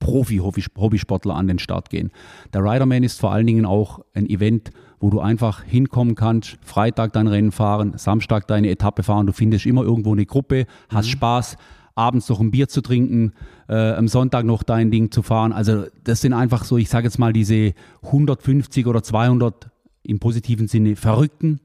Profi-Hobbysportler 0.00 1.34
an 1.34 1.48
den 1.48 1.58
Start 1.58 1.88
gehen. 1.88 2.10
Der 2.52 2.62
Riderman 2.62 3.02
ist 3.02 3.18
vor 3.18 3.32
allen 3.32 3.46
Dingen 3.46 3.64
auch 3.64 4.04
ein 4.12 4.28
Event, 4.28 4.72
wo 5.00 5.08
du 5.08 5.20
einfach 5.20 5.62
hinkommen 5.62 6.16
kannst, 6.16 6.58
Freitag 6.60 7.14
dein 7.14 7.28
Rennen 7.28 7.50
fahren, 7.50 7.94
Samstag 7.96 8.46
deine 8.46 8.68
Etappe 8.68 9.02
fahren. 9.02 9.26
Du 9.26 9.32
findest 9.32 9.64
immer 9.64 9.84
irgendwo 9.84 10.12
eine 10.12 10.26
Gruppe, 10.26 10.66
hast 10.90 11.06
mhm. 11.06 11.12
Spaß, 11.12 11.56
abends 11.94 12.28
noch 12.28 12.40
ein 12.40 12.50
Bier 12.50 12.68
zu 12.68 12.82
trinken, 12.82 13.32
äh, 13.70 13.92
am 13.92 14.06
Sonntag 14.06 14.44
noch 14.44 14.64
dein 14.64 14.90
Ding 14.90 15.10
zu 15.10 15.22
fahren. 15.22 15.54
Also 15.54 15.86
das 16.04 16.20
sind 16.20 16.34
einfach 16.34 16.64
so, 16.64 16.76
ich 16.76 16.90
sage 16.90 17.06
jetzt 17.06 17.18
mal 17.18 17.32
diese 17.32 17.72
150 18.02 18.86
oder 18.86 19.02
200 19.02 19.70
im 20.02 20.18
positiven 20.18 20.68
Sinne 20.68 20.94
Verrückten, 20.94 21.60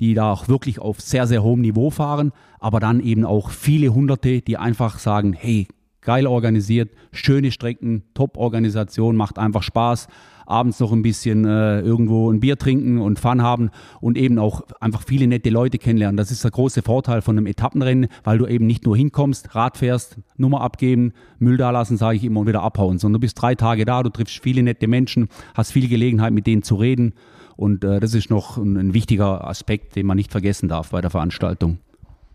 die 0.00 0.14
da 0.14 0.32
auch 0.32 0.48
wirklich 0.48 0.78
auf 0.78 1.00
sehr, 1.00 1.26
sehr 1.26 1.42
hohem 1.42 1.60
Niveau 1.60 1.90
fahren, 1.90 2.32
aber 2.60 2.80
dann 2.80 3.00
eben 3.00 3.24
auch 3.24 3.50
viele 3.50 3.94
Hunderte, 3.94 4.40
die 4.40 4.56
einfach 4.56 4.98
sagen, 4.98 5.32
hey, 5.32 5.66
geil 6.08 6.26
organisiert, 6.26 6.90
schöne 7.12 7.50
Strecken, 7.50 8.02
Top-Organisation, 8.14 9.16
macht 9.16 9.38
einfach 9.38 9.62
Spaß. 9.62 10.08
Abends 10.46 10.80
noch 10.80 10.92
ein 10.92 11.02
bisschen 11.02 11.44
äh, 11.44 11.80
irgendwo 11.80 12.32
ein 12.32 12.40
Bier 12.40 12.56
trinken 12.56 12.98
und 12.98 13.18
Fun 13.18 13.42
haben 13.42 13.68
und 14.00 14.16
eben 14.16 14.38
auch 14.38 14.62
einfach 14.80 15.02
viele 15.02 15.26
nette 15.26 15.50
Leute 15.50 15.76
kennenlernen. 15.76 16.16
Das 16.16 16.30
ist 16.30 16.42
der 16.42 16.50
große 16.50 16.80
Vorteil 16.80 17.20
von 17.20 17.36
einem 17.36 17.44
Etappenrennen, 17.44 18.08
weil 18.24 18.38
du 18.38 18.46
eben 18.46 18.66
nicht 18.66 18.86
nur 18.86 18.96
hinkommst, 18.96 19.54
Rad 19.54 19.76
fährst, 19.76 20.16
Nummer 20.38 20.62
abgeben, 20.62 21.12
Müll 21.38 21.58
da 21.58 21.70
lassen, 21.70 21.98
sage 21.98 22.16
ich 22.16 22.24
immer, 22.24 22.40
und 22.40 22.46
wieder 22.46 22.62
abhauen, 22.62 22.96
sondern 22.96 23.20
du 23.20 23.26
bist 23.26 23.42
drei 23.42 23.54
Tage 23.54 23.84
da, 23.84 24.02
du 24.02 24.08
triffst 24.08 24.42
viele 24.42 24.62
nette 24.62 24.88
Menschen, 24.88 25.28
hast 25.52 25.72
viel 25.72 25.88
Gelegenheit, 25.88 26.32
mit 26.32 26.46
denen 26.46 26.62
zu 26.62 26.76
reden 26.76 27.12
und 27.58 27.82
äh, 27.82 27.98
das 27.98 28.14
ist 28.14 28.30
noch 28.30 28.56
ein, 28.56 28.76
ein, 28.76 28.94
wichtiger 28.94 29.46
Aspekt, 29.46 29.96
den 29.96 30.06
man 30.06 30.16
nicht 30.16 30.30
vergessen 30.30 30.68
darf 30.68 30.90
bei 30.90 31.00
der 31.00 31.10
Veranstaltung. 31.10 31.78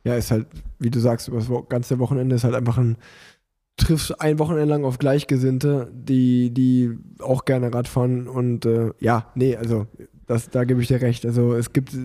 ja, 0.04 0.16
ist 0.16 0.32
halt, 0.32 0.48
wie 0.80 0.90
du 0.90 1.00
sagst, 1.00 1.30
über 1.30 1.38
das 1.38 1.50
ganze 1.70 1.98
Wochenende 1.98 2.36
ist 2.36 2.44
halt 2.44 2.56
einfach 2.56 2.78
ein, 2.78 2.98
triffst 3.78 4.20
ein 4.20 4.38
Wochenende 4.38 4.66
lang 4.66 4.84
auf 4.84 5.00
Gleichgesinnte, 5.00 5.90
die, 5.94 6.52
die 6.54 6.92
auch 7.20 7.46
gerne 7.46 7.74
Radfahren 7.74 8.28
und 8.28 8.66
äh, 8.66 8.92
ja, 9.00 9.28
nee, 9.34 9.56
also 9.56 9.88
das, 10.28 10.50
da 10.50 10.66
gebe 10.66 10.82
ich 10.82 10.90
dir 10.90 11.02
recht. 11.02 11.26
Also 11.26 11.54
es 11.54 11.72
gibt 11.72 11.96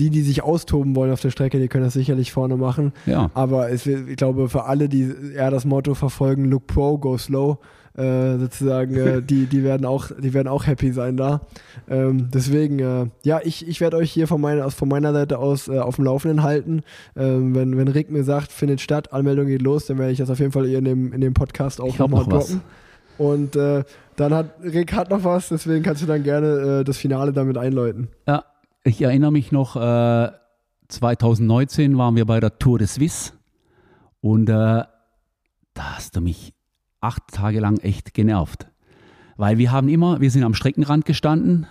die, 0.00 0.10
die 0.10 0.22
sich 0.22 0.44
austoben 0.44 0.94
wollen 0.94 1.12
auf 1.12 1.20
der 1.20 1.30
Strecke, 1.30 1.58
die 1.58 1.66
können 1.66 1.84
das 1.84 1.94
sicherlich 1.94 2.30
vorne 2.30 2.56
machen. 2.56 2.92
Ja. 3.04 3.32
Aber 3.34 3.70
es, 3.70 3.84
ich 3.84 4.16
glaube, 4.16 4.48
für 4.48 4.64
alle, 4.64 4.88
die 4.88 5.12
eher 5.34 5.50
das 5.50 5.64
Motto 5.64 5.94
verfolgen, 5.94 6.44
look 6.44 6.68
pro, 6.68 6.98
go 6.98 7.18
slow, 7.18 7.58
äh, 7.96 8.38
sozusagen, 8.38 8.94
äh, 8.94 9.22
die, 9.22 9.46
die, 9.46 9.64
werden 9.64 9.84
auch, 9.84 10.10
die 10.16 10.32
werden 10.32 10.48
auch 10.48 10.66
happy 10.66 10.92
sein 10.92 11.16
da. 11.16 11.40
Ähm, 11.88 12.28
deswegen, 12.32 12.78
äh, 12.78 13.06
ja, 13.24 13.40
ich, 13.42 13.66
ich 13.66 13.80
werde 13.80 13.96
euch 13.96 14.12
hier 14.12 14.26
von 14.28 14.40
meiner, 14.40 14.64
aus, 14.64 14.74
von 14.74 14.88
meiner 14.88 15.12
Seite 15.12 15.38
aus 15.38 15.68
äh, 15.68 15.78
auf 15.78 15.96
dem 15.96 16.04
Laufenden 16.04 16.42
halten. 16.42 16.82
Ähm, 17.16 17.54
wenn, 17.54 17.76
wenn 17.76 17.88
Rick 17.88 18.10
mir 18.10 18.22
sagt, 18.22 18.52
findet 18.52 18.80
statt, 18.80 19.12
Anmeldung 19.12 19.46
geht 19.46 19.62
los, 19.62 19.86
dann 19.86 19.98
werde 19.98 20.12
ich 20.12 20.18
das 20.18 20.30
auf 20.30 20.38
jeden 20.38 20.52
Fall 20.52 20.66
hier 20.66 20.78
in 20.78 20.84
dem, 20.84 21.12
in 21.12 21.20
dem 21.20 21.34
Podcast 21.34 21.80
auch 21.80 21.98
nochmal 21.98 22.22
noch 22.22 22.28
droppen. 22.28 22.60
Und 23.18 23.56
äh, 23.56 23.82
dann 24.16 24.34
hat 24.34 24.54
Rick 24.62 24.92
hat 24.94 25.10
noch 25.10 25.24
was, 25.24 25.48
deswegen 25.48 25.82
kannst 25.82 26.02
du 26.02 26.06
dann 26.06 26.22
gerne 26.22 26.84
das 26.84 26.96
Finale 26.96 27.32
damit 27.32 27.58
einläuten. 27.58 28.08
Ja, 28.26 28.44
ich 28.82 29.02
erinnere 29.02 29.32
mich 29.32 29.52
noch, 29.52 29.76
äh, 29.76 30.30
2019 30.88 31.98
waren 31.98 32.16
wir 32.16 32.24
bei 32.24 32.40
der 32.40 32.58
Tour 32.58 32.78
de 32.78 32.86
Suisse 32.86 33.32
und 34.20 34.46
da 34.46 34.88
hast 35.78 36.16
du 36.16 36.20
mich 36.20 36.54
acht 37.00 37.22
Tage 37.32 37.60
lang 37.60 37.78
echt 37.78 38.14
genervt. 38.14 38.66
Weil 39.36 39.58
wir 39.58 39.72
haben 39.72 39.88
immer, 39.88 40.20
wir 40.20 40.30
sind 40.30 40.44
am 40.44 40.54
Streckenrand 40.54 41.04
gestanden. 41.06 41.66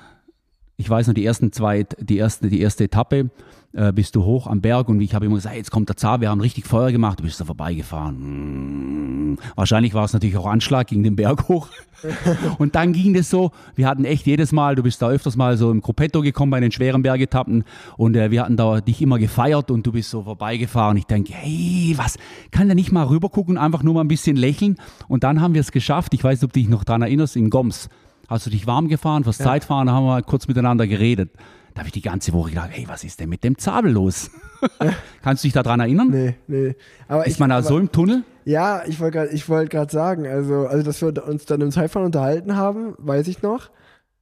Ich 0.80 0.90
weiß 0.90 1.08
noch, 1.08 1.14
die 1.14 1.26
ersten 1.26 1.52
zwei, 1.52 1.86
die 2.00 2.16
erste, 2.16 2.48
die 2.48 2.62
erste 2.62 2.86
Etappe 2.86 3.30
äh, 3.74 3.92
bist 3.92 4.16
du 4.16 4.24
hoch 4.24 4.48
am 4.48 4.62
Berg 4.62 4.88
und 4.88 5.02
ich 5.02 5.14
habe 5.14 5.26
immer 5.26 5.36
gesagt, 5.36 5.58
jetzt 5.58 5.72
kommt 5.72 5.90
der 5.90 5.98
Zar, 5.98 6.22
wir 6.22 6.30
haben 6.30 6.40
richtig 6.40 6.66
Feuer 6.66 6.94
gemacht, 6.94 7.20
du 7.20 7.26
bist 7.26 7.38
da 7.42 7.44
vorbeigefahren. 7.44 8.16
Hm. 8.16 9.38
Wahrscheinlich 9.56 9.94
war 9.94 10.06
es 10.06 10.14
natürlich 10.14 10.38
auch 10.38 10.46
Anschlag 10.46 10.88
gegen 10.88 11.04
den 11.04 11.18
Berg 11.18 11.50
hoch. 11.50 11.68
Und 12.60 12.76
dann 12.76 12.94
ging 12.94 13.14
das 13.14 13.30
so, 13.30 13.52
wir 13.76 13.88
hatten 13.88 14.06
echt 14.06 14.26
jedes 14.26 14.54
Mal, 14.54 14.76
du 14.76 14.84
bist 14.84 15.02
da 15.02 15.10
öfters 15.10 15.36
mal 15.36 15.58
so 15.58 15.70
im 15.70 15.82
Gruppetto 15.82 16.22
gekommen 16.22 16.52
bei 16.52 16.62
den 16.62 16.72
schweren 16.72 17.02
Bergetappen 17.02 17.66
und 17.98 18.16
äh, 18.16 18.32
wir 18.32 18.44
hatten 18.44 18.56
da 18.56 18.80
dich 18.80 19.02
immer 19.02 19.20
gefeiert 19.20 19.70
und 19.72 19.86
du 19.86 19.92
bist 19.92 20.10
so 20.10 20.24
vorbeigefahren. 20.24 20.96
Ich 20.96 21.08
denke, 21.08 21.34
hey, 21.34 21.94
was, 21.98 22.18
kann 22.52 22.68
der 22.70 22.76
nicht 22.76 22.94
mal 22.94 23.04
rübergucken 23.04 23.58
einfach 23.58 23.84
nur 23.84 23.96
mal 23.96 24.02
ein 24.02 24.08
bisschen 24.08 24.38
lächeln? 24.38 24.78
Und 25.10 25.26
dann 25.26 25.42
haben 25.42 25.56
wir 25.56 25.60
es 25.60 25.74
geschafft, 25.74 26.14
ich 26.14 26.24
weiß 26.24 26.40
nicht, 26.40 26.46
ob 26.46 26.54
du 26.54 26.62
dich 26.62 26.70
noch 26.70 26.86
dran 26.86 27.02
erinnerst, 27.02 27.36
in 27.36 27.50
Goms. 27.50 27.90
Hast 28.30 28.46
du 28.46 28.52
dich 28.52 28.68
warm 28.68 28.88
gefahren, 28.88 29.24
fürs 29.24 29.40
Zeitfahren, 29.40 29.88
da 29.88 29.94
haben 29.94 30.06
wir 30.06 30.22
kurz 30.22 30.48
miteinander 30.48 30.86
geredet. 30.86 31.32
Da 31.74 31.80
habe 31.80 31.88
ich 31.88 31.94
die 31.94 32.02
ganze 32.02 32.32
Woche 32.34 32.52
gedacht, 32.52 32.70
hey, 32.72 32.88
was 32.88 33.04
ist 33.04 33.20
denn 33.20 33.30
mit 33.30 33.44
dem 33.44 33.58
Zabel 33.58 33.92
los? 33.92 34.30
Kannst 35.24 35.44
du 35.44 35.48
dich 35.48 35.54
daran 35.54 35.80
erinnern? 35.80 36.10
Nee, 36.12 36.36
nee. 36.46 36.76
Aber 37.08 37.26
Ist 37.26 37.34
ich, 37.34 37.40
man 37.40 37.50
da 37.50 37.58
aber, 37.58 37.68
so 37.68 37.80
im 37.80 37.92
Tunnel? 37.92 38.24
Ja, 38.46 38.84
ich 38.86 39.00
wollte 39.00 39.18
gerade 39.18 39.48
wollt 39.48 39.92
sagen, 39.92 40.28
also, 40.28 40.68
also, 40.68 40.84
dass 40.84 41.02
wir 41.02 41.26
uns 41.28 41.46
dann 41.46 41.62
im 41.62 41.72
Zeitfahren 41.72 42.06
unterhalten 42.06 42.56
haben, 42.56 42.94
weiß 43.00 43.28
ich 43.28 43.42
noch. 43.42 43.72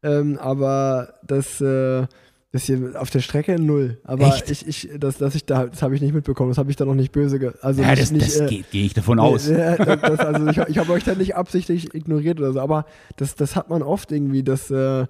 Ähm, 0.03 0.37
aber 0.39 1.15
das, 1.23 1.59
äh, 1.59 2.07
das 2.57 2.65
hier 2.65 2.99
auf 2.99 3.09
der 3.09 3.19
Strecke 3.19 3.59
null. 3.59 3.99
Aber 4.03 4.27
Echt? 4.27 4.49
ich, 4.49 4.67
ich, 4.67 4.89
das, 4.99 5.17
dass 5.17 5.35
ich 5.35 5.45
da, 5.45 5.67
das 5.67 5.81
habe 5.81 5.95
ich 5.95 6.01
nicht 6.01 6.13
mitbekommen. 6.13 6.49
Das 6.49 6.57
habe 6.57 6.69
ich 6.69 6.75
da 6.75 6.85
noch 6.85 6.95
nicht 6.95 7.11
böse. 7.11 7.39
Ge 7.39 7.51
also 7.61 7.81
Ja, 7.81 7.89
nicht, 7.89 8.01
das, 8.01 8.11
nicht, 8.11 8.27
das 8.27 8.39
äh, 8.41 8.47
geht, 8.47 8.71
gehe 8.71 8.85
ich 8.85 8.93
davon 8.93 9.19
aus. 9.19 9.47
Nee, 9.47 9.75
das, 9.77 10.01
das, 10.01 10.19
also 10.19 10.47
ich, 10.47 10.57
ich 10.57 10.77
habe 10.77 10.91
euch 10.91 11.03
da 11.03 11.15
nicht 11.15 11.35
absichtlich 11.35 11.93
ignoriert 11.93 12.39
oder 12.39 12.53
so, 12.53 12.59
aber 12.59 12.85
das, 13.15 13.35
das 13.35 13.55
hat 13.55 13.69
man 13.69 13.83
oft 13.83 14.11
irgendwie, 14.11 14.43
das, 14.43 14.71
äh, 14.71 15.05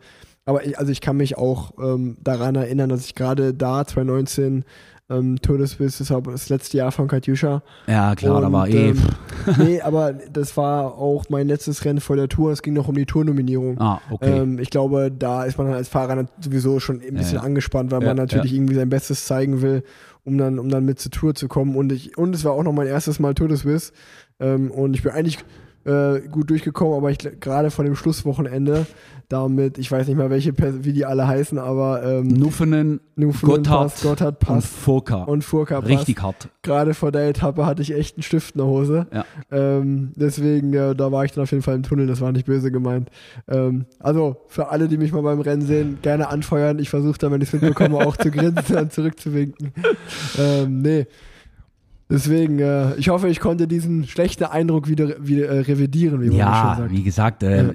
aber 0.46 0.66
ich, 0.66 0.78
also 0.78 0.92
ich 0.92 1.02
kann 1.02 1.18
mich 1.18 1.38
auch 1.38 1.72
ähm, 1.82 2.18
daran 2.22 2.56
erinnern, 2.56 2.90
dass 2.90 3.06
ich 3.06 3.16
gerade 3.16 3.54
da 3.54 3.86
2019 3.86 4.64
ähm, 5.10 5.40
Tour 5.42 5.58
de 5.58 5.68
Suisse, 5.68 6.04
das 6.04 6.50
letzte 6.50 6.78
Jahr 6.78 6.92
von 6.92 7.08
Katjuscha. 7.08 7.62
Ja, 7.88 8.14
klar, 8.16 8.42
da 8.42 8.48
Und, 8.48 8.54
war 8.54 8.68
eh. 8.68 8.90
ähm, 8.90 9.02
nee, 9.58 9.82
aber 9.82 10.14
das 10.14 10.58
war 10.58 10.96
auch 10.96 11.26
mein 11.30 11.48
letztes 11.48 11.86
Rennen 11.86 12.02
vor 12.02 12.16
der 12.16 12.28
Tour. 12.28 12.52
Es 12.52 12.62
ging 12.62 12.74
noch 12.74 12.88
um 12.88 12.96
die 12.96 13.06
Tournominierung. 13.06 13.80
Ah, 13.80 14.02
okay. 14.10 14.40
Ähm, 14.40 14.60
ich 14.60 14.70
glaube, 14.70 15.12
da 15.12 15.46
ist 15.46 15.58
man 15.58 15.68
dann 15.68 15.76
als 15.76 15.88
Fahrer 15.88 16.26
sowieso 16.40 16.80
schon 16.80 17.02
ein 17.02 17.16
bisschen 17.16 17.38
ja. 17.38 17.44
angespannt, 17.44 17.92
weil 17.92 18.02
Ja, 18.02 18.08
man 18.08 18.18
natürlich 18.18 18.52
ja. 18.52 18.58
irgendwie 18.58 18.76
sein 18.76 18.90
Bestes 18.90 19.26
zeigen 19.26 19.62
will, 19.62 19.84
um 20.26 20.38
dann, 20.38 20.60
um 20.60 20.70
dann 20.70 20.84
mit 20.84 21.00
zur 21.00 21.12
Tour 21.12 21.36
zu 21.36 21.48
kommen. 21.48 21.76
Und, 21.76 21.92
ich, 21.92 22.18
und 22.18 22.36
es 22.36 22.44
war 22.44 22.52
auch 22.52 22.64
noch 22.64 22.74
mein 22.74 22.88
erstes 22.88 23.20
Mal 23.20 23.34
Tour 23.34 23.48
de 23.48 23.58
Suisse. 23.58 23.94
Ähm, 24.40 24.72
und 24.72 24.94
ich 24.94 25.04
bin 25.04 25.14
eigentlich 25.14 25.40
äh, 25.88 26.22
gut 26.30 26.50
durchgekommen, 26.50 26.96
aber 26.96 27.12
ich 27.12 27.20
gerade 27.40 27.72
vor 27.72 27.86
dem 27.86 27.96
Schlusswochenende 27.96 28.86
damit, 29.30 29.78
ich 29.78 29.92
weiß 29.92 30.08
nicht 30.08 30.16
mal, 30.16 30.30
welche, 30.30 30.54
wie 30.58 30.94
die 30.94 31.06
alle 31.06 31.28
heißen, 31.28 31.58
aber 31.58 32.02
ähm, 32.04 32.28
Nuffenen, 32.28 33.02
Newfoundland 33.18 33.68
Gotthard, 33.68 33.90
Pass, 33.90 34.02
Gotthard 34.02 34.36
und 34.36 34.40
Pass 34.40 34.66
Furka. 34.68 35.24
und 35.24 35.44
Furka 35.44 35.82
Pass. 35.82 35.90
Richtig 35.90 36.22
hart. 36.22 36.50
Gerade 36.62 36.94
vor 36.94 37.12
der 37.12 37.28
Etappe 37.28 37.66
hatte 37.66 37.82
ich 37.82 37.94
echt 37.94 38.16
einen 38.16 38.24
Stift 38.24 38.56
in 38.56 38.60
der 38.60 38.68
Hose. 38.68 39.08
Ja. 39.14 39.26
Ähm, 39.52 40.14
deswegen, 40.16 40.74
äh, 40.74 40.96
da 40.96 41.12
war 41.12 41.26
ich 41.26 41.34
dann 41.34 41.44
auf 41.44 41.52
jeden 41.52 41.64
Fall 41.64 41.76
im 41.76 41.84
Tunnel, 41.84 42.08
das 42.08 42.22
war 42.22 42.32
nicht 42.32 42.46
böse 42.46 42.72
gemeint. 42.72 43.10
Ähm, 43.50 43.86
also, 44.00 44.38
für 44.48 44.70
alle, 44.70 44.88
die 44.88 44.98
mich 44.98 45.12
mal 45.12 45.24
beim 45.24 45.42
Rennen 45.42 45.64
sehen, 45.64 46.00
gerne 46.02 46.30
anfeuern. 46.30 46.80
Ich 46.80 46.90
versuche 46.90 47.18
dann, 47.18 47.32
wenn 47.34 47.42
ich 47.42 47.54
es 47.54 47.62
mitbekomme, 47.62 47.98
auch 47.98 48.16
zu 48.16 48.32
grinsen 48.32 48.78
und 48.78 48.94
zurückzuwinken. 48.94 49.74
Ähm, 50.40 50.82
nee. 50.82 51.08
Deswegen, 52.10 52.60
äh, 52.60 52.96
ich 52.96 53.10
hoffe, 53.10 53.28
ich 53.28 53.40
konnte 53.40 53.68
diesen 53.68 54.08
schlechten 54.08 54.46
Eindruck 54.46 54.88
wieder, 54.88 55.16
wieder 55.20 55.48
äh, 55.50 55.60
revidieren, 55.60 56.22
wie 56.22 56.28
man 56.30 56.38
Ja, 56.38 56.76
sagt. 56.78 56.92
wie 56.92 57.04
gesagt, 57.04 57.44
äh, 57.44 57.74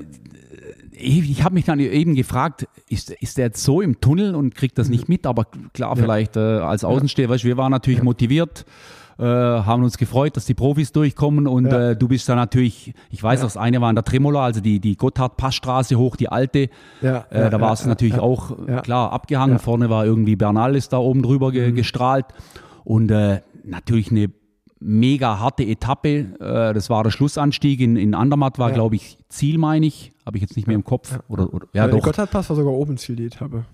ich, 0.93 1.31
ich 1.31 1.43
habe 1.45 1.55
mich 1.55 1.65
dann 1.65 1.81
eben 1.81 2.15
gefragt, 2.15 2.67
ist, 2.89 3.11
ist 3.11 3.37
der 3.39 3.47
jetzt 3.47 3.63
so 3.63 3.81
im 3.81 4.01
Tunnel 4.01 4.35
und 4.35 4.55
kriegt 4.55 4.79
das 4.79 4.89
nicht 4.89 5.09
mit? 5.09 5.27
Aber 5.27 5.47
klar, 5.75 5.97
vielleicht 5.97 6.37
äh, 6.37 6.41
als 6.41 6.85
Außensteher, 6.85 7.29
weißt, 7.29 7.45
wir 7.45 7.57
waren 7.57 7.73
natürlich 7.73 8.03
motiviert, 8.03 8.65
äh, 9.19 9.25
haben 9.25 9.83
uns 9.85 9.99
gefreut, 9.99 10.37
dass 10.37 10.47
die 10.47 10.55
Profis 10.55 10.93
durchkommen 10.93 11.47
und 11.47 11.67
Ja. 11.67 11.91
äh, 11.91 11.97
du 11.97 12.09
bist 12.09 12.29
da 12.29 12.35
natürlich, 12.35 12.95
ich 13.11 13.23
weiß, 13.23 13.41
Ja. 13.41 13.45
das 13.47 13.57
eine 13.57 13.81
war 13.81 13.91
in 13.91 13.97
der 13.97 14.05
Tremola, 14.05 14.45
also 14.45 14.61
die, 14.61 14.81
die 14.81 14.97
Gotthard-Passstraße 14.97 15.97
hoch, 15.97 16.17
die 16.17 16.29
alte, 16.29 16.69
Ja, 17.03 17.27
Äh, 17.31 17.41
ja, 17.43 17.51
da 17.51 17.61
war 17.61 17.69
ja, 17.69 17.75
es 17.75 17.83
ja, 17.83 17.89
natürlich 17.89 18.15
ja. 18.17 18.23
auch 18.23 18.57
Ja. 18.69 18.81
klar 18.81 19.13
abgehangen. 19.13 19.57
Ja. 19.57 19.59
Vorne 19.59 19.91
war 19.91 20.07
irgendwie 20.07 20.37
Bernal 20.37 20.75
ist 20.77 20.93
da 20.93 20.99
oben 20.99 21.23
drüber 21.23 21.53
ge 21.53 21.71
Mhm. 21.71 21.75
gestrahlt. 21.75 22.27
Und 22.85 23.11
äh, 23.11 23.41
natürlich 23.65 24.11
eine 24.11 24.31
mega 24.81 25.39
harte 25.39 25.65
Etappe. 25.65 26.09
Äh, 26.41 26.75
das 26.75 26.91
war 26.91 27.05
der 27.05 27.11
Schlussanstieg 27.11 27.81
in, 27.81 27.97
in 27.97 28.15
Andermatt, 28.15 28.59
war, 28.59 28.69
Ja. 28.71 28.75
glaube 28.75 28.97
ich, 28.97 29.19
Ziel, 29.29 29.59
meine 29.59 29.87
ich. 29.87 30.13
Habe 30.27 30.37
ich 30.39 30.43
jetzt 30.43 30.57
nicht 30.57 30.67
mehr 30.67 30.75
im 30.77 30.85
Kopf. 30.85 31.19
Oder, 31.29 31.53
oder, 31.53 31.67
ja, 31.73 31.87
Äh, 31.87 31.91
doch. 31.91 32.03
Gotthardpass 32.03 32.49
war 32.51 32.57
sogar 32.57 32.73
oben 32.73 32.97
Ziel, 32.97 33.17
die 33.17 33.27
Etappe. 33.27 33.65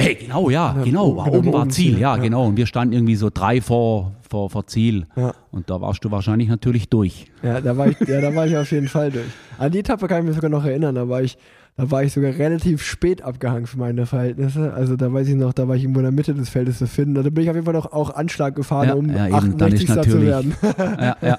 Hey, 0.00 0.14
genau, 0.14 0.48
ja, 0.48 0.76
Ja, 0.76 0.84
genau. 0.84 1.06
oben- 1.08 1.16
War, 1.16 1.24
genau, 1.26 1.38
oben 1.38 1.52
war 1.52 1.60
oben 1.62 1.70
Ziel, 1.70 1.92
Ziel, 1.94 2.00
ja, 2.00 2.14
ja. 2.16 2.22
genau. 2.22 2.46
Und 2.46 2.56
wir 2.56 2.66
standen 2.66 2.94
irgendwie 2.94 3.16
so 3.16 3.30
drei 3.34 3.60
vor, 3.60 4.12
vor, 4.28 4.48
vor 4.48 4.64
Ziel. 4.68 5.08
Ja. 5.16 5.34
Und 5.50 5.70
da 5.70 5.80
warst 5.80 6.04
du 6.04 6.10
wahrscheinlich 6.12 6.48
natürlich 6.48 6.88
durch. 6.88 7.26
Ja, 7.42 7.60
da 7.60 7.76
war 7.76 7.88
ich, 7.88 7.98
ja, 8.06 8.20
da 8.20 8.32
war 8.32 8.46
ich 8.46 8.56
auf 8.56 8.70
jeden 8.70 8.86
Fall 8.86 9.10
durch. 9.10 9.26
An 9.58 9.72
die 9.72 9.80
Etappe 9.80 10.06
kann 10.06 10.20
ich 10.20 10.26
mich 10.26 10.34
sogar 10.36 10.50
noch 10.50 10.64
erinnern. 10.64 10.94
Da 10.94 11.08
war 11.08 11.20
ich, 11.22 11.36
da 11.78 11.90
war 11.90 12.02
ich 12.02 12.12
sogar 12.12 12.32
relativ 12.32 12.82
spät 12.82 13.22
abgehangen 13.22 13.66
für 13.66 13.78
meine 13.78 14.04
Verhältnisse. 14.04 14.74
Also 14.74 14.96
da 14.96 15.10
weiß 15.12 15.28
ich 15.28 15.36
noch, 15.36 15.52
da 15.52 15.68
war 15.68 15.76
ich 15.76 15.82
irgendwo 15.84 16.00
in 16.00 16.04
der 16.04 16.12
Mitte 16.12 16.34
des 16.34 16.48
Feldes 16.48 16.78
zu 16.78 16.86
finden. 16.86 17.14
Da 17.14 17.22
bin 17.22 17.38
ich 17.44 17.48
auf 17.48 17.54
jeden 17.56 17.64
Fall 17.64 17.74
noch 17.74 17.92
auch 17.92 18.10
Anschlag 18.14 18.54
gefahren, 18.56 18.88
Ja, 18.88 18.94
um 18.94 19.08
ja, 19.08 19.28
eben, 19.28 19.56
dann 19.56 19.72
ist 19.72 19.88
68. 19.88 20.12
zu 20.12 20.20
werden. 20.22 20.54
ja, 20.78 21.16
ja. 21.22 21.38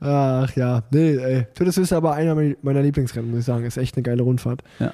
Ach 0.00 0.54
ja, 0.56 0.82
nee, 0.90 1.16
ey. 1.16 1.46
Tour 1.54 1.64
de 1.64 1.72
Suisse 1.72 1.80
ist 1.82 1.92
aber 1.92 2.12
einer 2.14 2.34
meiner 2.62 2.82
Lieblingsrennen, 2.82 3.30
muss 3.30 3.40
ich 3.40 3.46
sagen. 3.46 3.64
Ist 3.64 3.76
echt 3.78 3.96
eine 3.96 4.02
geile 4.02 4.22
Rundfahrt. 4.22 4.62
Ja. 4.78 4.92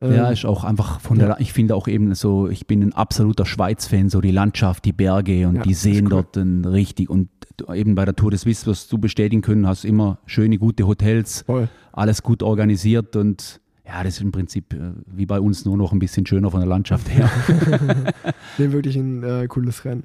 Ähm, 0.00 0.12
Ja, 0.14 0.30
ist 0.30 0.44
auch 0.44 0.64
einfach 0.64 1.00
von 1.00 1.18
der, 1.18 1.36
ich 1.40 1.52
finde 1.52 1.74
auch 1.74 1.88
eben 1.88 2.14
so, 2.14 2.48
ich 2.48 2.66
bin 2.66 2.82
ein 2.82 2.92
absoluter 2.92 3.46
Schweiz-Fan, 3.46 4.08
so 4.10 4.20
die 4.20 4.30
Landschaft, 4.30 4.84
die 4.84 4.92
Berge 4.92 5.48
und 5.48 5.56
Ja, 5.56 5.62
die 5.62 5.74
Seen 5.74 6.06
cool. 6.12 6.24
dort 6.32 6.36
richtig 6.72 7.08
und 7.08 7.28
eben 7.72 7.94
bei 7.94 8.04
der 8.04 8.14
Tour 8.14 8.30
de 8.30 8.38
Suisse 8.38 8.66
wirst 8.66 8.92
du 8.92 8.98
bestätigen 8.98 9.40
können, 9.40 9.66
hast 9.66 9.84
immer 9.86 10.18
schöne, 10.26 10.58
gute 10.58 10.86
Hotels, 10.86 11.42
voll. 11.46 11.68
alles 11.92 12.22
gut 12.22 12.42
organisiert 12.42 13.16
und 13.16 13.60
ja, 13.86 14.02
das 14.02 14.14
ist 14.14 14.20
im 14.22 14.32
Prinzip 14.32 14.72
äh, 14.74 14.92
wie 15.06 15.26
bei 15.26 15.40
uns 15.40 15.64
nur 15.64 15.76
noch 15.76 15.92
ein 15.92 15.98
bisschen 15.98 16.26
schöner 16.26 16.50
von 16.50 16.60
der 16.60 16.68
Landschaft 16.68 17.08
her. 17.10 17.30
Nee, 18.58 18.72
wirklich 18.72 18.96
ein 18.96 19.22
äh, 19.22 19.46
cooles 19.48 19.84
Rennen. 19.84 20.04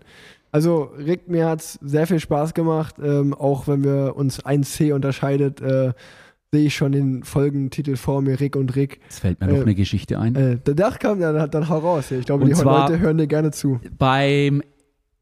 Also, 0.51 0.91
Rick, 0.97 1.29
mir 1.29 1.47
hat 1.47 1.61
es 1.61 1.79
sehr 1.81 2.05
viel 2.07 2.19
Spaß 2.19 2.53
gemacht. 2.53 2.95
Ähm, 3.01 3.33
auch 3.33 3.67
wenn 3.67 3.83
wir 3.85 4.15
uns 4.17 4.43
1C 4.43 4.93
unterscheidet, 4.93 5.61
äh, 5.61 5.93
sehe 6.51 6.65
ich 6.65 6.75
schon 6.75 6.91
den 6.91 7.23
Folgentitel 7.23 7.95
vor 7.95 8.21
mir, 8.21 8.39
Rick 8.41 8.57
und 8.57 8.75
Rick. 8.75 8.99
Jetzt 9.03 9.21
fällt 9.21 9.39
mir 9.39 9.47
noch 9.47 9.55
Äh, 9.59 9.61
eine 9.61 9.75
Geschichte 9.75 10.19
ein. 10.19 10.35
Äh, 10.35 10.57
der 10.57 10.73
Dach 10.73 10.99
kam, 10.99 11.21
dann, 11.21 11.49
dann 11.49 11.69
hau 11.69 11.77
raus. 11.77 12.11
Ich 12.11 12.25
glaube, 12.25 12.43
Und 12.43 12.49
die 12.57 12.61
Leute 12.61 12.99
hören 12.99 13.17
dir 13.17 13.27
gerne 13.27 13.51
zu. 13.51 13.79
Beim 13.97 14.61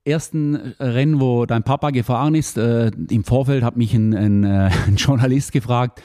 ersten 0.03 0.55
Rennen, 0.79 1.21
wo 1.21 1.45
dein 1.45 1.61
Papa 1.61 1.91
gefahren 1.91 2.33
ist, 2.33 2.57
äh, 2.57 2.89
im 3.11 3.23
Vorfeld 3.23 3.63
hat 3.63 3.77
mich 3.77 3.93
ein, 3.93 4.15
ein, 4.15 4.43
äh, 4.43 4.71
ein 4.87 4.95
Journalist 4.95 5.51
gefragt, 5.51 6.01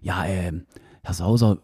ja, 0.00 0.22
Herr 0.22 1.12
Sauser, 1.12 1.58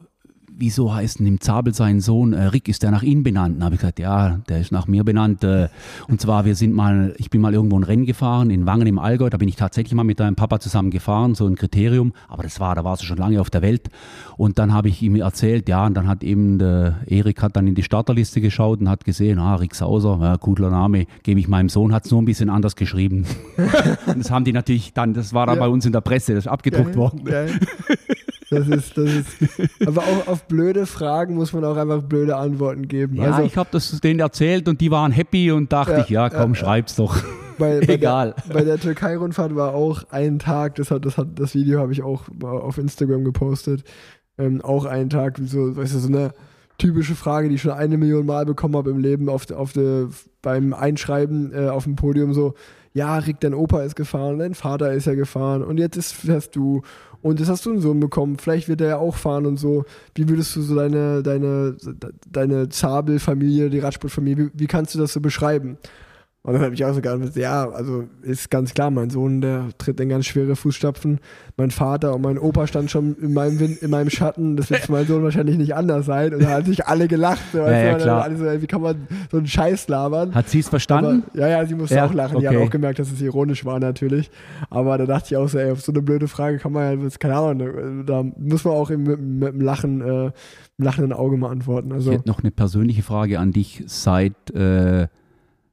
wieso 0.60 0.94
heißt 0.94 1.18
denn 1.18 1.26
im 1.26 1.40
Zabel 1.40 1.74
sein 1.74 2.00
Sohn 2.00 2.32
äh, 2.34 2.44
Rick, 2.44 2.68
ist 2.68 2.82
der 2.82 2.90
nach 2.90 3.02
Ihnen 3.02 3.22
benannt? 3.22 3.56
Dann 3.56 3.64
habe 3.64 3.74
ich 3.74 3.80
gesagt, 3.80 3.98
ja, 3.98 4.38
der 4.48 4.60
ist 4.60 4.70
nach 4.72 4.86
mir 4.86 5.02
benannt. 5.04 5.42
Äh, 5.42 5.68
und 6.08 6.20
zwar, 6.20 6.44
wir 6.44 6.54
sind 6.54 6.74
mal, 6.74 7.14
ich 7.16 7.30
bin 7.30 7.40
mal 7.40 7.54
irgendwo 7.54 7.78
ein 7.78 7.82
Rennen 7.82 8.04
gefahren 8.06 8.50
in 8.50 8.66
Wangen 8.66 8.86
im 8.86 8.98
Allgäu, 8.98 9.30
da 9.30 9.38
bin 9.38 9.48
ich 9.48 9.56
tatsächlich 9.56 9.94
mal 9.94 10.04
mit 10.04 10.20
deinem 10.20 10.36
Papa 10.36 10.60
zusammen 10.60 10.90
gefahren, 10.90 11.34
so 11.34 11.46
ein 11.46 11.56
Kriterium, 11.56 12.12
aber 12.28 12.42
das 12.42 12.60
war, 12.60 12.74
da 12.74 12.84
war 12.84 12.96
sie 12.96 13.06
schon 13.06 13.16
lange 13.16 13.40
auf 13.40 13.50
der 13.50 13.62
Welt. 13.62 13.88
Und 14.36 14.58
dann 14.58 14.72
habe 14.72 14.88
ich 14.88 15.02
ihm 15.02 15.16
erzählt, 15.16 15.68
ja, 15.68 15.86
und 15.86 15.94
dann 15.94 16.06
hat 16.06 16.22
eben 16.22 16.58
der 16.58 16.98
Erik 17.06 17.42
hat 17.42 17.56
dann 17.56 17.66
in 17.66 17.74
die 17.74 17.82
Starterliste 17.82 18.40
geschaut 18.40 18.80
und 18.80 18.88
hat 18.88 19.04
gesehen, 19.04 19.38
ah, 19.38 19.54
Rick 19.56 19.74
Sauser, 19.74 20.18
ja, 20.20 20.36
cooler 20.36 20.70
Name, 20.70 21.06
gebe 21.22 21.40
ich 21.40 21.48
meinem 21.48 21.68
Sohn, 21.70 21.92
hat 21.92 22.04
es 22.04 22.10
nur 22.10 22.20
ein 22.20 22.26
bisschen 22.26 22.50
anders 22.50 22.76
geschrieben. 22.76 23.24
und 24.06 24.18
das 24.18 24.30
haben 24.30 24.44
die 24.44 24.52
natürlich 24.52 24.92
dann, 24.92 25.14
das 25.14 25.32
war 25.32 25.46
dann 25.46 25.56
Ja. 25.56 25.60
bei 25.62 25.68
uns 25.68 25.86
in 25.86 25.92
der 25.92 26.00
Presse, 26.02 26.34
das 26.34 26.44
ist 26.44 26.50
abgedruckt 26.50 26.96
worden. 26.96 27.24
Geil. 27.24 27.58
Das 28.50 28.66
ist, 28.66 28.98
das 28.98 29.08
ist, 29.08 29.86
aber 29.86 30.02
auch 30.02 30.26
auf 30.26 30.42
blöde 30.50 30.84
Fragen 30.84 31.36
muss 31.36 31.52
man 31.54 31.64
auch 31.64 31.76
einfach 31.76 32.02
blöde 32.02 32.36
Antworten 32.36 32.88
geben. 32.88 33.16
Ja, 33.16 33.30
also 33.30 33.42
ich 33.42 33.56
habe 33.56 33.70
das 33.72 33.98
denen 34.00 34.20
erzählt 34.20 34.68
und 34.68 34.80
die 34.80 34.90
waren 34.90 35.12
happy 35.12 35.50
und 35.52 35.72
dachte 35.72 35.92
Ja, 35.92 36.00
ich, 36.00 36.08
ja 36.10 36.28
komm, 36.28 36.52
ja, 36.52 36.56
schreib's 36.56 36.96
doch. 36.96 37.16
bei, 37.58 37.80
bei 37.86 37.94
egal. 37.94 38.34
Der, 38.48 38.54
bei 38.54 38.64
der 38.64 38.78
Türkei-Rundfahrt 38.78 39.54
war 39.54 39.74
auch 39.74 40.02
ein 40.10 40.38
Tag, 40.38 40.74
das, 40.74 40.90
hat, 40.90 41.06
das, 41.06 41.16
hat, 41.16 41.38
das 41.38 41.54
Video 41.54 41.80
habe 41.80 41.92
ich 41.92 42.02
auch 42.02 42.24
auf 42.42 42.76
Instagram 42.76 43.24
gepostet, 43.24 43.84
ähm, 44.36 44.60
auch 44.60 44.84
ein 44.84 45.08
Tag, 45.08 45.38
so, 45.42 45.76
weißt 45.76 45.94
du, 45.94 45.98
so 45.98 46.08
eine 46.08 46.32
typische 46.78 47.14
Frage, 47.14 47.48
die 47.48 47.54
ich 47.54 47.62
schon 47.62 47.72
eine 47.72 47.96
Million 47.96 48.26
Mal 48.26 48.44
bekommen 48.44 48.76
habe 48.76 48.90
im 48.90 48.98
Leben, 48.98 49.28
auf, 49.28 49.50
auf 49.52 49.72
de, 49.72 50.08
beim 50.42 50.74
Einschreiben 50.74 51.52
äh, 51.54 51.68
auf 51.68 51.84
dem 51.84 51.96
Podium 51.96 52.34
so, 52.34 52.54
ja, 52.92 53.16
Rick, 53.18 53.38
dein 53.40 53.54
Opa 53.54 53.82
ist 53.82 53.94
gefahren, 53.94 54.40
dein 54.40 54.54
Vater 54.54 54.92
ist 54.92 55.06
ja 55.06 55.14
gefahren 55.14 55.62
und 55.62 55.78
jetzt 55.78 55.96
ist, 55.96 56.12
fährst 56.12 56.56
du 56.56 56.82
und 57.22 57.38
jetzt 57.38 57.48
hast 57.48 57.66
du 57.66 57.70
einen 57.70 57.80
Sohn 57.80 58.00
bekommen, 58.00 58.38
vielleicht 58.38 58.68
wird 58.68 58.80
er 58.80 58.88
ja 58.88 58.96
auch 58.96 59.16
fahren 59.16 59.46
und 59.46 59.58
so. 59.58 59.84
Wie 60.14 60.28
würdest 60.28 60.56
du 60.56 60.62
so 60.62 60.74
deine, 60.74 61.22
deine, 61.22 61.76
deine 62.30 62.68
Zabel-Familie, 62.68 63.68
die 63.70 63.78
Radsportfamilie, 63.78 64.46
wie, 64.46 64.60
wie 64.60 64.66
kannst 64.66 64.94
du 64.94 64.98
das 64.98 65.12
so 65.12 65.20
beschreiben? 65.20 65.76
Und 66.42 66.54
dann 66.54 66.62
habe 66.62 66.74
ich 66.74 66.82
auch 66.86 66.94
so 66.94 67.02
geantwortet, 67.02 67.36
ja, 67.36 67.68
also 67.68 68.04
ist 68.22 68.50
ganz 68.50 68.72
klar, 68.72 68.90
mein 68.90 69.10
Sohn, 69.10 69.42
der 69.42 69.68
tritt 69.76 70.00
in 70.00 70.08
ganz 70.08 70.24
schwere 70.24 70.56
Fußstapfen. 70.56 71.20
Mein 71.58 71.70
Vater 71.70 72.14
und 72.14 72.22
mein 72.22 72.38
Opa 72.38 72.66
standen 72.66 72.88
schon 72.88 73.14
in 73.20 73.34
meinem, 73.34 73.60
Wind, 73.60 73.82
in 73.82 73.90
meinem 73.90 74.08
Schatten. 74.08 74.56
Das 74.56 74.70
wird 74.70 74.80
für 74.80 74.92
meinen 74.92 75.06
Sohn 75.06 75.22
wahrscheinlich 75.22 75.58
nicht 75.58 75.74
anders 75.74 76.06
sein. 76.06 76.32
Und 76.32 76.42
da 76.42 76.48
haben 76.48 76.64
sich 76.64 76.86
alle 76.86 77.08
gelacht. 77.08 77.42
So, 77.52 77.58
ja, 77.58 77.92
du, 77.92 78.02
klar. 78.02 78.22
Alle 78.22 78.36
so, 78.36 78.62
wie 78.62 78.66
kann 78.66 78.80
man 78.80 79.06
so 79.30 79.36
einen 79.36 79.46
Scheiß 79.46 79.88
labern? 79.88 80.34
Hat 80.34 80.48
sie 80.48 80.60
es 80.60 80.70
verstanden? 80.70 81.24
Aber, 81.30 81.40
ja, 81.40 81.48
ja, 81.48 81.66
sie 81.66 81.74
musste 81.74 81.96
Ja, 81.96 82.06
auch 82.06 82.14
lachen. 82.14 82.40
Die 82.40 82.48
okay. 82.48 82.56
hat 82.56 82.66
auch 82.66 82.70
gemerkt, 82.70 82.98
dass 83.00 83.12
es 83.12 83.20
ironisch 83.20 83.66
war 83.66 83.78
natürlich. 83.78 84.30
Aber 84.70 84.96
da 84.96 85.04
dachte 85.04 85.26
ich 85.34 85.36
auch 85.36 85.48
so, 85.48 85.58
ey, 85.58 85.70
auf 85.70 85.82
so 85.82 85.92
eine 85.92 86.00
blöde 86.00 86.26
Frage 86.26 86.56
kann 86.56 86.72
man 86.72 87.02
ja, 87.02 87.08
keine 87.18 87.36
Ahnung, 87.36 88.06
da 88.06 88.24
muss 88.38 88.64
man 88.64 88.72
auch 88.72 88.88
mit, 88.88 89.20
mit 89.20 89.52
dem 89.52 89.60
Lachen, 89.60 90.00
äh, 90.00 90.30
lachenden 90.78 91.12
Auge 91.12 91.36
mal 91.36 91.50
antworten. 91.50 91.92
Also, 91.92 92.12
Ich 92.12 92.18
hätte 92.18 92.28
noch 92.28 92.40
eine 92.40 92.50
persönliche 92.50 93.02
Frage 93.02 93.38
an 93.38 93.52
dich. 93.52 93.84
Seit, 93.88 94.32
äh, 94.54 95.08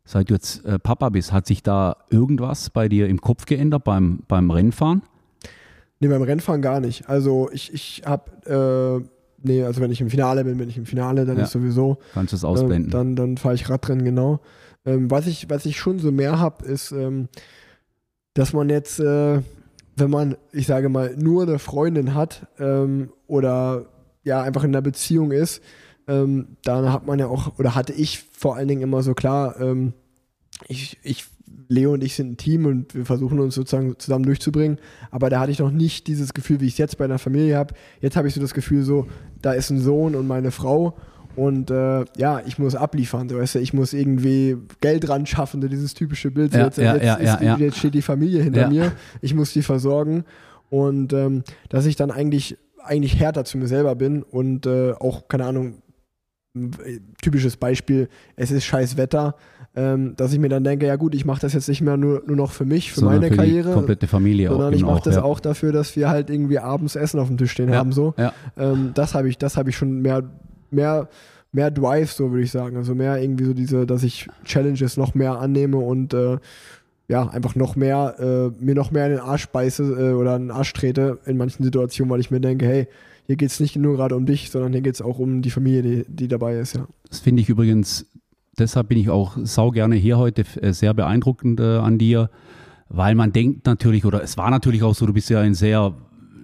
seit 0.08 0.30
du 0.30 0.34
jetzt 0.34 0.66
äh, 0.66 0.80
Papa 0.80 1.10
bist, 1.10 1.32
hat 1.34 1.46
sich 1.46 1.62
da 1.62 1.98
irgendwas 2.10 2.70
bei 2.72 2.88
dir 2.90 3.08
im 3.08 3.22
Kopf 3.22 3.46
geändert 3.46 3.84
beim, 3.84 4.22
beim 4.28 4.50
Rennfahren? 4.50 5.04
Nee, 6.00 6.08
beim 6.08 6.22
Rennfahren 6.22 6.62
gar 6.62 6.80
nicht. 6.80 7.10
Also 7.10 7.50
ich, 7.52 7.74
ich 7.74 8.04
habe, 8.06 9.04
äh, 9.04 9.08
nee, 9.48 9.64
also 9.64 9.82
wenn 9.82 9.92
ich 9.92 10.00
im 10.02 10.10
Finale 10.10 10.44
bin, 10.44 10.58
bin 10.58 10.70
ich 10.70 10.78
im 10.78 10.86
Finale, 10.86 11.26
dann 11.26 11.38
Ja. 11.38 11.44
ist 11.44 11.52
sowieso. 11.52 11.98
Kannst 12.14 12.32
du 12.34 12.38
es 12.38 12.44
ausblenden? 12.44 12.90
dann 12.92 13.16
dann 13.16 13.38
fahre 13.38 13.56
ich 13.56 13.70
Radrennen, 13.70 14.06
genau. 14.06 14.40
Ähm, 14.86 15.12
was, 15.12 15.28
ich, 15.28 15.50
was 15.50 15.66
ich 15.66 15.78
schon 15.78 16.00
so 16.00 16.12
mehr 16.12 16.40
habe, 16.40 16.66
ist, 16.66 16.92
ähm, 16.92 17.28
dass 18.34 18.54
man 18.54 18.70
jetzt, 18.70 19.00
äh, 19.00 19.42
wenn 19.96 20.10
man, 20.10 20.38
ich 20.54 20.68
sage 20.68 20.88
mal, 20.90 21.16
nur 21.18 21.44
eine 21.44 21.60
Freundin 21.60 22.14
hat 22.14 22.48
ähm, 22.60 23.10
oder 23.26 23.88
ja, 24.24 24.42
einfach 24.44 24.64
in 24.64 24.70
einer 24.70 24.82
Beziehung 24.82 25.32
ist, 25.32 25.62
ähm, 26.08 26.58
dann 26.64 26.94
hat 26.94 27.06
man 27.06 27.20
ja 27.20 27.28
auch, 27.28 27.58
oder 27.60 27.76
hatte 27.76 27.94
ich 27.94 28.27
vor 28.38 28.56
allen 28.56 28.68
Dingen 28.68 28.82
immer 28.82 29.02
so 29.02 29.14
klar, 29.14 29.60
ähm, 29.60 29.94
ich, 30.68 30.98
ich, 31.02 31.26
Leo 31.70 31.94
und 31.94 32.04
ich 32.04 32.16
sind 32.16 32.32
ein 32.32 32.38
Team 32.38 32.66
und 32.66 32.94
wir 32.94 33.06
versuchen 33.06 33.40
uns 33.40 33.56
sozusagen 33.56 33.98
zusammen 33.98 34.26
durchzubringen. 34.26 34.80
Aber 35.12 35.30
da 35.30 35.40
hatte 35.40 35.52
ich 35.52 35.60
noch 35.60 35.72
nicht 35.72 36.08
dieses 36.08 36.34
Gefühl, 36.34 36.62
wie 36.62 36.68
ich 36.68 36.74
es 36.74 36.78
jetzt 36.78 36.98
bei 36.98 37.06
einer 37.06 37.20
Familie 37.20 37.58
habe. 37.58 37.74
Jetzt 38.00 38.16
habe 38.16 38.28
ich 38.28 38.34
so 38.34 38.40
das 38.40 38.54
Gefühl, 38.54 38.84
so, 38.84 39.08
da 39.42 39.54
ist 39.54 39.70
ein 39.70 39.80
Sohn 39.80 40.16
und 40.16 40.28
meine 40.28 40.52
Frau 40.52 40.96
und 41.36 41.70
äh, 41.70 42.06
ja, 42.18 42.42
ich 42.46 42.58
muss 42.58 42.74
abliefern, 42.74 43.30
so, 43.30 43.38
weißt 43.38 43.56
du, 43.56 43.60
ich 43.60 43.72
muss 43.72 43.94
irgendwie 43.94 44.58
Geld 44.82 45.08
ran 45.08 45.28
schaffen, 45.28 45.62
dieses 45.62 45.94
typische 45.94 46.32
Bild. 46.32 46.52
So 46.52 46.58
Ja, 46.58 46.66
jetzt, 46.66 46.78
ja, 46.78 46.94
jetzt, 46.96 47.22
ja, 47.42 47.54
ist 47.54 47.60
jetzt 47.60 47.78
steht 47.78 47.94
die 47.94 48.02
Familie 48.02 48.42
hinter 48.42 48.70
mir, 48.70 48.92
ich 49.22 49.36
muss 49.36 49.54
die 49.54 49.62
versorgen 49.62 50.26
und 50.70 51.14
ähm, 51.14 51.44
dass 51.70 51.86
ich 51.86 51.96
dann 51.96 52.10
eigentlich, 52.10 52.58
eigentlich 52.84 53.20
härter 53.20 53.46
zu 53.46 53.60
mir 53.60 53.68
selber 53.68 53.96
bin 53.96 54.24
und 54.24 54.66
äh, 54.66 54.94
auch, 54.94 55.28
keine 55.28 55.46
Ahnung, 55.46 55.84
typisches 57.22 57.58
Beispiel, 57.58 58.10
es 58.36 58.52
ist 58.52 58.66
scheiß 58.66 58.98
Wetter, 58.98 59.36
ähm, 59.76 60.16
dass 60.16 60.34
ich 60.34 60.40
mir 60.40 60.50
dann 60.50 60.64
denke, 60.64 60.88
ja 60.88 60.96
gut, 60.96 61.14
ich 61.14 61.26
mache 61.26 61.42
das 61.42 61.54
jetzt 61.54 61.70
nicht 61.70 61.82
mehr 61.82 61.98
nur, 61.98 62.24
nur 62.26 62.36
noch 62.36 62.52
für 62.52 62.66
mich, 62.66 62.92
für 62.92 63.02
Sondern 63.02 63.20
meine 63.22 63.32
für 63.32 63.38
Karriere, 63.38 63.74
komplette 63.74 64.08
Familie 64.08 64.50
sondern 64.50 64.74
auch. 64.74 64.78
ich 64.78 64.84
mache 64.84 65.02
das 65.04 65.16
ja. 65.16 65.24
auch 65.24 65.40
dafür, 65.40 65.72
dass 65.72 65.96
wir 65.96 66.10
halt 66.10 66.30
irgendwie 66.30 66.60
abends 66.60 66.96
Essen 66.96 67.20
auf 67.20 67.28
dem 67.28 67.38
Tisch 67.38 67.52
stehen 67.52 67.70
Ja, 67.70 67.78
haben. 67.78 67.92
So. 67.92 68.14
ja. 68.18 68.34
Ähm, 68.58 68.92
das 68.96 69.14
habe 69.14 69.30
ich, 69.30 69.38
das 69.38 69.56
habe 69.56 69.70
ich 69.70 69.78
schon 69.78 70.02
mehr, 70.02 70.24
mehr, 70.72 71.10
mehr 71.52 71.70
Drive, 71.72 72.12
so 72.12 72.32
würde 72.32 72.44
ich 72.44 72.52
sagen. 72.52 72.76
Also 72.78 72.96
mehr 72.96 73.22
irgendwie 73.22 73.46
so 73.46 73.54
diese, 73.54 73.86
dass 73.86 74.04
ich 74.04 74.28
Challenges 74.46 74.98
noch 74.98 75.14
mehr 75.14 75.40
annehme 75.40 75.78
und 75.78 76.14
äh, 76.14 76.38
ja, 77.08 77.28
einfach 77.28 77.56
noch 77.56 77.76
mehr, 77.76 78.16
äh, 78.20 78.64
mir 78.64 78.76
noch 78.76 78.92
mehr 78.92 79.06
in 79.06 79.12
den 79.12 79.22
Arsch 79.22 79.48
beiße 79.48 79.84
äh, 79.84 80.14
oder 80.14 80.36
in 80.36 80.44
den 80.44 80.52
Arsch 80.52 80.74
trete 80.74 81.20
in 81.26 81.38
manchen 81.38 81.64
Situationen, 81.64 82.12
weil 82.12 82.20
ich 82.20 82.32
mir 82.32 82.42
denke, 82.42 82.66
hey, 82.66 82.88
hier 83.28 83.36
geht 83.36 83.52
es 83.52 83.60
nicht 83.60 83.76
nur 83.76 83.98
gerade 83.98 84.16
um 84.16 84.26
dich, 84.26 84.50
sondern 84.50 84.72
hier 84.72 84.82
geht 84.82 84.96
es 84.96 85.02
auch 85.02 85.20
um 85.20 85.42
die 85.42 85.52
Familie, 85.52 85.82
die, 85.84 86.06
die 86.08 86.28
dabei 86.28 86.58
ist, 86.58 86.76
ja. 86.76 86.88
Das 87.10 87.20
finde 87.20 87.42
ich 87.42 87.50
übrigens, 87.50 88.08
deshalb 88.58 88.88
bin 88.88 88.98
ich 88.98 89.10
auch 89.10 89.38
sau 89.44 89.72
gerne 89.72 89.96
hier 89.96 90.18
heute, 90.18 90.46
äh, 90.62 90.72
sehr 90.72 90.94
beeindruckend 90.94 91.60
äh, 91.60 91.78
an 91.78 91.98
dir, 91.98 92.30
weil 92.88 93.16
man 93.16 93.34
denkt 93.34 93.66
natürlich, 93.66 94.06
oder 94.06 94.24
es 94.24 94.38
war 94.38 94.50
natürlich 94.50 94.82
auch 94.82 94.96
so, 94.96 95.06
du 95.06 95.14
bist 95.14 95.30
ja 95.30 95.44
in 95.44 95.54
sehr, 95.54 95.94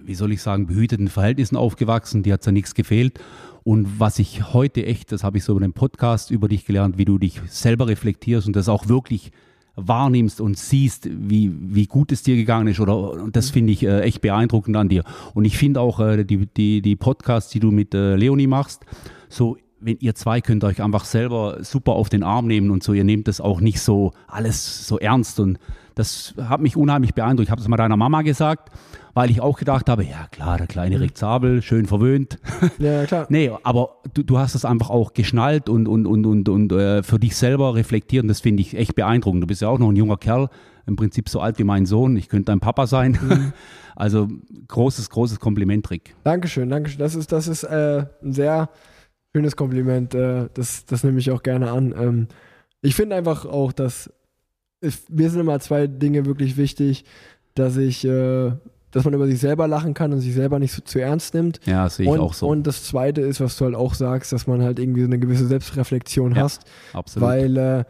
wie 0.04 0.14
soll 0.14 0.34
ich 0.34 0.42
sagen, 0.42 0.68
behüteten 0.68 1.08
Verhältnissen 1.08 1.56
aufgewachsen, 1.56 2.22
dir 2.22 2.34
hat 2.34 2.46
ja 2.46 2.52
nichts 2.52 2.76
gefehlt. 2.76 3.18
Und 3.64 3.98
was 3.98 4.20
ich 4.20 4.54
heute 4.54 4.86
echt, 4.86 5.14
das 5.14 5.24
habe 5.24 5.38
ich 5.38 5.46
so 5.46 5.54
über 5.54 5.62
den 5.62 5.72
Podcast 5.72 6.32
über 6.32 6.50
dich 6.50 6.66
gelernt, 6.66 6.98
wie 6.98 7.06
du 7.06 7.18
dich 7.18 7.40
selber 7.48 7.88
reflektierst 7.88 8.46
und 8.46 8.58
das 8.58 8.68
auch 8.68 8.90
wirklich 8.90 9.32
wahrnimmst 9.76 10.40
und 10.40 10.58
siehst, 10.58 11.10
wie, 11.10 11.52
wie 11.54 11.88
gut 11.88 12.12
es 12.12 12.24
dir 12.24 12.36
gegangen 12.36 12.68
ist. 12.68 12.80
Oder, 12.80 13.12
und 13.12 13.36
das 13.36 13.50
finde 13.50 13.74
ich 13.74 13.84
äh, 13.84 14.02
echt 14.02 14.22
beeindruckend 14.22 14.78
an 14.78 14.90
dir. 14.90 15.04
Und 15.34 15.46
ich 15.46 15.58
finde 15.58 15.82
auch 15.82 16.00
äh, 16.00 16.24
die, 16.24 16.46
die, 16.46 16.82
die 16.82 16.96
Podcasts, 16.96 17.52
die 17.52 17.60
du 17.60 17.72
mit 17.72 17.94
äh, 17.94 18.16
Leonie 18.16 18.48
machst, 18.48 18.86
so 19.30 19.58
wenn 19.80 19.98
ihr 20.00 20.16
zwei 20.16 20.40
könnt 20.40 20.64
euch 20.64 20.82
einfach 20.82 21.04
selber 21.04 21.58
super 21.62 21.94
auf 21.94 22.08
den 22.08 22.24
Arm 22.24 22.48
nehmen 22.48 22.72
und 22.72 22.84
so, 22.84 22.94
ihr 22.94 23.04
nehmt 23.04 23.28
das 23.28 23.42
auch 23.42 23.60
nicht 23.60 23.82
so 23.82 24.14
alles 24.28 24.88
so 24.88 24.98
ernst 24.98 25.40
und 25.40 25.60
das 25.96 26.34
hat 26.38 26.62
mich 26.62 26.76
unheimlich 26.76 27.14
beeindruckt. 27.14 27.48
Ich 27.48 27.52
habe 27.52 27.60
das 27.60 27.68
mal 27.68 27.78
deiner 27.78 27.98
Mama 27.98 28.22
gesagt, 28.22 28.72
weil 29.14 29.30
ich 29.30 29.42
auch 29.42 29.58
gedacht 29.58 29.90
habe, 29.90 30.04
ja 30.04 30.28
klar, 30.32 30.58
der 30.58 30.68
kleine 30.68 31.00
Rick 31.00 31.18
Zabel, 31.18 31.62
schön 31.62 31.86
verwöhnt. 31.86 32.40
Ja, 32.80 33.06
klar. 33.06 33.28
nee, 33.30 33.52
aber 33.64 33.98
du, 34.14 34.24
du 34.24 34.38
hast 34.38 34.56
das 34.56 34.66
einfach 34.66 34.90
auch 34.90 35.14
geschnallt 35.14 35.70
und, 35.70 35.88
und, 35.88 36.06
und, 36.06 36.26
und, 36.26 36.50
und 36.50 36.72
äh, 36.72 37.04
für 37.04 37.20
dich 37.20 37.36
selber 37.36 37.76
reflektiert 37.76 38.24
und 38.24 38.28
das 38.28 38.42
finde 38.42 38.62
ich 38.62 38.76
echt 38.76 38.96
beeindruckend. 38.96 39.44
Du 39.44 39.48
bist 39.48 39.62
ja 39.62 39.70
auch 39.70 39.80
noch 39.80 39.90
ein 39.90 39.96
junger 39.96 40.18
Kerl, 40.18 40.50
im 40.86 40.96
Prinzip 40.96 41.30
so 41.30 41.40
alt 41.40 41.60
wie 41.60 41.64
mein 41.64 41.86
Sohn. 41.86 42.18
Ich 42.18 42.30
könnte 42.30 42.46
dein 42.46 42.60
Papa 42.60 42.88
sein. 42.88 43.54
Also 43.96 44.28
großes, 44.70 45.12
großes 45.12 45.40
Kompliment, 45.40 45.92
Rick. 45.92 46.16
Dankeschön, 46.24 46.68
Dankeschön. 46.68 46.98
Das 46.98 47.14
ist, 47.14 47.32
das 47.32 47.48
ist 47.48 47.64
äh, 47.64 48.08
ein 48.24 48.34
sehr 48.34 48.70
schönes 49.36 49.56
Kompliment. 49.56 50.16
Äh, 50.16 50.50
das, 50.54 50.86
das 50.86 51.04
nehme 51.04 51.20
ich 51.20 51.30
auch 51.30 51.44
gerne 51.44 51.72
an. 51.72 51.94
Ähm, 51.96 52.28
ich 52.82 52.96
finde 52.96 53.16
einfach 53.16 53.46
auch, 53.46 53.72
dass 53.72 54.12
mir 55.10 55.30
sind 55.30 55.40
immer 55.40 55.60
zwei 55.60 55.88
Dinge 55.88 56.26
wirklich 56.26 56.58
wichtig, 56.58 57.06
dass 57.56 57.78
ich, 57.78 58.04
äh, 58.06 58.52
dass 58.94 59.04
man 59.04 59.14
über 59.14 59.28
sich 59.28 59.40
selber 59.40 59.68
lachen 59.68 59.94
kann 59.94 60.14
und 60.14 60.22
sich 60.22 60.34
selber 60.34 60.60
nicht 60.60 60.72
so 60.72 60.82
zu 60.82 61.00
ernst 61.00 61.34
nimmt. 61.34 61.60
Ja, 61.66 61.90
sehe 61.90 62.06
ich 62.06 62.12
und, 62.12 62.20
auch 62.20 62.34
so. 62.34 62.48
und 62.48 62.66
das 62.66 62.86
zweite 62.86 63.22
ist, 63.22 63.42
was 63.42 63.58
du 63.58 63.66
halt 63.66 63.76
auch 63.76 63.96
sagst, 63.96 64.32
dass 64.32 64.48
man 64.48 64.62
halt 64.62 64.80
irgendwie 64.80 65.02
so 65.02 65.08
eine 65.08 65.20
gewisse 65.20 65.48
Selbstreflexion 65.48 66.36
Ja, 66.36 66.44
hast. 66.44 66.64
Absolut. 66.94 67.28
Weil 67.28 67.58
äh, 67.58 67.84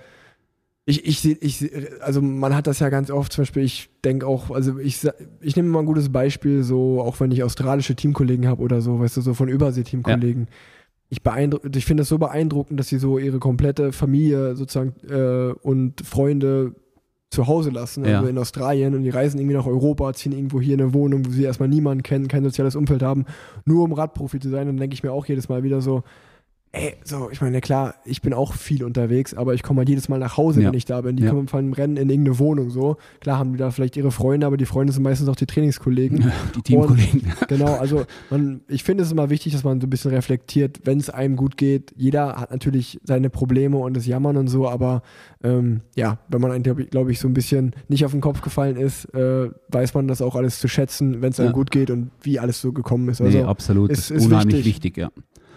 ich, 0.85 1.05
ich, 1.05 1.19
seh- 1.19 1.37
ich, 1.39 1.69
also 2.01 2.21
man 2.21 2.55
hat 2.55 2.67
das 2.67 2.79
ja 2.79 2.89
ganz 2.89 3.09
oft, 3.11 3.31
zum 3.31 3.43
Beispiel, 3.43 3.63
ich 3.63 3.89
denke 4.03 4.27
auch, 4.27 4.51
also 4.51 4.79
ich, 4.79 4.99
ich 5.41 5.55
nehme 5.55 5.69
mal 5.69 5.79
ein 5.79 5.85
gutes 5.85 6.11
Beispiel, 6.11 6.63
so 6.63 7.01
auch 7.01 7.19
wenn 7.19 7.31
ich 7.31 7.43
australische 7.43 7.95
Teamkollegen 7.95 8.47
habe 8.47 8.61
oder 8.61 8.81
so, 8.81 8.99
weißt 8.99 9.15
du, 9.17 9.21
so 9.21 9.33
von 9.33 9.47
Übersee-Teamkollegen. 9.47 10.47
Ich, 11.09 11.21
beeindruck, 11.21 11.61
ich 11.75 11.85
finde 11.85 12.03
es 12.03 12.09
so 12.09 12.17
beeindruckend, 12.17 12.79
dass 12.79 12.87
sie 12.87 12.97
so 12.97 13.17
ihre 13.19 13.39
komplette 13.39 13.91
Familie 13.91 14.55
sozusagen 14.55 14.93
äh, 15.07 15.53
und 15.61 16.01
Freunde 16.05 16.73
zu 17.33 17.47
Hause 17.47 17.69
lassen, 17.71 18.05
Ja. 18.05 18.17
also 18.19 18.29
in 18.29 18.37
Australien 18.37 18.95
und 18.95 19.03
die 19.03 19.09
reisen 19.09 19.39
irgendwie 19.39 19.55
nach 19.57 19.65
Europa, 19.65 20.13
ziehen 20.13 20.31
irgendwo 20.31 20.61
hier 20.61 20.75
eine 20.77 20.93
Wohnung, 20.93 21.25
wo 21.25 21.29
sie 21.31 21.43
erstmal 21.43 21.67
niemanden 21.69 22.03
kennen, 22.03 22.27
kein 22.27 22.43
soziales 22.43 22.75
Umfeld 22.75 23.01
haben, 23.03 23.25
nur 23.65 23.83
um 23.83 23.91
Radprofi 23.93 24.39
zu 24.39 24.49
sein. 24.49 24.61
Und 24.61 24.75
dann 24.75 24.77
denke 24.77 24.93
ich 24.93 25.03
mir 25.03 25.11
auch 25.11 25.25
jedes 25.25 25.49
Mal 25.49 25.63
wieder 25.63 25.81
so, 25.81 26.03
ey, 26.75 26.95
so, 27.03 27.29
ich 27.31 27.39
meine, 27.39 27.61
klar, 27.61 27.93
ich 28.03 28.21
bin 28.23 28.33
auch 28.33 28.53
viel 28.53 28.83
unterwegs, 28.83 29.35
aber 29.35 29.53
ich 29.53 29.61
komme 29.61 29.79
halt 29.79 29.89
jedes 29.89 30.09
Mal 30.09 30.17
nach 30.17 30.37
Hause, 30.37 30.61
Ja. 30.61 30.67
wenn 30.69 30.73
ich 30.77 30.85
da 30.85 31.01
bin. 31.01 31.15
Die 31.15 31.23
Ja. 31.23 31.29
kommen 31.29 31.47
vom 31.47 31.71
Rennen 31.71 31.97
in 31.97 32.09
irgendeine 32.09 32.39
Wohnung, 32.39 32.71
so. 32.71 32.97
Klar 33.19 33.37
haben 33.37 33.53
die 33.53 33.59
da 33.59 33.69
vielleicht 33.69 33.95
ihre 33.95 34.11
Freunde, 34.11 34.47
aber 34.47 34.57
die 34.57 34.65
Freunde 34.65 34.91
sind 34.91 35.03
meistens 35.03 35.29
auch 35.29 35.35
die 35.35 35.45
Trainingskollegen. 35.45 36.31
Die 36.55 36.61
Teamkollegen. 36.63 37.31
Genau, 37.47 37.73
also 37.75 38.05
man, 38.31 38.61
ich 38.67 38.83
finde 38.83 39.03
es 39.03 39.11
immer 39.11 39.29
wichtig, 39.29 39.53
dass 39.53 39.63
man 39.63 39.79
so 39.79 39.85
ein 39.85 39.89
bisschen 39.91 40.11
reflektiert, 40.11 40.81
wenn 40.85 40.97
es 40.97 41.09
einem 41.11 41.35
gut 41.35 41.57
geht. 41.57 41.93
Jeder 41.95 42.35
hat 42.37 42.49
natürlich 42.51 42.99
seine 43.03 43.29
Probleme 43.29 43.77
und 43.77 43.95
das 43.95 44.07
Jammern 44.07 44.35
und 44.37 44.47
so, 44.47 44.67
aber 44.67 45.03
ähm, 45.43 45.81
ja, 45.95 46.17
wenn 46.29 46.41
man 46.41 46.51
einem, 46.51 46.63
glaube 46.63 46.81
ich, 46.83 46.89
glaub 46.89 47.07
ich, 47.09 47.19
so 47.19 47.27
ein 47.27 47.33
bisschen 47.35 47.75
nicht 47.87 48.03
auf 48.03 48.11
den 48.11 48.21
Kopf 48.21 48.41
gefallen 48.41 48.77
ist, 48.77 49.05
äh, 49.13 49.51
weiß 49.69 49.93
man 49.93 50.07
das 50.07 50.21
auch 50.23 50.35
alles 50.35 50.59
zu 50.59 50.67
schätzen, 50.67 51.21
wenn 51.21 51.29
es 51.31 51.39
einem 51.39 51.49
Ja. 51.49 51.53
gut 51.53 51.69
geht 51.69 51.91
und 51.91 52.09
wie 52.23 52.39
alles 52.39 52.59
so 52.61 52.71
gekommen 52.73 53.09
ist. 53.09 53.21
Also 53.21 53.37
nee, 53.37 53.43
absolut. 53.43 53.91
ist- 53.91 54.09
das 54.09 54.11
ist 54.11 54.17
ist 54.25 54.31
unheimlich 54.31 54.65
wichtig. 54.65 54.65
wichtig. 54.65 54.97
ja. 54.97 55.11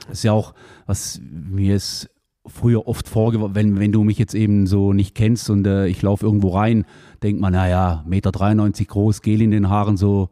Das 0.09 0.19
ist 0.19 0.25
ja 0.25 0.33
auch, 0.33 0.55
was 0.87 1.21
mir 1.23 1.77
ist 1.77 2.11
früher 2.47 2.87
oft 2.87 3.09
vorgeworfen, 3.09 3.55
wenn, 3.55 3.79
wenn 3.79 3.93
du 3.93 4.05
mich 4.05 4.19
jetzt 4.19 4.35
eben 4.35 4.67
so 4.67 4.93
nicht 4.93 5.15
kennst 5.15 5.51
und 5.51 5.67
äh, 5.67 5.87
ich 5.87 6.01
laufe 6.03 6.25
irgendwo 6.25 6.51
rein, 6.51 6.85
denkt 7.23 7.41
man, 7.41 7.53
naja, 7.53 8.05
Meter 8.07 8.33
93 8.33 8.87
groß, 8.87 9.23
Gel 9.23 9.43
in 9.43 9.51
den 9.51 9.69
Haaren, 9.69 9.97
so 9.97 10.31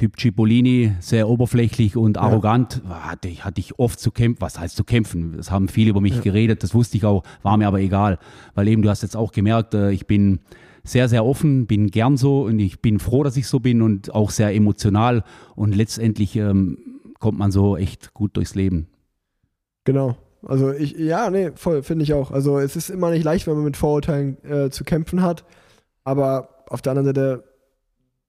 Typ 0.00 0.18
Cipollini, 0.18 0.94
sehr 1.00 1.28
oberflächlich 1.28 1.94
und 1.94 2.16
arrogant, 2.16 2.80
hatte 2.88 3.28
ich, 3.28 3.44
hatte 3.44 3.60
ich 3.60 3.78
oft 3.78 4.00
zu 4.00 4.10
kämpfen. 4.10 4.40
Was 4.40 4.58
heißt 4.58 4.74
zu 4.74 4.82
kämpfen? 4.82 5.34
Das 5.36 5.50
haben 5.50 5.68
viele 5.68 5.90
über 5.90 6.00
mich 6.00 6.22
geredet, 6.22 6.62
das 6.62 6.72
wusste 6.74 6.96
ich 6.96 7.04
auch, 7.04 7.22
war 7.42 7.58
mir 7.58 7.68
aber 7.68 7.80
egal. 7.80 8.18
Weil 8.54 8.68
eben, 8.68 8.80
du 8.80 8.88
hast 8.88 9.02
jetzt 9.02 9.14
auch 9.14 9.30
gemerkt, 9.30 9.74
äh, 9.74 9.90
ich 9.90 10.06
bin 10.06 10.40
sehr, 10.84 11.10
sehr 11.10 11.26
offen, 11.26 11.66
bin 11.66 11.90
gern 11.90 12.16
so 12.16 12.44
und 12.44 12.60
ich 12.60 12.80
bin 12.80 12.98
froh, 12.98 13.22
dass 13.24 13.36
ich 13.36 13.46
so 13.46 13.60
bin 13.60 13.82
und 13.82 14.14
auch 14.14 14.30
sehr 14.30 14.54
emotional 14.54 15.22
und 15.54 15.76
letztendlich 15.76 16.34
ähm, 16.36 16.78
kommt 17.18 17.38
man 17.38 17.50
so 17.50 17.76
echt 17.76 18.14
gut 18.14 18.38
durchs 18.38 18.54
Leben. 18.54 18.86
Genau. 19.84 20.16
Also 20.46 20.72
ich, 20.72 20.92
ja, 20.96 21.28
nee, 21.30 21.50
voll, 21.54 21.82
finde 21.82 22.02
ich 22.02 22.14
auch. 22.14 22.30
Also 22.30 22.58
es 22.58 22.74
ist 22.76 22.88
immer 22.90 23.10
nicht 23.10 23.24
leicht, 23.24 23.46
wenn 23.46 23.54
man 23.54 23.64
mit 23.64 23.76
Vorurteilen 23.76 24.42
äh, 24.44 24.70
zu 24.70 24.84
kämpfen 24.84 25.22
hat. 25.22 25.44
Aber 26.04 26.64
auf 26.68 26.80
der 26.80 26.92
anderen 26.92 27.06
Seite, 27.06 27.44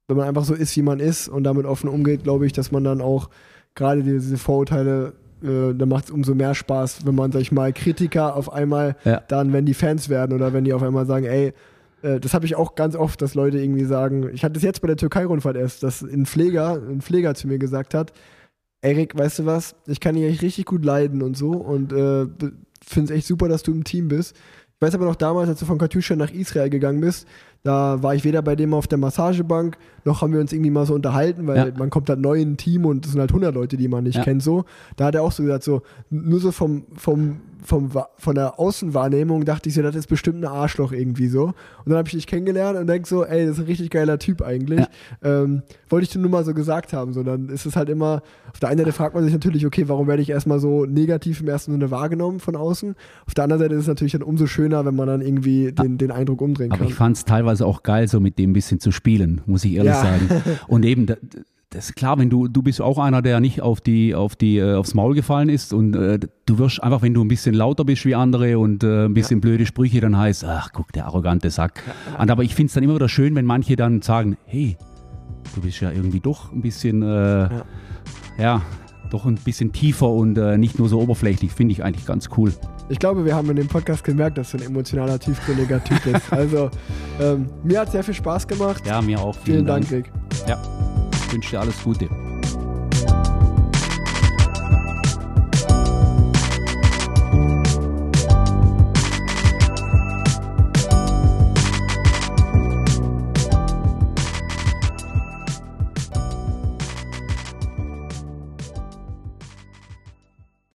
wenn 0.07 0.17
man 0.17 0.27
einfach 0.27 0.43
so 0.43 0.53
ist, 0.53 0.75
wie 0.75 0.81
man 0.81 0.99
ist 0.99 1.29
und 1.29 1.43
damit 1.45 1.65
offen 1.65 1.89
umgeht, 1.89 2.23
glaube 2.23 2.45
ich, 2.45 2.51
dass 2.53 2.71
man 2.71 2.83
dann 2.83 2.99
auch 3.01 3.29
gerade 3.75 4.03
diese 4.03 4.37
Vorurteile, 4.37 5.13
äh, 5.41 5.73
dann 5.73 5.87
macht 5.87 6.05
es 6.05 6.11
umso 6.11 6.35
mehr 6.35 6.53
Spaß, 6.53 7.05
wenn 7.05 7.15
man, 7.15 7.31
sag 7.31 7.39
ich 7.41 7.51
mal, 7.53 7.71
Kritiker 7.71 8.35
auf 8.35 8.51
einmal 8.51 8.97
Ja. 9.05 9.21
dann, 9.29 9.53
wenn 9.53 9.65
die 9.65 9.73
Fans 9.73 10.09
werden 10.09 10.33
oder 10.35 10.51
wenn 10.51 10.65
die 10.65 10.73
auf 10.73 10.83
einmal 10.83 11.05
sagen, 11.05 11.25
ey, 11.25 11.53
äh, 12.01 12.19
das 12.19 12.33
habe 12.33 12.45
ich 12.45 12.55
auch 12.57 12.75
ganz 12.75 12.95
oft, 12.97 13.21
dass 13.21 13.35
Leute 13.35 13.59
irgendwie 13.59 13.85
sagen, 13.85 14.29
ich 14.33 14.43
hatte 14.43 14.57
es 14.57 14.63
jetzt 14.63 14.81
bei 14.81 14.87
der 14.87 14.97
Türkei-Rundfahrt 14.97 15.55
erst, 15.55 15.81
dass 15.83 16.01
ein 16.01 16.25
Pfleger, 16.25 16.73
ein 16.73 16.99
Pfleger 17.01 17.35
zu 17.35 17.47
mir 17.47 17.57
gesagt 17.57 17.93
hat, 17.93 18.11
Erik, 18.81 19.17
weißt 19.17 19.39
du 19.39 19.45
was, 19.45 19.75
ich 19.85 19.99
kann 19.99 20.15
dich 20.15 20.23
echt 20.25 20.41
richtig 20.41 20.65
gut 20.65 20.83
leiden 20.83 21.21
und 21.21 21.37
so 21.37 21.51
und 21.51 21.93
äh, 21.93 22.25
finde 22.83 23.11
es 23.13 23.17
echt 23.17 23.27
super, 23.27 23.47
dass 23.47 23.63
du 23.63 23.71
im 23.71 23.83
Team 23.83 24.07
bist. 24.07 24.35
Ich 24.75 24.81
weiß 24.87 24.95
aber 24.95 25.05
noch 25.05 25.15
damals, 25.15 25.47
als 25.47 25.59
du 25.59 25.67
von 25.67 25.77
Katjuscha 25.77 26.15
nach 26.15 26.31
Israel 26.31 26.71
gegangen 26.71 27.01
bist, 27.01 27.27
da 27.61 28.01
war 28.01 28.15
ich 28.15 28.23
weder 28.23 28.41
bei 28.41 28.55
dem 28.55 28.73
auf 28.73 28.87
der 28.87 28.97
Massagebank, 28.97 29.77
noch 30.05 30.23
haben 30.23 30.33
wir 30.33 30.39
uns 30.39 30.51
irgendwie 30.51 30.71
mal 30.71 30.87
so 30.87 30.95
unterhalten, 30.95 31.45
weil 31.45 31.57
Ja. 31.57 31.67
man 31.77 31.91
kommt 31.91 32.09
halt 32.09 32.19
neu 32.19 32.41
in 32.41 32.53
ein 32.53 32.57
Team 32.57 32.87
und 32.87 33.05
es 33.05 33.11
sind 33.11 33.21
halt 33.21 33.29
100 33.29 33.53
Leute, 33.53 33.77
die 33.77 33.87
man 33.87 34.03
nicht 34.05 34.15
Ja. 34.15 34.23
kennt 34.23 34.41
so. 34.41 34.65
Da 34.95 35.05
hat 35.05 35.13
er 35.13 35.21
auch 35.21 35.31
so 35.31 35.43
gesagt, 35.43 35.63
so 35.63 35.83
nur 36.09 36.39
so 36.39 36.51
vom, 36.51 36.85
vom, 36.95 37.37
vom, 37.63 37.89
von 38.17 38.35
der 38.35 38.59
Außenwahrnehmung 38.59 39.45
dachte 39.45 39.69
ich 39.69 39.75
so, 39.75 39.81
das 39.81 39.95
ist 39.95 40.07
bestimmt 40.07 40.43
ein 40.43 40.45
Arschloch 40.45 40.91
irgendwie 40.91 41.27
so. 41.27 41.45
Und 41.45 41.55
dann 41.85 41.97
habe 41.97 42.07
ich 42.07 42.13
dich 42.13 42.27
kennengelernt 42.27 42.77
und 42.79 42.87
denk 42.87 43.07
so, 43.07 43.23
ey, 43.25 43.45
das 43.45 43.55
ist 43.57 43.59
ein 43.59 43.65
richtig 43.65 43.89
geiler 43.91 44.17
Typ 44.19 44.41
eigentlich. 44.41 44.79
Ja. 44.79 45.41
Ähm, 45.43 45.61
wollte 45.89 46.03
ich 46.05 46.09
dir 46.09 46.19
nur 46.19 46.31
mal 46.31 46.43
so 46.43 46.53
gesagt 46.53 46.93
haben. 46.93 47.13
So, 47.13 47.23
dann 47.23 47.49
ist 47.49 47.65
es 47.65 47.75
halt 47.75 47.89
immer, 47.89 48.21
auf 48.53 48.59
der 48.59 48.69
einen 48.69 48.79
Seite 48.79 48.91
fragt 48.91 49.15
man 49.15 49.23
sich 49.23 49.33
natürlich, 49.33 49.65
okay, 49.65 49.87
warum 49.87 50.07
werde 50.07 50.21
ich 50.21 50.29
erstmal 50.29 50.59
so 50.59 50.85
negativ 50.85 51.41
im 51.41 51.47
ersten 51.47 51.71
Sinne 51.71 51.91
wahrgenommen 51.91 52.39
von 52.39 52.55
außen? 52.55 52.95
Auf 53.27 53.33
der 53.33 53.43
anderen 53.43 53.61
Seite 53.61 53.75
ist 53.75 53.81
es 53.81 53.87
natürlich 53.87 54.13
dann 54.13 54.23
umso 54.23 54.47
schöner, 54.47 54.85
wenn 54.85 54.95
man 54.95 55.07
dann 55.07 55.21
irgendwie 55.21 55.71
den, 55.71 55.97
den 55.97 56.11
Eindruck 56.11 56.41
umdrehen 56.41 56.71
Aber 56.71 56.79
kann. 56.79 56.87
ich 56.87 56.95
fand 56.95 57.17
es 57.17 57.25
teilweise 57.25 57.65
auch 57.65 57.83
geil, 57.83 58.07
so 58.07 58.19
mit 58.19 58.37
dem 58.39 58.51
ein 58.51 58.53
bisschen 58.53 58.79
zu 58.79 58.91
spielen, 58.91 59.41
muss 59.45 59.63
ich 59.65 59.73
ehrlich 59.73 59.91
Ja. 59.93 60.01
sagen. 60.01 60.29
Und 60.67 60.85
eben, 60.85 61.05
das 61.71 61.85
ist 61.85 61.95
klar, 61.95 62.19
wenn 62.19 62.29
du, 62.29 62.49
du 62.49 62.61
bist 62.61 62.81
auch 62.81 62.97
einer, 62.97 63.21
der 63.21 63.39
nicht 63.39 63.61
auf 63.61 63.79
die, 63.79 64.13
auf 64.13 64.35
die, 64.35 64.57
äh, 64.57 64.75
aufs 64.75 64.93
Maul 64.93 65.15
gefallen 65.15 65.47
ist 65.47 65.71
und 65.71 65.95
äh, 65.95 66.19
du 66.45 66.57
wirst 66.59 66.83
einfach, 66.83 67.01
wenn 67.01 67.13
du 67.13 67.23
ein 67.23 67.29
bisschen 67.29 67.55
lauter 67.55 67.85
bist 67.85 68.05
wie 68.05 68.13
andere 68.13 68.59
und 68.59 68.83
äh, 68.83 69.05
ein 69.05 69.13
bisschen 69.13 69.39
blöde 69.39 69.65
Sprüche, 69.65 70.01
dann 70.01 70.17
heißt, 70.17 70.43
ach 70.43 70.71
guck, 70.73 70.91
der 70.91 71.05
arrogante 71.05 71.49
Sack. 71.49 71.81
Und, 72.19 72.29
aber 72.29 72.43
ich 72.43 72.55
finde 72.55 72.67
es 72.67 72.73
dann 72.73 72.83
immer 72.83 72.95
wieder 72.95 73.07
schön, 73.07 73.35
wenn 73.35 73.45
manche 73.45 73.77
dann 73.77 74.01
sagen, 74.01 74.37
hey, 74.45 74.77
du 75.55 75.61
bist 75.61 75.79
ja 75.79 75.91
irgendwie 75.91 76.19
doch 76.19 76.51
ein 76.51 76.61
bisschen, 76.61 77.03
äh, 77.03 77.49
ja. 78.37 78.61
doch 79.09 79.25
ein 79.25 79.35
bisschen 79.35 79.71
tiefer 79.71 80.09
und 80.09 80.37
äh, 80.37 80.57
nicht 80.57 80.77
nur 80.77 80.89
so 80.89 80.99
oberflächlich, 80.99 81.53
finde 81.53 81.71
ich 81.71 81.85
eigentlich 81.85 82.05
ganz 82.05 82.27
cool. 82.35 82.51
Ich 82.89 82.99
glaube, 82.99 83.23
wir 83.23 83.33
haben 83.33 83.49
in 83.49 83.55
dem 83.55 83.69
Podcast 83.69 84.03
gemerkt, 84.03 84.37
dass 84.37 84.51
du 84.51 84.57
ein 84.57 84.63
emotionaler, 84.63 85.17
tiefgründiger 85.17 85.81
Typ 85.81 86.03
bist. 86.03 86.21
Also, 86.31 86.69
ähm, 87.21 87.47
mir 87.63 87.79
hat 87.79 87.93
sehr 87.93 88.03
viel 88.03 88.13
Spaß 88.13 88.45
gemacht. 88.45 88.85
Ja, 88.85 89.01
mir 89.01 89.21
auch. 89.21 89.37
Vielen 89.37 89.65
Dank, 89.65 89.89
Rick. 89.89 90.11
Ja, 90.49 90.61
wünsche 91.31 91.51
dir 91.51 91.59
alles 91.61 91.83
Gute. 91.83 92.09